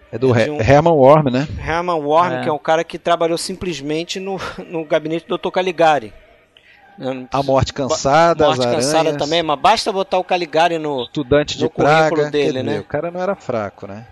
É 0.10 0.18
do 0.18 0.34
é 0.34 0.50
um... 0.50 0.62
Herman 0.62 0.94
Worm, 0.94 1.30
né? 1.30 1.46
Herman 1.60 2.00
Worm, 2.00 2.32
é. 2.32 2.44
que 2.44 2.48
é 2.48 2.54
um 2.54 2.58
cara 2.58 2.86
que 2.86 2.98
trabalhou 2.98 3.38
simplesmente 3.38 4.22
no, 4.22 4.38
no 4.70 4.86
gabinete 4.86 5.28
do 5.28 5.38
Dr. 5.38 5.50
Caligari. 5.52 6.14
A 7.32 7.42
morte 7.42 7.74
cansada, 7.74 8.46
morte 8.46 8.64
cansada 8.64 9.18
também, 9.18 9.42
mas 9.42 9.60
basta 9.60 9.92
botar 9.92 10.20
o 10.20 10.24
Caligari 10.24 10.78
no, 10.78 11.04
Estudante 11.04 11.58
de 11.58 11.64
no 11.64 11.70
currículo 11.70 12.30
dele, 12.30 12.62
né? 12.62 12.80
O 12.80 12.84
cara 12.84 13.10
não 13.10 13.22
era 13.22 13.36
fraco, 13.36 13.88
né? 13.88 14.06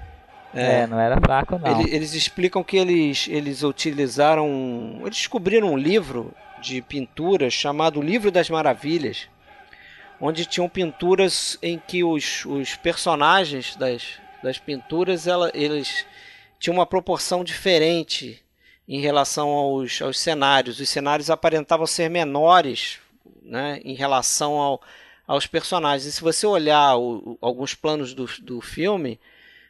É, 0.53 0.85
não 0.85 0.99
era 0.99 1.19
fraco 1.19 1.57
não. 1.57 1.79
Eles, 1.79 1.93
eles 1.93 2.13
explicam 2.13 2.63
que 2.63 2.75
eles, 2.75 3.27
eles 3.29 3.63
utilizaram, 3.63 4.99
eles 5.01 5.17
descobriram 5.17 5.71
um 5.71 5.77
livro 5.77 6.33
de 6.61 6.81
pinturas 6.81 7.53
chamado 7.53 8.01
Livro 8.01 8.31
das 8.31 8.49
Maravilhas, 8.49 9.29
onde 10.19 10.45
tinham 10.45 10.67
pinturas 10.67 11.57
em 11.61 11.79
que 11.79 12.03
os, 12.03 12.45
os 12.45 12.75
personagens 12.75 13.75
das, 13.75 14.19
das 14.43 14.57
pinturas 14.57 15.25
ela, 15.25 15.49
eles 15.53 16.05
tinham 16.59 16.77
uma 16.77 16.85
proporção 16.85 17.43
diferente 17.43 18.40
em 18.91 18.99
relação 18.99 19.47
aos, 19.47 20.01
aos 20.01 20.19
cenários. 20.19 20.81
Os 20.81 20.89
cenários 20.89 21.29
aparentavam 21.29 21.87
ser 21.87 22.09
menores 22.09 22.99
né, 23.41 23.79
em 23.85 23.93
relação 23.93 24.55
ao, 24.55 24.81
aos 25.25 25.47
personagens. 25.47 26.05
E 26.05 26.11
se 26.11 26.21
você 26.21 26.45
olhar 26.45 26.97
o, 26.97 27.37
alguns 27.39 27.73
planos 27.73 28.13
do, 28.13 28.25
do 28.41 28.59
filme, 28.59 29.17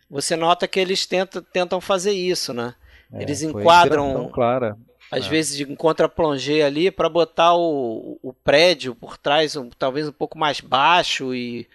você 0.10 0.36
nota 0.36 0.68
que 0.68 0.80
eles 0.80 1.06
tentam, 1.06 1.40
tentam 1.42 1.80
fazer 1.80 2.14
isso, 2.14 2.52
né? 2.52 2.74
É, 3.14 3.22
Eles 3.22 3.44
enquadram. 3.44 4.28
Clara. 4.30 4.76
Às 5.12 5.28
é. 5.28 5.30
vezes 5.30 5.60
encontra 5.70 6.10
plongé 6.10 6.64
ali 6.64 6.90
para 6.90 7.08
botar 7.08 7.54
o, 7.54 8.18
o 8.24 8.34
prédio 8.34 8.96
por 8.96 9.18
trás, 9.18 9.56
um, 9.56 9.70
talvez 9.70 10.08
um 10.08 10.14
pouco 10.14 10.36
mais 10.36 10.62
baixo 10.62 11.36
e 11.36 11.68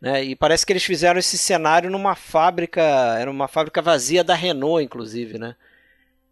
né? 0.00 0.22
E 0.24 0.36
parece 0.36 0.66
que 0.66 0.72
eles 0.72 0.84
fizeram 0.84 1.20
esse 1.20 1.38
cenário 1.38 1.88
numa 1.88 2.16
fábrica, 2.16 2.82
era 3.18 3.30
uma 3.30 3.46
fábrica 3.46 3.80
vazia 3.80 4.24
da 4.24 4.34
Renault, 4.34 4.84
inclusive, 4.84 5.38
né? 5.38 5.54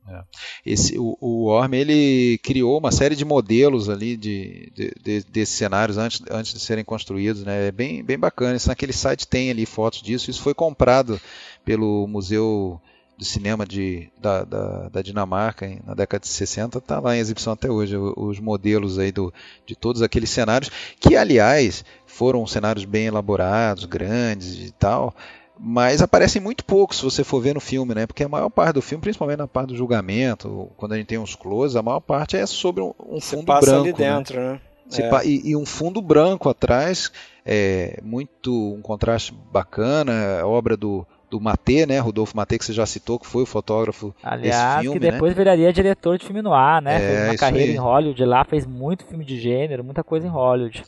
É. 0.08 0.22
Esse, 0.64 0.98
o, 0.98 1.16
o 1.20 1.44
Orme 1.46 1.78
ele 1.78 2.38
criou 2.42 2.78
uma 2.78 2.90
série 2.90 3.14
de 3.14 3.24
modelos 3.24 3.88
ali 3.88 4.16
de, 4.16 4.72
de, 4.74 4.92
de, 5.02 5.24
desses 5.24 5.54
cenários 5.56 5.98
antes, 5.98 6.22
antes 6.30 6.52
de 6.52 6.60
serem 6.60 6.84
construídos, 6.84 7.44
né? 7.44 7.68
É 7.68 7.72
bem, 7.72 8.02
bem 8.02 8.18
bacana. 8.18 8.56
Isso 8.56 8.68
naquele 8.68 8.92
site 8.92 9.26
tem 9.26 9.50
ali 9.50 9.66
fotos 9.66 10.02
disso. 10.02 10.30
Isso 10.30 10.42
foi 10.42 10.54
comprado 10.54 11.20
pelo 11.64 12.06
Museu 12.06 12.80
do 13.16 13.24
Cinema 13.24 13.66
de, 13.66 14.10
da, 14.18 14.44
da, 14.44 14.88
da 14.88 15.02
Dinamarca 15.02 15.66
em, 15.66 15.80
na 15.86 15.94
década 15.94 16.22
de 16.22 16.28
60. 16.28 16.78
Está 16.78 16.98
lá 16.98 17.14
em 17.14 17.20
exibição 17.20 17.52
até 17.52 17.70
hoje. 17.70 17.96
Os 17.96 18.40
modelos 18.40 18.98
aí 18.98 19.12
do, 19.12 19.32
de 19.66 19.76
todos 19.76 20.00
aqueles 20.00 20.30
cenários 20.30 20.70
que, 20.98 21.14
aliás, 21.14 21.84
foram 22.06 22.46
cenários 22.46 22.84
bem 22.84 23.06
elaborados, 23.06 23.84
grandes 23.84 24.68
e 24.68 24.72
tal 24.72 25.14
mas 25.62 26.00
aparecem 26.00 26.40
muito 26.40 26.64
pouco 26.64 26.94
se 26.94 27.02
você 27.02 27.22
for 27.22 27.38
ver 27.40 27.54
no 27.54 27.60
filme, 27.60 27.94
né? 27.94 28.06
Porque 28.06 28.24
a 28.24 28.28
maior 28.28 28.48
parte 28.48 28.74
do 28.74 28.82
filme, 28.82 29.02
principalmente 29.02 29.38
na 29.38 29.46
parte 29.46 29.68
do 29.68 29.76
julgamento, 29.76 30.70
quando 30.76 30.92
a 30.92 30.96
gente 30.96 31.06
tem 31.06 31.18
uns 31.18 31.34
close, 31.34 31.76
a 31.76 31.82
maior 31.82 32.00
parte 32.00 32.34
é 32.34 32.46
sobre 32.46 32.82
um, 32.82 32.94
um 32.98 33.20
fundo 33.20 33.44
passa 33.44 33.66
branco. 33.66 33.82
Ali 33.82 33.92
né? 33.92 33.98
dentro, 33.98 34.40
né? 34.40 34.52
né? 34.52 34.60
É. 34.98 35.26
E, 35.26 35.50
e, 35.50 35.56
um 35.56 35.66
fundo 35.66 36.00
branco 36.00 36.48
atrás, 36.48 37.12
é 37.44 38.00
muito 38.02 38.74
um 38.74 38.80
contraste 38.80 39.34
bacana, 39.52 40.40
obra 40.44 40.78
do, 40.78 41.06
do 41.30 41.38
Matê, 41.38 41.84
né? 41.84 41.98
Rodolfo 41.98 42.34
Matê, 42.34 42.58
que 42.58 42.64
você 42.64 42.72
já 42.72 42.86
citou, 42.86 43.18
que 43.18 43.26
foi 43.26 43.42
o 43.42 43.46
fotógrafo 43.46 44.14
Aliás, 44.22 44.42
desse 44.42 44.80
filme, 44.80 44.98
que 44.98 45.10
depois 45.10 45.32
né? 45.32 45.36
viraria 45.36 45.72
diretor 45.74 46.16
de 46.16 46.24
filme 46.24 46.40
no 46.40 46.54
ar, 46.54 46.80
né? 46.80 46.96
É, 46.96 46.98
fez 46.98 47.28
uma 47.28 47.36
carreira 47.36 47.70
aí. 47.70 47.76
em 47.76 47.78
Hollywood 47.78 48.24
lá, 48.24 48.44
fez 48.44 48.64
muito 48.64 49.04
filme 49.04 49.26
de 49.26 49.38
gênero, 49.38 49.84
muita 49.84 50.02
coisa 50.02 50.26
em 50.26 50.30
Hollywood. 50.30 50.82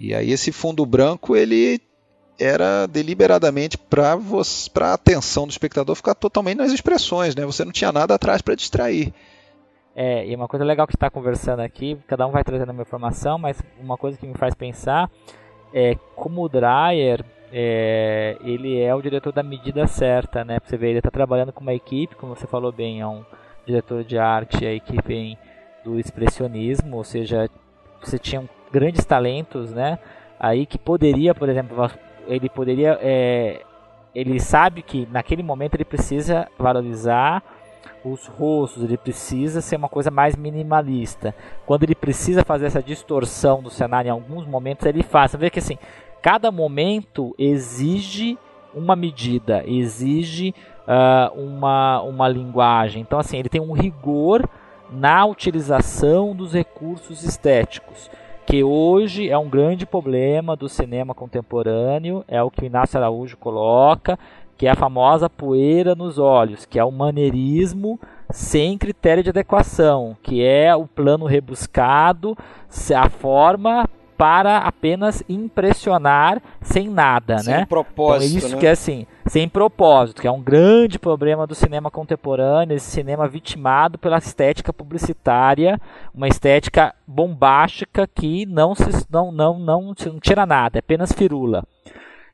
E 0.00 0.14
aí 0.14 0.32
esse 0.32 0.50
fundo 0.50 0.84
branco, 0.86 1.36
ele 1.36 1.80
era 2.38 2.86
deliberadamente 2.86 3.78
para 3.78 4.18
a 4.80 4.94
atenção 4.94 5.46
do 5.46 5.50
espectador 5.50 5.94
ficar 5.94 6.14
totalmente 6.14 6.58
nas 6.58 6.72
expressões, 6.72 7.34
né? 7.34 7.44
Você 7.44 7.64
não 7.64 7.72
tinha 7.72 7.92
nada 7.92 8.14
atrás 8.14 8.42
para 8.42 8.54
distrair. 8.54 9.12
É, 9.96 10.26
e 10.26 10.34
uma 10.34 10.48
coisa 10.48 10.64
legal 10.64 10.86
que 10.86 10.96
está 10.96 11.08
conversando 11.08 11.60
aqui, 11.60 11.96
cada 12.08 12.26
um 12.26 12.32
vai 12.32 12.42
trazendo 12.42 12.72
uma 12.72 12.82
informação, 12.82 13.38
mas 13.38 13.62
uma 13.80 13.96
coisa 13.96 14.18
que 14.18 14.26
me 14.26 14.34
faz 14.34 14.52
pensar 14.54 15.08
é 15.72 15.94
como 16.16 16.42
o 16.42 16.48
Dreyer, 16.48 17.24
é, 17.52 18.36
ele 18.42 18.80
é 18.80 18.92
o 18.92 19.00
diretor 19.00 19.32
da 19.32 19.42
medida 19.42 19.86
certa, 19.86 20.44
né? 20.44 20.58
Você 20.64 20.76
vê, 20.76 20.90
ele 20.90 20.98
está 20.98 21.10
trabalhando 21.10 21.52
com 21.52 21.60
uma 21.60 21.74
equipe, 21.74 22.16
como 22.16 22.34
você 22.34 22.46
falou 22.46 22.72
bem, 22.72 23.00
é 23.00 23.06
um 23.06 23.24
diretor 23.64 24.02
de 24.02 24.18
arte, 24.18 24.66
a 24.66 24.72
equipe 24.72 25.38
do 25.84 25.98
expressionismo, 25.98 26.96
ou 26.96 27.04
seja, 27.04 27.48
você 28.02 28.18
tinha 28.18 28.42
grandes 28.72 29.04
talentos, 29.04 29.70
né? 29.70 29.98
Aí 30.38 30.66
que 30.66 30.78
poderia, 30.78 31.34
por 31.34 31.48
exemplo, 31.48 31.76
ele 32.26 32.48
poderia. 32.48 32.98
É, 33.00 33.62
ele 34.14 34.38
sabe 34.38 34.82
que 34.82 35.08
naquele 35.10 35.42
momento 35.42 35.74
ele 35.74 35.84
precisa 35.84 36.46
valorizar 36.58 37.42
os 38.04 38.26
rostos, 38.26 38.84
ele 38.84 38.96
precisa 38.96 39.60
ser 39.60 39.76
uma 39.76 39.88
coisa 39.88 40.10
mais 40.10 40.36
minimalista. 40.36 41.34
Quando 41.66 41.84
ele 41.84 41.94
precisa 41.94 42.44
fazer 42.44 42.66
essa 42.66 42.82
distorção 42.82 43.62
do 43.62 43.70
cenário 43.70 44.08
em 44.08 44.12
alguns 44.12 44.46
momentos, 44.46 44.86
ele 44.86 45.02
faz. 45.02 45.30
Você 45.30 45.36
vê 45.38 45.50
que 45.50 45.58
assim, 45.58 45.78
cada 46.22 46.52
momento 46.52 47.34
exige 47.38 48.38
uma 48.74 48.94
medida, 48.94 49.64
exige 49.66 50.54
uh, 50.86 51.40
uma, 51.40 52.02
uma 52.02 52.28
linguagem. 52.28 53.02
Então, 53.02 53.18
assim, 53.18 53.38
ele 53.38 53.48
tem 53.48 53.60
um 53.60 53.72
rigor 53.72 54.48
na 54.90 55.24
utilização 55.24 56.34
dos 56.34 56.52
recursos 56.52 57.24
estéticos 57.24 58.10
que 58.46 58.62
hoje 58.62 59.28
é 59.28 59.38
um 59.38 59.48
grande 59.48 59.86
problema 59.86 60.54
do 60.54 60.68
cinema 60.68 61.14
contemporâneo, 61.14 62.24
é 62.28 62.42
o 62.42 62.50
que 62.50 62.62
o 62.62 62.66
Inácio 62.66 62.98
Araújo 62.98 63.36
coloca, 63.36 64.18
que 64.56 64.66
é 64.66 64.70
a 64.70 64.76
famosa 64.76 65.28
poeira 65.28 65.94
nos 65.94 66.18
olhos, 66.18 66.64
que 66.64 66.78
é 66.78 66.84
o 66.84 66.92
maneirismo 66.92 67.98
sem 68.30 68.78
critério 68.78 69.22
de 69.22 69.30
adequação, 69.30 70.16
que 70.22 70.44
é 70.44 70.74
o 70.74 70.86
plano 70.86 71.26
rebuscado, 71.26 72.36
a 72.94 73.08
forma 73.08 73.88
para 74.16 74.58
apenas 74.58 75.22
impressionar 75.28 76.40
sem 76.60 76.88
nada, 76.88 77.38
sem 77.38 77.54
né? 77.54 77.66
propósito, 77.66 78.36
então, 78.36 78.38
isso 78.38 78.54
né? 78.56 78.60
que 78.60 78.66
é 78.66 78.70
assim, 78.70 79.06
sem 79.26 79.48
propósito, 79.48 80.20
que 80.20 80.28
é 80.28 80.30
um 80.30 80.42
grande 80.42 80.98
problema 80.98 81.46
do 81.46 81.54
cinema 81.54 81.90
contemporâneo, 81.90 82.76
esse 82.76 82.90
cinema 82.90 83.28
vitimado 83.28 83.98
pela 83.98 84.18
estética 84.18 84.72
publicitária, 84.72 85.80
uma 86.14 86.28
estética 86.28 86.94
bombástica 87.06 88.06
que 88.06 88.46
não 88.46 88.74
se 88.74 88.84
não 89.10 89.32
não 89.32 89.58
não, 89.58 89.94
não 90.06 90.20
tira 90.20 90.46
nada, 90.46 90.78
é 90.78 90.80
apenas 90.80 91.12
firula. 91.12 91.64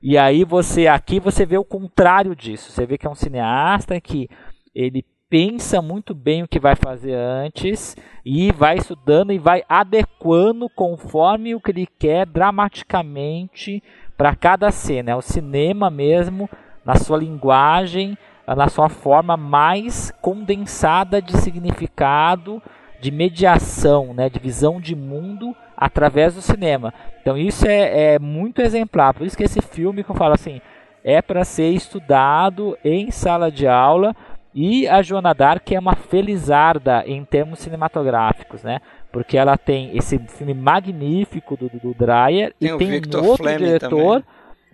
E 0.02 0.16
aí 0.16 0.44
você 0.44 0.86
aqui 0.86 1.20
você 1.20 1.44
vê 1.44 1.58
o 1.58 1.64
contrário 1.64 2.34
disso. 2.34 2.72
Você 2.72 2.86
vê 2.86 2.96
que 2.96 3.06
é 3.06 3.10
um 3.10 3.14
cineasta 3.14 4.00
que 4.00 4.28
ele 4.74 5.04
pensa 5.30 5.80
muito 5.80 6.12
bem 6.12 6.42
o 6.42 6.48
que 6.48 6.58
vai 6.58 6.74
fazer 6.74 7.14
antes 7.14 7.96
e 8.26 8.50
vai 8.50 8.76
estudando 8.76 9.32
e 9.32 9.38
vai 9.38 9.62
adequando 9.68 10.68
conforme 10.68 11.54
o 11.54 11.60
que 11.60 11.70
ele 11.70 11.88
quer 11.98 12.26
dramaticamente 12.26 13.80
para 14.16 14.34
cada 14.34 14.72
cena. 14.72 15.12
É 15.12 15.16
o 15.16 15.22
cinema 15.22 15.88
mesmo, 15.88 16.50
na 16.84 16.96
sua 16.96 17.16
linguagem, 17.16 18.18
na 18.44 18.68
sua 18.68 18.88
forma 18.88 19.36
mais 19.36 20.12
condensada 20.20 21.22
de 21.22 21.36
significado, 21.38 22.60
de 23.00 23.12
mediação, 23.12 24.12
né, 24.12 24.28
de 24.28 24.40
visão 24.40 24.80
de 24.80 24.96
mundo 24.96 25.54
através 25.76 26.34
do 26.34 26.42
cinema. 26.42 26.92
Então 27.22 27.38
isso 27.38 27.66
é, 27.66 28.14
é 28.14 28.18
muito 28.18 28.60
exemplar. 28.60 29.14
Por 29.14 29.24
isso 29.24 29.36
que 29.36 29.44
esse 29.44 29.62
filme 29.62 30.02
que 30.02 30.10
eu 30.10 30.16
falo 30.16 30.34
assim 30.34 30.60
é 31.02 31.22
para 31.22 31.44
ser 31.44 31.70
estudado 31.70 32.76
em 32.84 33.10
sala 33.10 33.50
de 33.50 33.66
aula 33.66 34.14
e 34.54 34.88
a 34.88 35.00
Joana 35.00 35.32
Dark 35.32 35.70
é 35.70 35.78
uma 35.78 35.94
felizarda 35.94 37.04
em 37.06 37.24
termos 37.24 37.60
cinematográficos, 37.60 38.62
né? 38.62 38.80
Porque 39.12 39.36
ela 39.36 39.56
tem 39.56 39.96
esse 39.96 40.18
filme 40.18 40.54
magnífico 40.54 41.56
do, 41.56 41.68
do, 41.68 41.94
Dreyer 41.94 42.54
tem 42.58 42.74
e 42.74 42.78
tem 42.78 42.90
Victor 42.90 43.22
um 43.22 43.26
outro 43.26 43.44
Fleming 43.44 43.64
diretor, 43.64 44.22
também. 44.22 44.24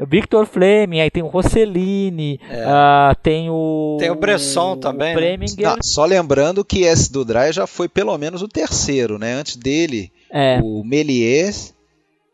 o 0.00 0.06
Victor 0.06 0.46
Fleming, 0.46 1.00
aí 1.00 1.10
tem 1.10 1.22
o 1.22 1.26
Rossellini, 1.26 2.40
é. 2.48 2.64
uh, 2.64 3.16
tem 3.22 3.48
o 3.50 3.96
tem 3.98 4.10
o 4.10 4.14
Bresson 4.14 4.72
o, 4.72 4.76
também. 4.76 5.14
O 5.14 5.20
né? 5.20 5.36
Não, 5.58 5.76
só 5.82 6.04
lembrando 6.04 6.64
que 6.64 6.82
esse 6.82 7.12
do 7.12 7.24
Dreyer 7.24 7.52
já 7.52 7.66
foi 7.66 7.88
pelo 7.88 8.16
menos 8.16 8.42
o 8.42 8.48
terceiro, 8.48 9.18
né? 9.18 9.34
Antes 9.34 9.56
dele, 9.56 10.10
é. 10.30 10.58
o 10.62 10.82
Méliès, 10.84 11.74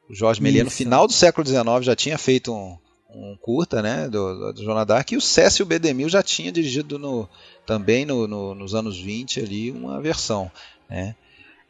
o 0.09 0.15
Jorge 0.15 0.43
Méliès 0.43 0.65
no 0.65 0.71
final 0.71 1.07
do 1.07 1.13
século 1.13 1.47
XIX 1.47 1.65
já 1.83 1.97
tinha 1.97 2.19
feito 2.19 2.53
um 2.53 2.77
um 3.15 3.37
curta, 3.37 3.83
né, 3.83 4.09
do, 4.09 4.53
do 4.53 4.63
Joana 4.63 4.85
Dark, 4.85 5.11
e 5.13 5.17
o 5.17 5.21
Cécio 5.21 5.67
Bedemil 5.67 6.09
já 6.09 6.23
tinha 6.23 6.53
dirigido 6.53 6.99
no, 6.99 7.29
também 7.67 8.05
no, 8.05 8.27
no, 8.27 8.55
nos 8.55 8.75
anos 8.75 8.99
20 8.99 9.41
ali 9.41 9.71
uma 9.71 10.01
versão, 10.01 10.51
né. 10.89 11.15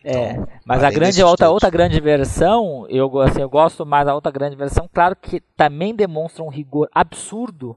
É, 0.04 0.32
então, 0.32 0.48
mas 0.64 0.82
a 0.82 0.90
grande 0.90 1.22
outra, 1.22 1.48
outra 1.48 1.70
grande 1.70 2.00
versão, 2.00 2.86
eu, 2.88 3.20
assim, 3.20 3.40
eu 3.40 3.48
gosto 3.48 3.86
mais 3.86 4.04
da 4.04 4.14
outra 4.14 4.32
grande 4.32 4.56
versão, 4.56 4.90
claro 4.92 5.14
que 5.14 5.40
também 5.56 5.94
demonstra 5.94 6.42
um 6.42 6.48
rigor 6.48 6.88
absurdo, 6.92 7.76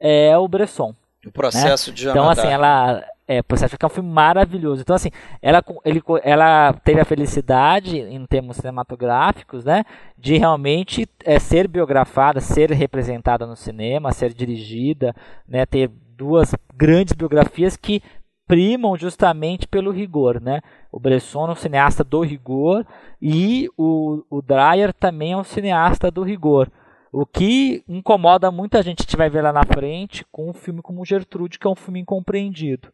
é 0.00 0.36
o 0.36 0.48
Bresson. 0.48 0.94
O 1.24 1.30
processo 1.30 1.90
né? 1.90 1.94
de 1.94 2.02
Joana 2.02 2.18
Então, 2.18 2.30
assim, 2.30 2.48
ela 2.48 3.04
é, 3.30 3.42
Processo 3.42 3.78
que 3.78 3.84
é 3.84 3.86
um 3.86 3.90
filme 3.90 4.10
maravilhoso. 4.10 4.82
Então, 4.82 4.96
assim, 4.96 5.10
ela, 5.40 5.62
ele, 5.84 6.02
ela 6.24 6.72
teve 6.72 7.00
a 7.00 7.04
felicidade, 7.04 7.96
em 7.96 8.26
termos 8.26 8.56
cinematográficos, 8.56 9.64
né, 9.64 9.84
de 10.18 10.36
realmente 10.36 11.08
é, 11.24 11.38
ser 11.38 11.68
biografada, 11.68 12.40
ser 12.40 12.72
representada 12.72 13.46
no 13.46 13.54
cinema, 13.54 14.12
ser 14.12 14.34
dirigida, 14.34 15.14
né, 15.46 15.64
ter 15.64 15.88
duas 16.16 16.56
grandes 16.74 17.14
biografias 17.14 17.76
que 17.76 18.02
primam 18.48 18.96
justamente 18.96 19.68
pelo 19.68 19.92
rigor, 19.92 20.40
né? 20.40 20.60
O 20.90 20.98
Bresson 20.98 21.46
é 21.46 21.52
um 21.52 21.54
cineasta 21.54 22.02
do 22.02 22.22
rigor 22.22 22.84
e 23.22 23.68
o, 23.78 24.24
o 24.28 24.42
Dreyer 24.42 24.92
também 24.92 25.32
é 25.32 25.36
um 25.36 25.44
cineasta 25.44 26.10
do 26.10 26.24
rigor. 26.24 26.68
O 27.12 27.24
que 27.24 27.84
incomoda 27.88 28.50
muita 28.50 28.82
gente, 28.82 29.00
a 29.00 29.02
gente 29.02 29.16
vai 29.16 29.30
ver 29.30 29.42
lá 29.42 29.52
na 29.52 29.64
frente, 29.64 30.26
com 30.32 30.50
um 30.50 30.52
filme 30.52 30.82
como 30.82 31.04
Gertrude, 31.04 31.60
que 31.60 31.66
é 31.66 31.70
um 31.70 31.76
filme 31.76 32.00
incompreendido. 32.00 32.88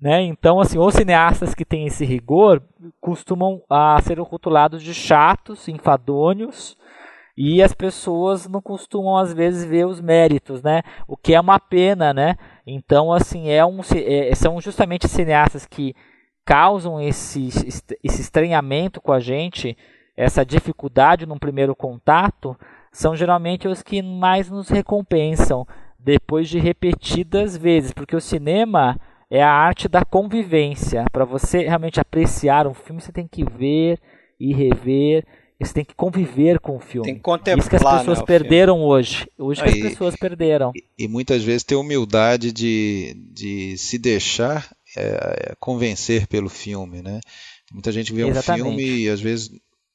Né? 0.00 0.22
Então, 0.22 0.60
assim, 0.60 0.78
os 0.78 0.94
cineastas 0.94 1.54
que 1.54 1.64
têm 1.64 1.86
esse 1.86 2.04
rigor 2.04 2.62
costumam 3.00 3.60
a, 3.68 4.00
ser 4.02 4.20
rotulados 4.20 4.82
de 4.82 4.94
chatos, 4.94 5.66
enfadonhos, 5.68 6.76
e 7.36 7.62
as 7.62 7.72
pessoas 7.72 8.48
não 8.48 8.60
costumam 8.60 9.16
às 9.16 9.32
vezes 9.32 9.64
ver 9.64 9.86
os 9.86 10.00
méritos, 10.00 10.60
né? 10.60 10.82
O 11.06 11.16
que 11.16 11.34
é 11.34 11.40
uma 11.40 11.60
pena, 11.60 12.12
né? 12.12 12.36
Então, 12.66 13.12
assim, 13.12 13.48
é 13.48 13.64
um, 13.64 13.80
é, 13.94 14.34
são 14.34 14.60
justamente 14.60 15.06
cineastas 15.06 15.64
que 15.64 15.94
causam 16.44 17.00
esse, 17.00 17.48
esse 18.02 18.20
estranhamento 18.20 19.00
com 19.00 19.12
a 19.12 19.20
gente, 19.20 19.76
essa 20.16 20.44
dificuldade 20.44 21.26
num 21.26 21.38
primeiro 21.38 21.76
contato, 21.76 22.56
são 22.90 23.14
geralmente 23.14 23.68
os 23.68 23.82
que 23.82 24.02
mais 24.02 24.50
nos 24.50 24.68
recompensam 24.68 25.64
depois 25.96 26.48
de 26.48 26.58
repetidas 26.58 27.56
vezes, 27.56 27.92
porque 27.92 28.16
o 28.16 28.20
cinema 28.20 28.98
é 29.30 29.42
a 29.42 29.50
arte 29.50 29.88
da 29.88 30.04
convivência. 30.04 31.04
Para 31.12 31.24
você 31.24 31.60
realmente 31.60 32.00
apreciar 32.00 32.66
um 32.66 32.74
filme, 32.74 33.00
você 33.00 33.12
tem 33.12 33.26
que 33.26 33.44
ver 33.44 33.98
e 34.38 34.52
rever. 34.52 35.24
Você 35.60 35.74
tem 35.74 35.84
que 35.84 35.94
conviver 35.94 36.60
com 36.60 36.76
o 36.76 36.80
filme. 36.80 37.04
Tem 37.04 37.16
que 37.16 37.20
contemplar, 37.20 37.58
Isso 37.58 37.68
que 37.68 37.76
as 37.76 37.82
pessoas 37.82 38.18
né, 38.20 38.24
perderam 38.24 38.74
filme. 38.74 38.88
hoje. 38.88 39.28
Hoje 39.36 39.60
que 39.60 39.68
Aí, 39.68 39.82
as 39.82 39.88
pessoas 39.88 40.16
perderam. 40.16 40.70
E, 40.74 41.04
e, 41.04 41.08
muitas 41.08 41.42
vezes 41.42 41.64
ter 41.64 41.74
humildade 41.74 42.52
de, 42.52 43.14
de 43.32 43.76
se 43.76 43.98
deixar 43.98 44.72
é, 44.96 45.56
convencer 45.58 46.28
pelo 46.28 46.48
filme, 46.48 47.02
né? 47.02 47.18
Muita 47.72 47.90
gente 47.90 48.12
vê 48.12 48.28
Exatamente. 48.28 48.62
um 48.62 48.66
filme 48.66 49.00
e 49.00 49.08
às 49.08 49.20
vezes 49.20 49.50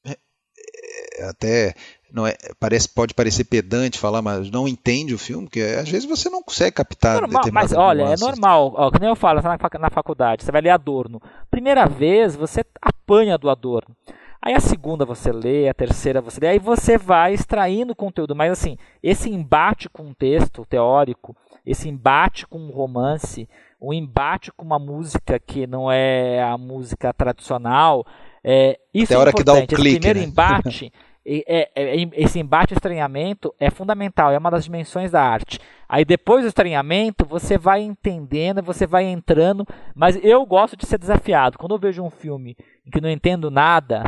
é, 0.05 1.23
até 1.23 1.73
não 2.14 2.28
é, 2.28 2.36
parece, 2.59 2.88
pode 2.88 3.16
parecer 3.16 3.43
pedante 3.45 3.97
falar, 3.97 4.22
mas 4.22 4.51
não 4.51 4.68
entende 4.68 5.16
o 5.16 5.18
filme, 5.18 5.45
porque 5.45 5.61
às 5.61 5.89
vezes 5.89 6.07
você 6.07 6.30
não 6.30 6.43
consegue 6.43 6.76
captar 6.76 7.20
normal, 7.20 7.43
Mas 7.51 7.74
olha, 7.74 8.05
nuances. 8.05 8.22
é 8.22 8.26
normal, 8.26 8.74
ó, 8.78 8.91
como 8.91 9.03
eu 9.03 9.16
falo 9.16 9.41
na, 9.41 9.57
na 9.80 9.89
faculdade, 9.89 10.43
você 10.43 10.51
vai 10.51 10.61
ler 10.61 10.70
Adorno. 10.70 11.20
Primeira 11.49 11.88
vez 11.88 12.36
você 12.36 12.64
apanha 12.80 13.36
do 13.36 13.49
Adorno. 13.49 13.95
Aí 14.39 14.53
a 14.53 14.59
segunda 14.59 15.05
você 15.05 15.32
lê, 15.32 15.68
a 15.68 15.74
terceira 15.74 16.22
você 16.22 16.39
lê, 16.39 16.47
aí 16.49 16.59
você 16.59 16.97
vai 16.97 17.34
extraindo 17.34 17.95
conteúdo. 17.95 18.36
Mas 18.36 18.51
assim, 18.51 18.78
esse 19.01 19.30
embate 19.30 19.89
com 19.89 20.03
um 20.03 20.14
texto 20.14 20.66
teórico, 20.66 21.36
esse 21.66 21.89
embate 21.89 22.45
com 22.45 22.59
um 22.59 22.70
romance, 22.70 23.49
o 23.80 23.89
um 23.89 23.93
embate 23.93 24.51
com 24.51 24.64
uma 24.64 24.78
música 24.78 25.39
que 25.39 25.66
não 25.66 25.91
é 25.91 26.43
a 26.43 26.57
música 26.57 27.14
tradicional, 27.14 28.05
é, 28.43 28.78
isso 28.93 29.14
Até 29.14 29.16
é 29.16 29.18
hora 29.18 29.30
importante. 29.30 29.68
que 29.68 29.76
dá 29.76 29.76
o 29.76 29.82
clique, 29.82 29.89
esse 29.89 29.99
primeiro 29.99 30.20
né? 30.20 30.26
embate, 30.26 30.93
é, 31.26 31.69
é, 31.76 31.95
esse 32.13 32.39
embate 32.39 32.74
e 32.74 32.76
estranhamento 32.76 33.53
é 33.59 33.69
fundamental, 33.69 34.32
é 34.32 34.38
uma 34.38 34.51
das 34.51 34.65
dimensões 34.65 35.11
da 35.11 35.21
arte. 35.21 35.59
Aí 35.88 36.03
depois 36.03 36.43
do 36.43 36.47
estranhamento, 36.47 37.26
você 37.26 37.57
vai 37.57 37.82
entendendo, 37.82 38.61
você 38.61 38.86
vai 38.86 39.05
entrando, 39.05 39.65
mas 39.95 40.19
eu 40.24 40.45
gosto 40.45 40.76
de 40.76 40.86
ser 40.86 40.97
desafiado. 40.97 41.57
Quando 41.57 41.76
eu 41.76 41.80
vejo 41.80 42.03
um 42.03 42.09
filme 42.09 42.57
em 42.86 42.91
que 42.91 42.99
não 42.99 43.09
entendo 43.09 43.49
nada, 43.49 44.03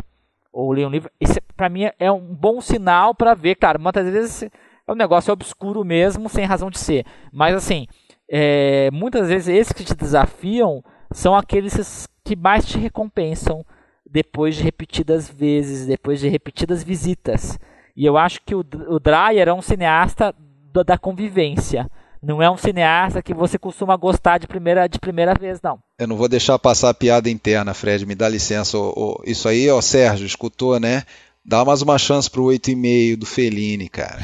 ou 0.52 0.72
ler 0.72 0.86
um 0.86 0.90
livro, 0.90 1.10
isso 1.20 1.40
para 1.56 1.68
mim 1.68 1.90
é 1.98 2.12
um 2.12 2.34
bom 2.34 2.60
sinal 2.60 3.14
para 3.14 3.34
ver, 3.34 3.54
claro, 3.56 3.80
muitas 3.80 4.08
vezes 4.10 4.42
é 4.42 4.92
um 4.92 4.96
negócio 4.96 5.32
obscuro 5.32 5.84
mesmo, 5.84 6.28
sem 6.28 6.44
razão 6.44 6.70
de 6.70 6.78
ser. 6.78 7.04
Mas 7.32 7.54
assim, 7.54 7.86
é, 8.28 8.90
muitas 8.92 9.28
vezes 9.28 9.48
esses 9.48 9.72
que 9.72 9.84
te 9.84 9.94
desafiam 9.94 10.82
são 11.12 11.34
aqueles 11.34 12.06
que 12.24 12.36
mais 12.36 12.66
te 12.66 12.78
recompensam 12.78 13.64
depois 14.10 14.56
de 14.56 14.62
repetidas 14.62 15.28
vezes, 15.28 15.86
depois 15.86 16.20
de 16.20 16.28
repetidas 16.28 16.82
visitas. 16.82 17.58
E 17.96 18.04
eu 18.04 18.16
acho 18.16 18.40
que 18.44 18.54
o, 18.54 18.64
o 18.88 19.00
Dreyer 19.00 19.48
é 19.48 19.52
um 19.52 19.62
cineasta 19.62 20.34
da, 20.72 20.82
da 20.82 20.98
convivência. 20.98 21.90
Não 22.22 22.42
é 22.42 22.50
um 22.50 22.56
cineasta 22.56 23.22
que 23.22 23.34
você 23.34 23.58
costuma 23.58 23.96
gostar 23.96 24.38
de 24.38 24.46
primeira, 24.46 24.88
de 24.88 24.98
primeira 24.98 25.34
vez, 25.34 25.60
não. 25.62 25.78
Eu 25.98 26.08
não 26.08 26.16
vou 26.16 26.28
deixar 26.28 26.58
passar 26.58 26.90
a 26.90 26.94
piada 26.94 27.30
interna, 27.30 27.72
Fred, 27.72 28.04
me 28.04 28.14
dá 28.14 28.28
licença. 28.28 28.76
isso 29.24 29.48
aí, 29.48 29.70
ó, 29.70 29.80
Sérgio, 29.80 30.26
escutou, 30.26 30.80
né? 30.80 31.04
Dá 31.48 31.64
mais 31.64 31.80
uma 31.80 31.96
chance 31.96 32.28
pro 32.28 32.46
8,5 32.46 33.16
do 33.16 33.24
Fellini, 33.24 33.88
cara. 33.88 34.20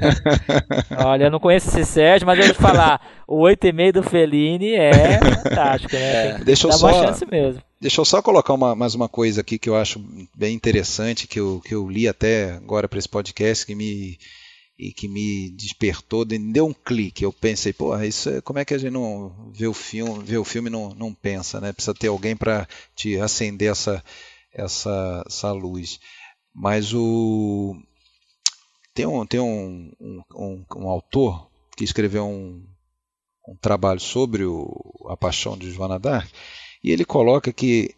Olha, 1.06 1.24
eu 1.24 1.30
não 1.30 1.40
conheço 1.40 1.70
esse 1.70 1.90
Sérgio, 1.90 2.26
mas 2.26 2.38
eu 2.38 2.44
vou 2.44 2.54
te 2.54 2.60
falar, 2.60 3.24
o 3.26 3.40
8,5 3.44 3.92
do 3.92 4.02
Fellini 4.02 4.74
é 4.74 5.20
fantástico, 5.42 5.94
né? 5.94 6.26
É, 6.26 6.38
deixa 6.44 6.66
eu 6.66 6.70
Dá 6.70 6.76
só, 6.76 6.86
uma 6.88 7.06
chance 7.06 7.26
mesmo. 7.30 7.62
Deixa 7.80 7.98
eu 7.98 8.04
só 8.04 8.20
colocar 8.20 8.52
uma, 8.52 8.74
mais 8.74 8.94
uma 8.94 9.08
coisa 9.08 9.40
aqui 9.40 9.58
que 9.58 9.70
eu 9.70 9.74
acho 9.74 9.98
bem 10.36 10.54
interessante, 10.54 11.26
que 11.26 11.40
eu, 11.40 11.62
que 11.64 11.74
eu 11.74 11.88
li 11.88 12.06
até 12.06 12.52
agora 12.52 12.86
para 12.86 12.98
esse 12.98 13.08
podcast, 13.08 13.64
que 13.64 13.74
me, 13.74 14.18
e 14.78 14.92
que 14.92 15.08
me 15.08 15.48
despertou, 15.48 16.26
deu 16.26 16.66
um 16.66 16.74
clique. 16.74 17.24
Eu 17.24 17.32
pensei, 17.32 17.72
porra, 17.72 18.06
isso 18.06 18.28
é, 18.28 18.42
como 18.42 18.58
é 18.58 18.66
que 18.66 18.74
a 18.74 18.78
gente 18.78 18.92
não 18.92 19.50
vê 19.50 19.66
o 19.66 19.72
filme, 19.72 20.22
vê 20.22 20.36
o 20.36 20.44
filme 20.44 20.68
e 20.68 20.72
não, 20.72 20.90
não 20.90 21.14
pensa, 21.14 21.58
né? 21.58 21.72
Precisa 21.72 21.94
ter 21.94 22.08
alguém 22.08 22.36
para 22.36 22.68
te 22.94 23.18
acender 23.18 23.70
essa, 23.70 24.04
essa, 24.52 25.24
essa 25.26 25.50
luz. 25.52 25.98
Mas 26.54 26.94
o 26.94 27.76
tem 28.94 29.06
um, 29.06 29.26
tem 29.26 29.40
um, 29.40 29.92
um, 30.00 30.64
um, 30.76 30.88
autor 30.88 31.50
que 31.76 31.82
escreveu 31.82 32.26
um, 32.26 32.64
um 33.48 33.56
trabalho 33.56 33.98
sobre 33.98 34.44
o, 34.44 34.72
a 35.08 35.16
paixão 35.16 35.58
de 35.58 35.72
Joana 35.72 35.98
d'Arc 35.98 36.30
e 36.82 36.92
ele 36.92 37.04
coloca 37.04 37.52
que 37.52 37.92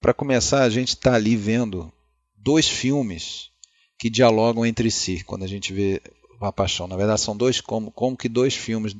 para 0.00 0.12
começar 0.12 0.62
a 0.62 0.70
gente 0.70 0.88
está 0.88 1.14
ali 1.14 1.36
vendo 1.36 1.92
dois 2.36 2.68
filmes 2.68 3.50
que 3.96 4.10
dialogam 4.10 4.66
entre 4.66 4.90
si 4.90 5.22
quando 5.22 5.44
a 5.44 5.48
gente 5.48 5.72
vê 5.72 6.02
a 6.40 6.52
paixão. 6.52 6.88
Na 6.88 6.96
verdade 6.96 7.20
são 7.20 7.36
dois 7.36 7.60
como, 7.60 7.92
como 7.92 8.16
que 8.16 8.28
dois 8.28 8.56
filmes 8.56 8.96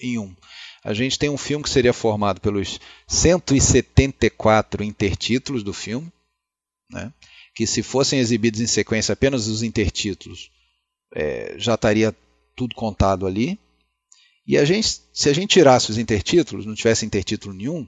em 0.00 0.18
um. 0.18 0.34
A 0.82 0.94
gente 0.94 1.18
tem 1.18 1.28
um 1.28 1.36
filme 1.36 1.62
que 1.62 1.70
seria 1.70 1.92
formado 1.92 2.40
pelos 2.40 2.80
174 3.06 4.82
intertítulos 4.82 5.62
do 5.62 5.72
filme, 5.72 6.10
né? 6.90 7.12
Que 7.54 7.66
se 7.66 7.82
fossem 7.82 8.18
exibidos 8.18 8.60
em 8.60 8.66
sequência 8.66 9.12
apenas 9.12 9.46
os 9.46 9.62
intertítulos, 9.62 10.50
é, 11.14 11.54
já 11.58 11.74
estaria 11.74 12.14
tudo 12.56 12.74
contado 12.74 13.26
ali. 13.26 13.58
E 14.46 14.56
a 14.56 14.64
gente, 14.64 15.00
se 15.12 15.28
a 15.28 15.32
gente 15.32 15.50
tirasse 15.50 15.90
os 15.90 15.98
intertítulos, 15.98 16.66
não 16.66 16.74
tivesse 16.74 17.06
intertítulo 17.06 17.54
nenhum, 17.54 17.86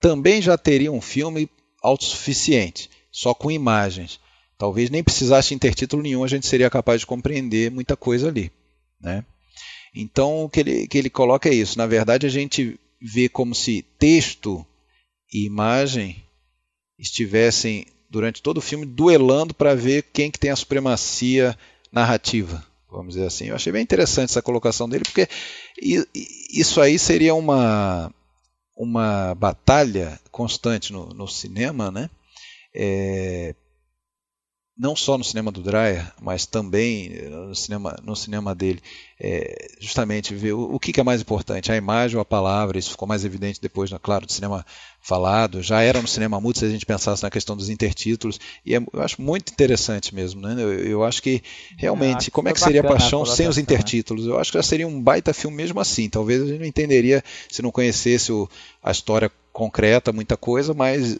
também 0.00 0.42
já 0.42 0.56
teria 0.58 0.90
um 0.90 1.00
filme 1.00 1.48
autossuficiente, 1.82 2.90
só 3.10 3.34
com 3.34 3.50
imagens. 3.50 4.18
Talvez 4.58 4.90
nem 4.90 5.04
precisasse 5.04 5.54
intertítulo 5.54 6.02
nenhum, 6.02 6.24
a 6.24 6.28
gente 6.28 6.46
seria 6.46 6.70
capaz 6.70 7.00
de 7.00 7.06
compreender 7.06 7.70
muita 7.70 7.96
coisa 7.96 8.28
ali. 8.28 8.50
Né? 9.00 9.24
Então, 9.94 10.44
o 10.44 10.48
que 10.48 10.60
ele, 10.60 10.86
que 10.88 10.98
ele 10.98 11.10
coloca 11.10 11.48
é 11.48 11.54
isso. 11.54 11.78
Na 11.78 11.86
verdade, 11.86 12.26
a 12.26 12.30
gente 12.30 12.78
vê 13.00 13.28
como 13.28 13.54
se 13.54 13.82
texto 13.98 14.66
e 15.32 15.44
imagem 15.44 16.22
estivessem 16.98 17.86
durante 18.08 18.42
todo 18.42 18.58
o 18.58 18.62
filme 18.62 18.86
duelando 18.86 19.54
para 19.54 19.74
ver 19.74 20.02
quem 20.12 20.30
que 20.30 20.38
tem 20.38 20.50
a 20.50 20.56
supremacia 20.56 21.56
narrativa, 21.90 22.64
vamos 22.90 23.14
dizer 23.14 23.26
assim. 23.26 23.46
Eu 23.46 23.54
achei 23.54 23.72
bem 23.72 23.82
interessante 23.82 24.30
essa 24.30 24.42
colocação 24.42 24.88
dele, 24.88 25.04
porque 25.04 25.28
isso 26.52 26.80
aí 26.80 26.98
seria 26.98 27.34
uma, 27.34 28.12
uma 28.76 29.34
batalha 29.34 30.20
constante 30.30 30.92
no, 30.92 31.06
no 31.08 31.26
cinema, 31.26 31.90
né? 31.90 32.10
É, 32.74 33.54
não 34.78 34.94
só 34.94 35.16
no 35.16 35.24
cinema 35.24 35.50
do 35.50 35.62
Dreyer, 35.62 36.12
mas 36.20 36.44
também 36.44 37.10
eh, 37.14 37.28
no 37.30 37.54
cinema, 37.54 37.96
no 38.04 38.14
cinema 38.14 38.54
dele, 38.54 38.80
é, 39.18 39.68
justamente 39.80 40.34
ver 40.34 40.52
o, 40.52 40.74
o 40.74 40.78
que, 40.78 40.92
que, 40.92 41.00
é 41.00 41.02
mais 41.02 41.22
importante, 41.22 41.72
a 41.72 41.76
imagem 41.76 42.16
ou 42.16 42.20
a 42.20 42.26
palavra, 42.26 42.78
isso 42.78 42.90
ficou 42.90 43.08
mais 43.08 43.24
evidente 43.24 43.58
depois, 43.58 43.90
claro, 44.02 44.26
do 44.26 44.32
cinema 44.32 44.66
falado, 45.00 45.62
já 45.62 45.80
era 45.80 46.02
no 46.02 46.08
cinema 46.08 46.38
mudo 46.40 46.58
se 46.58 46.64
a 46.66 46.68
gente 46.68 46.84
pensasse 46.84 47.22
na 47.22 47.30
questão 47.30 47.56
dos 47.56 47.70
intertítulos, 47.70 48.38
e 48.66 48.74
é, 48.74 48.78
eu 48.92 49.00
acho 49.00 49.22
muito 49.22 49.50
interessante 49.50 50.14
mesmo, 50.14 50.42
né? 50.42 50.54
eu, 50.62 50.72
eu 50.72 51.04
acho 51.04 51.22
que 51.22 51.42
realmente, 51.78 52.16
acho 52.16 52.30
como 52.30 52.50
é 52.50 52.52
que 52.52 52.60
seria 52.60 52.84
Paixão 52.84 53.24
sem 53.24 53.48
os 53.48 53.56
né? 53.56 53.62
intertítulos? 53.62 54.26
Eu 54.26 54.38
acho 54.38 54.52
que 54.52 54.58
já 54.58 54.62
seria 54.62 54.86
um 54.86 55.00
baita 55.00 55.32
filme 55.32 55.56
mesmo 55.56 55.80
assim, 55.80 56.10
talvez 56.10 56.42
a 56.42 56.46
gente 56.46 56.58
não 56.58 56.66
entenderia 56.66 57.24
se 57.50 57.62
não 57.62 57.70
conhecesse 57.70 58.30
o, 58.30 58.46
a 58.82 58.90
história 58.90 59.32
concreta, 59.54 60.12
muita 60.12 60.36
coisa, 60.36 60.74
mas 60.74 61.18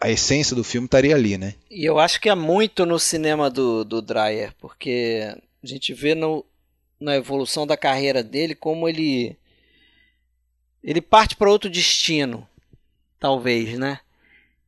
a 0.00 0.10
essência 0.10 0.56
do 0.56 0.64
filme 0.64 0.86
estaria 0.86 1.14
ali, 1.14 1.38
né? 1.38 1.54
E 1.70 1.84
eu 1.84 1.98
acho 1.98 2.20
que 2.20 2.28
é 2.28 2.34
muito 2.34 2.84
no 2.84 2.98
cinema 2.98 3.48
do, 3.48 3.84
do 3.84 4.02
Dreyer, 4.02 4.52
porque 4.58 5.34
a 5.62 5.66
gente 5.66 5.94
vê 5.94 6.14
no, 6.14 6.44
na 7.00 7.16
evolução 7.16 7.66
da 7.66 7.76
carreira 7.76 8.22
dele 8.22 8.54
como 8.54 8.88
ele 8.88 9.36
ele 10.82 11.00
parte 11.00 11.36
para 11.36 11.50
outro 11.50 11.70
destino, 11.70 12.48
talvez, 13.20 13.78
né? 13.78 14.00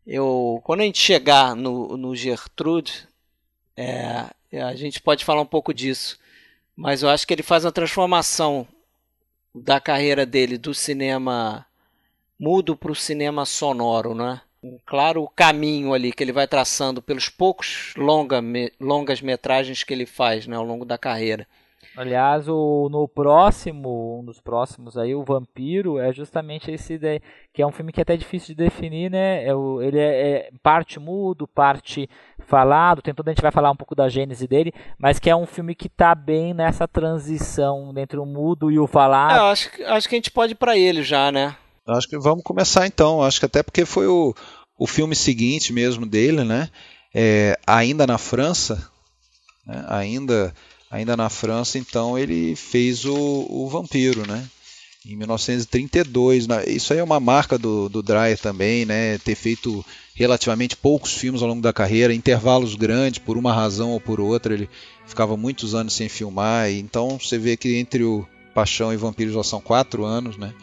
Eu, 0.06 0.60
quando 0.62 0.80
a 0.80 0.84
gente 0.84 0.98
chegar 0.98 1.56
no, 1.56 1.96
no 1.96 2.14
Gertrude, 2.14 3.08
é, 3.76 4.26
a 4.52 4.74
gente 4.76 5.00
pode 5.00 5.24
falar 5.24 5.40
um 5.40 5.46
pouco 5.46 5.74
disso, 5.74 6.18
mas 6.76 7.02
eu 7.02 7.08
acho 7.08 7.26
que 7.26 7.34
ele 7.34 7.42
faz 7.42 7.64
uma 7.64 7.72
transformação 7.72 8.68
da 9.52 9.80
carreira 9.80 10.24
dele 10.24 10.56
do 10.56 10.72
cinema 10.72 11.66
mudo 12.38 12.76
para 12.76 12.92
o 12.92 12.96
cinema 12.96 13.44
sonoro, 13.44 14.14
né? 14.14 14.40
Um 14.64 14.78
claro 14.86 15.28
caminho 15.36 15.92
ali 15.92 16.10
que 16.10 16.24
ele 16.24 16.32
vai 16.32 16.48
traçando 16.48 17.02
pelos 17.02 17.28
poucos 17.28 17.92
longa, 17.96 18.40
me, 18.40 18.72
longas 18.80 19.20
metragens 19.20 19.84
que 19.84 19.92
ele 19.92 20.06
faz 20.06 20.46
né, 20.46 20.56
ao 20.56 20.64
longo 20.64 20.86
da 20.86 20.96
carreira. 20.96 21.46
Aliás, 21.96 22.48
o, 22.48 22.88
no 22.90 23.06
próximo, 23.06 24.18
um 24.18 24.24
dos 24.24 24.40
próximos 24.40 24.96
aí, 24.96 25.14
o 25.14 25.22
Vampiro, 25.22 25.98
é 25.98 26.12
justamente 26.12 26.68
esse 26.70 26.98
daí, 26.98 27.20
que 27.52 27.62
é 27.62 27.66
um 27.66 27.70
filme 27.70 27.92
que 27.92 28.00
é 28.00 28.02
até 28.02 28.16
difícil 28.16 28.54
de 28.54 28.64
definir, 28.64 29.10
né? 29.10 29.44
É 29.44 29.54
o, 29.54 29.80
ele 29.80 29.98
é, 29.98 30.30
é, 30.30 30.50
parte 30.60 30.98
mudo, 30.98 31.46
parte 31.46 32.08
falado, 32.40 33.00
tem 33.00 33.14
tudo, 33.14 33.28
a 33.28 33.32
gente 33.32 33.42
vai 33.42 33.52
falar 33.52 33.70
um 33.70 33.76
pouco 33.76 33.94
da 33.94 34.08
gênese 34.08 34.48
dele, 34.48 34.72
mas 34.98 35.20
que 35.20 35.30
é 35.30 35.36
um 35.36 35.46
filme 35.46 35.74
que 35.74 35.86
está 35.86 36.14
bem 36.16 36.52
nessa 36.52 36.88
transição 36.88 37.92
entre 37.96 38.18
o 38.18 38.26
mudo 38.26 38.72
e 38.72 38.78
o 38.78 38.88
falado. 38.88 39.36
É, 39.36 39.50
acho, 39.52 39.70
acho 39.86 40.08
que 40.08 40.14
a 40.16 40.18
gente 40.18 40.32
pode 40.32 40.52
ir 40.52 40.56
para 40.56 40.76
ele 40.76 41.02
já, 41.02 41.30
né? 41.30 41.54
Acho 41.86 42.08
que 42.08 42.18
vamos 42.18 42.42
começar 42.42 42.86
então. 42.86 43.22
Acho 43.22 43.40
que 43.40 43.46
até 43.46 43.62
porque 43.62 43.84
foi 43.84 44.06
o, 44.06 44.34
o 44.78 44.86
filme 44.86 45.14
seguinte 45.14 45.72
mesmo 45.72 46.06
dele, 46.06 46.44
né? 46.44 46.70
É, 47.14 47.58
ainda 47.66 48.06
na 48.06 48.18
França, 48.18 48.90
né? 49.66 49.84
ainda, 49.88 50.54
ainda 50.90 51.16
na 51.16 51.28
França, 51.28 51.78
então 51.78 52.18
ele 52.18 52.56
fez 52.56 53.04
o, 53.04 53.46
o 53.48 53.68
Vampiro, 53.68 54.26
né? 54.26 54.48
em 55.06 55.16
1932. 55.16 56.46
Isso 56.66 56.92
aí 56.92 56.98
é 56.98 57.04
uma 57.04 57.20
marca 57.20 57.58
do, 57.58 57.88
do 57.88 58.02
Dreyer 58.02 58.38
também, 58.38 58.84
né? 58.84 59.18
Ter 59.18 59.34
feito 59.34 59.84
relativamente 60.14 60.76
poucos 60.76 61.12
filmes 61.12 61.42
ao 61.42 61.48
longo 61.48 61.60
da 61.60 61.72
carreira, 61.72 62.14
intervalos 62.14 62.74
grandes, 62.74 63.18
por 63.18 63.36
uma 63.36 63.52
razão 63.52 63.90
ou 63.90 64.00
por 64.00 64.20
outra, 64.20 64.54
ele 64.54 64.68
ficava 65.06 65.36
muitos 65.36 65.74
anos 65.74 65.92
sem 65.92 66.08
filmar. 66.08 66.70
Então 66.70 67.18
você 67.18 67.36
vê 67.36 67.56
que 67.56 67.76
entre 67.76 68.02
o 68.02 68.26
Paixão 68.54 68.92
e 68.92 68.96
Vampiros 68.96 69.34
já 69.34 69.42
são 69.42 69.60
quatro 69.60 70.04
anos, 70.04 70.36
né? 70.36 70.54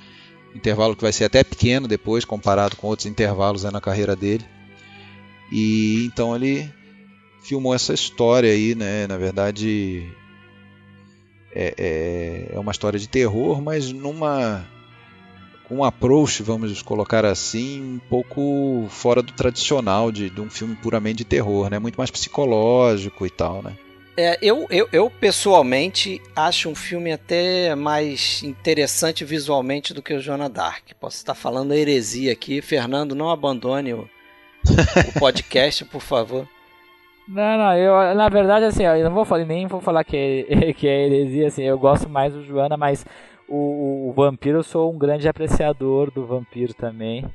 Intervalo 0.55 0.95
que 0.95 1.01
vai 1.01 1.13
ser 1.13 1.25
até 1.25 1.43
pequeno 1.43 1.87
depois, 1.87 2.25
comparado 2.25 2.75
com 2.75 2.87
outros 2.87 3.05
intervalos 3.05 3.63
né, 3.63 3.71
na 3.71 3.81
carreira 3.81 4.15
dele. 4.15 4.45
E 5.51 6.05
então 6.05 6.35
ele 6.35 6.69
filmou 7.41 7.73
essa 7.73 7.93
história 7.93 8.51
aí, 8.51 8.75
né? 8.75 9.07
Na 9.07 9.17
verdade, 9.17 10.09
é, 11.53 11.73
é, 11.77 12.55
é 12.55 12.59
uma 12.59 12.71
história 12.71 12.99
de 12.99 13.07
terror, 13.07 13.61
mas 13.61 13.91
numa 13.91 14.65
um 15.71 15.85
approach, 15.85 16.43
vamos 16.43 16.81
colocar 16.81 17.25
assim, 17.25 17.81
um 17.81 17.99
pouco 18.09 18.87
fora 18.89 19.21
do 19.23 19.31
tradicional 19.31 20.11
de, 20.11 20.29
de 20.29 20.41
um 20.41 20.49
filme 20.49 20.75
puramente 20.75 21.19
de 21.19 21.25
terror, 21.25 21.69
né? 21.69 21.79
Muito 21.79 21.95
mais 21.95 22.11
psicológico 22.11 23.25
e 23.25 23.29
tal, 23.29 23.63
né? 23.63 23.77
É, 24.17 24.37
eu, 24.41 24.67
eu, 24.69 24.89
eu, 24.91 25.09
pessoalmente 25.09 26.21
acho 26.35 26.69
um 26.69 26.75
filme 26.75 27.11
até 27.11 27.73
mais 27.75 28.43
interessante 28.43 29.23
visualmente 29.23 29.93
do 29.93 30.01
que 30.01 30.13
o 30.13 30.19
Jonah 30.19 30.49
Dark. 30.49 30.83
Posso 30.99 31.17
estar 31.17 31.33
falando 31.33 31.73
heresia 31.73 32.33
aqui. 32.33 32.61
Fernando, 32.61 33.15
não 33.15 33.29
abandone 33.29 33.93
o, 33.93 34.01
o 34.01 35.19
podcast, 35.19 35.85
por 35.85 36.01
favor. 36.01 36.47
Não, 37.27 37.57
não, 37.57 37.77
eu, 37.77 38.15
na 38.15 38.27
verdade, 38.27 38.65
assim, 38.65 38.83
eu 38.83 39.05
não 39.05 39.13
vou 39.13 39.23
falar, 39.23 39.45
nem 39.45 39.65
vou 39.65 39.79
falar 39.79 40.03
que 40.03 40.45
é, 40.49 40.73
que 40.73 40.87
é 40.87 41.05
heresia, 41.05 41.47
assim, 41.47 41.63
eu 41.63 41.79
gosto 41.79 42.09
mais 42.09 42.33
do 42.33 42.43
Joana, 42.43 42.75
mas 42.75 43.05
o, 43.47 44.09
o 44.09 44.13
Vampiro, 44.13 44.59
eu 44.59 44.63
sou 44.63 44.91
um 44.91 44.97
grande 44.97 45.27
apreciador 45.29 46.11
do 46.11 46.25
Vampiro 46.25 46.73
também. 46.73 47.25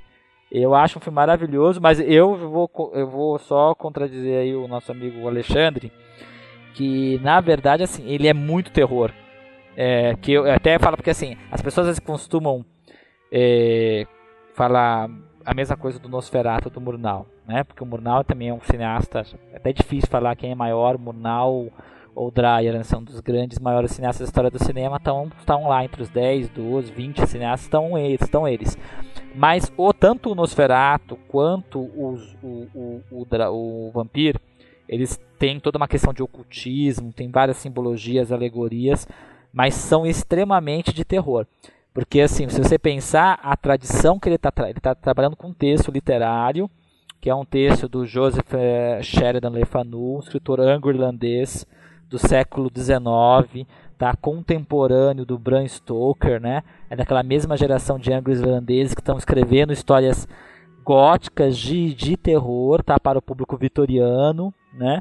Eu 0.50 0.74
acho 0.74 0.98
um 0.98 1.00
filme 1.00 1.16
maravilhoso, 1.16 1.80
mas 1.80 1.98
eu 2.00 2.36
vou, 2.36 2.70
eu 2.94 3.08
vou 3.08 3.38
só 3.38 3.74
contradizer 3.74 4.38
aí 4.38 4.54
o 4.54 4.68
nosso 4.68 4.92
amigo 4.92 5.26
Alexandre, 5.26 5.92
que 6.76 7.18
na 7.22 7.40
verdade, 7.40 7.82
assim, 7.82 8.06
ele 8.06 8.28
é 8.28 8.34
muito 8.34 8.70
terror. 8.70 9.10
É, 9.74 10.14
que 10.16 10.32
eu 10.32 10.50
até 10.50 10.78
falo 10.78 10.96
porque, 10.96 11.10
assim, 11.10 11.36
as 11.50 11.60
pessoas 11.60 11.86
vezes 11.86 12.00
costumam 12.00 12.64
é, 13.32 14.06
falar 14.54 15.08
a 15.44 15.54
mesma 15.54 15.76
coisa 15.76 15.98
do 15.98 16.08
Nosferatu 16.08 16.68
do 16.68 16.80
Murnau, 16.80 17.26
né? 17.46 17.64
Porque 17.64 17.82
o 17.82 17.86
Murnau 17.86 18.22
também 18.24 18.48
é 18.48 18.54
um 18.54 18.60
cineasta, 18.60 19.22
é 19.52 19.56
até 19.56 19.72
difícil 19.72 20.08
falar 20.10 20.36
quem 20.36 20.52
é 20.52 20.54
maior, 20.54 20.98
Murnau 20.98 21.68
ou 22.14 22.30
Dreyer, 22.30 22.74
né? 22.74 22.82
são 22.82 23.02
dos 23.02 23.20
grandes 23.20 23.58
maiores 23.58 23.92
cineastas 23.92 24.26
da 24.26 24.30
história 24.30 24.50
do 24.50 24.62
cinema, 24.62 24.96
estão, 24.96 25.30
estão 25.38 25.68
lá 25.68 25.84
entre 25.84 26.02
os 26.02 26.08
10, 26.08 26.48
12, 26.48 26.92
20 26.92 27.26
cineastas, 27.26 27.66
estão 27.66 27.96
eles, 27.98 28.22
estão 28.22 28.48
eles. 28.48 28.78
Mas 29.34 29.70
o, 29.76 29.92
tanto 29.92 30.30
o 30.30 30.34
Nosferatu 30.34 31.16
quanto 31.28 31.80
os, 31.80 32.34
o, 32.42 32.68
o, 32.74 33.02
o, 33.10 33.26
o, 33.30 33.88
o 33.88 33.90
Vampiro, 33.92 34.40
eles 34.88 35.20
têm 35.38 35.60
toda 35.60 35.78
uma 35.78 35.88
questão 35.88 36.12
de 36.12 36.22
ocultismo, 36.22 37.12
tem 37.12 37.30
várias 37.30 37.56
simbologias, 37.56 38.32
alegorias, 38.32 39.06
mas 39.52 39.74
são 39.74 40.06
extremamente 40.06 40.92
de 40.92 41.04
terror. 41.04 41.46
Porque, 41.92 42.20
assim, 42.20 42.48
se 42.48 42.62
você 42.62 42.78
pensar 42.78 43.40
a 43.42 43.56
tradição 43.56 44.18
que 44.18 44.28
ele 44.28 44.36
está 44.36 44.52
ele 44.68 44.80
tá 44.80 44.94
trabalhando 44.94 45.34
com 45.34 45.48
um 45.48 45.54
texto 45.54 45.90
literário, 45.90 46.70
que 47.20 47.30
é 47.30 47.34
um 47.34 47.44
texto 47.44 47.88
do 47.88 48.04
Joseph 48.04 48.52
eh, 48.52 49.00
Sheridan 49.02 49.50
Le 49.50 49.64
Fanu, 49.64 50.16
um 50.16 50.20
escritor 50.20 50.60
anglo-irlandês 50.60 51.66
do 52.08 52.18
século 52.18 52.70
XIX, 52.74 53.66
tá 53.96 54.14
contemporâneo 54.14 55.24
do 55.24 55.38
Bram 55.38 55.66
Stoker, 55.66 56.40
né? 56.40 56.62
É 56.90 56.94
daquela 56.94 57.22
mesma 57.22 57.56
geração 57.56 57.98
de 57.98 58.12
anglo-irlandeses 58.12 58.94
que 58.94 59.00
estão 59.00 59.16
escrevendo 59.16 59.72
histórias 59.72 60.28
góticas 60.84 61.56
de, 61.56 61.94
de 61.94 62.16
terror, 62.16 62.82
tá? 62.82 63.00
Para 63.00 63.18
o 63.18 63.22
público 63.22 63.56
vitoriano, 63.56 64.52
né? 64.76 65.00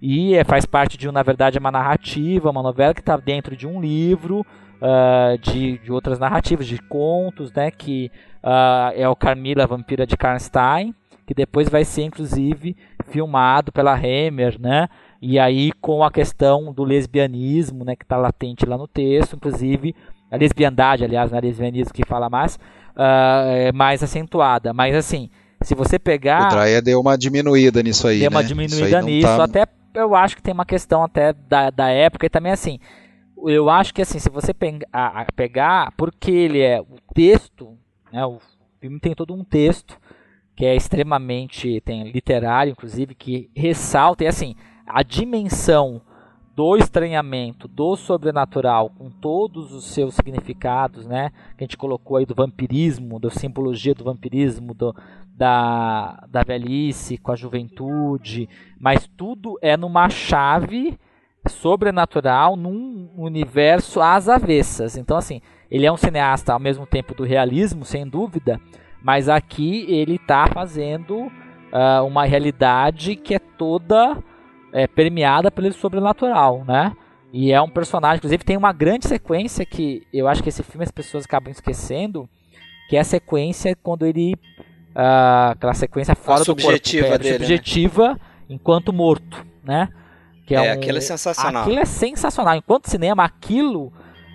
E 0.00 0.34
é, 0.34 0.44
faz 0.44 0.66
parte 0.66 0.96
de, 0.96 1.10
na 1.10 1.22
verdade, 1.22 1.58
uma 1.58 1.70
narrativa, 1.70 2.50
uma 2.50 2.62
novela 2.62 2.94
que 2.94 3.00
está 3.00 3.16
dentro 3.16 3.56
de 3.56 3.66
um 3.66 3.80
livro, 3.80 4.44
uh, 4.76 5.38
de, 5.38 5.78
de 5.78 5.92
outras 5.92 6.18
narrativas, 6.18 6.66
de 6.66 6.78
contos, 6.78 7.52
né, 7.52 7.70
que 7.70 8.10
uh, 8.42 8.92
é 8.94 9.08
o 9.08 9.16
Carmila 9.16 9.66
Vampira 9.66 10.06
de 10.06 10.16
Karnstein, 10.16 10.94
que 11.26 11.34
depois 11.34 11.68
vai 11.68 11.84
ser 11.84 12.02
inclusive 12.04 12.76
filmado 13.08 13.72
pela 13.72 13.94
Hammer, 13.94 14.60
né? 14.60 14.88
E 15.20 15.38
aí 15.38 15.72
com 15.80 16.04
a 16.04 16.10
questão 16.10 16.72
do 16.72 16.84
lesbianismo, 16.84 17.84
né, 17.84 17.96
que 17.96 18.04
está 18.04 18.16
latente 18.16 18.64
lá 18.64 18.78
no 18.78 18.86
texto, 18.86 19.34
inclusive 19.34 19.94
a 20.30 20.36
lesbiandade, 20.36 21.04
aliás, 21.04 21.30
não 21.30 21.38
é 21.38 21.40
lesbianismo 21.40 21.92
que 21.92 22.04
fala 22.04 22.28
mais, 22.28 22.56
uh, 22.96 23.50
é 23.50 23.72
mais 23.72 24.02
acentuada. 24.02 24.72
Mas 24.72 24.94
assim, 24.94 25.30
se 25.62 25.74
você 25.74 25.98
pegar. 25.98 26.46
O 26.46 26.56
Dreyer 26.56 26.82
deu 26.82 27.00
uma 27.00 27.16
diminuída 27.16 27.82
nisso 27.82 28.06
aí. 28.06 28.20
Deu 28.20 28.30
uma 28.30 28.42
né? 28.42 28.48
diminuída 28.48 29.02
nisso, 29.02 29.26
tá... 29.26 29.44
até 29.44 29.66
eu 29.94 30.14
acho 30.14 30.36
que 30.36 30.42
tem 30.42 30.52
uma 30.52 30.66
questão 30.66 31.02
até 31.02 31.32
da, 31.32 31.70
da 31.70 31.88
época 31.88 32.26
e 32.26 32.30
também 32.30 32.52
assim 32.52 32.78
eu 33.44 33.68
acho 33.68 33.92
que 33.92 34.02
assim, 34.02 34.18
se 34.18 34.30
você 34.30 34.54
pegar, 34.54 35.92
porque 35.96 36.30
ele 36.30 36.60
é 36.60 36.80
o 36.80 36.96
texto, 37.14 37.76
né, 38.12 38.24
o 38.24 38.38
filme 38.80 38.98
tem 38.98 39.14
todo 39.14 39.34
um 39.34 39.44
texto 39.44 39.98
que 40.54 40.64
é 40.64 40.74
extremamente 40.74 41.80
tem 41.82 42.10
literário, 42.10 42.70
inclusive, 42.70 43.14
que 43.14 43.50
ressalta 43.54 44.24
e 44.24 44.26
assim 44.26 44.54
a 44.86 45.02
dimensão 45.02 46.00
do 46.56 46.74
estranhamento, 46.74 47.68
do 47.68 47.94
sobrenatural, 47.96 48.88
com 48.88 49.10
todos 49.10 49.74
os 49.74 49.84
seus 49.84 50.14
significados, 50.14 51.06
né? 51.06 51.30
Que 51.54 51.62
a 51.62 51.66
gente 51.66 51.76
colocou 51.76 52.16
aí 52.16 52.24
do 52.24 52.34
vampirismo, 52.34 53.20
da 53.20 53.28
simbologia 53.28 53.94
do 53.94 54.02
vampirismo, 54.02 54.72
do, 54.72 54.96
da, 55.34 56.24
da 56.30 56.42
velhice 56.42 57.18
com 57.18 57.30
a 57.30 57.36
juventude, 57.36 58.48
mas 58.80 59.06
tudo 59.18 59.58
é 59.60 59.76
numa 59.76 60.08
chave 60.08 60.98
sobrenatural 61.46 62.56
num 62.56 63.10
universo 63.18 64.00
às 64.00 64.26
avessas. 64.26 64.96
Então, 64.96 65.18
assim, 65.18 65.42
ele 65.70 65.84
é 65.84 65.92
um 65.92 65.96
cineasta 65.98 66.54
ao 66.54 66.58
mesmo 66.58 66.86
tempo 66.86 67.14
do 67.14 67.22
realismo, 67.22 67.84
sem 67.84 68.08
dúvida, 68.08 68.58
mas 69.02 69.28
aqui 69.28 69.84
ele 69.90 70.14
está 70.14 70.46
fazendo 70.46 71.26
uh, 71.26 72.02
uma 72.06 72.24
realidade 72.24 73.14
que 73.14 73.34
é 73.34 73.38
toda 73.38 74.16
é, 74.76 74.86
permeada 74.86 75.50
pelo 75.50 75.72
sobrenatural, 75.72 76.62
né? 76.66 76.94
E 77.32 77.50
é 77.50 77.60
um 77.62 77.68
personagem, 77.68 78.18
inclusive 78.18 78.44
tem 78.44 78.58
uma 78.58 78.74
grande 78.74 79.08
sequência 79.08 79.64
que 79.64 80.06
eu 80.12 80.28
acho 80.28 80.42
que 80.42 80.50
esse 80.50 80.62
filme 80.62 80.84
as 80.84 80.90
pessoas 80.90 81.24
acabam 81.24 81.50
esquecendo, 81.50 82.28
que 82.86 82.96
é 82.96 83.00
a 83.00 83.04
sequência 83.04 83.74
quando 83.82 84.04
ele 84.04 84.34
uh, 84.94 85.52
aquela 85.52 85.72
sequência 85.72 86.14
fora 86.14 86.42
a 86.42 86.44
do 86.44 86.54
corpo, 86.54 86.68
é, 86.70 87.18
dele, 87.18 87.38
subjetiva 87.38 88.10
né? 88.10 88.20
enquanto 88.50 88.92
morto, 88.92 89.46
né? 89.64 89.88
Que 90.46 90.54
é, 90.54 90.66
é 90.66 90.70
um... 90.70 90.74
aquilo 90.74 90.98
é 90.98 91.00
sensacional. 91.00 91.62
Aquilo 91.62 91.80
é 91.80 91.84
sensacional. 91.86 92.56
Enquanto 92.56 92.90
cinema, 92.90 93.24
aquilo 93.24 93.90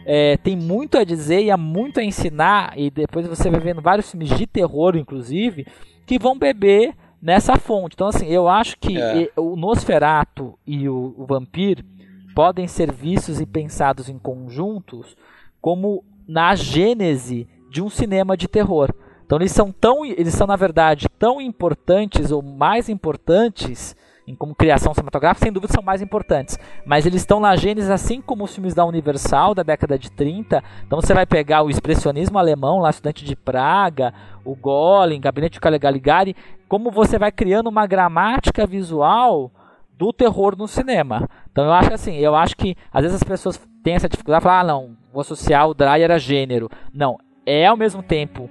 é, 0.07 0.37
tem 0.37 0.57
muito 0.57 0.97
a 0.97 1.03
dizer 1.03 1.43
e 1.43 1.51
há 1.51 1.57
muito 1.57 1.99
a 1.99 2.03
ensinar. 2.03 2.73
E 2.75 2.89
depois 2.89 3.27
você 3.27 3.47
vai 3.51 3.59
vendo 3.59 3.79
vários 3.79 4.09
filmes 4.09 4.29
de 4.29 4.47
terror, 4.47 4.97
inclusive, 4.97 5.67
que 6.05 6.17
vão 6.17 6.37
beber 6.37 6.95
nessa 7.21 7.57
fonte. 7.57 7.93
Então, 7.93 8.07
assim, 8.07 8.27
eu 8.27 8.47
acho 8.47 8.77
que 8.77 8.97
é. 8.97 9.29
o 9.35 9.55
Nosferato 9.55 10.57
e 10.65 10.89
o, 10.89 11.13
o 11.17 11.25
Vampir 11.25 11.85
podem 12.33 12.67
ser 12.67 12.91
vistos 12.91 13.39
e 13.39 13.45
pensados 13.45 14.09
em 14.09 14.17
conjuntos 14.17 15.15
como 15.61 16.03
na 16.27 16.55
gênese 16.55 17.47
de 17.69 17.81
um 17.81 17.89
cinema 17.89 18.35
de 18.35 18.47
terror. 18.47 18.93
Então 19.25 19.37
eles 19.37 19.51
são 19.51 19.71
tão, 19.71 20.05
eles 20.05 20.33
são 20.33 20.45
na 20.45 20.55
verdade 20.55 21.07
tão 21.17 21.39
importantes 21.39 22.31
ou 22.31 22.41
mais 22.41 22.89
importantes 22.89 23.95
como 24.35 24.55
criação 24.55 24.93
cinematográfica, 24.93 25.45
sem 25.45 25.51
dúvida 25.51 25.73
são 25.73 25.83
mais 25.83 26.01
importantes. 26.01 26.57
Mas 26.85 27.05
eles 27.05 27.21
estão 27.21 27.39
na 27.39 27.55
gênese, 27.55 27.91
assim 27.91 28.21
como 28.21 28.43
os 28.43 28.53
filmes 28.53 28.73
da 28.73 28.85
Universal 28.85 29.53
da 29.53 29.63
década 29.63 29.97
de 29.97 30.11
30. 30.11 30.63
Então 30.85 31.01
você 31.01 31.13
vai 31.13 31.25
pegar 31.25 31.63
o 31.63 31.69
expressionismo 31.69 32.37
alemão, 32.37 32.79
lá 32.79 32.89
Estudante 32.89 33.25
de 33.25 33.35
Praga, 33.35 34.13
o 34.45 34.55
Golem, 34.55 35.21
Gabinete 35.21 35.53
de 35.53 35.59
Caligari, 35.59 36.35
como 36.67 36.91
você 36.91 37.17
vai 37.17 37.31
criando 37.31 37.67
uma 37.67 37.85
gramática 37.85 38.65
visual 38.65 39.51
do 39.97 40.13
terror 40.13 40.55
no 40.57 40.67
cinema. 40.67 41.29
Então 41.51 41.65
eu 41.65 41.73
acho 41.73 41.93
assim, 41.93 42.15
eu 42.15 42.35
acho 42.35 42.55
que 42.55 42.75
às 42.91 43.01
vezes 43.03 43.17
as 43.17 43.23
pessoas 43.23 43.61
têm 43.83 43.95
essa 43.95 44.09
dificuldade 44.09 44.41
de 44.41 44.43
falar, 44.43 44.61
ah 44.61 44.63
não, 44.63 44.97
vou 45.11 45.21
associar 45.21 45.67
o 45.67 45.73
Dreyer 45.73 46.11
a 46.11 46.17
gênero. 46.17 46.69
Não, 46.93 47.17
é 47.45 47.67
ao 47.67 47.77
mesmo 47.77 48.01
tempo 48.01 48.49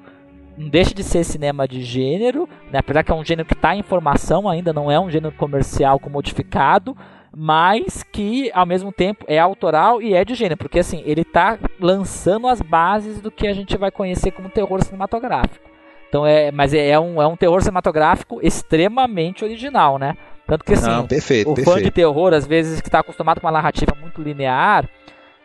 não 0.61 0.69
deixa 0.69 0.95
de 0.95 1.03
ser 1.03 1.25
cinema 1.25 1.67
de 1.67 1.83
gênero, 1.83 2.47
né? 2.71 2.81
apesar 2.81 3.03
que 3.03 3.11
é 3.11 3.15
um 3.15 3.25
gênero 3.25 3.49
que 3.49 3.55
está 3.55 3.75
em 3.75 3.83
formação 3.83 4.47
ainda, 4.47 4.73
não 4.73 4.91
é 4.91 5.01
um 5.01 5.11
gênero 5.11 5.35
comercial 5.35 5.99
modificado, 6.11 6.95
mas 7.35 8.03
que 8.03 8.51
ao 8.53 8.67
mesmo 8.67 8.93
tempo 8.93 9.25
é 9.27 9.39
autoral 9.39 10.03
e 10.03 10.13
é 10.13 10.23
de 10.23 10.35
gênero, 10.35 10.59
porque 10.59 10.81
assim, 10.81 11.03
ele 11.07 11.23
está 11.23 11.59
lançando 11.81 12.47
as 12.47 12.61
bases 12.61 13.21
do 13.23 13.31
que 13.31 13.49
a 13.49 13.55
gente 13.55 13.77
vai 13.79 13.91
conhecer 13.91 14.33
como 14.33 14.51
terror 14.51 14.85
cinematográfico. 14.85 15.65
Então 16.09 16.27
é, 16.27 16.51
mas 16.51 16.75
é, 16.75 16.91
é 16.91 17.01
um, 17.01 17.23
é 17.23 17.27
um 17.27 17.37
terror 17.37 17.63
cinematográfico 17.63 18.41
extremamente 18.43 19.45
original, 19.45 19.97
né? 19.97 20.17
Tanto 20.47 20.65
que 20.65 20.75
assim, 20.75 20.91
Não, 20.91 21.07
perfeito, 21.07 21.53
o 21.53 21.55
perfeito. 21.55 21.79
fã 21.79 21.83
de 21.83 21.91
terror, 21.91 22.35
às 22.35 22.47
vezes 22.47 22.81
que 22.81 22.89
está 22.89 22.99
acostumado 22.99 23.41
com 23.41 23.47
uma 23.47 23.53
narrativa 23.53 23.97
muito 23.99 24.21
linear, 24.21 24.89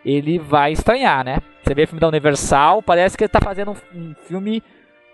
ele 0.04 0.40
vai 0.40 0.72
estranhar, 0.72 1.24
né? 1.24 1.38
Você 1.64 1.74
vê 1.74 1.86
filme 1.86 2.02
da 2.02 2.08
Universal, 2.08 2.82
parece 2.82 3.16
que 3.16 3.24
ele 3.24 3.30
tá 3.30 3.40
fazendo 3.40 3.76
um 3.94 4.14
filme 4.28 4.62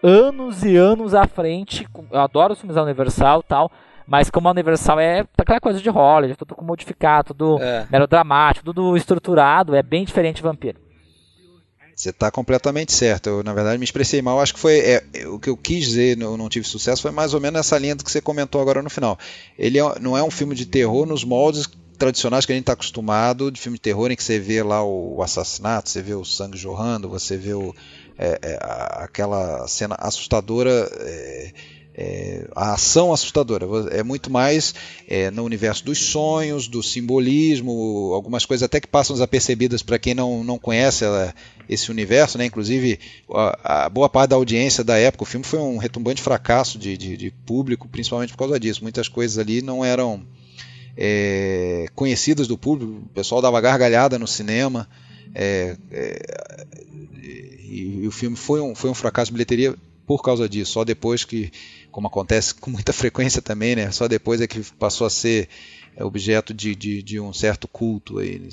anos 0.03 0.63
e 0.63 0.75
anos 0.75 1.13
à 1.13 1.27
frente. 1.27 1.87
Eu 2.11 2.19
adoro 2.19 2.53
os 2.53 2.59
filmes 2.59 2.75
da 2.75 2.83
Universal 2.83 3.43
tal. 3.43 3.71
Mas 4.07 4.29
como 4.29 4.47
a 4.47 4.51
Universal 4.51 4.99
é 4.99 5.25
aquela 5.37 5.59
coisa 5.59 5.79
de 5.79 5.89
Hollywood, 5.89 6.37
tudo 6.37 6.55
com 6.55 6.65
modificado, 6.65 7.33
tudo 7.33 7.61
é. 7.61 7.87
melodramático, 7.89 8.65
tudo 8.65 8.97
estruturado, 8.97 9.75
é 9.75 9.81
bem 9.81 10.03
diferente 10.03 10.37
de 10.37 10.41
Vampiro. 10.41 10.77
Você 11.95 12.09
está 12.09 12.31
completamente 12.31 12.91
certo. 12.91 13.29
Eu, 13.29 13.43
na 13.43 13.53
verdade, 13.53 13.77
me 13.77 13.83
expressei 13.83 14.21
mal. 14.21 14.39
Acho 14.39 14.55
que 14.55 14.59
foi 14.59 14.79
é, 14.79 15.03
é, 15.13 15.27
o 15.27 15.39
que 15.39 15.49
eu 15.49 15.55
quis 15.55 15.85
dizer, 15.85 16.19
eu 16.19 16.35
não 16.35 16.49
tive 16.49 16.67
sucesso, 16.67 17.01
foi 17.01 17.11
mais 17.11 17.33
ou 17.33 17.39
menos 17.39 17.59
essa 17.59 17.77
linha 17.77 17.95
que 17.95 18.09
você 18.09 18.19
comentou 18.19 18.59
agora 18.59 18.81
no 18.81 18.89
final. 18.89 19.19
Ele 19.57 19.79
é, 19.79 19.99
não 19.99 20.17
é 20.17 20.23
um 20.23 20.31
filme 20.31 20.55
de 20.55 20.65
terror 20.65 21.05
nos 21.05 21.23
moldes 21.23 21.69
tradicionais 22.01 22.47
que 22.47 22.51
a 22.51 22.55
gente 22.55 22.63
está 22.63 22.73
acostumado 22.73 23.51
de 23.51 23.61
filme 23.61 23.77
de 23.77 23.81
terror 23.83 24.11
em 24.11 24.15
que 24.15 24.23
você 24.23 24.39
vê 24.39 24.63
lá 24.63 24.83
o, 24.83 25.21
assassinato, 25.21 25.87
você 25.87 26.01
vê 26.01 26.15
o 26.15 26.25
sangue 26.25 26.57
jorrando, 26.57 27.07
você 27.07 27.37
vê 27.37 27.53
o, 27.53 27.75
é, 28.17 28.39
é, 28.41 28.59
aquela 29.03 29.67
cena 29.67 29.95
assustadora. 29.99 30.89
É, 30.99 31.51
é, 31.93 32.47
a 32.55 32.73
ação 32.73 33.11
assustadora. 33.11 33.65
É 33.91 34.03
muito 34.03 34.31
mais 34.31 34.73
é, 35.07 35.29
no 35.29 35.43
universo 35.43 35.83
dos 35.83 35.99
sonhos, 35.99 36.67
do 36.67 36.81
simbolismo, 36.81 38.11
algumas 38.13 38.45
coisas 38.45 38.63
até 38.63 38.79
que 38.79 38.87
passam 38.87 39.13
desapercebidas 39.13 39.83
para 39.83 39.99
quem 39.99 40.13
não, 40.13 40.43
não 40.43 40.57
conhece 40.57 41.03
ela, 41.03 41.33
esse 41.67 41.91
universo. 41.91 42.37
Né? 42.37 42.45
Inclusive, 42.45 42.99
a, 43.29 43.85
a, 43.85 43.89
boa 43.89 44.09
parte 44.09 44.29
da 44.29 44.35
audiência 44.35 44.83
da 44.83 44.97
época, 44.97 45.23
o 45.23 45.27
filme 45.27 45.45
foi 45.45 45.59
um 45.59 45.77
retumbante 45.77 46.21
fracasso 46.21 46.79
de, 46.79 46.97
de, 46.97 47.17
de 47.17 47.31
público, 47.45 47.87
principalmente 47.87 48.31
por 48.31 48.39
causa 48.39 48.59
disso. 48.59 48.83
Muitas 48.83 49.07
coisas 49.07 49.37
ali 49.37 49.61
não 49.61 49.83
eram 49.83 50.25
é, 50.97 51.87
conhecidas 51.95 52.47
do 52.47 52.57
público, 52.57 53.03
o 53.05 53.13
pessoal 53.13 53.41
dava 53.41 53.59
gargalhada 53.59 54.17
no 54.17 54.27
cinema. 54.27 54.87
É, 55.33 55.77
é, 55.91 56.65
e, 56.91 58.01
e, 58.03 58.07
o 58.07 58.11
filme 58.11 58.35
foi 58.35 58.61
um, 58.61 58.75
foi 58.75 58.89
um 58.89 58.93
fracasso 58.93 59.27
de 59.29 59.33
bilheteria 59.33 59.75
por 60.05 60.21
causa 60.21 60.47
disso. 60.47 60.73
Só 60.73 60.83
depois 60.83 61.23
que, 61.23 61.51
como 61.91 62.07
acontece 62.07 62.53
com 62.53 62.69
muita 62.69 62.91
frequência 62.93 63.41
também, 63.41 63.75
né? 63.75 63.91
Só 63.91 64.07
depois 64.07 64.41
é 64.41 64.47
que 64.47 64.61
passou 64.77 65.07
a 65.07 65.09
ser 65.09 65.47
objeto 65.99 66.53
de, 66.53 66.75
de, 66.75 67.03
de 67.03 67.19
um 67.19 67.33
certo 67.33 67.67
culto 67.67 68.19
aí, 68.19 68.49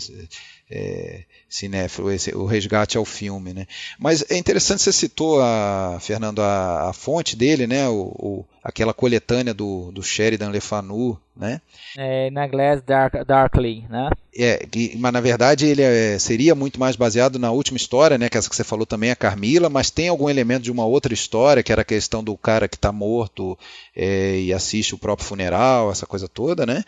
é, 0.71 1.23
cinéfilo, 1.49 2.11
esse, 2.11 2.35
o 2.35 2.45
resgate 2.45 2.99
ao 2.99 3.05
filme, 3.05 3.55
né? 3.55 3.67
Mas 3.99 4.25
é 4.31 4.37
interessante 4.37 4.83
você 4.83 4.93
citou 4.93 5.41
a 5.41 5.99
Fernando 6.01 6.43
a, 6.43 6.91
a 6.91 6.93
fonte 6.93 7.35
dele, 7.35 7.67
né? 7.67 7.89
O, 7.89 8.13
o, 8.19 8.45
aquela 8.63 8.93
coletânea 8.93 9.55
do, 9.55 9.91
do 9.93 10.03
Sheridan 10.03 10.51
Le 10.51 10.61
Fanu, 10.61 11.19
né? 11.35 11.63
É, 11.97 12.31
na 12.31 12.47
Glass 12.47 12.83
Dark, 12.83 13.15
Darkly, 13.27 13.87
né? 13.89 14.11
É, 14.37 14.61
mas 14.99 15.13
na 15.13 15.21
verdade 15.23 15.67
ele 15.67 15.81
é, 15.81 16.19
seria 16.19 16.55
muito 16.55 16.79
mais 16.79 16.97
baseado 16.97 17.39
na 17.39 17.51
última 17.51 17.79
história, 17.79 18.19
né? 18.19 18.29
Que 18.29 18.37
essa 18.37 18.51
que 18.51 18.55
você 18.55 18.65
falou 18.65 18.85
também, 18.85 19.11
a 19.11 19.17
Carmila, 19.17 19.71
mas 19.71 19.91
tem 19.91 20.09
algum 20.09 20.29
elemento 20.29 20.65
de 20.65 20.71
uma 20.71 20.85
outra 20.85 21.15
história, 21.15 21.63
que 21.63 21.73
era 21.73 21.81
a 21.81 21.85
questão 21.85 22.23
do 22.23 22.37
cara 22.37 22.69
que 22.69 22.77
está 22.77 22.93
morto 22.93 23.59
é, 23.97 24.39
e 24.39 24.53
assiste 24.53 24.95
o 24.95 24.99
próprio 24.99 25.27
funeral, 25.27 25.91
essa 25.91 26.05
coisa 26.07 26.29
toda, 26.29 26.67
né? 26.67 26.85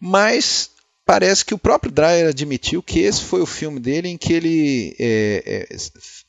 Mas 0.00 0.72
parece 1.04 1.44
que 1.44 1.54
o 1.54 1.58
próprio 1.58 1.92
Dreyer 1.92 2.28
admitiu 2.28 2.82
que 2.82 3.00
esse 3.00 3.22
foi 3.22 3.40
o 3.40 3.46
filme 3.46 3.80
dele 3.80 4.08
em 4.08 4.16
que 4.16 4.32
ele 4.32 4.96
é, 4.98 5.68
é, 5.70 5.76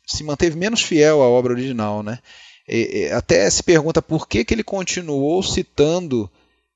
se 0.05 0.23
manteve 0.23 0.57
menos 0.57 0.81
fiel 0.81 1.21
à 1.21 1.27
obra 1.27 1.53
original, 1.53 2.03
né? 2.03 2.19
E, 2.67 3.09
até 3.11 3.49
se 3.49 3.61
pergunta 3.61 4.01
por 4.01 4.27
que, 4.27 4.43
que 4.43 4.53
ele 4.53 4.63
continuou 4.63 5.43
citando 5.43 6.29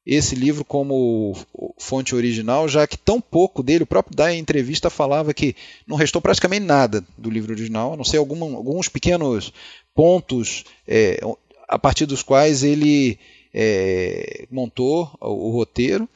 esse 0.06 0.36
livro 0.36 0.64
como 0.64 1.36
fonte 1.78 2.16
original, 2.16 2.68
já 2.70 2.88
que 2.88 2.98
tão 2.98 3.20
pouco 3.20 3.62
dele, 3.62 3.84
o 3.84 3.88
próprio 3.88 4.16
Dyer 4.16 4.38
em 4.38 4.40
entrevista 4.40 4.90
falava 4.90 5.34
que 5.34 5.54
não 5.86 5.98
restou 5.98 6.22
praticamente 6.22 6.66
nada 6.66 7.04
do 7.18 7.30
livro 7.30 7.52
original, 7.52 7.94
a 7.94 7.98
não 7.98 8.06
ser 8.06 8.18
algum, 8.18 8.56
alguns 8.56 8.88
pequenos 8.88 9.52
pontos 9.94 10.64
é, 10.88 11.20
a 11.68 11.78
partir 11.78 12.06
dos 12.06 12.24
quais 12.24 12.64
ele 12.64 13.20
é, 13.54 14.46
montou 14.50 15.12
o, 15.20 15.50
o 15.50 15.52
roteiro 15.52 16.08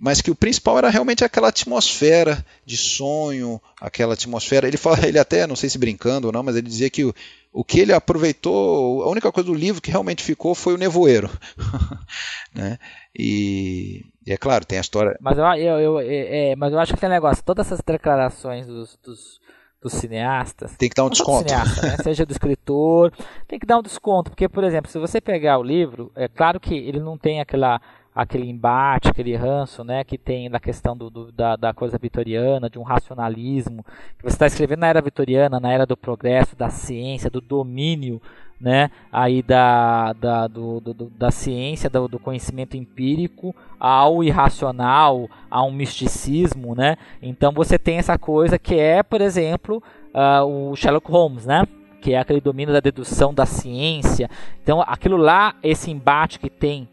mas 0.00 0.22
que 0.22 0.30
o 0.30 0.34
principal 0.34 0.78
era 0.78 0.88
realmente 0.88 1.22
aquela 1.22 1.48
atmosfera 1.48 2.42
de 2.64 2.74
sonho, 2.74 3.60
aquela 3.78 4.14
atmosfera. 4.14 4.66
Ele 4.66 4.78
fala, 4.78 5.06
ele 5.06 5.18
até, 5.18 5.46
não 5.46 5.54
sei 5.54 5.68
se 5.68 5.76
brincando 5.76 6.28
ou 6.28 6.32
não, 6.32 6.42
mas 6.42 6.56
ele 6.56 6.66
dizia 6.66 6.88
que 6.88 7.04
o, 7.04 7.14
o 7.52 7.62
que 7.62 7.78
ele 7.78 7.92
aproveitou, 7.92 9.02
a 9.02 9.10
única 9.10 9.30
coisa 9.30 9.46
do 9.46 9.54
livro 9.54 9.82
que 9.82 9.90
realmente 9.90 10.22
ficou 10.22 10.54
foi 10.54 10.72
o 10.72 10.78
nevoeiro. 10.78 11.28
né? 12.56 12.78
E, 13.14 14.06
e, 14.26 14.32
é 14.32 14.38
claro, 14.38 14.64
tem 14.64 14.78
a 14.78 14.80
história. 14.80 15.18
Mas 15.20 15.36
eu, 15.36 15.44
eu, 15.44 15.78
eu 15.78 16.00
é, 16.00 16.52
é, 16.52 16.56
mas 16.56 16.72
eu 16.72 16.78
acho 16.78 16.94
que 16.94 17.00
tem 17.00 17.08
um 17.08 17.12
negócio, 17.12 17.44
todas 17.44 17.66
essas 17.66 17.82
declarações 17.86 18.66
dos, 18.66 18.98
dos, 19.04 19.38
dos 19.82 19.92
cineastas. 19.92 20.78
Tem 20.78 20.88
que 20.88 20.96
dar 20.96 21.04
um 21.04 21.10
desconto. 21.10 21.46
Cineasta, 21.46 21.82
né? 21.82 21.96
Seja 22.02 22.24
do 22.24 22.32
escritor, 22.32 23.12
tem 23.46 23.58
que 23.58 23.66
dar 23.66 23.76
um 23.76 23.82
desconto, 23.82 24.30
porque, 24.30 24.48
por 24.48 24.64
exemplo, 24.64 24.90
se 24.90 24.98
você 24.98 25.20
pegar 25.20 25.58
o 25.58 25.62
livro, 25.62 26.10
é 26.16 26.26
claro 26.26 26.58
que 26.58 26.74
ele 26.74 27.00
não 27.00 27.18
tem 27.18 27.38
aquela 27.38 27.78
aquele 28.14 28.48
embate, 28.48 29.08
aquele 29.08 29.36
ranço, 29.36 29.84
né, 29.84 30.02
que 30.02 30.18
tem 30.18 30.48
na 30.48 30.58
questão 30.58 30.96
do, 30.96 31.08
do 31.08 31.32
da, 31.32 31.56
da, 31.56 31.72
coisa 31.72 31.96
vitoriana, 31.96 32.68
de 32.68 32.78
um 32.78 32.82
racionalismo, 32.82 33.84
que 34.18 34.22
você 34.22 34.34
está 34.34 34.46
escrevendo 34.46 34.80
na 34.80 34.88
era 34.88 35.00
vitoriana, 35.00 35.60
na 35.60 35.72
era 35.72 35.86
do 35.86 35.96
progresso, 35.96 36.56
da 36.56 36.70
ciência, 36.70 37.30
do 37.30 37.40
domínio, 37.40 38.20
né, 38.60 38.90
aí 39.10 39.42
da, 39.42 40.12
da, 40.12 40.46
do, 40.46 40.80
do, 40.80 40.92
da 41.16 41.30
ciência, 41.30 41.88
do, 41.88 42.08
do, 42.08 42.18
conhecimento 42.18 42.76
empírico 42.76 43.54
ao 43.78 44.22
irracional, 44.22 45.30
a 45.50 45.62
um 45.62 45.72
misticismo, 45.72 46.74
né, 46.74 46.96
então 47.22 47.52
você 47.52 47.78
tem 47.78 47.98
essa 47.98 48.18
coisa 48.18 48.58
que 48.58 48.74
é, 48.74 49.02
por 49.02 49.20
exemplo, 49.20 49.82
uh, 50.12 50.44
o 50.44 50.76
Sherlock 50.76 51.10
Holmes, 51.10 51.46
né, 51.46 51.66
que 52.02 52.12
é 52.12 52.18
aquele 52.18 52.40
domínio 52.40 52.74
da 52.74 52.80
dedução 52.80 53.32
da 53.32 53.46
ciência, 53.46 54.28
então 54.62 54.82
aquilo 54.82 55.16
lá, 55.16 55.54
esse 55.62 55.90
embate 55.90 56.38
que 56.38 56.50
tem 56.50 56.88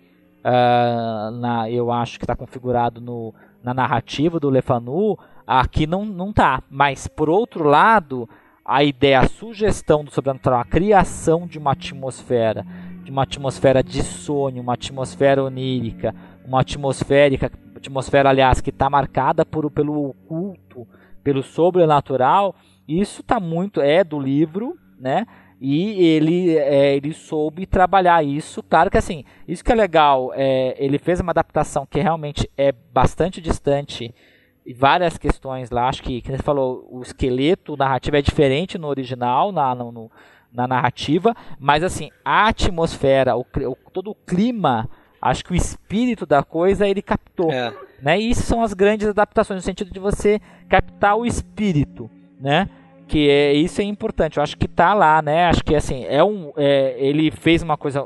uh, 0.48 1.32
na, 1.32 1.69
eu 1.69 1.91
acho 1.91 2.18
que 2.18 2.24
está 2.24 2.36
configurado 2.36 3.02
no, 3.02 3.34
na 3.61 3.74
narrativa 3.74 4.40
do 4.40 4.49
Lefanu, 4.49 5.18
aqui 5.45 5.86
não, 5.86 6.06
não 6.06 6.32
tá. 6.32 6.64
Mas, 6.69 7.07
por 7.07 7.30
outro 7.30 7.65
lado, 7.65 8.30
a 8.64 8.84
ideia, 8.84 9.19
a 9.19 9.28
sugestão 9.28 10.03
do 10.03 10.11
sobrenatural, 10.11 10.61
a 10.61 10.65
criação 10.65 11.45
de 11.45 11.57
uma 11.57 11.74
atmosfera, 11.74 12.65
de 13.03 13.11
uma 13.11 13.24
atmosfera 13.24 13.84
de 13.84 14.02
sonho, 14.03 14.61
uma 14.61 14.74
atmosfera 14.74 15.44
onírica, 15.44 16.15
uma 16.45 16.61
atmosférica, 16.61 17.52
atmosfera, 17.76 18.30
aliás, 18.30 18.61
que 18.61 18.69
está 18.69 18.90
marcada 18.90 19.45
por, 19.45 19.69
pelo 19.69 20.10
oculto, 20.10 20.88
pelo 21.24 21.44
sobrenatural, 21.44 22.56
isso 22.88 23.22
está 23.22 23.40
muito, 23.40 23.82
é 23.82 24.03
do 24.03 24.18
livro, 24.18 24.78
né? 24.98 25.26
E 25.59 26.05
ele, 26.05 26.55
é, 26.55 26.95
ele 26.95 27.13
soube 27.13 27.65
trabalhar 27.65 28.23
isso. 28.23 28.61
Claro 28.61 28.91
que 28.91 28.97
assim, 28.97 29.23
isso 29.47 29.63
que 29.63 29.71
é 29.71 29.75
legal, 29.75 30.31
é, 30.35 30.75
ele 30.77 30.99
fez 30.99 31.19
uma 31.19 31.31
adaptação 31.31 31.85
que 31.85 31.99
realmente 31.99 32.49
é 32.55 32.71
bastante 32.71 33.41
distante 33.41 34.13
e 34.65 34.73
várias 34.73 35.17
questões 35.17 35.71
lá. 35.71 35.88
Acho 35.88 36.03
que, 36.03 36.21
como 36.21 36.38
você 36.38 36.43
falou, 36.43 36.88
o 36.91 37.01
esqueleto 37.01 37.75
narrativo 37.75 38.17
é 38.17 38.21
diferente 38.21 38.77
no 38.77 38.88
original, 38.88 39.51
na, 39.51 39.73
no, 39.73 40.11
na 40.53 40.67
narrativa, 40.67 41.35
mas 41.59 41.84
assim, 41.84 42.09
a 42.23 42.47
atmosfera, 42.49 43.35
o, 43.35 43.41
o, 43.41 43.75
todo 43.91 44.11
o 44.11 44.15
clima, 44.15 44.88
acho 45.21 45.43
que 45.43 45.53
o 45.53 45.55
espírito 45.55 46.25
da 46.25 46.43
coisa 46.43 46.88
ele 46.88 47.01
captou. 47.01 47.51
É. 47.51 47.73
Né? 48.01 48.19
E 48.19 48.29
isso 48.29 48.43
são 48.43 48.61
as 48.61 48.73
grandes 48.73 49.07
adaptações, 49.07 49.57
no 49.57 49.65
sentido 49.65 49.91
de 49.91 49.99
você 49.99 50.39
captar 50.69 51.17
o 51.17 51.25
espírito. 51.25 52.09
Né? 52.39 52.69
Que 53.07 53.29
é 53.29 53.53
isso 53.53 53.81
é 53.81 53.84
importante. 53.84 54.38
Eu 54.38 54.43
acho 54.43 54.57
que 54.57 54.67
tá 54.67 54.93
lá, 54.93 55.21
né? 55.21 55.45
Acho 55.45 55.63
que 55.63 55.75
assim 55.75 56.05
é 56.05 56.23
um, 56.23 56.51
é, 56.57 56.95
ele 56.99 57.31
fez 57.31 57.63
uma 57.63 57.77
coisa 57.77 58.05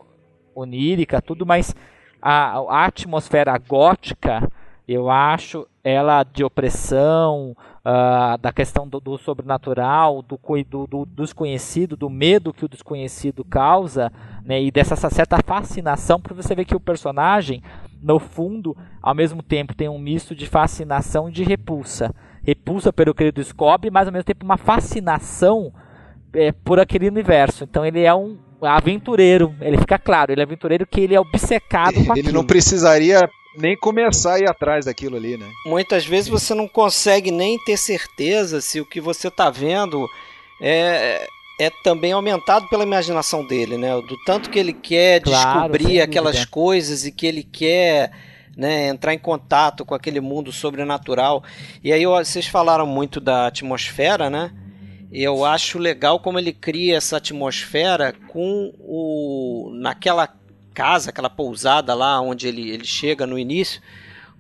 onírica, 0.54 1.22
tudo, 1.22 1.46
mas 1.46 1.76
a, 2.22 2.60
a 2.60 2.86
atmosfera 2.86 3.58
gótica, 3.58 4.48
eu 4.88 5.10
acho, 5.10 5.68
ela 5.84 6.24
de 6.24 6.44
opressão, 6.44 7.56
uh, 7.86 8.38
da 8.40 8.52
questão 8.52 8.88
do, 8.88 9.00
do 9.00 9.18
sobrenatural, 9.18 10.22
do, 10.22 10.40
do, 10.68 10.88
do, 10.88 11.06
desconhecido, 11.06 11.96
do 11.96 12.10
medo 12.10 12.54
que 12.54 12.66
o 12.66 12.70
desconhecido 12.70 13.44
causa, 13.44 14.12
né? 14.46 14.62
E 14.62 14.70
dessa 14.70 14.96
certa 15.10 15.40
fascinação, 15.44 16.20
para 16.20 16.36
você 16.36 16.54
ver 16.54 16.66
que 16.66 16.76
o 16.76 16.80
personagem, 16.80 17.64
no 18.02 18.20
fundo, 18.20 18.76
ao 19.02 19.16
mesmo 19.16 19.42
tempo 19.42 19.74
tem 19.74 19.90
um 19.90 20.00
misto 20.00 20.36
de 20.36 20.46
fascinação 20.46 21.30
e 21.30 21.32
de 21.32 21.44
repulsa 21.44 22.14
repulsa 22.44 22.92
pelo 22.92 23.14
que 23.14 23.24
ele 23.24 23.32
descobre, 23.32 23.90
mas 23.90 24.08
ao 24.08 24.14
mesmo 24.14 24.26
tempo 24.26 24.46
uma 24.46 24.58
fascinação 24.58 25.74
é, 26.34 26.52
por 26.52 26.80
aquele 26.80 27.08
universo. 27.08 27.64
Então 27.64 27.86
ele 27.86 28.02
é 28.02 28.14
um 28.14 28.38
aventureiro, 28.62 29.56
ele 29.62 29.78
fica 29.78 29.98
claro, 29.98 30.32
ele 30.32 30.42
é 30.42 30.44
aventureiro 30.44 30.86
que 30.86 31.02
ele 31.02 31.16
é 31.16 31.20
obcecado 31.20 31.94
com 31.94 32.12
aquilo. 32.12 32.18
Ele 32.30 32.32
não 32.32 32.46
precisaria 32.46 33.28
nem 33.58 33.76
começar 33.76 34.34
a 34.36 34.40
ir 34.40 34.50
atrás 34.50 34.86
daquilo 34.86 35.18
ali, 35.18 35.36
né? 35.36 35.48
Muitas 35.66 36.06
vezes 36.06 36.30
você 36.30 36.54
não 36.54 36.68
consegue 36.68 37.32
nem 37.32 37.58
ter 37.64 37.76
certeza 37.76 38.62
se 38.62 38.80
o 38.80 38.86
que 38.86 39.02
você 39.02 39.28
está 39.28 39.50
vendo 39.50 40.08
é, 40.62 41.28
é 41.60 41.70
também 41.84 42.12
aumentado 42.12 42.68
pela 42.70 42.84
imaginação 42.84 43.46
dele, 43.46 43.78
né? 43.78 43.94
Do 44.02 44.18
tanto 44.26 44.50
que 44.50 44.60
ele 44.60 44.74
quer 44.74 45.22
claro, 45.22 45.72
descobrir 45.72 46.02
aquelas 46.02 46.46
coisas 46.46 47.06
e 47.06 47.12
que 47.12 47.26
ele 47.26 47.44
quer 47.44 48.12
né, 48.56 48.88
entrar 48.88 49.14
em 49.14 49.20
contato 49.20 49.86
com 49.86 49.96
aquele 49.96 50.20
mundo 50.20 50.52
sobrenatural. 50.52 51.44
E 51.84 51.92
aí 51.92 52.06
vocês 52.06 52.48
falaram 52.48 52.86
muito 52.86 53.20
da 53.20 53.48
atmosfera, 53.48 54.30
né? 54.30 54.52
eu 55.12 55.44
acho 55.44 55.78
legal 55.78 56.20
como 56.20 56.40
ele 56.40 56.54
cria 56.54 56.96
essa 56.96 57.18
atmosfera 57.18 58.14
com 58.30 58.74
o 58.80 59.70
naquela 59.76 60.30
casa, 60.74 61.10
aquela 61.10 61.30
pousada 61.30 61.94
lá 61.94 62.22
onde 62.22 62.48
ele, 62.48 62.70
ele 62.70 62.86
chega 62.86 63.28
no 63.28 63.38
início, 63.38 63.82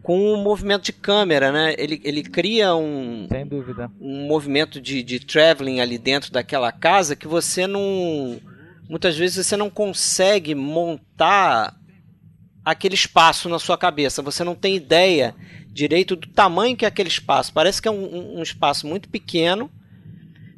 com 0.02 0.18
um 0.18 0.42
movimento 0.42 0.84
de 0.84 0.94
câmera, 0.94 1.52
né? 1.52 1.76
Ele, 1.78 2.02
ele 2.06 2.24
cria 2.24 2.74
um, 2.74 3.28
Sem 3.30 3.46
dúvida. 3.46 3.92
um 4.00 4.26
movimento 4.26 4.80
de, 4.80 5.04
de 5.04 5.20
traveling 5.20 5.82
ali 5.82 5.98
dentro 5.98 6.32
daquela 6.32 6.72
casa 6.72 7.16
que 7.18 7.28
você 7.28 7.68
não. 7.68 8.40
Muitas 8.90 9.18
vezes 9.18 9.46
você 9.46 9.58
não 9.58 9.70
consegue 9.70 10.56
montar 10.56 11.76
aquele 12.64 12.96
espaço 12.96 13.50
na 13.50 13.60
sua 13.60 13.78
cabeça. 13.78 14.22
Você 14.22 14.44
não 14.44 14.56
tem 14.56 14.76
ideia 14.76 15.36
direito 15.68 16.16
do 16.16 16.28
tamanho 16.28 16.76
que 16.76 16.86
é 16.86 16.88
aquele 16.88 17.10
espaço. 17.10 17.54
Parece 17.54 17.82
que 17.82 17.88
é 17.88 17.92
um, 17.92 18.40
um 18.40 18.44
espaço 18.44 18.88
muito 18.88 19.10
pequeno 19.10 19.70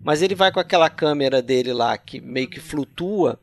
mas 0.03 0.21
ele 0.21 0.35
vai 0.35 0.51
com 0.51 0.59
aquela 0.59 0.89
câmera 0.89 1.41
dele 1.41 1.71
lá 1.71 1.97
que 1.97 2.19
meio 2.19 2.47
que 2.47 2.59
flutua 2.59 3.39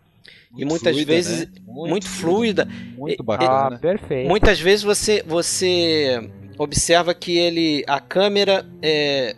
muito 0.50 0.62
e 0.62 0.64
muitas 0.64 0.92
fluida, 0.92 1.12
vezes 1.12 1.40
né? 1.40 1.46
muito, 1.66 1.90
muito, 1.90 2.08
fluida, 2.08 2.68
muito 2.96 3.22
bacana. 3.22 3.76
Ah, 3.76 3.78
perfeito. 3.78 4.28
Muitas 4.28 4.60
vezes 4.60 4.82
você 4.82 5.22
você 5.26 6.30
observa 6.58 7.14
que 7.14 7.38
ele 7.38 7.82
a 7.86 7.98
câmera 7.98 8.66
é, 8.82 9.34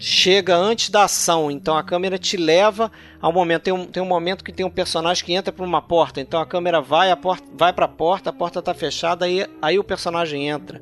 chega 0.00 0.56
antes 0.56 0.88
da 0.88 1.04
ação, 1.04 1.50
então 1.50 1.76
a 1.76 1.84
câmera 1.84 2.18
te 2.18 2.36
leva 2.36 2.90
ao 3.20 3.30
momento. 3.30 3.62
Tem 3.62 3.72
um, 3.72 3.84
tem 3.84 4.02
um 4.02 4.06
momento 4.06 4.42
que 4.42 4.52
tem 4.52 4.64
um 4.64 4.70
personagem 4.70 5.22
que 5.24 5.32
entra 5.34 5.52
por 5.52 5.62
uma 5.62 5.82
porta, 5.82 6.20
então 6.20 6.40
a 6.40 6.46
câmera 6.46 6.80
vai, 6.80 7.10
a 7.10 7.16
porta 7.16 7.46
vai 7.54 7.72
para 7.72 7.84
a 7.84 7.88
porta, 7.88 8.30
a 8.30 8.32
porta 8.32 8.58
está 8.60 8.72
fechada, 8.72 9.26
aí, 9.26 9.46
aí 9.60 9.78
o 9.78 9.84
personagem 9.84 10.48
entra 10.48 10.80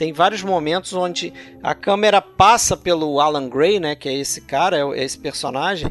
tem 0.00 0.14
vários 0.14 0.42
momentos 0.42 0.94
onde 0.94 1.30
a 1.62 1.74
câmera 1.74 2.22
passa 2.22 2.74
pelo 2.74 3.20
Alan 3.20 3.50
Gray, 3.50 3.78
né, 3.78 3.94
que 3.94 4.08
é 4.08 4.14
esse 4.14 4.40
cara, 4.40 4.78
é 4.78 5.04
esse 5.04 5.18
personagem, 5.18 5.86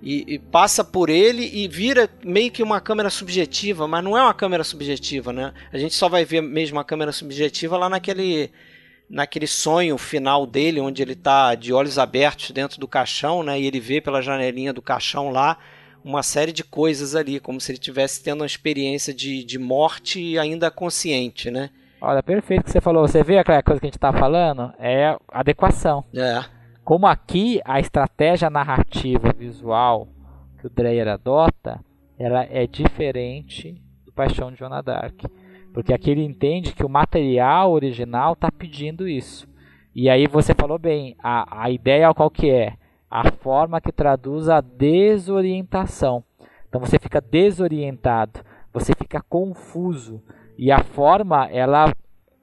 e, 0.00 0.34
e, 0.34 0.38
passa 0.38 0.84
por 0.84 1.10
ele 1.10 1.50
e 1.52 1.66
vira 1.66 2.08
meio 2.24 2.52
que 2.52 2.62
uma 2.62 2.80
câmera 2.80 3.10
subjetiva, 3.10 3.88
mas 3.88 4.04
não 4.04 4.16
é 4.16 4.22
uma 4.22 4.32
câmera 4.32 4.62
subjetiva, 4.62 5.32
né? 5.32 5.52
A 5.72 5.78
gente 5.78 5.96
só 5.96 6.08
vai 6.08 6.24
ver 6.24 6.40
mesmo 6.40 6.78
a 6.78 6.84
câmera 6.84 7.10
subjetiva 7.10 7.76
lá 7.76 7.88
naquele 7.88 8.52
naquele 9.08 9.46
sonho 9.46 9.96
final 9.96 10.46
dele, 10.46 10.80
onde 10.80 11.02
ele 11.02 11.12
está 11.12 11.54
de 11.54 11.72
olhos 11.72 11.98
abertos 11.98 12.50
dentro 12.50 12.80
do 12.80 12.88
caixão, 12.88 13.42
né? 13.42 13.60
E 13.60 13.66
ele 13.66 13.80
vê 13.80 14.00
pela 14.00 14.20
janelinha 14.20 14.72
do 14.72 14.82
caixão 14.82 15.30
lá 15.30 15.58
uma 16.04 16.22
série 16.22 16.52
de 16.52 16.62
coisas 16.62 17.16
ali, 17.16 17.40
como 17.40 17.60
se 17.60 17.72
ele 17.72 17.78
estivesse 17.78 18.22
tendo 18.22 18.40
uma 18.40 18.46
experiência 18.46 19.12
de, 19.12 19.42
de 19.44 19.58
morte 19.58 20.38
ainda 20.38 20.70
consciente, 20.70 21.50
né? 21.50 21.70
Olha, 22.00 22.22
perfeito 22.22 22.64
que 22.64 22.70
você 22.70 22.80
falou. 22.80 23.06
Você 23.06 23.22
vê 23.22 23.38
aquela 23.38 23.62
coisa 23.62 23.80
que 23.80 23.86
a 23.86 23.88
gente 23.88 23.96
está 23.96 24.12
falando? 24.12 24.72
É 24.78 25.16
adequação. 25.28 26.04
É. 26.14 26.44
Como 26.84 27.06
aqui 27.06 27.60
a 27.64 27.80
estratégia 27.80 28.48
narrativa 28.48 29.32
visual 29.36 30.06
que 30.60 30.66
o 30.66 30.70
Dreyer 30.70 31.08
adota, 31.08 31.80
ela 32.18 32.44
é 32.44 32.66
diferente 32.66 33.82
do 34.04 34.12
Paixão 34.12 34.52
de 34.52 34.58
Joana 34.58 34.82
Dark. 34.82 35.24
Porque 35.76 35.92
aqui 35.92 36.10
ele 36.10 36.24
entende 36.24 36.72
que 36.72 36.86
o 36.86 36.88
material 36.88 37.70
original 37.70 38.32
está 38.32 38.50
pedindo 38.50 39.06
isso. 39.06 39.46
E 39.94 40.08
aí 40.08 40.26
você 40.26 40.54
falou 40.54 40.78
bem, 40.78 41.14
a, 41.22 41.64
a 41.64 41.70
ideia 41.70 42.14
qual 42.14 42.30
que 42.30 42.48
é? 42.48 42.78
A 43.10 43.30
forma 43.30 43.78
que 43.78 43.92
traduz 43.92 44.48
a 44.48 44.62
desorientação. 44.62 46.24
Então 46.66 46.80
você 46.80 46.98
fica 46.98 47.20
desorientado, 47.20 48.40
você 48.72 48.94
fica 48.94 49.22
confuso, 49.28 50.22
e 50.56 50.72
a 50.72 50.82
forma, 50.82 51.46
ela, 51.50 51.92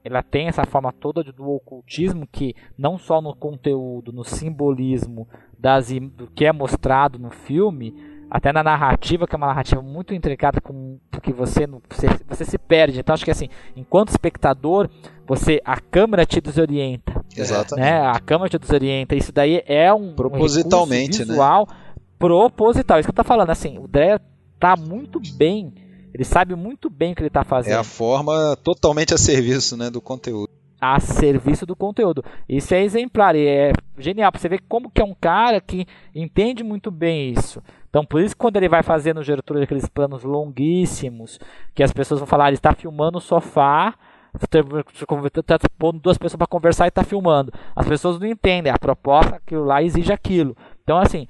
ela 0.04 0.22
tem 0.22 0.46
essa 0.46 0.64
forma 0.64 0.92
toda 0.92 1.24
do 1.24 1.50
ocultismo 1.50 2.28
que 2.28 2.54
não 2.78 2.96
só 2.96 3.20
no 3.20 3.34
conteúdo, 3.34 4.12
no 4.12 4.22
simbolismo 4.22 5.28
das, 5.58 5.88
do 5.90 6.28
que 6.28 6.44
é 6.44 6.52
mostrado 6.52 7.18
no 7.18 7.30
filme, 7.30 8.13
até 8.30 8.52
na 8.52 8.62
narrativa, 8.62 9.26
que 9.26 9.34
é 9.34 9.38
uma 9.38 9.48
narrativa 9.48 9.80
muito 9.80 10.14
intricada, 10.14 10.60
com, 10.60 10.98
porque 11.10 11.32
você, 11.32 11.66
você, 11.66 12.06
você 12.28 12.44
se 12.44 12.58
perde. 12.58 13.00
Então, 13.00 13.14
acho 13.14 13.24
que 13.24 13.30
assim, 13.30 13.48
enquanto 13.76 14.10
espectador, 14.10 14.88
você 15.26 15.60
a 15.64 15.80
câmera 15.80 16.26
te 16.26 16.40
desorienta. 16.40 17.24
Exatamente. 17.36 17.84
Né? 17.84 18.06
A 18.06 18.18
câmera 18.20 18.50
te 18.50 18.58
desorienta. 18.58 19.14
Isso 19.14 19.32
daí 19.32 19.62
é 19.66 19.92
um, 19.92 20.14
Propositalmente, 20.14 21.22
um 21.22 21.26
visual 21.26 21.66
né? 21.68 21.76
proposital. 22.18 22.98
Isso 22.98 23.06
que 23.06 23.10
eu 23.10 23.24
tô 23.24 23.24
falando, 23.24 23.50
assim, 23.50 23.78
o 23.78 23.86
Dre 23.86 24.18
tá 24.58 24.74
muito 24.76 25.20
bem 25.36 25.72
ele 26.14 26.24
sabe 26.24 26.54
muito 26.54 26.88
bem 26.88 27.12
o 27.12 27.14
que 27.16 27.22
ele 27.22 27.26
está 27.26 27.42
fazendo. 27.42 27.72
É 27.72 27.76
a 27.76 27.82
forma 27.82 28.56
totalmente 28.62 29.12
a 29.12 29.18
serviço 29.18 29.76
né, 29.76 29.90
do 29.90 30.00
conteúdo. 30.00 30.48
A 30.80 31.00
serviço 31.00 31.66
do 31.66 31.74
conteúdo. 31.74 32.24
Isso 32.48 32.72
é 32.72 32.84
exemplar 32.84 33.34
e 33.34 33.48
é 33.48 33.72
genial. 33.98 34.30
Pra 34.30 34.40
você 34.40 34.48
ver 34.48 34.62
como 34.68 34.88
que 34.88 35.00
é 35.00 35.04
um 35.04 35.14
cara 35.14 35.60
que 35.60 35.86
entende 36.14 36.62
muito 36.62 36.88
bem 36.88 37.32
isso. 37.32 37.60
Então, 37.94 38.04
por 38.04 38.20
isso 38.20 38.34
que 38.34 38.40
quando 38.40 38.56
ele 38.56 38.68
vai 38.68 38.82
fazer 38.82 39.14
no 39.14 39.22
Gertrude 39.22 39.62
aqueles 39.62 39.86
planos 39.86 40.24
longuíssimos, 40.24 41.38
que 41.72 41.80
as 41.80 41.92
pessoas 41.92 42.18
vão 42.18 42.26
falar, 42.26 42.48
ele 42.48 42.56
está 42.56 42.74
filmando 42.74 43.18
o 43.18 43.20
sofá, 43.20 43.94
está 44.34 45.58
pondo 45.78 46.00
duas 46.00 46.18
pessoas 46.18 46.38
para 46.38 46.48
conversar 46.48 46.86
e 46.86 46.88
está 46.88 47.04
filmando. 47.04 47.52
As 47.76 47.86
pessoas 47.86 48.18
não 48.18 48.26
entendem. 48.26 48.72
A 48.72 48.76
proposta, 48.80 49.36
aquilo 49.36 49.64
lá 49.64 49.80
exige 49.80 50.12
aquilo. 50.12 50.56
Então, 50.82 50.98
assim, 50.98 51.28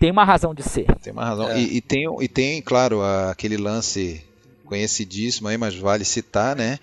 tem 0.00 0.10
uma 0.10 0.24
razão 0.24 0.52
de 0.52 0.64
ser. 0.64 0.86
Tem 0.96 1.12
uma 1.12 1.26
razão. 1.26 1.48
É. 1.48 1.60
E, 1.60 1.76
e, 1.76 1.80
tem, 1.80 2.06
e 2.20 2.26
tem, 2.26 2.60
claro, 2.60 3.00
aquele 3.30 3.56
lance 3.56 4.20
conhecidíssimo 4.64 5.46
aí, 5.46 5.56
mas 5.56 5.76
vale 5.76 6.04
citar, 6.04 6.56
né? 6.56 6.80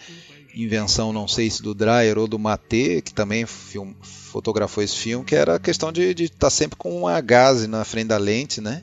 Invenção, 0.56 1.12
não 1.12 1.28
sei 1.28 1.50
se 1.50 1.62
do 1.62 1.74
Dreyer 1.74 2.18
ou 2.18 2.30
do 2.30 2.40
Mate, 2.40 3.02
que 3.04 3.14
também 3.14 3.46
film, 3.46 3.92
fotografou 4.02 4.82
esse 4.82 4.96
filme, 4.96 5.26
que 5.26 5.36
era 5.36 5.56
a 5.56 5.60
questão 5.60 5.92
de 5.92 6.12
estar 6.12 6.38
tá 6.38 6.50
sempre 6.50 6.78
com 6.78 6.98
uma 6.98 7.20
gaze 7.20 7.68
na 7.68 7.84
frente 7.84 8.08
da 8.08 8.18
lente, 8.18 8.62
né? 8.62 8.82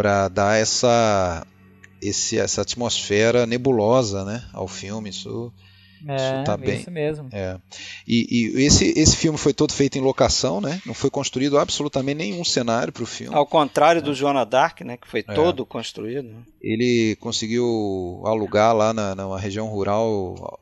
Para 0.00 0.28
dar 0.28 0.56
essa, 0.56 1.46
esse, 2.00 2.38
essa 2.38 2.62
atmosfera 2.62 3.46
nebulosa 3.46 4.24
né, 4.24 4.44
ao 4.52 4.68
filme. 4.68 5.10
Isso 5.10 5.52
é, 6.06 6.14
isso 6.14 6.44
tá 6.44 6.56
bem. 6.56 6.80
Isso 6.80 6.90
mesmo. 6.90 7.28
É. 7.32 7.58
E, 8.06 8.26
e, 8.30 8.64
esse, 8.64 8.92
esse 8.96 9.16
filme 9.16 9.38
foi 9.38 9.52
todo 9.52 9.72
feito 9.72 9.98
em 9.98 10.00
locação, 10.00 10.60
né? 10.60 10.80
Não 10.86 10.94
foi 10.94 11.10
construído 11.10 11.58
absolutamente 11.58 12.18
nenhum 12.18 12.44
cenário 12.44 12.92
para 12.92 13.02
o 13.02 13.06
filme. 13.06 13.34
Ao 13.34 13.46
contrário 13.46 13.98
é. 13.98 14.02
do 14.02 14.14
Joana 14.14 14.44
Dark, 14.44 14.82
né? 14.82 14.96
Que 14.96 15.08
foi 15.08 15.24
é. 15.26 15.34
todo 15.34 15.66
construído. 15.66 16.28
Ele 16.62 17.16
conseguiu 17.20 18.22
alugar 18.24 18.74
lá 18.74 18.92
na, 18.92 19.14
numa 19.14 19.38
região 19.38 19.66
rural 19.66 20.60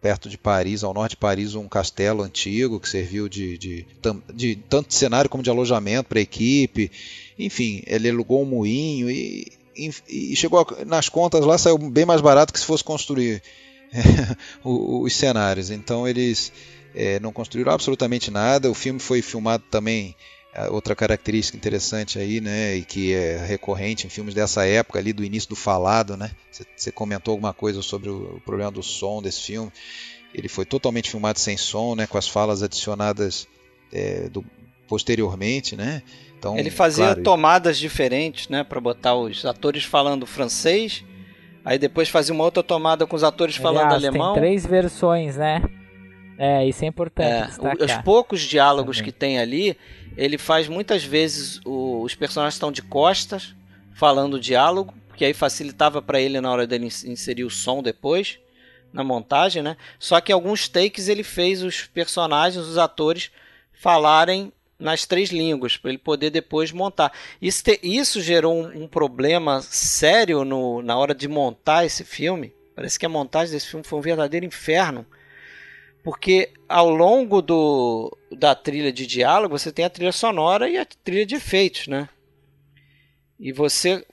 perto 0.00 0.28
de 0.28 0.36
Paris, 0.36 0.82
ao 0.82 0.92
norte 0.92 1.10
de 1.10 1.16
Paris, 1.18 1.54
um 1.54 1.68
castelo 1.68 2.24
antigo 2.24 2.80
que 2.80 2.88
serviu 2.88 3.28
de, 3.28 3.56
de, 3.56 3.86
de 4.34 4.56
tanto 4.56 4.88
de 4.88 4.94
cenário 4.94 5.30
como 5.30 5.44
de 5.44 5.50
alojamento 5.50 6.08
para 6.08 6.18
a 6.18 6.22
equipe. 6.22 6.90
Enfim, 7.38 7.82
ele 7.86 8.10
alugou 8.10 8.42
um 8.42 8.46
moinho 8.46 9.10
e, 9.10 9.52
e, 9.74 10.36
chegou 10.36 10.60
a, 10.60 10.84
nas 10.84 11.08
contas 11.08 11.44
lá 11.44 11.56
saiu 11.56 11.78
bem 11.78 12.04
mais 12.04 12.20
barato 12.20 12.52
que 12.52 12.60
se 12.60 12.66
fosse 12.66 12.84
construir 12.84 13.42
os 14.64 15.14
cenários. 15.14 15.70
Então 15.70 16.06
eles 16.06 16.52
é, 16.94 17.18
não 17.20 17.32
construíram 17.32 17.72
absolutamente 17.72 18.30
nada. 18.30 18.70
O 18.70 18.74
filme 18.74 19.00
foi 19.00 19.22
filmado 19.22 19.64
também. 19.70 20.14
Outra 20.70 20.94
característica 20.94 21.56
interessante 21.56 22.18
aí, 22.18 22.38
né, 22.38 22.76
e 22.76 22.84
que 22.84 23.14
é 23.14 23.38
recorrente 23.38 24.06
em 24.06 24.10
filmes 24.10 24.34
dessa 24.34 24.66
época 24.66 24.98
ali 24.98 25.10
do 25.10 25.24
início 25.24 25.48
do 25.48 25.56
falado, 25.56 26.14
né? 26.14 26.30
Você 26.76 26.92
comentou 26.92 27.32
alguma 27.32 27.54
coisa 27.54 27.80
sobre 27.80 28.10
o, 28.10 28.36
o 28.36 28.40
problema 28.42 28.70
do 28.70 28.82
som 28.82 29.22
desse 29.22 29.40
filme. 29.40 29.72
Ele 30.34 30.48
foi 30.48 30.66
totalmente 30.66 31.10
filmado 31.10 31.38
sem 31.38 31.56
som, 31.56 31.94
né, 31.94 32.06
com 32.06 32.18
as 32.18 32.28
falas 32.28 32.62
adicionadas 32.62 33.48
é, 33.90 34.28
do, 34.28 34.44
posteriormente, 34.86 35.74
né? 35.74 36.02
Então, 36.42 36.58
ele 36.58 36.70
fazia 36.70 37.04
claro, 37.06 37.22
tomadas 37.22 37.78
diferentes, 37.78 38.48
né, 38.48 38.64
para 38.64 38.80
botar 38.80 39.14
os 39.14 39.46
atores 39.46 39.84
falando 39.84 40.26
francês 40.26 41.04
Aí 41.64 41.78
depois 41.78 42.08
fazia 42.08 42.34
uma 42.34 42.44
outra 42.44 42.62
tomada 42.62 43.06
com 43.06 43.14
os 43.14 43.22
atores 43.22 43.56
Aliás, 43.56 43.76
falando 43.76 43.92
alemão. 43.92 44.32
Tem 44.34 44.42
três 44.42 44.66
versões, 44.66 45.36
né? 45.36 45.62
É, 46.38 46.66
isso 46.66 46.84
é 46.84 46.88
importante. 46.88 47.60
É, 47.80 47.84
os 47.84 48.02
poucos 48.02 48.40
diálogos 48.40 48.96
Também. 48.96 49.12
que 49.12 49.18
tem 49.18 49.38
ali, 49.38 49.76
ele 50.16 50.38
faz 50.38 50.66
muitas 50.66 51.04
vezes 51.04 51.60
o, 51.64 52.02
os 52.02 52.14
personagens 52.14 52.54
estão 52.54 52.72
de 52.72 52.82
costas 52.82 53.54
falando 53.94 54.34
o 54.34 54.40
diálogo, 54.40 54.92
que 55.14 55.24
aí 55.24 55.32
facilitava 55.32 56.02
para 56.02 56.20
ele 56.20 56.40
na 56.40 56.50
hora 56.50 56.66
dele 56.66 56.86
inserir 56.86 57.44
o 57.44 57.50
som 57.50 57.82
depois 57.82 58.38
na 58.92 59.04
montagem, 59.04 59.62
né? 59.62 59.76
Só 59.98 60.20
que 60.20 60.32
em 60.32 60.34
alguns 60.34 60.68
takes 60.68 61.08
ele 61.08 61.22
fez 61.22 61.62
os 61.62 61.86
personagens, 61.86 62.66
os 62.66 62.76
atores 62.76 63.30
falarem 63.72 64.52
nas 64.82 65.06
três 65.06 65.30
línguas, 65.30 65.76
para 65.76 65.90
ele 65.90 65.98
poder 65.98 66.30
depois 66.30 66.72
montar. 66.72 67.12
Isso, 67.40 67.62
te, 67.62 67.78
isso 67.82 68.20
gerou 68.20 68.54
um, 68.54 68.82
um, 68.82 68.88
problema 68.88 69.62
sério 69.62 70.44
no, 70.44 70.82
na 70.82 70.98
hora 70.98 71.14
de 71.14 71.28
montar 71.28 71.86
esse 71.86 72.04
filme. 72.04 72.52
Parece 72.74 72.98
que 72.98 73.06
a 73.06 73.08
montagem 73.08 73.54
desse 73.54 73.68
filme 73.68 73.84
foi 73.84 73.98
um 73.98 74.02
verdadeiro 74.02 74.44
inferno. 74.44 75.06
Porque 76.02 76.50
ao 76.68 76.90
longo 76.90 77.40
do, 77.40 78.16
da 78.32 78.56
trilha 78.56 78.92
de 78.92 79.06
diálogo, 79.06 79.56
você 79.56 79.70
tem 79.70 79.84
a 79.84 79.90
trilha 79.90 80.10
sonora 80.10 80.68
e 80.68 80.76
a 80.76 80.84
trilha 80.84 81.24
de 81.24 81.36
efeitos, 81.36 81.86
né? 81.86 82.08
E 83.38 83.52
você, 83.52 84.04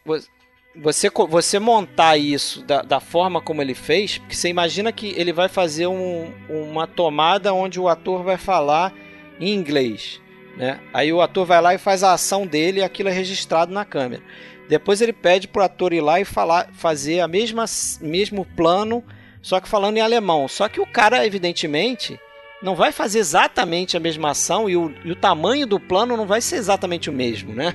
você, 0.76 1.10
você 1.10 1.58
montar 1.58 2.16
isso 2.16 2.64
da, 2.64 2.84
da 2.84 3.00
forma 3.00 3.41
como 3.41 3.62
ele 3.62 3.74
fez, 3.74 4.20
porque 4.20 4.36
você 4.36 4.50
imagina 4.50 4.91
que 4.91 5.08
ele 5.18 5.34
vai 5.34 5.50
fazer 5.50 5.88
um, 5.88 6.32
uma 6.48 6.86
tomada 6.86 7.54
onde 7.56 7.80
o 7.80 7.88
ator 7.88 8.24
vai 8.24 8.38
falar 8.38 8.94
em 9.40 9.52
inglês 9.52 10.22
Né? 10.58 10.80
Aí 10.94 11.12
o 11.14 11.22
ator 11.22 11.46
vai 11.46 11.62
lá 11.62 11.74
e 11.74 11.78
faz 11.78 12.04
a 12.04 12.14
ação 12.14 12.46
dele 12.46 12.80
e 12.80 12.84
aquilo 12.84 13.10
é 13.10 13.12
registrado 13.12 13.74
na 13.74 13.86
câmera. 13.86 14.22
Depois 14.68 15.02
ele 15.02 15.14
pede 15.14 15.48
pro 15.48 15.64
ator 15.64 15.94
ir 15.94 16.02
lá 16.02 16.20
e 16.20 16.26
falar, 16.26 16.70
fazer 16.74 17.22
a 17.22 17.28
mesma 17.28 17.66
mesmo 18.02 18.46
plano, 18.46 19.04
só 19.42 19.60
que 19.60 19.68
falando 19.68 19.98
em 19.98 20.02
alemão. 20.02 20.48
Só 20.48 20.70
que 20.70 20.80
o 20.80 20.86
cara, 20.86 21.26
evidentemente, 21.26 22.20
não 22.62 22.76
vai 22.76 22.92
fazer 22.92 23.20
exatamente 23.20 23.98
a 23.98 24.00
mesma 24.00 24.32
ação 24.32 24.70
e 24.70 24.78
o, 24.78 24.94
e 25.04 25.12
o 25.12 25.16
tamanho 25.16 25.66
do 25.66 25.80
plano 25.80 26.16
não 26.16 26.28
vai 26.28 26.42
ser 26.42 26.58
exatamente 26.58 27.10
o 27.10 27.14
mesmo, 27.14 27.54
né? 27.54 27.74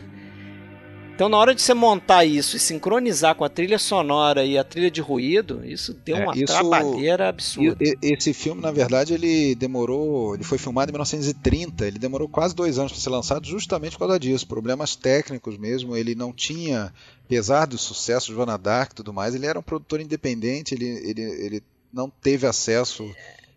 Então, 1.14 1.28
na 1.28 1.36
hora 1.36 1.54
de 1.54 1.62
você 1.62 1.72
montar 1.72 2.24
isso 2.24 2.56
e 2.56 2.60
sincronizar 2.60 3.36
com 3.36 3.44
a 3.44 3.48
trilha 3.48 3.78
sonora 3.78 4.44
e 4.44 4.58
a 4.58 4.64
trilha 4.64 4.90
de 4.90 5.00
ruído, 5.00 5.64
isso 5.64 5.94
deu 6.04 6.16
é, 6.16 6.24
uma 6.24 6.34
isso, 6.34 6.46
trabalheira 6.46 7.28
absurda. 7.28 7.78
Esse 8.02 8.34
filme, 8.34 8.60
na 8.60 8.72
verdade, 8.72 9.14
ele 9.14 9.54
demorou. 9.54 10.34
Ele 10.34 10.42
foi 10.42 10.58
filmado 10.58 10.90
em 10.90 10.92
1930, 10.92 11.86
ele 11.86 12.00
demorou 12.00 12.28
quase 12.28 12.52
dois 12.52 12.80
anos 12.80 12.90
para 12.90 13.00
ser 13.00 13.10
lançado, 13.10 13.46
justamente 13.46 13.92
por 13.92 14.00
causa 14.00 14.18
disso. 14.18 14.44
Problemas 14.44 14.96
técnicos 14.96 15.56
mesmo. 15.56 15.96
Ele 15.96 16.16
não 16.16 16.32
tinha, 16.32 16.92
apesar 17.24 17.66
do 17.66 17.78
sucesso 17.78 18.26
de 18.26 18.34
Joana 18.34 18.58
Dark 18.58 18.90
e 18.90 18.96
tudo 18.96 19.12
mais, 19.12 19.36
ele 19.36 19.46
era 19.46 19.58
um 19.58 19.62
produtor 19.62 20.00
independente, 20.00 20.74
ele, 20.74 20.86
ele, 20.86 21.22
ele 21.22 21.62
não 21.92 22.10
teve 22.10 22.44
acesso 22.44 23.08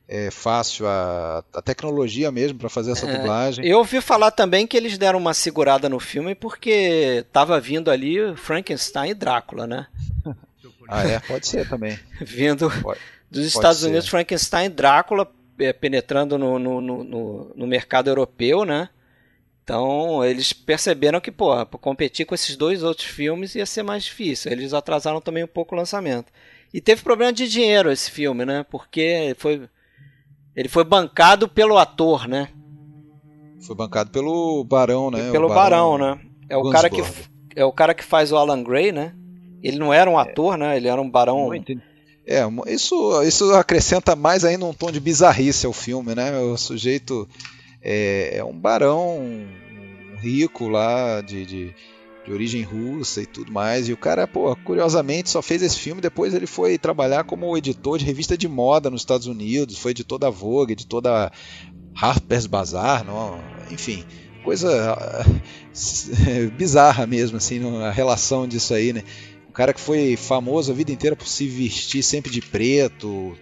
é, 0.07 0.31
fácil 0.31 0.87
a, 0.87 1.43
a 1.53 1.61
tecnologia 1.61 2.31
mesmo 2.31 2.57
para 2.57 2.69
fazer 2.69 2.91
essa 2.91 3.07
é, 3.07 3.17
dublagem. 3.17 3.65
Eu 3.67 3.79
ouvi 3.79 3.99
falar 3.99 4.31
também 4.31 4.65
que 4.65 4.77
eles 4.77 4.97
deram 4.97 5.19
uma 5.19 5.33
segurada 5.33 5.89
no 5.89 5.99
filme 5.99 6.33
porque 6.33 7.25
tava 7.31 7.59
vindo 7.59 7.91
ali 7.91 8.35
Frankenstein 8.37 9.11
e 9.11 9.13
Drácula, 9.13 9.67
né? 9.67 9.87
ah, 10.87 11.05
é? 11.05 11.19
Pode 11.19 11.47
ser 11.47 11.67
também. 11.67 11.99
vindo 12.21 12.69
pode, 12.81 12.99
dos 13.29 13.45
Estados 13.45 13.79
ser. 13.79 13.87
Unidos, 13.87 14.07
Frankenstein 14.07 14.67
e 14.67 14.69
Drácula 14.69 15.29
é, 15.59 15.73
penetrando 15.73 16.37
no, 16.37 16.57
no, 16.57 16.81
no, 16.81 17.51
no 17.53 17.67
mercado 17.67 18.09
europeu, 18.09 18.63
né? 18.63 18.89
Então, 19.63 20.23
eles 20.23 20.53
perceberam 20.53 21.19
que, 21.19 21.29
pô, 21.29 21.65
competir 21.65 22.25
com 22.25 22.33
esses 22.33 22.55
dois 22.55 22.83
outros 22.83 23.05
filmes 23.05 23.53
ia 23.53 23.65
ser 23.65 23.83
mais 23.83 24.05
difícil. 24.05 24.49
Eles 24.49 24.73
atrasaram 24.73 25.19
também 25.19 25.43
um 25.43 25.47
pouco 25.47 25.75
o 25.75 25.77
lançamento. 25.77 26.31
E 26.73 26.79
teve 26.79 27.01
problema 27.01 27.33
de 27.33 27.49
dinheiro 27.49 27.91
esse 27.91 28.09
filme, 28.09 28.45
né? 28.45 28.65
Porque 28.69 29.35
foi 29.37 29.67
ele 30.57 30.67
foi 30.67 30.83
bancado 30.83 31.47
pelo 31.47 31.77
ator, 31.77 32.27
né? 32.27 32.49
Foi 33.61 33.75
bancado 33.75 34.09
pelo 34.09 34.63
Barão, 34.63 35.11
né? 35.11 35.29
Pelo 35.31 35.47
Barão, 35.47 35.91
Barão, 35.91 35.97
né? 35.99 36.19
É 36.49 36.57
o, 36.57 36.71
cara 36.71 36.89
que, 36.89 37.03
é 37.55 37.63
o 37.63 37.71
cara 37.71 37.93
que 37.93 38.03
faz 38.03 38.31
o 38.31 38.37
Alan 38.37 38.63
Gray, 38.63 38.91
né? 38.91 39.13
Ele 39.61 39.77
não 39.77 39.93
era 39.93 40.09
um 40.09 40.17
ator, 40.17 40.55
é. 40.55 40.57
né? 40.57 40.77
Ele 40.77 40.87
era 40.87 40.99
um 40.99 41.09
barão. 41.09 41.51
É, 42.25 42.41
isso, 42.67 43.21
isso 43.23 43.53
acrescenta 43.53 44.15
mais 44.15 44.43
ainda 44.43 44.65
um 44.65 44.73
tom 44.73 44.91
de 44.91 44.99
bizarrice 44.99 45.67
ao 45.67 45.73
filme, 45.73 46.15
né? 46.15 46.39
O 46.39 46.57
sujeito 46.57 47.27
é, 47.81 48.37
é 48.37 48.43
um 48.43 48.57
barão 48.57 49.45
rico 50.19 50.67
lá 50.67 51.21
de, 51.21 51.45
de 51.45 51.75
de 52.27 52.33
origem 52.33 52.61
russa 52.61 53.21
e 53.21 53.25
tudo 53.25 53.51
mais. 53.51 53.87
E 53.87 53.93
o 53.93 53.97
cara, 53.97 54.27
pô, 54.27 54.53
curiosamente 54.57 55.29
só 55.29 55.41
fez 55.41 55.61
esse 55.61 55.79
filme. 55.79 56.01
Depois 56.01 56.33
ele 56.33 56.45
foi 56.45 56.77
trabalhar 56.77 57.23
como 57.23 57.57
editor 57.57 57.97
de 57.97 58.05
revista 58.05 58.37
de 58.37 58.47
moda 58.47 58.89
nos 58.89 59.01
Estados 59.01 59.27
Unidos. 59.27 59.77
Foi 59.77 59.91
editor 59.91 60.19
da 60.19 60.29
Vogue, 60.29 60.73
editor 60.73 61.01
da 61.01 61.31
Harper's 61.95 62.45
Bazaar, 62.45 63.03
não, 63.03 63.39
enfim, 63.71 64.03
coisa 64.43 64.95
bizarra 66.55 67.07
mesmo, 67.07 67.37
assim, 67.37 67.59
a 67.81 67.89
relação 67.89 68.47
disso 68.47 68.73
aí, 68.73 68.93
né? 68.93 69.03
Um 69.49 69.51
cara 69.51 69.73
que 69.73 69.81
foi 69.81 70.15
famoso 70.15 70.71
a 70.71 70.75
vida 70.75 70.91
inteira 70.91 71.15
por 71.15 71.27
se 71.27 71.47
vestir 71.47 72.03
sempre 72.03 72.31
de 72.31 72.41
preto, 72.41 73.35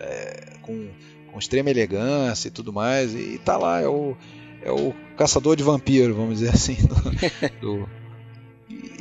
é, 0.00 0.54
com, 0.62 0.88
com 1.30 1.38
extrema 1.38 1.70
elegância 1.70 2.48
e 2.48 2.50
tudo 2.50 2.72
mais. 2.72 3.14
E 3.14 3.38
tá 3.44 3.56
lá, 3.56 3.80
é 3.80 3.86
o 3.86 4.16
é 4.62 4.70
o 4.70 4.92
caçador 5.16 5.56
de 5.56 5.62
vampiro, 5.62 6.14
vamos 6.14 6.40
dizer 6.40 6.50
assim, 6.50 6.74
do, 6.74 6.94
do, 7.60 7.88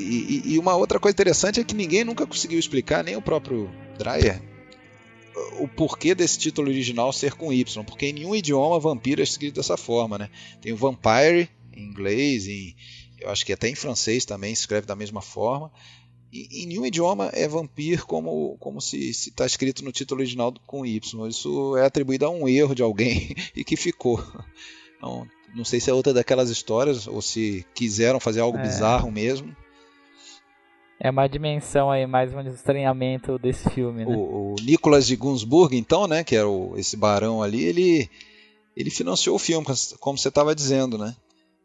e, 0.02 0.54
e, 0.54 0.60
uma 0.60 0.76
outra 0.76 1.00
coisa 1.00 1.14
interessante 1.14 1.60
é 1.60 1.64
que 1.64 1.76
ninguém 1.76 2.04
nunca 2.04 2.26
conseguiu 2.26 2.60
explicar, 2.60 3.04
nem 3.04 3.16
o 3.16 3.22
próprio 3.22 3.70
Dreyer, 3.98 4.42
o 5.60 5.68
porquê 5.68 6.16
desse 6.16 6.38
título 6.38 6.70
original 6.70 7.12
ser 7.14 7.34
com 7.34 7.52
Y, 7.52 7.84
porque 7.84 8.08
em 8.08 8.14
nenhum 8.14 8.36
idioma 8.36 8.80
vampiro 8.80 9.22
é 9.22 9.24
escrito 9.24 9.56
dessa 9.56 9.78
forma, 9.78 10.18
né? 10.18 10.30
Tem 10.62 10.72
o 10.72 10.78
vampire 10.78 11.50
em 11.76 11.84
inglês, 11.84 12.48
em, 12.48 12.76
eu 13.20 13.30
acho 13.30 13.46
que 13.46 13.54
até 13.54 13.70
em 13.70 13.76
francês 13.76 14.26
também 14.26 14.54
se 14.56 14.62
escreve 14.62 14.88
da 14.88 14.96
mesma 14.96 15.22
forma. 15.22 15.72
E, 16.32 16.64
em 16.64 16.68
nenhum 16.68 16.86
idioma 16.86 17.30
é 17.34 17.48
vampiro 17.48 18.06
como, 18.06 18.58
como 18.60 18.80
se 18.80 19.10
está 19.10 19.46
escrito 19.46 19.84
no 19.84 19.92
título 19.92 20.22
original 20.22 20.54
com 20.66 20.86
Y. 20.86 21.28
Isso 21.28 21.76
é 21.78 21.86
atribuído 21.86 22.26
a 22.26 22.30
um 22.30 22.48
erro 22.48 22.76
de 22.76 22.84
alguém 22.84 23.36
e 23.56 23.64
que 23.64 23.76
ficou. 23.76 24.24
Não, 25.02 25.28
não 25.56 25.66
sei 25.66 25.80
se 25.80 25.90
é 25.90 25.94
outra 25.94 26.14
daquelas 26.14 26.50
histórias 26.50 27.08
ou 27.08 27.22
se 27.22 27.66
quiseram 27.74 28.20
fazer 28.20 28.42
algo 28.42 28.58
é. 28.58 28.62
bizarro 28.62 29.12
mesmo. 29.12 29.56
É 31.00 31.10
uma 31.10 31.28
dimensão 31.28 31.90
aí, 31.90 32.06
mais 32.06 32.34
um 32.34 32.42
estranhamento 32.42 33.40
desse 33.40 33.70
filme, 33.70 34.04
né? 34.04 34.14
O, 34.14 34.54
o 34.54 34.56
Nicolas 34.62 35.08
de 35.08 35.16
Gunsburg, 35.16 35.78
então, 35.78 36.08
né, 36.08 36.26
que 36.26 36.36
era 36.36 36.48
o, 36.48 36.78
esse 36.78 36.98
barão 36.98 37.42
ali, 37.42 37.64
ele, 37.64 38.10
ele 38.76 38.90
financiou 38.90 39.38
o 39.38 39.40
filme, 39.40 39.66
como 40.00 40.18
você 40.18 40.28
estava 40.28 40.54
dizendo, 40.54 40.98
né? 40.98 41.16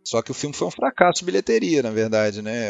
Só 0.05 0.21
que 0.21 0.31
o 0.31 0.35
filme 0.35 0.55
foi 0.55 0.69
um 0.69 0.71
fracasso 0.71 1.21
de 1.21 1.25
bilheteria, 1.25 1.83
na 1.83 1.91
verdade, 1.91 2.43
né? 2.43 2.69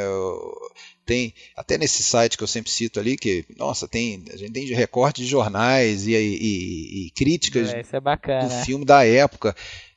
Tem 1.05 1.35
até 1.57 1.77
nesse 1.77 2.03
site 2.03 2.39
que 2.39 2.45
eu 2.45 2.49
sempre 2.49 2.71
cito 2.71 3.01
ali 3.01 3.17
que, 3.17 3.45
nossa, 3.59 3.89
tem 3.89 4.25
a 4.33 4.37
gente 4.37 4.53
tem 4.53 4.65
recorte 4.67 5.21
de 5.21 5.27
jornais 5.27 6.07
e, 6.07 6.13
e, 6.13 7.07
e 7.07 7.11
críticas 7.11 7.75
é, 7.75 7.81
é 7.81 8.45
do 8.45 8.51
filme 8.65 8.85
da 8.85 9.05
época. 9.05 9.55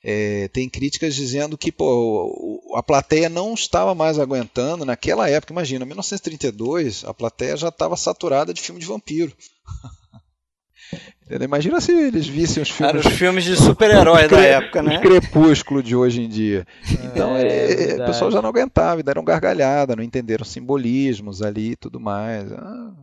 É, 0.09 0.47
tem 0.53 0.69
críticas 0.69 1.13
dizendo 1.13 1.57
que 1.57 1.69
pô, 1.69 2.71
a 2.75 2.81
plateia 2.81 3.27
não 3.27 3.53
estava 3.53 3.93
mais 3.93 4.17
aguentando 4.17 4.85
naquela 4.85 5.29
época. 5.29 5.51
Imagina, 5.51 5.85
1932, 5.85 7.03
a 7.03 7.13
plateia 7.13 7.57
já 7.57 7.67
estava 7.67 7.97
saturada 7.97 8.53
de 8.53 8.61
filme 8.61 8.79
de 8.79 8.87
vampiro. 8.87 9.33
Imagina 11.43 11.81
se 11.81 11.91
eles 11.91 12.25
vissem 12.25 12.63
os 12.63 12.69
filmes. 12.69 12.95
Eram 12.95 13.11
os 13.11 13.17
filmes 13.17 13.43
de 13.43 13.57
super-herói 13.57 14.29
da 14.29 14.39
época, 14.39 14.81
né? 14.81 15.01
crepúsculo 15.01 15.83
de 15.83 15.93
hoje 15.93 16.21
em 16.21 16.29
dia. 16.29 16.65
Então, 17.03 17.35
é, 17.35 17.45
é, 17.45 17.91
é 17.91 18.01
o 18.01 18.05
pessoal 18.05 18.31
já 18.31 18.41
não 18.41 18.47
aguentava, 18.47 19.03
deram 19.03 19.25
gargalhada, 19.25 19.93
não 19.93 20.03
entenderam 20.03 20.45
simbolismos 20.45 21.41
ali 21.41 21.71
e 21.71 21.75
tudo 21.75 21.99
mais. 21.99 22.49
Ah, 22.53 22.93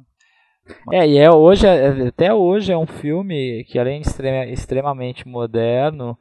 é, 0.91 1.07
e 1.07 1.19
é 1.19 1.31
hoje, 1.31 1.67
é, 1.67 2.09
até 2.09 2.33
hoje 2.33 2.73
é 2.73 2.79
um 2.79 2.87
filme 2.87 3.63
que, 3.65 3.79
além 3.79 4.01
de 4.01 4.09
extrema, 4.09 4.47
extremamente 4.47 5.29
moderno, 5.29 6.17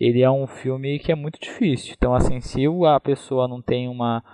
ele 0.00 0.22
é 0.22 0.30
um 0.30 0.46
filme 0.46 0.98
que 0.98 1.12
é 1.12 1.14
muito 1.14 1.38
difícil. 1.38 1.94
Então, 1.96 2.14
assim, 2.14 2.40
se 2.40 2.64
a 2.88 2.98
pessoa 2.98 3.46
não 3.46 3.60
tem 3.60 3.86
uma, 3.86 4.24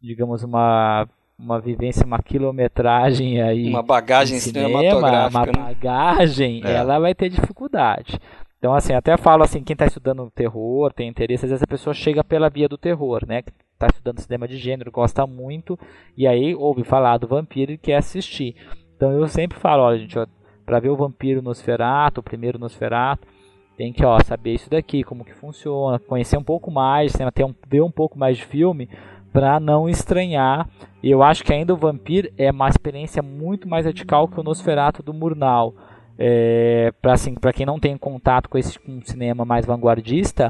digamos, 0.00 0.44
uma 0.44 1.08
uma 1.38 1.60
vivência, 1.60 2.06
uma 2.06 2.22
quilometragem 2.22 3.42
aí. 3.42 3.68
Uma 3.68 3.82
bagagem 3.82 4.38
cinema, 4.38 4.78
cinematográfica. 4.78 5.38
Uma 5.38 5.46
né? 5.46 5.74
bagagem, 5.74 6.62
é. 6.64 6.72
ela 6.72 6.98
vai 6.98 7.14
ter 7.14 7.28
dificuldade. 7.28 8.18
Então, 8.58 8.74
assim, 8.74 8.94
até 8.94 9.16
falo 9.16 9.42
assim, 9.42 9.62
quem 9.62 9.74
está 9.74 9.84
estudando 9.84 10.30
terror, 10.34 10.92
tem 10.92 11.08
interesse, 11.08 11.44
às 11.44 11.50
vezes 11.50 11.62
a 11.62 11.66
pessoa 11.66 11.92
chega 11.92 12.24
pela 12.24 12.48
via 12.48 12.68
do 12.68 12.78
terror, 12.78 13.22
né? 13.26 13.42
Está 13.74 13.86
estudando 13.88 14.20
cinema 14.20 14.48
de 14.48 14.56
gênero, 14.56 14.90
gosta 14.90 15.26
muito, 15.26 15.78
e 16.16 16.26
aí 16.26 16.54
ouve 16.54 16.82
falar 16.82 17.18
do 17.18 17.28
vampiro 17.28 17.72
e 17.72 17.78
quer 17.78 17.96
assistir. 17.96 18.56
Então 18.96 19.12
eu 19.12 19.28
sempre 19.28 19.58
falo, 19.58 19.82
olha, 19.82 19.98
gente, 19.98 20.16
para 20.64 20.80
ver 20.80 20.88
o 20.88 20.96
vampiro 20.96 21.42
Nosferatu, 21.42 22.20
o 22.20 22.24
primeiro 22.24 22.58
Nosferatu, 22.58 23.28
tem 23.76 23.92
que 23.92 24.04
ó, 24.04 24.18
saber 24.24 24.54
isso 24.54 24.70
daqui, 24.70 25.02
como 25.02 25.24
que 25.24 25.34
funciona, 25.34 25.98
conhecer 25.98 26.36
um 26.36 26.42
pouco 26.42 26.70
mais, 26.70 27.12
ter 27.12 27.44
um, 27.44 27.54
ver 27.68 27.82
um 27.82 27.90
pouco 27.90 28.18
mais 28.18 28.36
de 28.36 28.44
filme 28.44 28.88
para 29.32 29.60
não 29.60 29.88
estranhar. 29.88 30.68
Eu 31.02 31.22
acho 31.22 31.44
que 31.44 31.52
ainda 31.52 31.74
o 31.74 31.76
Vampir 31.76 32.32
é 32.38 32.50
uma 32.50 32.68
experiência 32.68 33.22
muito 33.22 33.68
mais 33.68 33.84
radical 33.84 34.26
que 34.26 34.40
o 34.40 34.42
Nosferatu 34.42 35.02
do 35.02 35.12
Murnau. 35.12 35.74
É, 36.18 36.90
para 37.02 37.12
assim, 37.12 37.34
quem 37.54 37.66
não 37.66 37.78
tem 37.78 37.96
contato 37.98 38.48
com 38.48 38.56
esse 38.56 38.78
com 38.78 39.00
cinema 39.04 39.44
mais 39.44 39.66
vanguardista, 39.66 40.48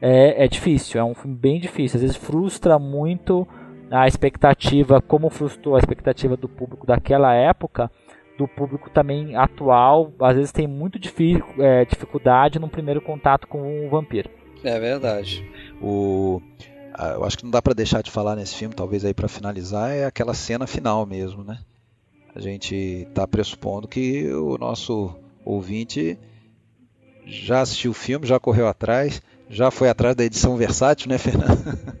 é, 0.00 0.44
é 0.44 0.46
difícil, 0.46 1.00
é 1.00 1.04
um 1.04 1.14
filme 1.14 1.34
bem 1.34 1.58
difícil. 1.58 1.96
Às 1.96 2.02
vezes 2.02 2.16
frustra 2.16 2.78
muito 2.78 3.48
a 3.90 4.06
expectativa, 4.06 5.00
como 5.00 5.30
frustrou 5.30 5.74
a 5.74 5.78
expectativa 5.78 6.36
do 6.36 6.48
público 6.48 6.86
daquela 6.86 7.32
época 7.32 7.90
do 8.38 8.46
público 8.46 8.90
também 8.90 9.34
atual, 9.36 10.12
às 10.20 10.36
vezes 10.36 10.52
tem 10.52 10.66
muito 10.66 10.98
é, 11.58 11.84
dificuldade 11.84 12.58
no 12.58 12.68
primeiro 12.68 13.00
contato 13.00 13.46
com 13.46 13.86
o 13.86 13.90
vampiro. 13.90 14.30
É 14.62 14.78
verdade. 14.78 15.48
O, 15.80 16.40
eu 17.14 17.24
acho 17.24 17.38
que 17.38 17.44
não 17.44 17.50
dá 17.50 17.60
para 17.60 17.74
deixar 17.74 18.02
de 18.02 18.10
falar 18.10 18.36
nesse 18.36 18.54
filme, 18.54 18.74
talvez 18.74 19.04
aí 19.04 19.14
para 19.14 19.28
finalizar, 19.28 19.90
é 19.90 20.04
aquela 20.04 20.34
cena 20.34 20.66
final 20.66 21.04
mesmo, 21.06 21.44
né? 21.44 21.58
A 22.34 22.40
gente 22.40 22.74
está 22.74 23.26
pressupondo 23.26 23.88
que 23.88 24.30
o 24.32 24.58
nosso 24.58 25.14
ouvinte 25.44 26.18
já 27.24 27.60
assistiu 27.60 27.90
o 27.90 27.94
filme, 27.94 28.26
já 28.26 28.38
correu 28.38 28.68
atrás, 28.68 29.22
já 29.48 29.70
foi 29.70 29.88
atrás 29.88 30.14
da 30.14 30.24
edição 30.24 30.56
versátil, 30.56 31.08
né, 31.08 31.16
Fernando? 31.18 31.96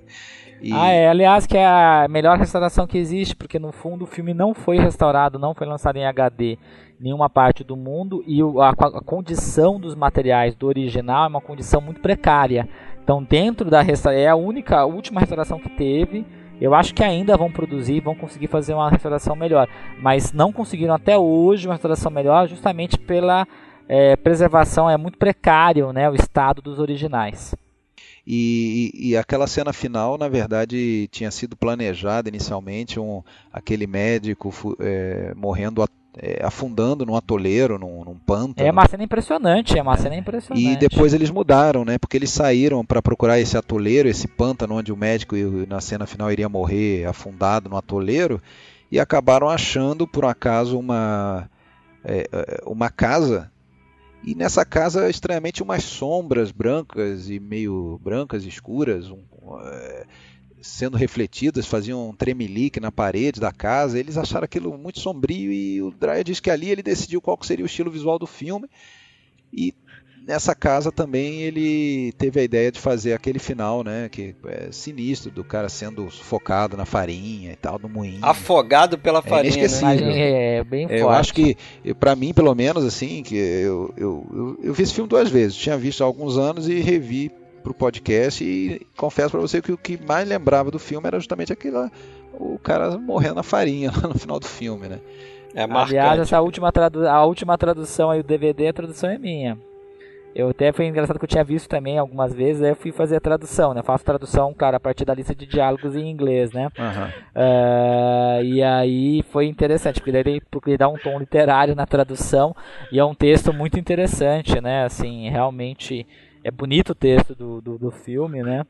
E... 0.66 0.72
Ah, 0.72 0.88
é. 0.88 1.08
Aliás, 1.08 1.46
que 1.46 1.56
é 1.56 1.64
a 1.66 2.06
melhor 2.08 2.38
restauração 2.38 2.86
que 2.86 2.98
existe, 2.98 3.36
porque 3.36 3.58
no 3.58 3.70
fundo 3.70 4.04
o 4.04 4.06
filme 4.06 4.34
não 4.34 4.52
foi 4.52 4.78
restaurado, 4.78 5.38
não 5.38 5.54
foi 5.54 5.66
lançado 5.66 5.96
em 5.96 6.04
HD 6.04 6.58
em 6.98 7.04
nenhuma 7.04 7.30
parte 7.30 7.62
do 7.62 7.76
mundo 7.76 8.24
e 8.26 8.40
a, 8.42 8.70
a 8.70 9.00
condição 9.00 9.78
dos 9.78 9.94
materiais 9.94 10.54
do 10.54 10.66
original 10.66 11.24
é 11.24 11.28
uma 11.28 11.40
condição 11.40 11.80
muito 11.80 12.00
precária. 12.00 12.68
Então, 13.02 13.22
dentro 13.22 13.70
da 13.70 13.80
restauração, 13.82 14.24
é 14.24 14.28
a 14.28 14.34
única, 14.34 14.78
a 14.78 14.84
última 14.86 15.20
restauração 15.20 15.60
que 15.60 15.68
teve. 15.68 16.26
Eu 16.60 16.74
acho 16.74 16.94
que 16.94 17.04
ainda 17.04 17.36
vão 17.36 17.52
produzir, 17.52 18.00
vão 18.00 18.14
conseguir 18.14 18.46
fazer 18.46 18.72
uma 18.72 18.90
restauração 18.90 19.36
melhor, 19.36 19.68
mas 20.00 20.32
não 20.32 20.50
conseguiram 20.52 20.94
até 20.94 21.16
hoje 21.16 21.68
uma 21.68 21.74
restauração 21.74 22.10
melhor, 22.10 22.48
justamente 22.48 22.98
pela 22.98 23.46
é, 23.86 24.16
preservação 24.16 24.88
é 24.88 24.96
muito 24.96 25.18
precário, 25.18 25.92
né, 25.92 26.08
o 26.10 26.14
estado 26.14 26.62
dos 26.62 26.78
originais. 26.78 27.54
E, 28.26 28.90
e, 28.92 29.16
aquela 29.16 29.46
cena 29.46 29.72
final, 29.72 30.18
na 30.18 30.28
verdade, 30.28 31.06
tinha 31.12 31.30
sido 31.30 31.56
planejada 31.56 32.28
inicialmente, 32.28 32.98
um, 32.98 33.22
aquele 33.52 33.86
médico 33.86 34.52
é, 34.80 35.32
morrendo 35.36 35.84
é, 36.18 36.44
afundando 36.44 37.04
num 37.06 37.14
atoleiro, 37.14 37.78
num, 37.78 38.04
num 38.04 38.18
pântano. 38.18 38.66
É 38.66 38.70
uma 38.70 38.88
cena 38.88 39.04
impressionante, 39.04 39.78
é 39.78 39.82
uma 39.82 39.94
é. 39.94 39.98
cena 39.98 40.16
impressionante. 40.16 40.66
E 40.66 40.76
depois 40.76 41.14
eles 41.14 41.30
mudaram, 41.30 41.84
né? 41.84 41.98
Porque 41.98 42.16
eles 42.16 42.30
saíram 42.30 42.84
para 42.84 43.02
procurar 43.02 43.38
esse 43.38 43.56
atoleiro, 43.56 44.08
esse 44.08 44.26
pântano 44.26 44.74
onde 44.76 44.92
o 44.92 44.96
médico 44.96 45.36
na 45.68 45.80
cena 45.80 46.06
final 46.06 46.32
iria 46.32 46.48
morrer 46.48 47.04
afundado 47.04 47.68
no 47.68 47.76
atoleiro, 47.76 48.42
e 48.90 48.98
acabaram 48.98 49.48
achando 49.48 50.06
por 50.06 50.24
acaso 50.24 50.78
uma 50.78 51.48
é, 52.04 52.28
é 52.32 52.62
uma 52.64 52.88
casa 52.88 53.50
e 54.22 54.34
nessa 54.34 54.64
casa, 54.64 55.08
estranhamente, 55.08 55.62
umas 55.62 55.84
sombras 55.84 56.50
brancas 56.50 57.28
e 57.30 57.38
meio 57.38 58.00
brancas, 58.02 58.44
escuras, 58.44 59.10
um, 59.10 59.22
é, 59.62 60.06
sendo 60.60 60.96
refletidas, 60.96 61.66
faziam 61.66 62.10
um 62.10 62.14
tremelique 62.14 62.80
na 62.80 62.90
parede 62.90 63.40
da 63.40 63.52
casa. 63.52 63.98
Eles 63.98 64.16
acharam 64.16 64.44
aquilo 64.44 64.76
muito 64.76 65.00
sombrio 65.00 65.52
e 65.52 65.80
o 65.80 65.90
Dreyer 65.90 66.24
diz 66.24 66.40
que 66.40 66.50
ali 66.50 66.70
ele 66.70 66.82
decidiu 66.82 67.20
qual 67.20 67.38
seria 67.42 67.64
o 67.64 67.66
estilo 67.66 67.90
visual 67.90 68.18
do 68.18 68.26
filme. 68.26 68.68
E 69.52 69.72
nessa 70.26 70.54
casa 70.54 70.90
também 70.90 71.42
ele 71.42 72.12
teve 72.18 72.40
a 72.40 72.42
ideia 72.42 72.72
de 72.72 72.80
fazer 72.80 73.12
aquele 73.12 73.38
final, 73.38 73.84
né, 73.84 74.08
que 74.10 74.34
é 74.46 74.72
sinistro 74.72 75.30
do 75.30 75.44
cara 75.44 75.68
sendo 75.68 76.10
sufocado 76.10 76.76
na 76.76 76.84
farinha 76.84 77.52
e 77.52 77.56
tal, 77.56 77.78
no 77.78 77.88
moinho. 77.88 78.18
Afogado 78.22 78.98
pela 78.98 79.22
farinha, 79.22 79.64
é 79.64 79.96
né? 79.96 80.56
É, 80.58 80.64
bem 80.64 80.88
forte. 80.88 81.00
Eu 81.00 81.10
acho 81.10 81.32
que 81.32 81.56
para 82.00 82.16
mim, 82.16 82.34
pelo 82.34 82.54
menos 82.54 82.84
assim, 82.84 83.22
que 83.22 83.36
eu, 83.36 83.94
eu, 83.96 84.26
eu, 84.32 84.58
eu 84.64 84.74
vi 84.74 84.82
esse 84.82 84.94
filme 84.94 85.08
duas 85.08 85.30
vezes. 85.30 85.56
Tinha 85.56 85.76
visto 85.76 86.02
há 86.02 86.06
alguns 86.06 86.36
anos 86.36 86.68
e 86.68 86.80
revi 86.80 87.30
pro 87.62 87.72
podcast 87.72 88.44
e 88.44 88.84
confesso 88.96 89.30
para 89.30 89.40
você 89.40 89.62
que 89.62 89.72
o 89.72 89.78
que 89.78 89.98
mais 90.06 90.28
lembrava 90.28 90.70
do 90.70 90.78
filme 90.78 91.06
era 91.06 91.18
justamente 91.18 91.52
aquilo, 91.52 91.90
o 92.32 92.58
cara 92.58 92.98
morrendo 92.98 93.36
na 93.36 93.42
farinha 93.42 93.90
lá 93.94 94.08
no 94.08 94.18
final 94.18 94.40
do 94.40 94.46
filme, 94.46 94.88
né? 94.88 95.00
É 95.54 95.62
Aliás, 95.62 96.20
essa 96.20 96.40
última 96.40 96.70
a 97.08 97.24
última 97.24 97.56
tradução 97.56 98.10
aí, 98.10 98.20
o 98.20 98.24
DVD, 98.24 98.68
a 98.68 98.72
tradução 98.72 99.08
é 99.08 99.16
minha. 99.16 99.58
Eu 100.36 100.50
até 100.50 100.70
foi 100.70 100.84
engraçado 100.84 101.18
que 101.18 101.24
eu 101.24 101.28
tinha 101.28 101.42
visto 101.42 101.66
também 101.66 101.96
algumas 101.96 102.34
vezes, 102.34 102.62
aí 102.62 102.68
eu 102.68 102.76
fui 102.76 102.92
fazer 102.92 103.16
a 103.16 103.20
tradução, 103.20 103.72
né? 103.72 103.80
Eu 103.80 103.84
faço 103.84 104.04
tradução, 104.04 104.52
claro, 104.52 104.76
a 104.76 104.80
partir 104.80 105.06
da 105.06 105.14
lista 105.14 105.34
de 105.34 105.46
diálogos 105.46 105.96
em 105.96 106.10
inglês, 106.10 106.52
né? 106.52 106.68
Uhum. 106.78 107.08
Uh, 107.34 108.44
e 108.44 108.62
aí 108.62 109.24
foi 109.30 109.46
interessante, 109.46 109.98
porque 109.98 110.14
ele, 110.14 110.42
porque 110.50 110.70
ele 110.70 110.76
dá 110.76 110.90
um 110.90 110.98
tom 110.98 111.18
literário 111.18 111.74
na 111.74 111.86
tradução 111.86 112.54
e 112.92 112.98
é 112.98 113.04
um 113.04 113.14
texto 113.14 113.50
muito 113.50 113.78
interessante, 113.78 114.60
né? 114.60 114.84
Assim, 114.84 115.30
realmente 115.30 116.06
é 116.44 116.50
bonito 116.50 116.90
o 116.90 116.94
texto 116.94 117.34
do, 117.34 117.62
do, 117.62 117.78
do 117.78 117.90
filme, 117.90 118.42
né? 118.42 118.66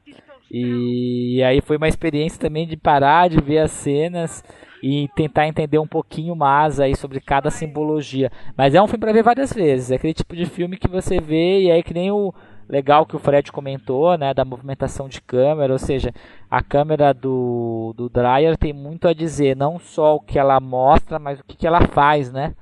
E, 0.48 1.38
e 1.38 1.42
aí 1.42 1.60
foi 1.60 1.78
uma 1.78 1.88
experiência 1.88 2.38
também 2.38 2.64
de 2.64 2.76
parar 2.76 3.28
de 3.28 3.40
ver 3.40 3.58
as 3.58 3.72
cenas 3.72 4.44
e 4.86 5.08
tentar 5.16 5.48
entender 5.48 5.80
um 5.80 5.86
pouquinho 5.86 6.36
mais 6.36 6.78
aí 6.78 6.94
sobre 6.94 7.20
cada 7.20 7.50
simbologia. 7.50 8.30
Mas 8.56 8.72
é 8.72 8.80
um 8.80 8.86
filme 8.86 9.00
para 9.00 9.12
ver 9.12 9.24
várias 9.24 9.52
vezes. 9.52 9.90
É 9.90 9.96
aquele 9.96 10.14
tipo 10.14 10.36
de 10.36 10.46
filme 10.46 10.76
que 10.76 10.86
você 10.86 11.20
vê 11.20 11.62
e 11.62 11.70
aí 11.72 11.82
que 11.82 11.92
nem 11.92 12.12
o 12.12 12.32
legal 12.68 13.04
que 13.04 13.16
o 13.16 13.18
Fred 13.18 13.50
comentou, 13.50 14.16
né, 14.16 14.32
da 14.32 14.44
movimentação 14.44 15.08
de 15.08 15.20
câmera, 15.20 15.72
ou 15.72 15.78
seja, 15.78 16.12
a 16.48 16.62
câmera 16.62 17.12
do, 17.12 17.94
do 17.96 18.08
Dreyer 18.08 18.56
tem 18.56 18.72
muito 18.72 19.08
a 19.08 19.12
dizer, 19.12 19.56
não 19.56 19.78
só 19.78 20.16
o 20.16 20.20
que 20.20 20.38
ela 20.38 20.60
mostra, 20.60 21.18
mas 21.18 21.40
o 21.40 21.44
que, 21.44 21.56
que 21.56 21.66
ela 21.66 21.80
faz, 21.88 22.32
né? 22.32 22.54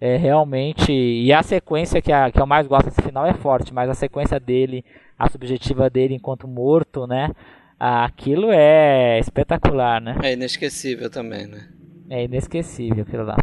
É 0.00 0.16
realmente 0.16 0.92
e 0.92 1.32
a 1.32 1.42
sequência 1.42 2.00
que, 2.00 2.12
a, 2.12 2.30
que 2.30 2.40
eu 2.40 2.46
mais 2.46 2.68
gosto 2.68 2.86
desse 2.86 3.02
final 3.02 3.26
é 3.26 3.32
forte, 3.32 3.74
mas 3.74 3.90
a 3.90 3.94
sequência 3.94 4.38
dele, 4.38 4.84
a 5.18 5.28
subjetiva 5.28 5.90
dele 5.90 6.14
enquanto 6.14 6.46
morto, 6.46 7.06
né? 7.06 7.30
Aquilo 7.78 8.50
é 8.52 9.18
espetacular, 9.18 10.00
né? 10.00 10.16
É 10.22 10.32
inesquecível 10.32 11.10
também, 11.10 11.46
né? 11.46 11.68
É 12.08 12.24
inesquecível 12.24 13.02
aquilo 13.02 13.24
lá. 13.24 13.36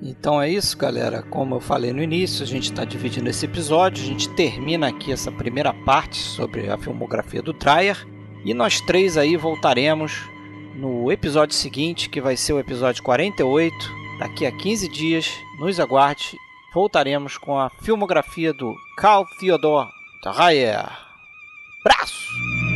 Então 0.00 0.40
é 0.40 0.48
isso, 0.48 0.76
galera. 0.76 1.22
Como 1.22 1.56
eu 1.56 1.60
falei 1.60 1.92
no 1.92 2.02
início, 2.02 2.42
a 2.42 2.46
gente 2.46 2.64
está 2.64 2.84
dividindo 2.84 3.28
esse 3.28 3.44
episódio. 3.46 4.04
A 4.04 4.06
gente 4.06 4.28
termina 4.34 4.88
aqui 4.88 5.12
essa 5.12 5.32
primeira 5.32 5.72
parte 5.72 6.16
sobre 6.16 6.70
a 6.70 6.78
filmografia 6.78 7.42
do 7.42 7.52
Dreyer. 7.52 8.06
E 8.44 8.54
nós 8.54 8.80
três 8.80 9.16
aí 9.16 9.36
voltaremos 9.36 10.28
no 10.76 11.10
episódio 11.10 11.56
seguinte, 11.56 12.08
que 12.08 12.20
vai 12.20 12.36
ser 12.36 12.52
o 12.52 12.60
episódio 12.60 13.02
48. 13.02 13.74
Daqui 14.20 14.46
a 14.46 14.52
15 14.52 14.88
dias, 14.88 15.32
nos 15.58 15.80
aguarde. 15.80 16.36
Voltaremos 16.72 17.36
com 17.36 17.58
a 17.58 17.70
filmografia 17.82 18.52
do 18.52 18.74
Carl 18.96 19.24
Theodor 19.40 19.88
Dreyer. 20.22 20.86
Braço! 21.82 22.67